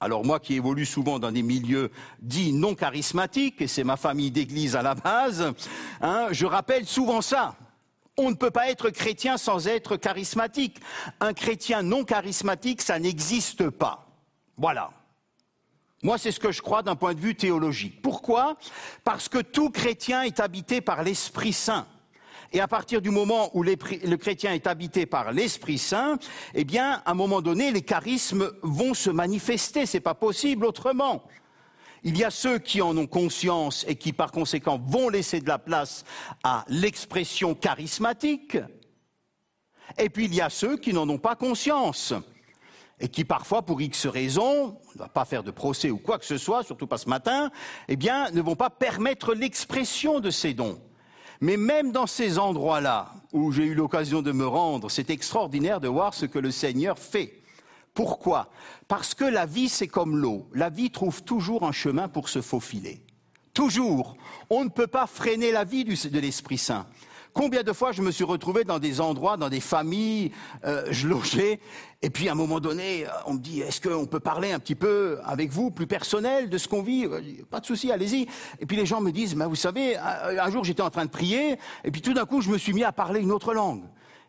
Alors 0.02 0.24
moi 0.24 0.40
qui 0.40 0.54
évolue 0.54 0.84
souvent 0.84 1.20
dans 1.20 1.30
des 1.30 1.44
milieux 1.44 1.92
dits 2.20 2.52
non 2.52 2.74
charismatiques, 2.74 3.60
et 3.62 3.68
c'est 3.68 3.84
ma 3.84 3.96
famille 3.96 4.32
d'église 4.32 4.74
à 4.74 4.82
la 4.82 4.96
base, 4.96 5.54
hein, 6.00 6.26
je 6.32 6.44
rappelle 6.44 6.86
souvent 6.86 7.20
ça. 7.20 7.54
On 8.18 8.30
ne 8.30 8.34
peut 8.34 8.50
pas 8.50 8.68
être 8.68 8.90
chrétien 8.90 9.36
sans 9.38 9.68
être 9.68 9.96
charismatique. 9.96 10.80
Un 11.20 11.32
chrétien 11.34 11.82
non 11.82 12.02
charismatique, 12.02 12.82
ça 12.82 12.98
n'existe 12.98 13.70
pas. 13.70 14.08
Voilà. 14.56 14.90
Moi, 16.02 16.18
c'est 16.18 16.32
ce 16.32 16.40
que 16.40 16.50
je 16.50 16.62
crois 16.62 16.82
d'un 16.82 16.96
point 16.96 17.14
de 17.14 17.20
vue 17.20 17.36
théologique. 17.36 18.02
Pourquoi? 18.02 18.56
Parce 19.04 19.28
que 19.28 19.38
tout 19.38 19.70
chrétien 19.70 20.22
est 20.22 20.40
habité 20.40 20.80
par 20.80 21.04
l'Esprit 21.04 21.52
Saint. 21.52 21.86
Et 22.52 22.60
à 22.60 22.68
partir 22.68 23.00
du 23.00 23.10
moment 23.10 23.50
où 23.54 23.62
le 23.62 24.16
chrétien 24.16 24.52
est 24.52 24.66
habité 24.66 25.06
par 25.06 25.32
l'Esprit 25.32 25.78
Saint, 25.78 26.18
eh 26.54 26.64
bien, 26.64 27.02
à 27.06 27.12
un 27.12 27.14
moment 27.14 27.40
donné, 27.40 27.70
les 27.72 27.80
charismes 27.82 28.50
vont 28.62 28.92
se 28.92 29.08
manifester. 29.08 29.86
C'est 29.86 30.00
pas 30.00 30.14
possible 30.14 30.66
autrement. 30.66 31.24
Il 32.04 32.18
y 32.18 32.24
a 32.24 32.30
ceux 32.30 32.58
qui 32.58 32.82
en 32.82 32.96
ont 32.96 33.06
conscience 33.06 33.86
et 33.88 33.94
qui, 33.94 34.12
par 34.12 34.32
conséquent, 34.32 34.78
vont 34.84 35.08
laisser 35.08 35.40
de 35.40 35.48
la 35.48 35.58
place 35.58 36.04
à 36.42 36.64
l'expression 36.68 37.54
charismatique. 37.54 38.58
Et 39.98 40.10
puis 40.10 40.26
il 40.26 40.34
y 40.34 40.40
a 40.40 40.50
ceux 40.50 40.76
qui 40.76 40.92
n'en 40.92 41.08
ont 41.08 41.18
pas 41.18 41.36
conscience 41.36 42.12
et 43.00 43.08
qui 43.08 43.24
parfois, 43.24 43.62
pour 43.62 43.80
X 43.80 44.06
raisons, 44.06 44.78
on 44.88 44.92
ne 44.94 44.98
va 44.98 45.08
pas 45.08 45.24
faire 45.24 45.42
de 45.42 45.50
procès 45.50 45.90
ou 45.90 45.98
quoi 45.98 46.18
que 46.18 46.24
ce 46.24 46.38
soit, 46.38 46.64
surtout 46.64 46.86
pas 46.86 46.98
ce 46.98 47.08
matin, 47.08 47.50
eh 47.88 47.96
bien, 47.96 48.30
ne 48.30 48.42
vont 48.42 48.56
pas 48.56 48.70
permettre 48.70 49.34
l'expression 49.34 50.20
de 50.20 50.30
ces 50.30 50.54
dons. 50.54 50.80
Mais 51.42 51.56
même 51.56 51.90
dans 51.90 52.06
ces 52.06 52.38
endroits-là 52.38 53.12
où 53.32 53.50
j'ai 53.50 53.64
eu 53.64 53.74
l'occasion 53.74 54.22
de 54.22 54.30
me 54.30 54.46
rendre, 54.46 54.88
c'est 54.88 55.10
extraordinaire 55.10 55.80
de 55.80 55.88
voir 55.88 56.14
ce 56.14 56.24
que 56.24 56.38
le 56.38 56.52
Seigneur 56.52 57.00
fait. 57.00 57.42
Pourquoi? 57.94 58.48
Parce 58.86 59.12
que 59.12 59.24
la 59.24 59.44
vie, 59.44 59.68
c'est 59.68 59.88
comme 59.88 60.16
l'eau. 60.16 60.46
La 60.54 60.70
vie 60.70 60.92
trouve 60.92 61.24
toujours 61.24 61.64
un 61.64 61.72
chemin 61.72 62.06
pour 62.06 62.28
se 62.28 62.40
faufiler. 62.40 63.02
Toujours. 63.54 64.16
On 64.50 64.64
ne 64.64 64.70
peut 64.70 64.86
pas 64.86 65.08
freiner 65.08 65.50
la 65.50 65.64
vie 65.64 65.82
de 65.82 66.20
l'Esprit 66.20 66.58
Saint. 66.58 66.86
Combien 67.34 67.62
de 67.62 67.72
fois 67.72 67.92
je 67.92 68.02
me 68.02 68.10
suis 68.10 68.24
retrouvé 68.24 68.64
dans 68.64 68.78
des 68.78 69.00
endroits, 69.00 69.38
dans 69.38 69.48
des 69.48 69.60
familles, 69.60 70.32
euh, 70.66 70.84
je 70.90 71.08
logeais, 71.08 71.60
et 72.02 72.10
puis 72.10 72.28
à 72.28 72.32
un 72.32 72.34
moment 72.34 72.60
donné, 72.60 73.06
euh, 73.06 73.10
on 73.26 73.34
me 73.34 73.38
dit, 73.38 73.60
est-ce 73.60 73.80
qu'on 73.80 74.04
peut 74.04 74.20
parler 74.20 74.52
un 74.52 74.58
petit 74.58 74.74
peu 74.74 75.18
avec 75.24 75.50
vous, 75.50 75.70
plus 75.70 75.86
personnel, 75.86 76.50
de 76.50 76.58
ce 76.58 76.68
qu'on 76.68 76.82
vit? 76.82 77.08
Pas 77.50 77.60
de 77.60 77.66
souci, 77.66 77.90
allez-y. 77.90 78.26
Et 78.60 78.66
puis 78.66 78.76
les 78.76 78.84
gens 78.84 79.00
me 79.00 79.10
disent, 79.10 79.34
mais 79.34 79.46
vous 79.46 79.56
savez, 79.56 79.96
un 79.96 80.50
jour 80.50 80.62
j'étais 80.64 80.82
en 80.82 80.90
train 80.90 81.06
de 81.06 81.10
prier, 81.10 81.58
et 81.84 81.90
puis 81.90 82.02
tout 82.02 82.12
d'un 82.12 82.26
coup 82.26 82.42
je 82.42 82.50
me 82.50 82.58
suis 82.58 82.74
mis 82.74 82.84
à 82.84 82.92
parler 82.92 83.20
une 83.20 83.32
autre 83.32 83.54
langue. 83.54 83.84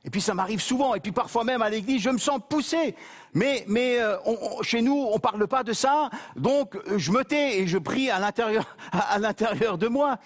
Et 0.06 0.10
puis 0.10 0.20
ça 0.20 0.34
m'arrive 0.34 0.62
souvent, 0.62 0.96
et 0.96 1.00
puis 1.00 1.14
parfois 1.14 1.46
même 1.46 1.62
à 1.62 1.70
l'église, 1.70 2.02
je 2.02 2.10
me 2.10 2.18
sens 2.18 2.40
poussé. 2.50 2.96
Mais, 3.34 3.64
mais 3.68 4.00
euh, 4.00 4.18
chez 4.62 4.82
nous, 4.82 4.96
on 4.96 5.14
ne 5.14 5.20
parle 5.20 5.48
pas 5.48 5.64
de 5.64 5.72
ça, 5.72 6.10
donc 6.36 6.76
euh, 6.76 6.98
je 6.98 7.12
me 7.12 7.24
tais 7.24 7.60
et 7.60 7.68
je 7.68 7.78
prie 7.78 8.10
à 8.10 8.20
l'intérieur, 8.20 8.76
à, 8.92 9.18
l'intérieur 9.18 9.78
de 9.78 9.88
moi. 9.88 10.18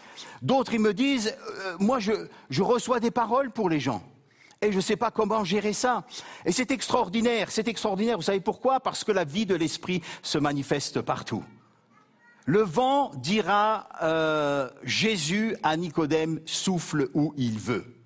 D'autres, 0.42 0.74
ils 0.74 0.80
me 0.80 0.94
disent, 0.94 1.36
euh, 1.66 1.76
moi, 1.80 2.00
je, 2.00 2.12
je 2.50 2.64
reçois 2.64 3.00
des 3.00 3.12
paroles 3.12 3.52
pour 3.52 3.70
les 3.70 3.80
gens. 3.80 4.02
Et 4.62 4.72
je 4.72 4.78
ne 4.78 4.82
sais 4.82 4.96
pas 4.96 5.12
comment 5.12 5.44
gérer 5.44 5.74
ça. 5.74 6.04
Et 6.44 6.52
c'est 6.52 6.72
extraordinaire, 6.72 7.52
c'est 7.52 7.68
extraordinaire. 7.68 8.18
Vous 8.18 8.24
savez 8.24 8.40
pourquoi? 8.40 8.80
Parce 8.80 9.04
que 9.04 9.12
la 9.12 9.24
vie 9.24 9.46
de 9.46 9.54
l'esprit 9.54 10.02
se 10.24 10.40
manifeste 10.40 11.02
partout. 11.02 11.44
Le 12.46 12.62
vent 12.62 13.12
dira 13.16 13.90
euh, 14.02 14.70
Jésus 14.84 15.56
à 15.64 15.78
Nicodème 15.78 16.40
souffle 16.46 17.10
où 17.14 17.34
il 17.38 17.60
veut. 17.60 17.97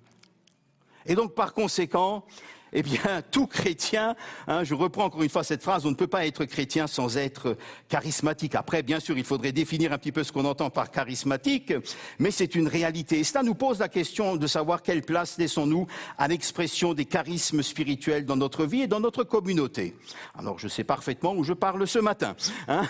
Et 1.06 1.14
donc, 1.14 1.34
par 1.34 1.54
conséquent, 1.54 2.24
eh 2.72 2.82
bien, 2.82 3.22
tout 3.30 3.46
chrétien, 3.46 4.14
hein, 4.46 4.64
je 4.64 4.74
reprends 4.74 5.04
encore 5.04 5.22
une 5.22 5.28
fois 5.28 5.44
cette 5.44 5.62
phrase, 5.62 5.84
on 5.86 5.90
ne 5.90 5.94
peut 5.94 6.06
pas 6.06 6.26
être 6.26 6.44
chrétien 6.44 6.86
sans 6.86 7.16
être 7.16 7.56
charismatique. 7.88 8.54
Après, 8.54 8.82
bien 8.82 9.00
sûr, 9.00 9.18
il 9.18 9.24
faudrait 9.24 9.52
définir 9.52 9.92
un 9.92 9.98
petit 9.98 10.12
peu 10.12 10.24
ce 10.24 10.32
qu'on 10.32 10.44
entend 10.44 10.70
par 10.70 10.90
charismatique, 10.90 11.74
mais 12.18 12.30
c'est 12.30 12.54
une 12.54 12.68
réalité. 12.68 13.20
Et 13.20 13.24
cela 13.24 13.42
nous 13.42 13.54
pose 13.54 13.80
la 13.80 13.88
question 13.88 14.36
de 14.36 14.46
savoir 14.46 14.82
quelle 14.82 15.02
place 15.02 15.36
laissons-nous 15.38 15.86
à 16.18 16.28
l'expression 16.28 16.94
des 16.94 17.04
charismes 17.04 17.62
spirituels 17.62 18.24
dans 18.24 18.36
notre 18.36 18.64
vie 18.64 18.82
et 18.82 18.86
dans 18.86 19.00
notre 19.00 19.24
communauté. 19.24 19.94
Alors, 20.38 20.58
je 20.58 20.68
sais 20.68 20.84
parfaitement 20.84 21.34
où 21.34 21.44
je 21.44 21.52
parle 21.52 21.86
ce 21.86 21.98
matin. 21.98 22.34
Hein. 22.68 22.86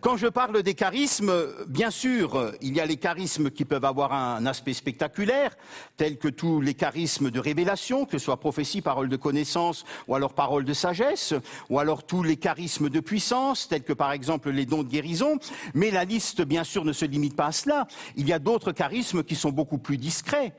Quand 0.00 0.16
je 0.16 0.26
parle 0.26 0.62
des 0.62 0.74
charismes, 0.74 1.32
bien 1.66 1.90
sûr, 1.90 2.52
il 2.60 2.76
y 2.76 2.80
a 2.80 2.86
les 2.86 2.96
charismes 2.96 3.50
qui 3.50 3.64
peuvent 3.64 3.84
avoir 3.84 4.12
un 4.12 4.44
aspect 4.46 4.74
spectaculaire, 4.74 5.56
tels 5.96 6.18
que 6.18 6.28
tous 6.28 6.60
les 6.60 6.74
charismes 6.74 7.30
de 7.30 7.40
révélation, 7.40 8.04
que 8.04 8.18
ce 8.18 8.24
soit 8.26 8.40
prophétie 8.40 8.82
par 8.82 8.97
parole 8.98 9.08
de 9.08 9.16
connaissance 9.16 9.84
ou 10.08 10.16
alors 10.16 10.32
parole 10.32 10.64
de 10.64 10.72
sagesse, 10.72 11.32
ou 11.70 11.78
alors 11.78 12.02
tous 12.02 12.24
les 12.24 12.36
charismes 12.36 12.88
de 12.88 12.98
puissance, 12.98 13.68
tels 13.68 13.84
que 13.84 13.92
par 13.92 14.10
exemple 14.10 14.50
les 14.50 14.66
dons 14.66 14.82
de 14.82 14.88
guérison. 14.88 15.38
Mais 15.72 15.92
la 15.92 16.04
liste, 16.04 16.42
bien 16.42 16.64
sûr, 16.64 16.84
ne 16.84 16.92
se 16.92 17.04
limite 17.04 17.36
pas 17.36 17.46
à 17.46 17.52
cela. 17.52 17.86
Il 18.16 18.26
y 18.26 18.32
a 18.32 18.40
d'autres 18.40 18.72
charismes 18.72 19.22
qui 19.22 19.36
sont 19.36 19.50
beaucoup 19.52 19.78
plus 19.78 19.98
discrets. 19.98 20.52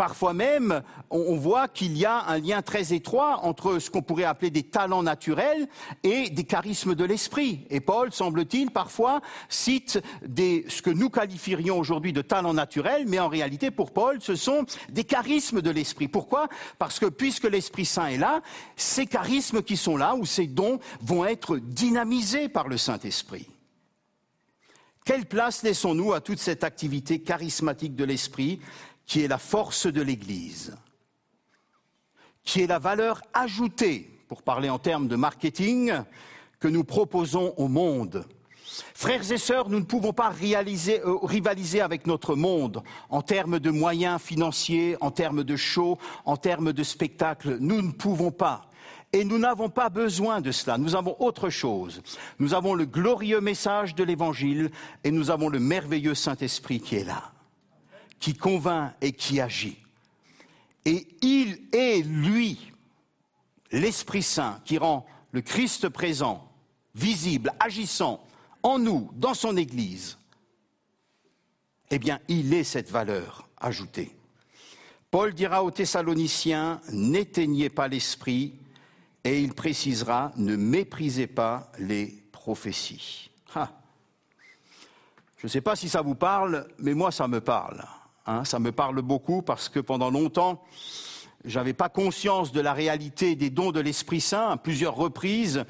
Parfois 0.00 0.32
même, 0.32 0.82
on 1.10 1.36
voit 1.36 1.68
qu'il 1.68 1.94
y 1.94 2.06
a 2.06 2.24
un 2.26 2.38
lien 2.38 2.62
très 2.62 2.94
étroit 2.94 3.40
entre 3.42 3.78
ce 3.78 3.90
qu'on 3.90 4.00
pourrait 4.00 4.24
appeler 4.24 4.50
des 4.50 4.62
talents 4.62 5.02
naturels 5.02 5.68
et 6.02 6.30
des 6.30 6.44
charismes 6.44 6.94
de 6.94 7.04
l'esprit. 7.04 7.66
Et 7.68 7.80
Paul, 7.80 8.10
semble-t-il, 8.10 8.70
parfois 8.70 9.20
cite 9.50 10.00
des, 10.26 10.64
ce 10.70 10.80
que 10.80 10.88
nous 10.88 11.10
qualifierions 11.10 11.78
aujourd'hui 11.78 12.14
de 12.14 12.22
talents 12.22 12.54
naturels, 12.54 13.04
mais 13.08 13.18
en 13.18 13.28
réalité, 13.28 13.70
pour 13.70 13.92
Paul, 13.92 14.22
ce 14.22 14.36
sont 14.36 14.64
des 14.88 15.04
charismes 15.04 15.60
de 15.60 15.68
l'esprit. 15.68 16.08
Pourquoi? 16.08 16.48
Parce 16.78 16.98
que 16.98 17.04
puisque 17.04 17.44
l'Esprit 17.44 17.84
Saint 17.84 18.06
est 18.06 18.16
là, 18.16 18.40
ces 18.76 19.04
charismes 19.04 19.60
qui 19.60 19.76
sont 19.76 19.98
là, 19.98 20.14
ou 20.14 20.24
ces 20.24 20.46
dons, 20.46 20.80
vont 21.02 21.26
être 21.26 21.58
dynamisés 21.58 22.48
par 22.48 22.68
le 22.68 22.78
Saint-Esprit. 22.78 23.48
Quelle 25.04 25.26
place 25.26 25.62
laissons-nous 25.62 26.12
à 26.12 26.20
toute 26.20 26.38
cette 26.38 26.62
activité 26.62 27.20
charismatique 27.20 27.96
de 27.96 28.04
l'esprit 28.04 28.60
qui 29.10 29.24
est 29.24 29.28
la 29.28 29.38
force 29.38 29.88
de 29.88 30.02
l'Église, 30.02 30.76
qui 32.44 32.60
est 32.60 32.68
la 32.68 32.78
valeur 32.78 33.20
ajoutée, 33.34 34.08
pour 34.28 34.44
parler 34.44 34.70
en 34.70 34.78
termes 34.78 35.08
de 35.08 35.16
marketing, 35.16 35.92
que 36.60 36.68
nous 36.68 36.84
proposons 36.84 37.52
au 37.56 37.66
monde. 37.66 38.24
Frères 38.94 39.32
et 39.32 39.38
sœurs, 39.38 39.68
nous 39.68 39.80
ne 39.80 39.84
pouvons 39.84 40.12
pas 40.12 40.28
réaliser, 40.28 41.00
euh, 41.00 41.16
rivaliser 41.24 41.80
avec 41.80 42.06
notre 42.06 42.36
monde 42.36 42.84
en 43.08 43.20
termes 43.20 43.58
de 43.58 43.72
moyens 43.72 44.20
financiers, 44.22 44.96
en 45.00 45.10
termes 45.10 45.42
de 45.42 45.56
show, 45.56 45.98
en 46.24 46.36
termes 46.36 46.72
de 46.72 46.84
spectacles. 46.84 47.56
Nous 47.58 47.82
ne 47.82 47.90
pouvons 47.90 48.30
pas. 48.30 48.70
Et 49.12 49.24
nous 49.24 49.38
n'avons 49.38 49.70
pas 49.70 49.88
besoin 49.88 50.40
de 50.40 50.52
cela. 50.52 50.78
Nous 50.78 50.94
avons 50.94 51.16
autre 51.18 51.50
chose. 51.50 52.00
Nous 52.38 52.54
avons 52.54 52.74
le 52.74 52.86
glorieux 52.86 53.40
message 53.40 53.96
de 53.96 54.04
l'Évangile 54.04 54.70
et 55.02 55.10
nous 55.10 55.32
avons 55.32 55.48
le 55.48 55.58
merveilleux 55.58 56.14
Saint-Esprit 56.14 56.78
qui 56.78 56.94
est 56.94 57.04
là 57.04 57.32
qui 58.20 58.34
convainc 58.34 58.92
et 59.00 59.12
qui 59.12 59.40
agit. 59.40 59.78
Et 60.84 61.08
il 61.22 61.60
est, 61.72 62.02
lui, 62.02 62.72
l'Esprit 63.72 64.22
Saint 64.22 64.60
qui 64.64 64.78
rend 64.78 65.06
le 65.32 65.40
Christ 65.40 65.88
présent, 65.88 66.48
visible, 66.94 67.52
agissant 67.58 68.24
en 68.62 68.78
nous, 68.78 69.10
dans 69.14 69.34
son 69.34 69.56
Église. 69.56 70.18
Eh 71.90 71.98
bien, 71.98 72.20
il 72.28 72.54
est 72.54 72.64
cette 72.64 72.90
valeur 72.90 73.48
ajoutée. 73.58 74.14
Paul 75.10 75.34
dira 75.34 75.64
aux 75.64 75.70
Thessaloniciens, 75.70 76.80
n'éteignez 76.92 77.68
pas 77.68 77.88
l'esprit, 77.88 78.54
et 79.24 79.40
il 79.40 79.54
précisera, 79.54 80.30
ne 80.36 80.56
méprisez 80.56 81.26
pas 81.26 81.70
les 81.78 82.06
prophéties. 82.32 83.30
Je 83.54 85.46
ne 85.46 85.48
sais 85.48 85.60
pas 85.60 85.74
si 85.74 85.88
ça 85.88 86.02
vous 86.02 86.14
parle, 86.14 86.68
mais 86.78 86.94
moi 86.94 87.10
ça 87.10 87.26
me 87.26 87.40
parle. 87.40 87.84
Hein, 88.30 88.44
ça 88.44 88.60
me 88.60 88.70
parle 88.70 89.02
beaucoup 89.02 89.42
parce 89.42 89.68
que 89.68 89.80
pendant 89.80 90.08
longtemps, 90.08 90.62
je 91.44 91.58
n'avais 91.58 91.72
pas 91.72 91.88
conscience 91.88 92.52
de 92.52 92.60
la 92.60 92.72
réalité 92.72 93.34
des 93.34 93.50
dons 93.50 93.72
de 93.72 93.80
l'Esprit 93.80 94.20
Saint. 94.20 94.50
À 94.50 94.56
plusieurs 94.56 94.94
reprises, 94.94 95.64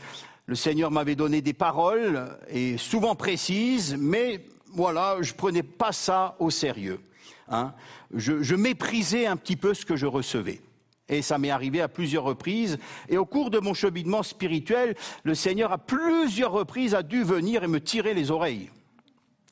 le 0.45 0.55
Seigneur 0.55 0.91
m'avait 0.91 1.15
donné 1.15 1.41
des 1.41 1.55
paroles, 1.55 2.37
et 2.51 2.77
souvent 2.77 3.15
précises, 3.15 3.97
mais 3.99 4.45
voilà, 4.75 5.17
je 5.23 5.33
ne 5.33 5.39
prenais 5.39 5.63
pas 5.63 5.93
ça 5.93 6.37
au 6.39 6.51
sérieux. 6.51 7.01
Hein. 7.49 7.73
Je, 8.13 8.43
je 8.43 8.55
méprisais 8.57 9.27
un 9.27 9.37
petit 9.37 9.57
peu 9.57 9.73
ce 9.73 9.87
que 9.87 9.97
je 9.97 10.07
recevais. 10.07 10.61
Et 11.09 11.23
ça 11.23 11.39
m'est 11.39 11.51
arrivé 11.51 11.81
à 11.81 11.89
plusieurs 11.89 12.25
reprises. 12.25 12.77
Et 13.09 13.17
au 13.17 13.25
cours 13.25 13.51
de 13.51 13.59
mon 13.59 13.73
cheminement 13.73 14.23
spirituel, 14.23 14.97
le 15.25 15.35
Seigneur 15.35 15.73
à 15.73 15.79
plusieurs 15.79 16.53
reprises 16.53 16.95
a 16.95 17.03
dû 17.03 17.25
venir 17.25 17.65
et 17.65 17.69
me 17.69 17.81
tirer 17.81 18.13
les 18.13 18.31
oreilles. 18.31 18.69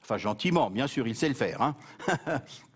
Enfin, 0.02 0.18
gentiment, 0.18 0.68
bien 0.68 0.86
sûr, 0.86 1.08
il 1.08 1.16
sait 1.16 1.28
le 1.28 1.34
faire. 1.34 1.62
Hein 1.62 1.74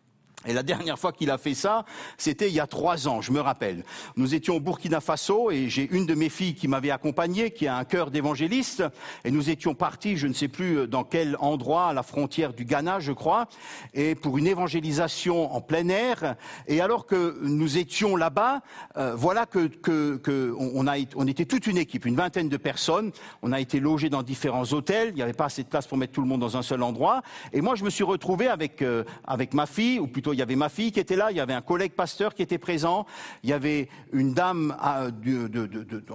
Et 0.46 0.52
la 0.52 0.62
dernière 0.62 0.98
fois 0.98 1.12
qu'il 1.12 1.30
a 1.30 1.38
fait 1.38 1.54
ça, 1.54 1.84
c'était 2.18 2.48
il 2.48 2.54
y 2.54 2.60
a 2.60 2.66
trois 2.66 3.08
ans, 3.08 3.20
je 3.20 3.32
me 3.32 3.40
rappelle. 3.40 3.84
Nous 4.16 4.34
étions 4.34 4.56
au 4.56 4.60
Burkina 4.60 5.00
Faso 5.00 5.50
et 5.50 5.68
j'ai 5.68 5.88
une 5.90 6.06
de 6.06 6.14
mes 6.14 6.28
filles 6.28 6.54
qui 6.54 6.68
m'avait 6.68 6.90
accompagné, 6.90 7.50
qui 7.50 7.66
a 7.66 7.76
un 7.76 7.84
cœur 7.84 8.10
d'évangéliste, 8.10 8.82
et 9.24 9.30
nous 9.30 9.50
étions 9.50 9.74
partis, 9.74 10.16
je 10.16 10.26
ne 10.26 10.32
sais 10.32 10.48
plus 10.48 10.88
dans 10.88 11.04
quel 11.04 11.36
endroit, 11.38 11.86
à 11.88 11.92
la 11.92 12.02
frontière 12.02 12.52
du 12.52 12.64
Ghana, 12.64 13.00
je 13.00 13.12
crois, 13.12 13.48
et 13.94 14.14
pour 14.14 14.38
une 14.38 14.46
évangélisation 14.46 15.54
en 15.54 15.60
plein 15.60 15.88
air. 15.88 16.36
Et 16.66 16.80
alors 16.80 17.06
que 17.06 17.38
nous 17.42 17.78
étions 17.78 18.16
là-bas, 18.16 18.62
euh, 18.96 19.14
voilà 19.14 19.46
que, 19.46 19.66
que, 19.68 20.16
que 20.16 20.54
on, 20.58 20.86
a, 20.86 20.96
on 21.16 21.26
était 21.26 21.44
toute 21.44 21.66
une 21.66 21.78
équipe, 21.78 22.04
une 22.06 22.16
vingtaine 22.16 22.48
de 22.48 22.56
personnes. 22.56 23.12
On 23.42 23.52
a 23.52 23.60
été 23.60 23.80
logés 23.80 24.10
dans 24.10 24.22
différents 24.22 24.72
hôtels. 24.72 25.10
Il 25.10 25.14
n'y 25.14 25.22
avait 25.22 25.32
pas 25.32 25.46
assez 25.46 25.62
de 25.62 25.68
place 25.68 25.86
pour 25.86 25.98
mettre 25.98 26.12
tout 26.12 26.22
le 26.22 26.26
monde 26.26 26.40
dans 26.40 26.56
un 26.56 26.62
seul 26.62 26.82
endroit. 26.82 27.22
Et 27.52 27.60
moi, 27.60 27.74
je 27.74 27.84
me 27.84 27.90
suis 27.90 28.04
retrouvé 28.04 28.48
avec 28.48 28.82
euh, 28.82 29.04
avec 29.24 29.54
ma 29.54 29.66
fille, 29.66 29.98
ou 29.98 30.06
plutôt 30.06 30.31
il 30.32 30.38
y 30.38 30.42
avait 30.42 30.56
ma 30.56 30.68
fille 30.68 30.92
qui 30.92 31.00
était 31.00 31.16
là, 31.16 31.30
il 31.30 31.36
y 31.36 31.40
avait 31.40 31.52
un 31.52 31.60
collègue 31.60 31.92
pasteur 31.92 32.34
qui 32.34 32.42
était 32.42 32.58
présent, 32.58 33.06
il 33.42 33.50
y 33.50 33.52
avait 33.52 33.88
une 34.12 34.34
dame 34.34 34.76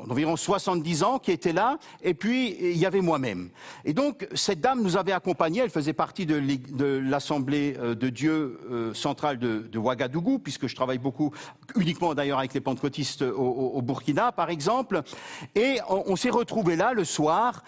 d'environ 0.07 0.35
70 0.35 1.03
ans 1.03 1.19
qui 1.19 1.31
était 1.31 1.53
là, 1.53 1.77
et 2.01 2.13
puis 2.13 2.55
il 2.59 2.77
y 2.77 2.85
avait 2.85 3.01
moi-même. 3.01 3.49
Et 3.85 3.93
donc 3.93 4.27
cette 4.33 4.61
dame 4.61 4.81
nous 4.81 4.97
avait 4.97 5.11
accompagnés, 5.11 5.61
elle 5.61 5.69
faisait 5.69 5.93
partie 5.93 6.25
de 6.25 7.01
l'Assemblée 7.03 7.75
euh, 7.79 7.95
de 7.95 8.09
Dieu 8.09 8.59
euh, 8.71 8.93
centrale 8.93 9.37
de, 9.37 9.77
Ouagadougou, 9.77 10.39
puisque 10.39 10.67
je 10.67 10.75
travaille 10.75 10.97
beaucoup, 10.97 11.31
uniquement 11.75 12.15
d'ailleurs 12.15 12.39
avec 12.39 12.53
les 12.53 12.61
pentecôtistes 12.61 13.21
au, 13.21 13.81
Burkina 13.81 14.31
par 14.31 14.49
exemple, 14.49 15.01
et 15.55 15.79
on, 15.87 16.15
s'est 16.15 16.29
retrouvés 16.29 16.75
là 16.75 16.93
le 16.93 17.05
soir 17.05 17.63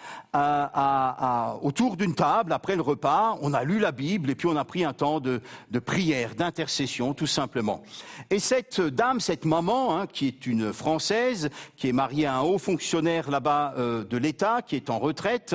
autour 1.62 1.96
d'une 1.96 2.14
table 2.14 2.52
après 2.52 2.76
le 2.76 2.82
repas, 2.82 3.38
on 3.42 3.54
a 3.54 3.64
lu 3.64 3.78
la 3.78 3.92
Bible 3.92 4.30
et 4.30 4.34
puis 4.34 4.48
on 4.48 4.56
a 4.56 4.64
pris 4.64 4.84
un 4.84 4.92
temps 4.92 5.20
de 5.20 5.40
prière, 5.84 6.34
d'intercession 6.40 7.12
tout 7.12 7.26
simplement. 7.26 7.82
Et 8.30 8.38
cette 8.38 8.80
dame, 8.80 9.20
cette 9.20 9.44
maman, 9.44 9.98
hein, 9.98 10.06
qui 10.06 10.26
est 10.26 10.46
une 10.46 10.72
Française, 10.72 11.50
qui 11.76 11.88
est 11.88 11.92
mariée 11.92 12.24
à 12.24 12.36
un 12.36 12.40
haut 12.40 12.56
fonctionnaire 12.56 13.30
là-bas 13.30 13.74
euh, 13.76 14.04
de 14.04 14.16
l'État, 14.16 14.62
qui 14.62 14.74
est 14.74 14.88
en 14.88 14.98
retraite, 14.98 15.54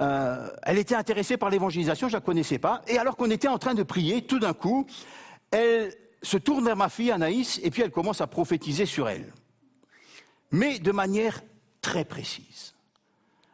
euh, 0.00 0.48
elle 0.64 0.78
était 0.78 0.96
intéressée 0.96 1.36
par 1.36 1.50
l'évangélisation, 1.50 2.08
je 2.08 2.14
la 2.14 2.20
connaissais 2.20 2.58
pas. 2.58 2.82
Et 2.88 2.98
alors 2.98 3.16
qu'on 3.16 3.30
était 3.30 3.46
en 3.46 3.58
train 3.58 3.74
de 3.74 3.84
prier, 3.84 4.22
tout 4.22 4.40
d'un 4.40 4.54
coup, 4.54 4.86
elle 5.52 5.94
se 6.20 6.36
tourne 6.36 6.64
vers 6.64 6.76
ma 6.76 6.88
fille 6.88 7.12
Anaïs 7.12 7.60
et 7.62 7.70
puis 7.70 7.82
elle 7.82 7.92
commence 7.92 8.20
à 8.20 8.26
prophétiser 8.26 8.86
sur 8.86 9.08
elle. 9.08 9.32
Mais 10.50 10.80
de 10.80 10.90
manière 10.90 11.42
très 11.80 12.04
précise. 12.04 12.74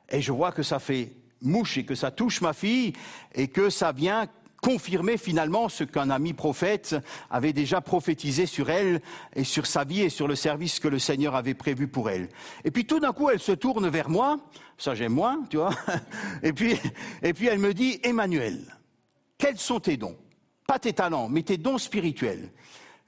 Et 0.08 0.22
je 0.22 0.32
vois 0.32 0.52
que 0.52 0.62
ça 0.62 0.78
fait 0.78 1.12
mouche 1.42 1.76
et 1.76 1.84
que 1.84 1.94
ça 1.94 2.10
touche 2.10 2.40
ma 2.40 2.54
fille 2.54 2.94
et 3.34 3.48
que 3.48 3.68
ça 3.68 3.92
vient 3.92 4.26
confirmer 4.60 5.16
finalement 5.16 5.68
ce 5.68 5.84
qu'un 5.84 6.10
ami 6.10 6.32
prophète 6.32 6.96
avait 7.30 7.52
déjà 7.52 7.80
prophétisé 7.80 8.46
sur 8.46 8.70
elle 8.70 9.00
et 9.34 9.44
sur 9.44 9.66
sa 9.66 9.84
vie 9.84 10.02
et 10.02 10.10
sur 10.10 10.28
le 10.28 10.34
service 10.34 10.80
que 10.80 10.88
le 10.88 10.98
Seigneur 10.98 11.34
avait 11.34 11.54
prévu 11.54 11.88
pour 11.88 12.10
elle. 12.10 12.28
Et 12.64 12.70
puis 12.70 12.86
tout 12.86 13.00
d'un 13.00 13.12
coup, 13.12 13.30
elle 13.30 13.40
se 13.40 13.52
tourne 13.52 13.88
vers 13.88 14.08
moi, 14.08 14.38
ça 14.76 14.94
j'aime 14.94 15.12
moins, 15.12 15.44
tu 15.48 15.58
vois, 15.58 15.74
et 16.42 16.52
puis, 16.52 16.76
et 17.22 17.32
puis 17.32 17.46
elle 17.46 17.58
me 17.58 17.74
dit, 17.74 18.00
Emmanuel, 18.02 18.76
quels 19.36 19.58
sont 19.58 19.80
tes 19.80 19.96
dons? 19.96 20.16
Pas 20.66 20.78
tes 20.78 20.92
talents, 20.92 21.28
mais 21.28 21.42
tes 21.42 21.56
dons 21.56 21.78
spirituels. 21.78 22.52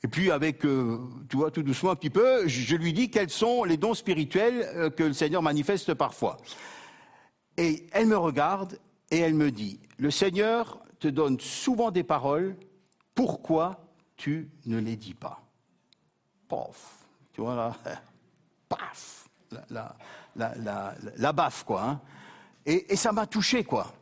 Et 0.02 0.09
puis 0.09 0.31
avec, 0.31 0.64
euh, 0.64 0.98
tu 1.28 1.36
vois, 1.36 1.51
tout 1.51 1.62
doucement 1.62 1.90
un 1.90 1.97
petit 1.97 2.10
peu, 2.10 2.48
je 2.48 2.74
lui 2.77 2.93
dis 2.93 3.10
quels 3.10 3.28
sont 3.28 3.64
les 3.64 3.77
dons 3.77 3.93
spirituels 3.93 4.66
euh, 4.74 4.90
que 4.90 5.02
le 5.02 5.12
Seigneur 5.12 5.43
manifeste 5.43 5.93
parfois. 5.93 6.39
Et 7.59 7.86
elle 7.93 8.06
me 8.06 8.16
regarde 8.16 8.78
et 9.10 9.18
elle 9.18 9.35
me 9.35 9.51
dit, 9.51 9.81
le 9.98 10.10
Seigneur 10.10 10.81
te 11.01 11.09
donne 11.09 11.40
souvent 11.40 11.90
des 11.90 12.05
paroles, 12.05 12.56
pourquoi 13.14 13.81
tu 14.16 14.51
ne 14.66 14.78
les 14.78 14.97
dis 14.97 15.14
pas? 15.14 15.40
Paf, 16.48 17.06
tu 17.32 17.40
vois 17.40 17.56
là, 17.56 17.74
paf, 18.68 19.28
la, 19.70 19.97
la, 20.36 20.94
la, 21.16 21.32
baffe 21.32 21.64
quoi. 21.64 21.82
Hein. 21.82 22.01
et, 22.66 22.93
et, 22.93 22.97
ça 22.97 23.12
m'a 23.12 23.27
touché 23.27 23.64
quoi. 23.64 23.93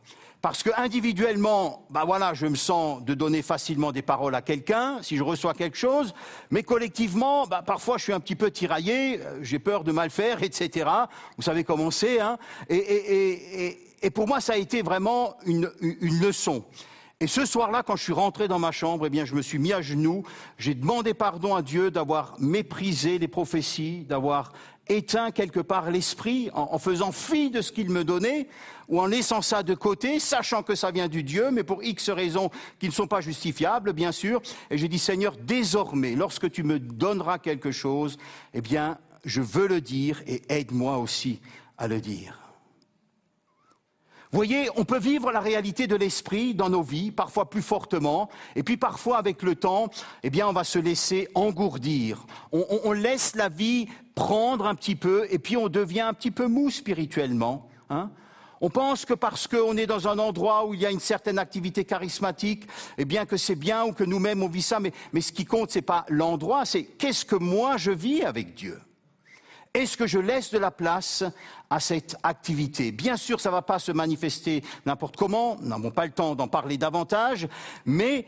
Parce 0.41 0.63
que 0.63 0.69
individuellement, 0.77 1.85
bah 1.89 2.03
voilà, 2.05 2.33
je 2.33 2.47
me 2.47 2.55
sens 2.55 3.03
de 3.03 3.13
donner 3.13 3.41
facilement 3.41 3.91
des 3.91 4.01
paroles 4.01 4.35
à 4.35 4.41
quelqu'un 4.41 4.99
si 5.01 5.17
je 5.17 5.23
reçois 5.23 5.53
quelque 5.53 5.77
chose, 5.77 6.13
mais 6.49 6.63
collectivement, 6.63 7.45
bah 7.45 7.61
parfois 7.61 7.97
je 7.97 8.03
suis 8.03 8.13
un 8.13 8.21
petit 8.21 8.37
peu 8.37 8.49
tiraillé, 8.49 9.19
euh, 9.19 9.39
j'ai 9.41 9.59
peur 9.59 9.83
de 9.83 9.91
mal 9.91 10.09
faire, 10.09 10.41
etc. 10.41 10.89
Vous 11.35 11.43
savez 11.43 11.65
comment 11.65 11.91
c'est, 11.91 12.21
hein. 12.21 12.37
Et, 12.69 12.77
et, 12.77 13.65
et, 13.65 13.88
et, 14.01 14.09
pour 14.09 14.27
moi, 14.27 14.41
ça 14.41 14.53
a 14.53 14.57
été 14.57 14.81
vraiment 14.81 15.35
une, 15.45 15.71
une 15.81 16.19
leçon. 16.19 16.63
Et 17.21 17.27
ce 17.27 17.45
soir-là, 17.45 17.83
quand 17.83 17.97
je 17.97 18.03
suis 18.03 18.13
rentré 18.13 18.47
dans 18.47 18.59
ma 18.59 18.71
chambre, 18.71 19.05
eh 19.07 19.09
bien, 19.09 19.25
je 19.25 19.35
me 19.35 19.41
suis 19.41 19.59
mis 19.59 19.73
à 19.73 19.81
genoux, 19.81 20.23
j'ai 20.57 20.73
demandé 20.73 21.13
pardon 21.13 21.53
à 21.53 21.61
Dieu 21.61 21.91
d'avoir 21.91 22.35
méprisé 22.39 23.19
les 23.19 23.27
prophéties, 23.27 24.05
d'avoir 24.07 24.53
éteint 24.89 25.31
quelque 25.31 25.59
part 25.59 25.91
l'esprit 25.91 26.49
en, 26.53 26.79
faisant 26.79 27.11
fi 27.11 27.51
de 27.51 27.61
ce 27.61 27.71
qu'il 27.71 27.89
me 27.89 28.03
donnait 28.03 28.47
ou 28.87 28.99
en 28.99 29.05
laissant 29.05 29.41
ça 29.41 29.63
de 29.63 29.75
côté, 29.75 30.19
sachant 30.19 30.63
que 30.63 30.75
ça 30.75 30.91
vient 30.91 31.07
du 31.07 31.21
Dieu, 31.21 31.51
mais 31.51 31.63
pour 31.63 31.83
X 31.83 32.09
raisons 32.09 32.49
qui 32.79 32.87
ne 32.87 32.93
sont 32.93 33.05
pas 33.05 33.21
justifiables, 33.21 33.93
bien 33.93 34.11
sûr. 34.11 34.41
Et 34.71 34.77
j'ai 34.77 34.87
dit, 34.87 34.97
Seigneur, 34.97 35.35
désormais, 35.37 36.15
lorsque 36.15 36.49
tu 36.49 36.63
me 36.63 36.79
donneras 36.79 37.37
quelque 37.37 37.71
chose, 37.71 38.17
eh 38.53 38.61
bien, 38.61 38.97
je 39.25 39.41
veux 39.41 39.67
le 39.67 39.81
dire 39.81 40.23
et 40.25 40.41
aide-moi 40.49 40.97
aussi 40.97 41.39
à 41.77 41.87
le 41.87 42.01
dire. 42.01 42.48
Vous 44.31 44.37
voyez, 44.37 44.69
on 44.75 44.85
peut 44.85 44.99
vivre 44.99 45.31
la 45.31 45.39
réalité 45.39 45.87
de 45.87 45.95
l'esprit 45.95 46.53
dans 46.53 46.69
nos 46.69 46.83
vies, 46.83 47.09
parfois 47.09 47.49
plus 47.49 47.63
fortement, 47.63 48.29
et 48.55 48.61
puis 48.61 48.77
parfois 48.77 49.17
avec 49.17 49.41
le 49.41 49.55
temps, 49.55 49.89
eh 50.21 50.29
bien, 50.29 50.47
on 50.47 50.53
va 50.53 50.63
se 50.63 50.77
laisser 50.77 51.27
engourdir. 51.33 52.27
On, 52.51 52.91
laisse 52.91 53.35
la 53.35 53.49
vie 53.49 53.87
prendre 54.13 54.67
un 54.67 54.75
petit 54.75 54.95
peu, 54.95 55.25
et 55.31 55.39
puis 55.39 55.57
on 55.57 55.67
devient 55.67 56.01
un 56.01 56.13
petit 56.13 56.29
peu 56.29 56.45
mou 56.45 56.69
spirituellement. 56.69 57.67
Hein. 57.89 58.11
on 58.61 58.69
pense 58.69 59.03
que 59.03 59.15
parce 59.15 59.47
qu'on 59.47 59.75
est 59.77 59.87
dans 59.87 60.07
un 60.07 60.19
endroit 60.19 60.67
où 60.67 60.75
il 60.75 60.81
y 60.81 60.85
a 60.85 60.91
une 60.91 60.99
certaine 60.99 61.39
activité 61.39 61.83
charismatique, 61.83 62.67
eh 62.99 63.05
bien 63.05 63.25
que 63.25 63.35
c'est 63.35 63.55
bien 63.55 63.83
ou 63.83 63.93
que 63.93 64.03
nous-mêmes 64.03 64.43
on 64.43 64.47
vit 64.47 64.61
ça, 64.61 64.79
mais, 64.79 64.93
mais 65.11 65.21
ce 65.21 65.31
qui 65.31 65.45
compte, 65.45 65.71
c'est 65.71 65.81
pas 65.81 66.05
l'endroit, 66.07 66.65
c'est 66.65 66.83
qu'est-ce 66.83 67.25
que 67.25 67.35
moi 67.35 67.77
je 67.77 67.89
vis 67.89 68.21
avec 68.21 68.53
Dieu? 68.53 68.79
Est-ce 69.73 69.97
que 69.97 70.07
je 70.07 70.19
laisse 70.19 70.51
de 70.51 70.57
la 70.57 70.71
place 70.71 71.23
à 71.69 71.79
cette 71.79 72.15
activité 72.23 72.91
Bien 72.91 73.17
sûr, 73.17 73.39
ça 73.39 73.49
ne 73.49 73.55
va 73.55 73.61
pas 73.61 73.79
se 73.79 73.91
manifester 73.91 74.63
n'importe 74.85 75.17
comment, 75.17 75.57
nous 75.61 75.69
n'avons 75.69 75.91
pas 75.91 76.05
le 76.05 76.11
temps 76.11 76.35
d'en 76.35 76.47
parler 76.47 76.77
davantage, 76.77 77.47
mais 77.85 78.25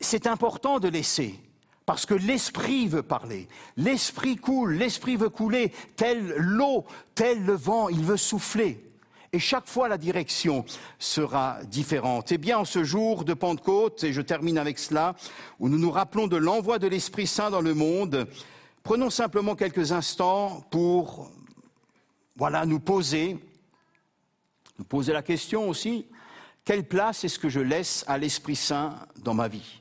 c'est 0.00 0.26
important 0.26 0.78
de 0.78 0.88
laisser. 0.88 1.38
Parce 1.84 2.06
que 2.06 2.14
l'esprit 2.14 2.86
veut 2.86 3.02
parler, 3.02 3.48
l'esprit 3.76 4.36
coule, 4.36 4.74
l'esprit 4.74 5.16
veut 5.16 5.28
couler, 5.28 5.72
tel 5.96 6.34
l'eau, 6.36 6.84
tel 7.14 7.44
le 7.44 7.54
vent, 7.54 7.88
il 7.88 8.04
veut 8.04 8.16
souffler. 8.16 8.88
Et 9.32 9.40
chaque 9.40 9.66
fois, 9.66 9.88
la 9.88 9.98
direction 9.98 10.64
sera 10.98 11.58
différente. 11.64 12.30
Eh 12.30 12.38
bien, 12.38 12.58
en 12.58 12.64
ce 12.64 12.84
jour 12.84 13.24
de 13.24 13.34
Pentecôte, 13.34 14.04
et 14.04 14.12
je 14.12 14.20
termine 14.20 14.58
avec 14.58 14.78
cela, 14.78 15.16
où 15.58 15.68
nous 15.68 15.78
nous 15.78 15.90
rappelons 15.90 16.28
de 16.28 16.36
l'envoi 16.36 16.78
de 16.78 16.86
l'Esprit 16.86 17.26
Saint 17.26 17.50
dans 17.50 17.62
le 17.62 17.74
monde, 17.74 18.28
Prenons 18.82 19.10
simplement 19.10 19.54
quelques 19.54 19.92
instants 19.92 20.66
pour 20.72 21.30
voilà, 22.36 22.66
nous 22.66 22.80
poser, 22.80 23.36
nous 24.78 24.84
poser 24.84 25.12
la 25.12 25.22
question 25.22 25.68
aussi, 25.68 26.06
quelle 26.64 26.84
place 26.86 27.24
est-ce 27.24 27.38
que 27.38 27.48
je 27.48 27.60
laisse 27.60 28.04
à 28.06 28.18
l'Esprit 28.18 28.56
Saint 28.56 28.98
dans 29.18 29.34
ma 29.34 29.48
vie? 29.48 29.80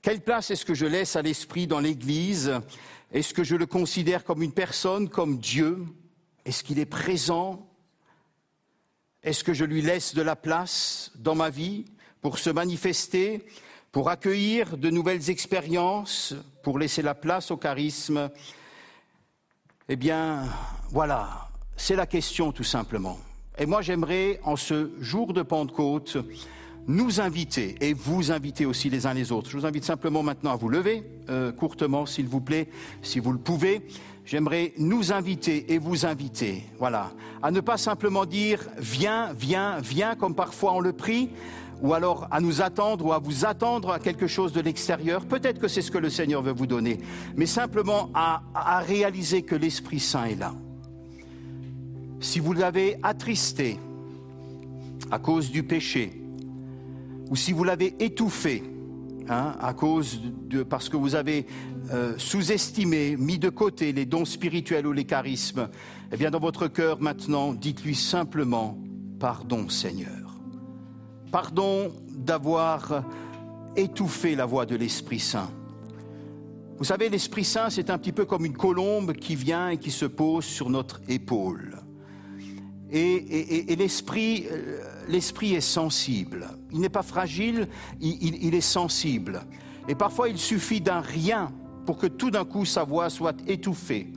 Quelle 0.00 0.20
place 0.20 0.50
est-ce 0.50 0.64
que 0.64 0.74
je 0.74 0.86
laisse 0.86 1.16
à 1.16 1.22
l'Esprit 1.22 1.66
dans 1.66 1.80
l'Église? 1.80 2.60
Est-ce 3.12 3.32
que 3.32 3.44
je 3.44 3.54
le 3.54 3.66
considère 3.66 4.24
comme 4.24 4.42
une 4.42 4.52
personne, 4.52 5.08
comme 5.08 5.38
Dieu? 5.38 5.84
Est-ce 6.44 6.64
qu'il 6.64 6.78
est 6.78 6.86
présent? 6.86 7.68
Est-ce 9.22 9.44
que 9.44 9.54
je 9.54 9.64
lui 9.64 9.80
laisse 9.80 10.14
de 10.14 10.22
la 10.22 10.34
place 10.34 11.12
dans 11.14 11.36
ma 11.36 11.50
vie 11.50 11.84
pour 12.20 12.38
se 12.38 12.50
manifester 12.50 13.46
pour 13.92 14.08
accueillir 14.08 14.78
de 14.78 14.88
nouvelles 14.88 15.28
expériences, 15.28 16.34
pour 16.62 16.78
laisser 16.78 17.02
la 17.02 17.14
place 17.14 17.50
au 17.50 17.58
charisme, 17.58 18.30
eh 19.86 19.96
bien, 19.96 20.48
voilà, 20.88 21.50
c'est 21.82 21.96
la 21.96 22.06
question 22.06 22.52
tout 22.52 22.62
simplement. 22.62 23.18
Et 23.58 23.66
moi, 23.66 23.82
j'aimerais, 23.82 24.38
en 24.44 24.54
ce 24.54 24.92
jour 25.00 25.32
de 25.32 25.42
Pentecôte, 25.42 26.16
nous 26.86 27.20
inviter 27.20 27.74
et 27.80 27.92
vous 27.92 28.30
inviter 28.30 28.66
aussi 28.66 28.88
les 28.88 29.04
uns 29.04 29.14
les 29.14 29.32
autres. 29.32 29.50
Je 29.50 29.58
vous 29.58 29.66
invite 29.66 29.82
simplement 29.82 30.22
maintenant 30.22 30.52
à 30.52 30.56
vous 30.56 30.68
lever, 30.68 31.02
euh, 31.28 31.50
courtement, 31.50 32.06
s'il 32.06 32.28
vous 32.28 32.40
plaît, 32.40 32.68
si 33.02 33.18
vous 33.18 33.32
le 33.32 33.38
pouvez. 33.38 33.84
J'aimerais 34.24 34.74
nous 34.78 35.12
inviter 35.12 35.72
et 35.72 35.78
vous 35.78 36.06
inviter, 36.06 36.62
voilà, 36.78 37.10
à 37.42 37.50
ne 37.50 37.58
pas 37.58 37.78
simplement 37.78 38.26
dire 38.26 38.60
viens, 38.78 39.32
viens, 39.32 39.80
viens, 39.80 40.14
comme 40.14 40.36
parfois 40.36 40.74
on 40.74 40.80
le 40.80 40.92
prie, 40.92 41.30
ou 41.82 41.94
alors 41.94 42.28
à 42.30 42.40
nous 42.40 42.62
attendre 42.62 43.06
ou 43.06 43.12
à 43.12 43.18
vous 43.18 43.44
attendre 43.44 43.90
à 43.90 43.98
quelque 43.98 44.28
chose 44.28 44.52
de 44.52 44.60
l'extérieur. 44.60 45.26
Peut-être 45.26 45.58
que 45.58 45.66
c'est 45.66 45.82
ce 45.82 45.90
que 45.90 45.98
le 45.98 46.10
Seigneur 46.10 46.42
veut 46.42 46.52
vous 46.52 46.68
donner, 46.68 47.00
mais 47.34 47.46
simplement 47.46 48.08
à, 48.14 48.42
réaliser 48.86 49.42
que 49.42 49.56
l'Esprit 49.56 49.98
Saint 49.98 50.26
est 50.26 50.36
là. 50.36 50.54
Si 52.22 52.38
vous 52.38 52.52
l'avez 52.52 52.98
attristé 53.02 53.78
à 55.10 55.18
cause 55.18 55.50
du 55.50 55.64
péché, 55.64 56.22
ou 57.28 57.34
si 57.34 57.52
vous 57.52 57.64
l'avez 57.64 57.96
étouffé 57.98 58.62
hein, 59.28 59.56
à 59.60 59.74
cause 59.74 60.20
de 60.48 60.62
parce 60.62 60.88
que 60.88 60.96
vous 60.96 61.16
avez 61.16 61.46
euh, 61.90 62.14
sous-estimé, 62.18 63.16
mis 63.16 63.40
de 63.40 63.48
côté 63.48 63.92
les 63.92 64.06
dons 64.06 64.24
spirituels 64.24 64.86
ou 64.86 64.92
les 64.92 65.04
charismes, 65.04 65.68
eh 66.12 66.16
bien 66.16 66.30
dans 66.30 66.38
votre 66.38 66.68
cœur 66.68 67.00
maintenant, 67.00 67.54
dites-lui 67.54 67.96
simplement 67.96 68.78
pardon, 69.18 69.68
Seigneur. 69.68 70.38
Pardon 71.32 71.92
d'avoir 72.08 73.04
étouffé 73.74 74.36
la 74.36 74.46
voix 74.46 74.64
de 74.64 74.76
l'Esprit 74.76 75.18
Saint. 75.18 75.50
Vous 76.78 76.84
savez, 76.84 77.08
l'Esprit 77.08 77.44
Saint, 77.44 77.68
c'est 77.68 77.90
un 77.90 77.98
petit 77.98 78.12
peu 78.12 78.26
comme 78.26 78.44
une 78.44 78.56
colombe 78.56 79.12
qui 79.12 79.34
vient 79.34 79.70
et 79.70 79.78
qui 79.78 79.90
se 79.90 80.06
pose 80.06 80.44
sur 80.44 80.70
notre 80.70 81.00
épaule. 81.08 81.81
Et, 82.94 83.74
l'esprit, 83.76 84.46
euh, 84.50 84.80
l'esprit 85.08 85.54
est 85.54 85.62
sensible. 85.62 86.46
Il 86.72 86.80
n'est 86.80 86.90
pas 86.90 87.02
fragile, 87.02 87.66
il, 88.00 88.18
il- 88.22 88.44
il 88.44 88.54
est 88.54 88.60
sensible. 88.60 89.40
Et 89.88 89.94
parfois, 89.94 90.28
il 90.28 90.36
suffit 90.38 90.80
d'un 90.82 91.00
rien 91.00 91.50
pour 91.86 91.96
que 91.96 92.06
tout 92.06 92.30
d'un 92.30 92.44
coup 92.44 92.64
sa 92.66 92.84
voix 92.84 93.08
soit 93.08 93.34
étouffée. 93.48 94.12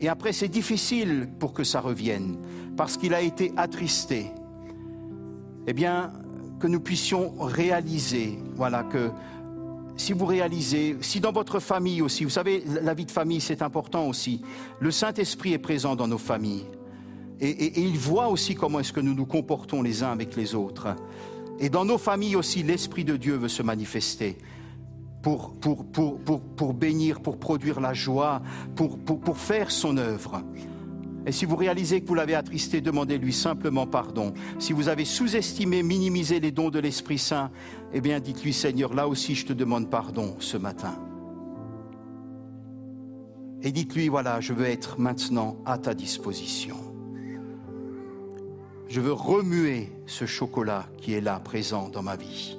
Et 0.00 0.08
après, 0.08 0.32
c'est 0.32 0.48
difficile 0.48 1.28
pour 1.38 1.52
que 1.52 1.62
ça 1.62 1.80
revienne, 1.80 2.38
parce 2.76 2.96
qu'il 2.96 3.12
a 3.14 3.20
été 3.20 3.52
attristé. 3.56 4.26
Eh 5.66 5.72
bien, 5.74 6.12
que 6.58 6.66
nous 6.66 6.80
puissions 6.80 7.34
réaliser, 7.38 8.38
voilà, 8.54 8.82
que 8.82 9.10
si 9.98 10.12
vous 10.14 10.26
réalisez, 10.26 10.96
si 11.02 11.20
dans 11.20 11.32
votre 11.32 11.60
famille 11.60 12.00
aussi, 12.02 12.24
vous 12.24 12.30
savez, 12.30 12.64
la 12.82 12.94
vie 12.94 13.04
de 13.06 13.10
famille, 13.10 13.40
c'est 13.42 13.62
important 13.62 14.06
aussi. 14.08 14.40
Le 14.80 14.90
Saint-Esprit 14.90 15.52
est 15.52 15.58
présent 15.58 15.96
dans 15.96 16.08
nos 16.08 16.18
familles. 16.18 16.64
Et, 17.40 17.80
il 17.80 17.98
voit 17.98 18.28
aussi 18.28 18.54
comment 18.54 18.80
est-ce 18.80 18.92
que 18.92 19.00
nous 19.00 19.14
nous 19.14 19.26
comportons 19.26 19.82
les 19.82 20.02
uns 20.02 20.10
avec 20.10 20.36
les 20.36 20.54
autres. 20.54 20.88
Et 21.58 21.68
dans 21.68 21.84
nos 21.84 21.98
familles 21.98 22.36
aussi, 22.36 22.62
l'Esprit 22.62 23.04
de 23.04 23.16
Dieu 23.16 23.36
veut 23.36 23.48
se 23.48 23.62
manifester 23.62 24.38
pour, 25.22 25.52
pour, 25.54 25.84
pour, 25.84 26.18
pour, 26.20 26.40
pour 26.40 26.74
bénir, 26.74 27.20
pour 27.20 27.38
produire 27.38 27.80
la 27.80 27.92
joie, 27.92 28.42
pour, 28.74 28.98
pour, 28.98 29.20
pour 29.20 29.38
faire 29.38 29.70
son 29.70 29.96
œuvre. 29.96 30.42
Et 31.26 31.32
si 31.32 31.44
vous 31.44 31.56
réalisez 31.56 32.00
que 32.00 32.06
vous 32.06 32.14
l'avez 32.14 32.36
attristé, 32.36 32.80
demandez-lui 32.80 33.32
simplement 33.32 33.86
pardon. 33.86 34.32
Si 34.60 34.72
vous 34.72 34.88
avez 34.88 35.04
sous-estimé, 35.04 35.82
minimisé 35.82 36.38
les 36.38 36.52
dons 36.52 36.70
de 36.70 36.78
l'Esprit 36.78 37.18
Saint, 37.18 37.50
eh 37.92 38.00
bien 38.00 38.20
dites-lui 38.20 38.52
Seigneur, 38.52 38.94
là 38.94 39.08
aussi 39.08 39.34
je 39.34 39.46
te 39.46 39.52
demande 39.52 39.90
pardon 39.90 40.36
ce 40.38 40.56
matin. 40.56 40.96
Et 43.62 43.72
dites-lui, 43.72 44.06
voilà, 44.06 44.40
je 44.40 44.52
veux 44.52 44.66
être 44.66 45.00
maintenant 45.00 45.56
à 45.66 45.78
ta 45.78 45.94
disposition. 45.94 46.76
Je 48.88 49.00
veux 49.00 49.12
remuer 49.12 49.92
ce 50.06 50.26
chocolat 50.26 50.86
qui 50.98 51.14
est 51.14 51.20
là, 51.20 51.40
présent 51.40 51.88
dans 51.88 52.02
ma 52.02 52.16
vie. 52.16 52.56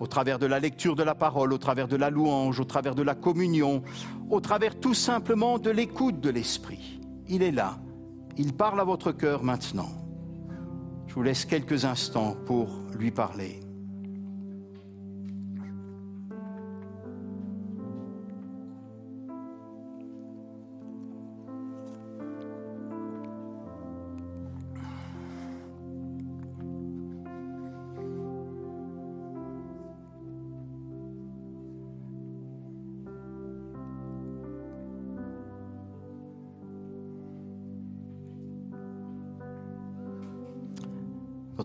Au 0.00 0.06
travers 0.06 0.38
de 0.38 0.46
la 0.46 0.60
lecture 0.60 0.94
de 0.94 1.02
la 1.02 1.14
parole, 1.14 1.52
au 1.52 1.58
travers 1.58 1.88
de 1.88 1.96
la 1.96 2.10
louange, 2.10 2.60
au 2.60 2.64
travers 2.64 2.94
de 2.94 3.02
la 3.02 3.14
communion, 3.14 3.82
au 4.30 4.40
travers 4.40 4.78
tout 4.78 4.94
simplement 4.94 5.58
de 5.58 5.70
l'écoute 5.70 6.20
de 6.20 6.30
l'Esprit. 6.30 7.00
Il 7.26 7.42
est 7.42 7.50
là. 7.50 7.78
Il 8.36 8.54
parle 8.54 8.80
à 8.80 8.84
votre 8.84 9.12
cœur 9.12 9.42
maintenant. 9.42 9.90
Je 11.08 11.14
vous 11.14 11.22
laisse 11.22 11.44
quelques 11.44 11.84
instants 11.84 12.36
pour 12.46 12.68
lui 12.96 13.10
parler. 13.10 13.60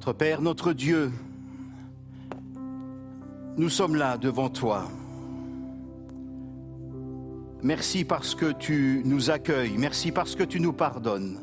Notre 0.05 0.17
Père, 0.17 0.41
notre 0.41 0.73
Dieu, 0.73 1.13
nous 3.55 3.69
sommes 3.69 3.95
là 3.95 4.17
devant 4.17 4.49
toi. 4.49 4.91
Merci 7.61 8.03
parce 8.03 8.35
que 8.35 8.51
tu 8.51 9.01
nous 9.05 9.31
accueilles, 9.31 9.77
merci 9.77 10.11
parce 10.11 10.35
que 10.35 10.43
tu 10.43 10.59
nous 10.59 10.73
pardonnes. 10.73 11.39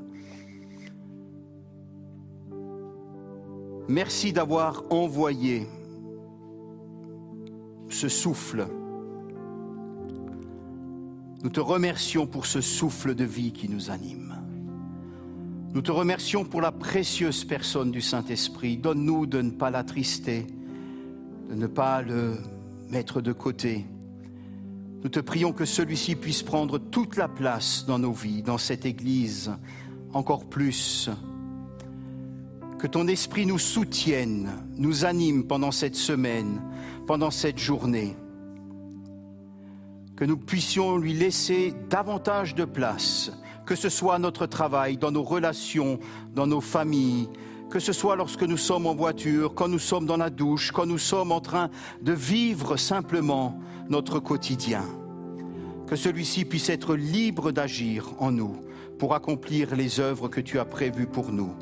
Merci 3.89 4.35
d'avoir 4.35 4.85
envoyé 4.91 5.67
ce 7.89 8.11
souffle. 8.11 8.69
Nous 11.43 11.49
te 11.49 11.61
remercions 11.61 12.27
pour 12.27 12.45
ce 12.45 12.61
souffle 12.61 13.15
de 13.15 13.25
vie 13.25 13.53
qui 13.53 13.71
nous 13.71 13.91
anime. 13.91 14.30
Nous 15.73 15.83
te 15.83 15.93
remercions 15.93 16.45
pour 16.45 16.61
la 16.61 16.73
précieuse 16.73 17.45
personne 17.45 17.93
du 17.93 18.01
Saint-Esprit. 18.01 18.77
Donne-nous 18.77 19.27
de 19.27 19.41
ne 19.41 19.51
pas 19.51 19.71
l'attrister, 19.71 20.45
de 21.49 21.55
ne 21.55 21.69
pas 21.69 22.03
le 22.03 22.39
mettre 22.89 23.21
de 23.21 23.33
côté. 23.33 23.87
Nous 25.05 25.09
te 25.09 25.21
prions 25.21 25.53
que 25.53 25.65
celui-ci 25.65 26.17
puisse 26.17 26.43
prendre 26.43 26.79
toute 26.79 27.17
la 27.17 27.29
place 27.29 27.87
dans 27.87 28.01
nos 28.01 28.13
vies, 28.13 28.43
dans 28.43 28.59
cette 28.59 28.85
Église, 28.85 29.53
encore 30.13 30.47
plus. 30.47 31.09
Que 32.81 32.89
ton 32.89 33.07
Esprit 33.07 33.47
nous 33.47 33.59
soutienne, 33.59 34.51
nous 34.77 35.05
anime 35.05 35.45
pendant 35.45 35.71
cette 35.71 35.95
semaine, 35.95 36.61
pendant 37.07 37.31
cette 37.31 37.59
journée. 37.59 38.17
Que 40.17 40.25
nous 40.25 40.37
puissions 40.37 40.99
lui 40.99 41.15
laisser 41.15 41.73
davantage 41.89 42.57
de 42.57 42.65
place, 42.65 43.31
que 43.71 43.77
ce 43.77 43.89
soit 43.89 44.19
notre 44.19 44.47
travail, 44.47 44.97
dans 44.97 45.13
nos 45.13 45.23
relations, 45.23 46.01
dans 46.35 46.49
nos 46.49 46.61
familles, 46.61 47.29
que 47.71 47.79
ce 47.79 47.93
soit 47.93 48.17
lorsque 48.17 48.43
nous 48.43 48.57
sommes 48.57 48.89
en 48.89 48.97
voiture, 48.97 49.55
quand 49.55 49.69
nous 49.69 49.79
sommes 49.79 50.07
dans 50.07 50.17
la 50.17 50.29
douche, 50.29 50.73
quand 50.73 50.87
nous 50.87 50.99
sommes 50.99 51.31
en 51.31 51.41
train 51.41 51.71
de 52.03 52.13
vivre 52.13 52.77
simplement 52.77 53.61
notre 53.89 54.19
quotidien. 54.19 54.83
Que 55.87 55.95
celui-ci 55.95 56.47
puisse 56.47 56.69
être 56.69 56.97
libre 56.97 57.53
d'agir 57.53 58.09
en 58.19 58.33
nous 58.33 58.57
pour 58.99 59.15
accomplir 59.15 59.77
les 59.77 60.01
œuvres 60.01 60.27
que 60.27 60.41
tu 60.41 60.59
as 60.59 60.65
prévues 60.65 61.07
pour 61.07 61.31
nous. 61.31 61.55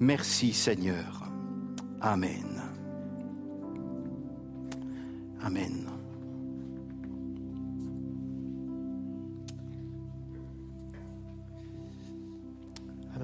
Merci 0.00 0.52
Seigneur. 0.52 1.22
Amen. 2.02 2.60
Amen. 5.42 5.93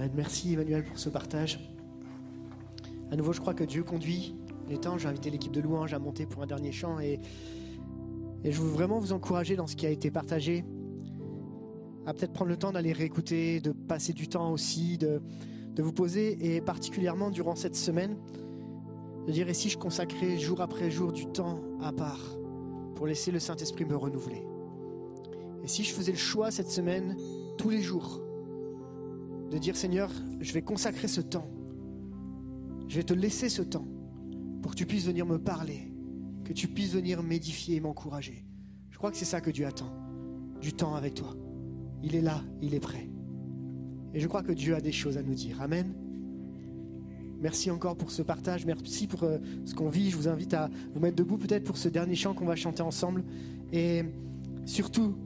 Merci 0.08 0.54
Emmanuel 0.54 0.82
pour 0.82 0.98
ce 0.98 1.10
partage. 1.10 1.60
À 3.10 3.16
nouveau, 3.16 3.34
je 3.34 3.40
crois 3.40 3.52
que 3.52 3.64
Dieu 3.64 3.82
conduit 3.82 4.34
les 4.68 4.78
temps. 4.78 4.96
J'ai 4.96 5.08
invité 5.08 5.28
l'équipe 5.28 5.52
de 5.52 5.60
louange 5.60 5.92
à 5.92 5.98
monter 5.98 6.24
pour 6.24 6.42
un 6.42 6.46
dernier 6.46 6.72
chant 6.72 7.00
et, 7.00 7.20
et 8.42 8.52
je 8.52 8.60
veux 8.62 8.70
vraiment 8.70 8.98
vous 8.98 9.12
encourager 9.12 9.56
dans 9.56 9.66
ce 9.66 9.76
qui 9.76 9.86
a 9.86 9.90
été 9.90 10.10
partagé 10.10 10.64
à 12.06 12.14
peut-être 12.14 12.32
prendre 12.32 12.48
le 12.48 12.56
temps 12.56 12.72
d'aller 12.72 12.92
réécouter, 12.92 13.60
de 13.60 13.72
passer 13.72 14.14
du 14.14 14.26
temps 14.26 14.52
aussi, 14.52 14.96
de, 14.96 15.20
de 15.74 15.82
vous 15.82 15.92
poser 15.92 16.56
et 16.56 16.62
particulièrement 16.62 17.30
durant 17.30 17.54
cette 17.54 17.76
semaine, 17.76 18.16
de 19.26 19.32
dire 19.32 19.50
et 19.50 19.54
si 19.54 19.68
je 19.68 19.76
consacrais 19.76 20.38
jour 20.38 20.62
après 20.62 20.90
jour 20.90 21.12
du 21.12 21.26
temps 21.26 21.60
à 21.82 21.92
part 21.92 22.38
pour 22.94 23.06
laisser 23.06 23.30
le 23.30 23.38
Saint-Esprit 23.38 23.84
me 23.84 23.96
renouveler? 23.96 24.42
Et 25.62 25.68
si 25.68 25.84
je 25.84 25.92
faisais 25.92 26.12
le 26.12 26.18
choix 26.18 26.50
cette 26.50 26.70
semaine, 26.70 27.16
tous 27.58 27.68
les 27.68 27.82
jours, 27.82 28.22
de 29.50 29.58
dire 29.58 29.76
Seigneur, 29.76 30.10
je 30.40 30.52
vais 30.52 30.62
consacrer 30.62 31.08
ce 31.08 31.20
temps. 31.20 31.48
Je 32.88 32.96
vais 32.96 33.02
te 33.02 33.14
laisser 33.14 33.48
ce 33.48 33.62
temps 33.62 33.86
pour 34.62 34.72
que 34.72 34.76
tu 34.76 34.86
puisses 34.86 35.06
venir 35.06 35.26
me 35.26 35.38
parler, 35.38 35.92
que 36.44 36.52
tu 36.52 36.68
puisses 36.68 36.92
venir 36.92 37.22
m'édifier 37.22 37.76
et 37.76 37.80
m'encourager. 37.80 38.44
Je 38.90 38.98
crois 38.98 39.10
que 39.10 39.16
c'est 39.16 39.24
ça 39.24 39.40
que 39.40 39.50
Dieu 39.50 39.66
attend, 39.66 39.92
du 40.60 40.72
temps 40.72 40.94
avec 40.94 41.14
toi. 41.14 41.34
Il 42.02 42.14
est 42.14 42.20
là, 42.20 42.42
il 42.62 42.74
est 42.74 42.80
prêt. 42.80 43.08
Et 44.14 44.20
je 44.20 44.28
crois 44.28 44.42
que 44.42 44.52
Dieu 44.52 44.74
a 44.74 44.80
des 44.80 44.92
choses 44.92 45.18
à 45.18 45.22
nous 45.22 45.34
dire. 45.34 45.60
Amen. 45.60 45.94
Merci 47.40 47.70
encore 47.70 47.96
pour 47.96 48.10
ce 48.10 48.22
partage, 48.22 48.66
merci 48.66 49.06
pour 49.06 49.22
euh, 49.22 49.38
ce 49.64 49.74
qu'on 49.74 49.88
vit. 49.88 50.10
Je 50.10 50.16
vous 50.16 50.28
invite 50.28 50.52
à 50.52 50.68
vous 50.92 51.00
mettre 51.00 51.16
debout 51.16 51.38
peut-être 51.38 51.64
pour 51.64 51.78
ce 51.78 51.88
dernier 51.88 52.14
chant 52.14 52.34
qu'on 52.34 52.44
va 52.44 52.56
chanter 52.56 52.82
ensemble. 52.82 53.24
Et 53.72 54.04
surtout, 54.66 55.16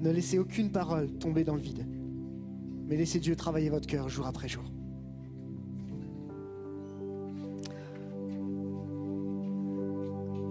ne 0.00 0.10
laissez 0.10 0.38
aucune 0.38 0.70
parole 0.70 1.10
tomber 1.18 1.42
dans 1.42 1.54
le 1.54 1.60
vide 1.60 1.84
mais 2.86 2.96
laissez 2.96 3.18
Dieu 3.18 3.36
travailler 3.36 3.70
votre 3.70 3.86
cœur 3.86 4.08
jour 4.08 4.26
après 4.26 4.48
jour. 4.48 4.64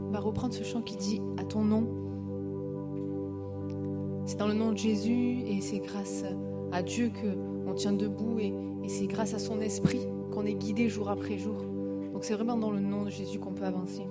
On 0.08 0.12
va 0.12 0.20
reprendre 0.20 0.54
ce 0.54 0.64
chant 0.64 0.82
qui 0.82 0.96
dit 0.96 1.22
à 1.38 1.44
ton 1.44 1.64
nom. 1.64 1.88
C'est 4.26 4.38
dans 4.38 4.48
le 4.48 4.54
nom 4.54 4.72
de 4.72 4.78
Jésus 4.78 5.40
et 5.46 5.60
c'est 5.62 5.80
grâce 5.80 6.24
à 6.72 6.82
Dieu 6.84 7.10
que 7.10 7.38
on 7.68 7.74
tient 7.74 7.94
debout 7.94 8.40
et, 8.40 8.54
et 8.84 8.90
c'est 8.90 9.08
grâce 9.08 9.34
à 9.34 9.40
son 9.40 9.60
esprit 9.62 10.06
qu'on 10.32 10.46
est 10.46 10.56
guidé 10.56 10.90
jour 10.90 11.10
après 11.10 11.38
jour. 11.38 11.58
Donc 12.14 12.24
c'est 12.24 12.34
vraiment 12.34 12.58
dans 12.58 12.72
le 12.72 12.80
nom 12.80 13.06
de 13.06 13.10
Jésus 13.10 13.40
qu'on 13.40 13.54
peut 13.54 13.66
avancer. 13.66 14.04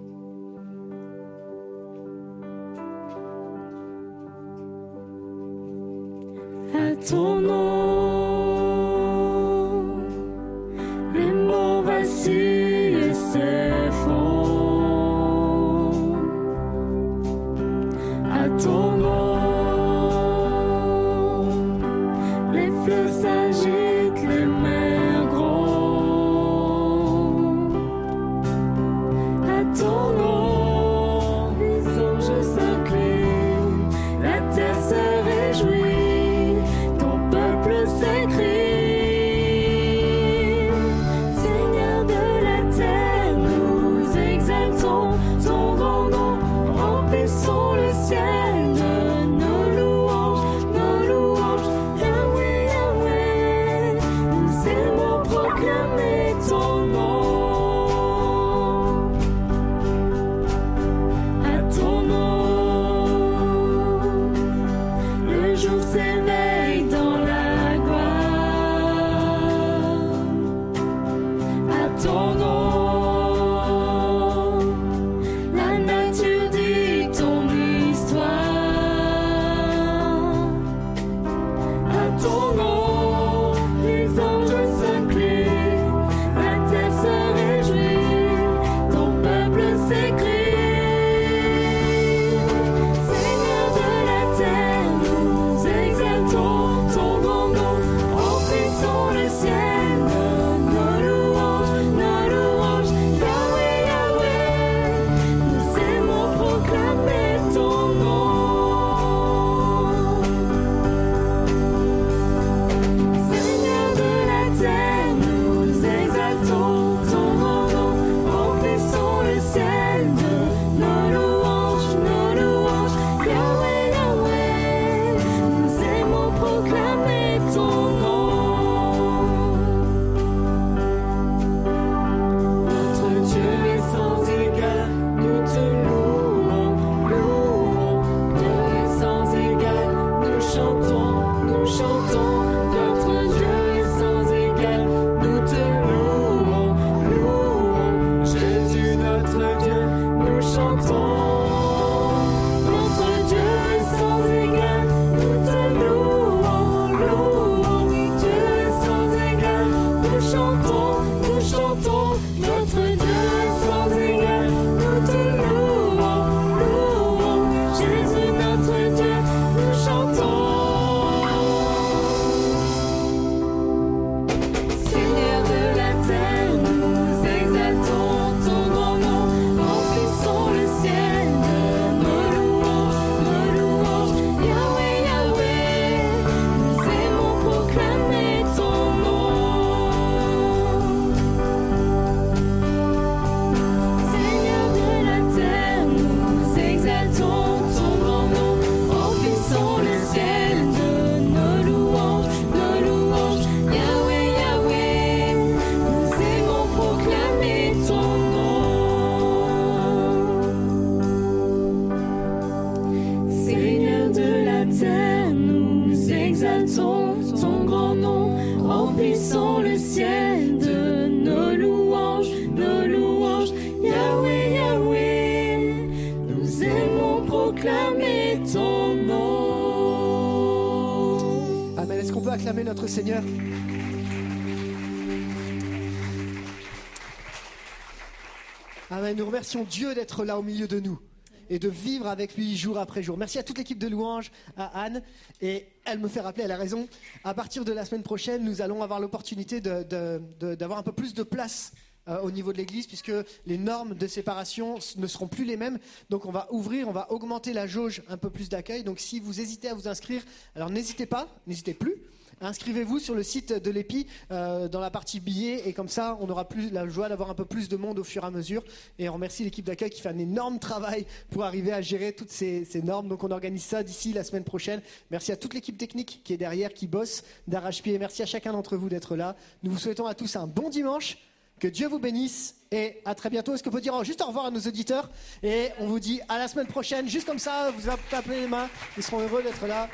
Remercions 239.33 239.65
Dieu 239.65 239.95
d'être 239.95 240.27
là 240.27 240.39
au 240.39 240.43
milieu 240.43 240.69
de 240.69 240.79
nous 240.79 241.01
et 241.49 241.59
de 241.59 241.71
vivre 241.71 242.07
avec 242.07 242.37
lui 242.37 242.55
jour 242.55 242.77
après 242.77 243.03
jour. 243.03 243.17
Merci 243.17 243.39
à 243.39 243.43
toute 243.43 243.57
l'équipe 243.57 243.79
de 243.79 243.89
louanges, 243.89 244.31
à 244.59 244.83
Anne. 244.83 245.01
Et 245.41 245.69
elle 245.87 246.01
me 246.01 246.09
fait 246.09 246.21
rappeler, 246.21 246.45
elle 246.45 246.53
a 246.53 246.59
raison, 246.59 246.87
à 247.25 247.33
partir 247.33 247.65
de 247.65 247.73
la 247.73 247.87
semaine 247.87 248.03
prochaine, 248.03 248.45
nous 248.45 248.61
allons 248.61 248.83
avoir 248.83 249.01
l'opportunité 249.01 249.63
d'avoir 249.63 250.79
un 250.79 250.83
peu 250.83 250.93
plus 250.93 251.15
de 251.15 251.23
place 251.23 251.73
euh, 252.09 252.21
au 252.21 252.31
niveau 252.31 252.53
de 252.53 252.59
l'église 252.59 252.87
puisque 252.87 253.13
les 253.47 253.57
normes 253.57 253.95
de 253.95 254.07
séparation 254.07 254.79
ne 254.99 255.07
seront 255.07 255.29
plus 255.29 255.47
les 255.47 255.57
mêmes. 255.57 255.79
Donc 256.11 256.27
on 256.27 256.31
va 256.31 256.47
ouvrir, 256.53 256.87
on 256.87 256.93
va 256.93 257.11
augmenter 257.11 257.55
la 257.55 257.67
jauge 257.67 258.03
un 258.11 258.19
peu 258.19 258.29
plus 258.29 258.51
d'accueil. 258.51 258.85
Donc 258.85 259.01
si 259.01 259.19
vous 259.19 259.41
hésitez 259.41 259.71
à 259.71 259.75
vous 259.75 259.89
inscrire, 259.89 260.23
alors 260.55 260.69
n'hésitez 260.69 261.07
pas, 261.07 261.27
n'hésitez 261.47 261.73
plus. 261.73 261.95
Inscrivez-vous 262.41 262.99
sur 262.99 263.15
le 263.15 263.23
site 263.23 263.53
de 263.53 263.71
l'EPI 263.71 264.07
euh, 264.31 264.69
dans 264.69 264.81
la 264.81 264.91
partie 264.91 265.21
billets 265.21 265.69
et 265.69 265.73
comme 265.73 265.89
ça 265.89 266.17
on 266.21 266.29
aura 266.29 266.49
plus 266.49 266.71
la 266.71 266.89
joie 266.89 267.09
d'avoir 267.09 267.31
un 267.31 267.35
peu 267.35 267.45
plus 267.45 267.69
de 267.69 267.77
monde 267.77 267.99
au 267.99 268.05
fur 268.05 268.25
et 268.25 268.27
à 268.27 268.31
mesure. 268.31 268.65
Et 268.99 269.09
on 269.09 269.15
remercie 269.15 269.45
l'équipe 269.45 269.65
d'accueil 269.65 269.91
qui 269.91 270.01
fait 270.01 270.09
un 270.09 270.19
énorme 270.19 270.59
travail 270.59 271.07
pour 271.31 271.45
arriver 271.45 271.73
à 271.73 271.81
gérer 271.83 272.13
toutes 272.13 272.31
ces, 272.31 272.67
normes. 272.83 273.09
Donc 273.09 273.23
on 273.25 273.31
organise 273.31 273.65
ça 273.65 273.83
d'ici 273.83 274.13
la 274.13 274.25
semaine 274.25 274.45
prochaine. 274.45 274.81
Merci 275.11 275.33
à 275.33 275.37
toute 275.37 275.55
l'équipe 275.55 275.77
technique 275.77 276.23
qui 276.25 276.33
est 276.33 276.37
derrière, 276.37 276.73
qui 276.73 276.87
bosse 276.87 277.23
d'arrache-pied. 277.47 277.99
Merci 277.99 278.23
à 278.23 278.27
chacun 278.27 278.53
d'entre 278.53 278.77
vous 278.77 278.89
d'être 278.89 279.17
là. 279.17 279.37
Nous 279.63 279.71
vous 279.71 279.79
souhaitons 279.79 280.07
à 280.07 280.15
tous 280.15 280.37
un 280.37 280.47
bon 280.47 280.69
dimanche. 280.69 281.19
Que 281.61 281.69
Dieu 281.69 281.87
vous 281.87 282.01
bénisse 282.01 282.57
et 282.73 283.01
à 283.05 283.15
très 283.15 283.31
bientôt. 283.31 283.55
Est-ce 283.55 283.63
qu'on 283.63 283.71
peut 283.71 283.81
dire 283.81 284.03
juste 284.03 284.21
au 284.21 284.27
revoir 284.27 284.47
à 284.47 284.51
nos 284.51 284.59
auditeurs? 284.59 285.09
Et 285.45 285.69
on 285.79 285.87
vous 285.87 286.01
dit 286.01 286.21
à 286.29 286.39
la 286.39 286.49
semaine 286.49 286.67
prochaine. 286.67 287.09
Juste 287.09 287.27
comme 287.27 287.39
ça, 287.39 287.71
vous 287.71 287.89
appeler 287.89 288.41
les 288.41 288.47
mains. 288.49 288.69
Ils 288.97 289.03
seront 289.05 289.21
heureux 289.21 289.45
d'être 289.45 289.65
là. 289.69 289.89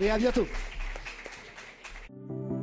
Et 0.00 0.10
à 0.10 0.18
bientôt. 0.18 0.46
Thank 2.16 2.30
you. 2.30 2.53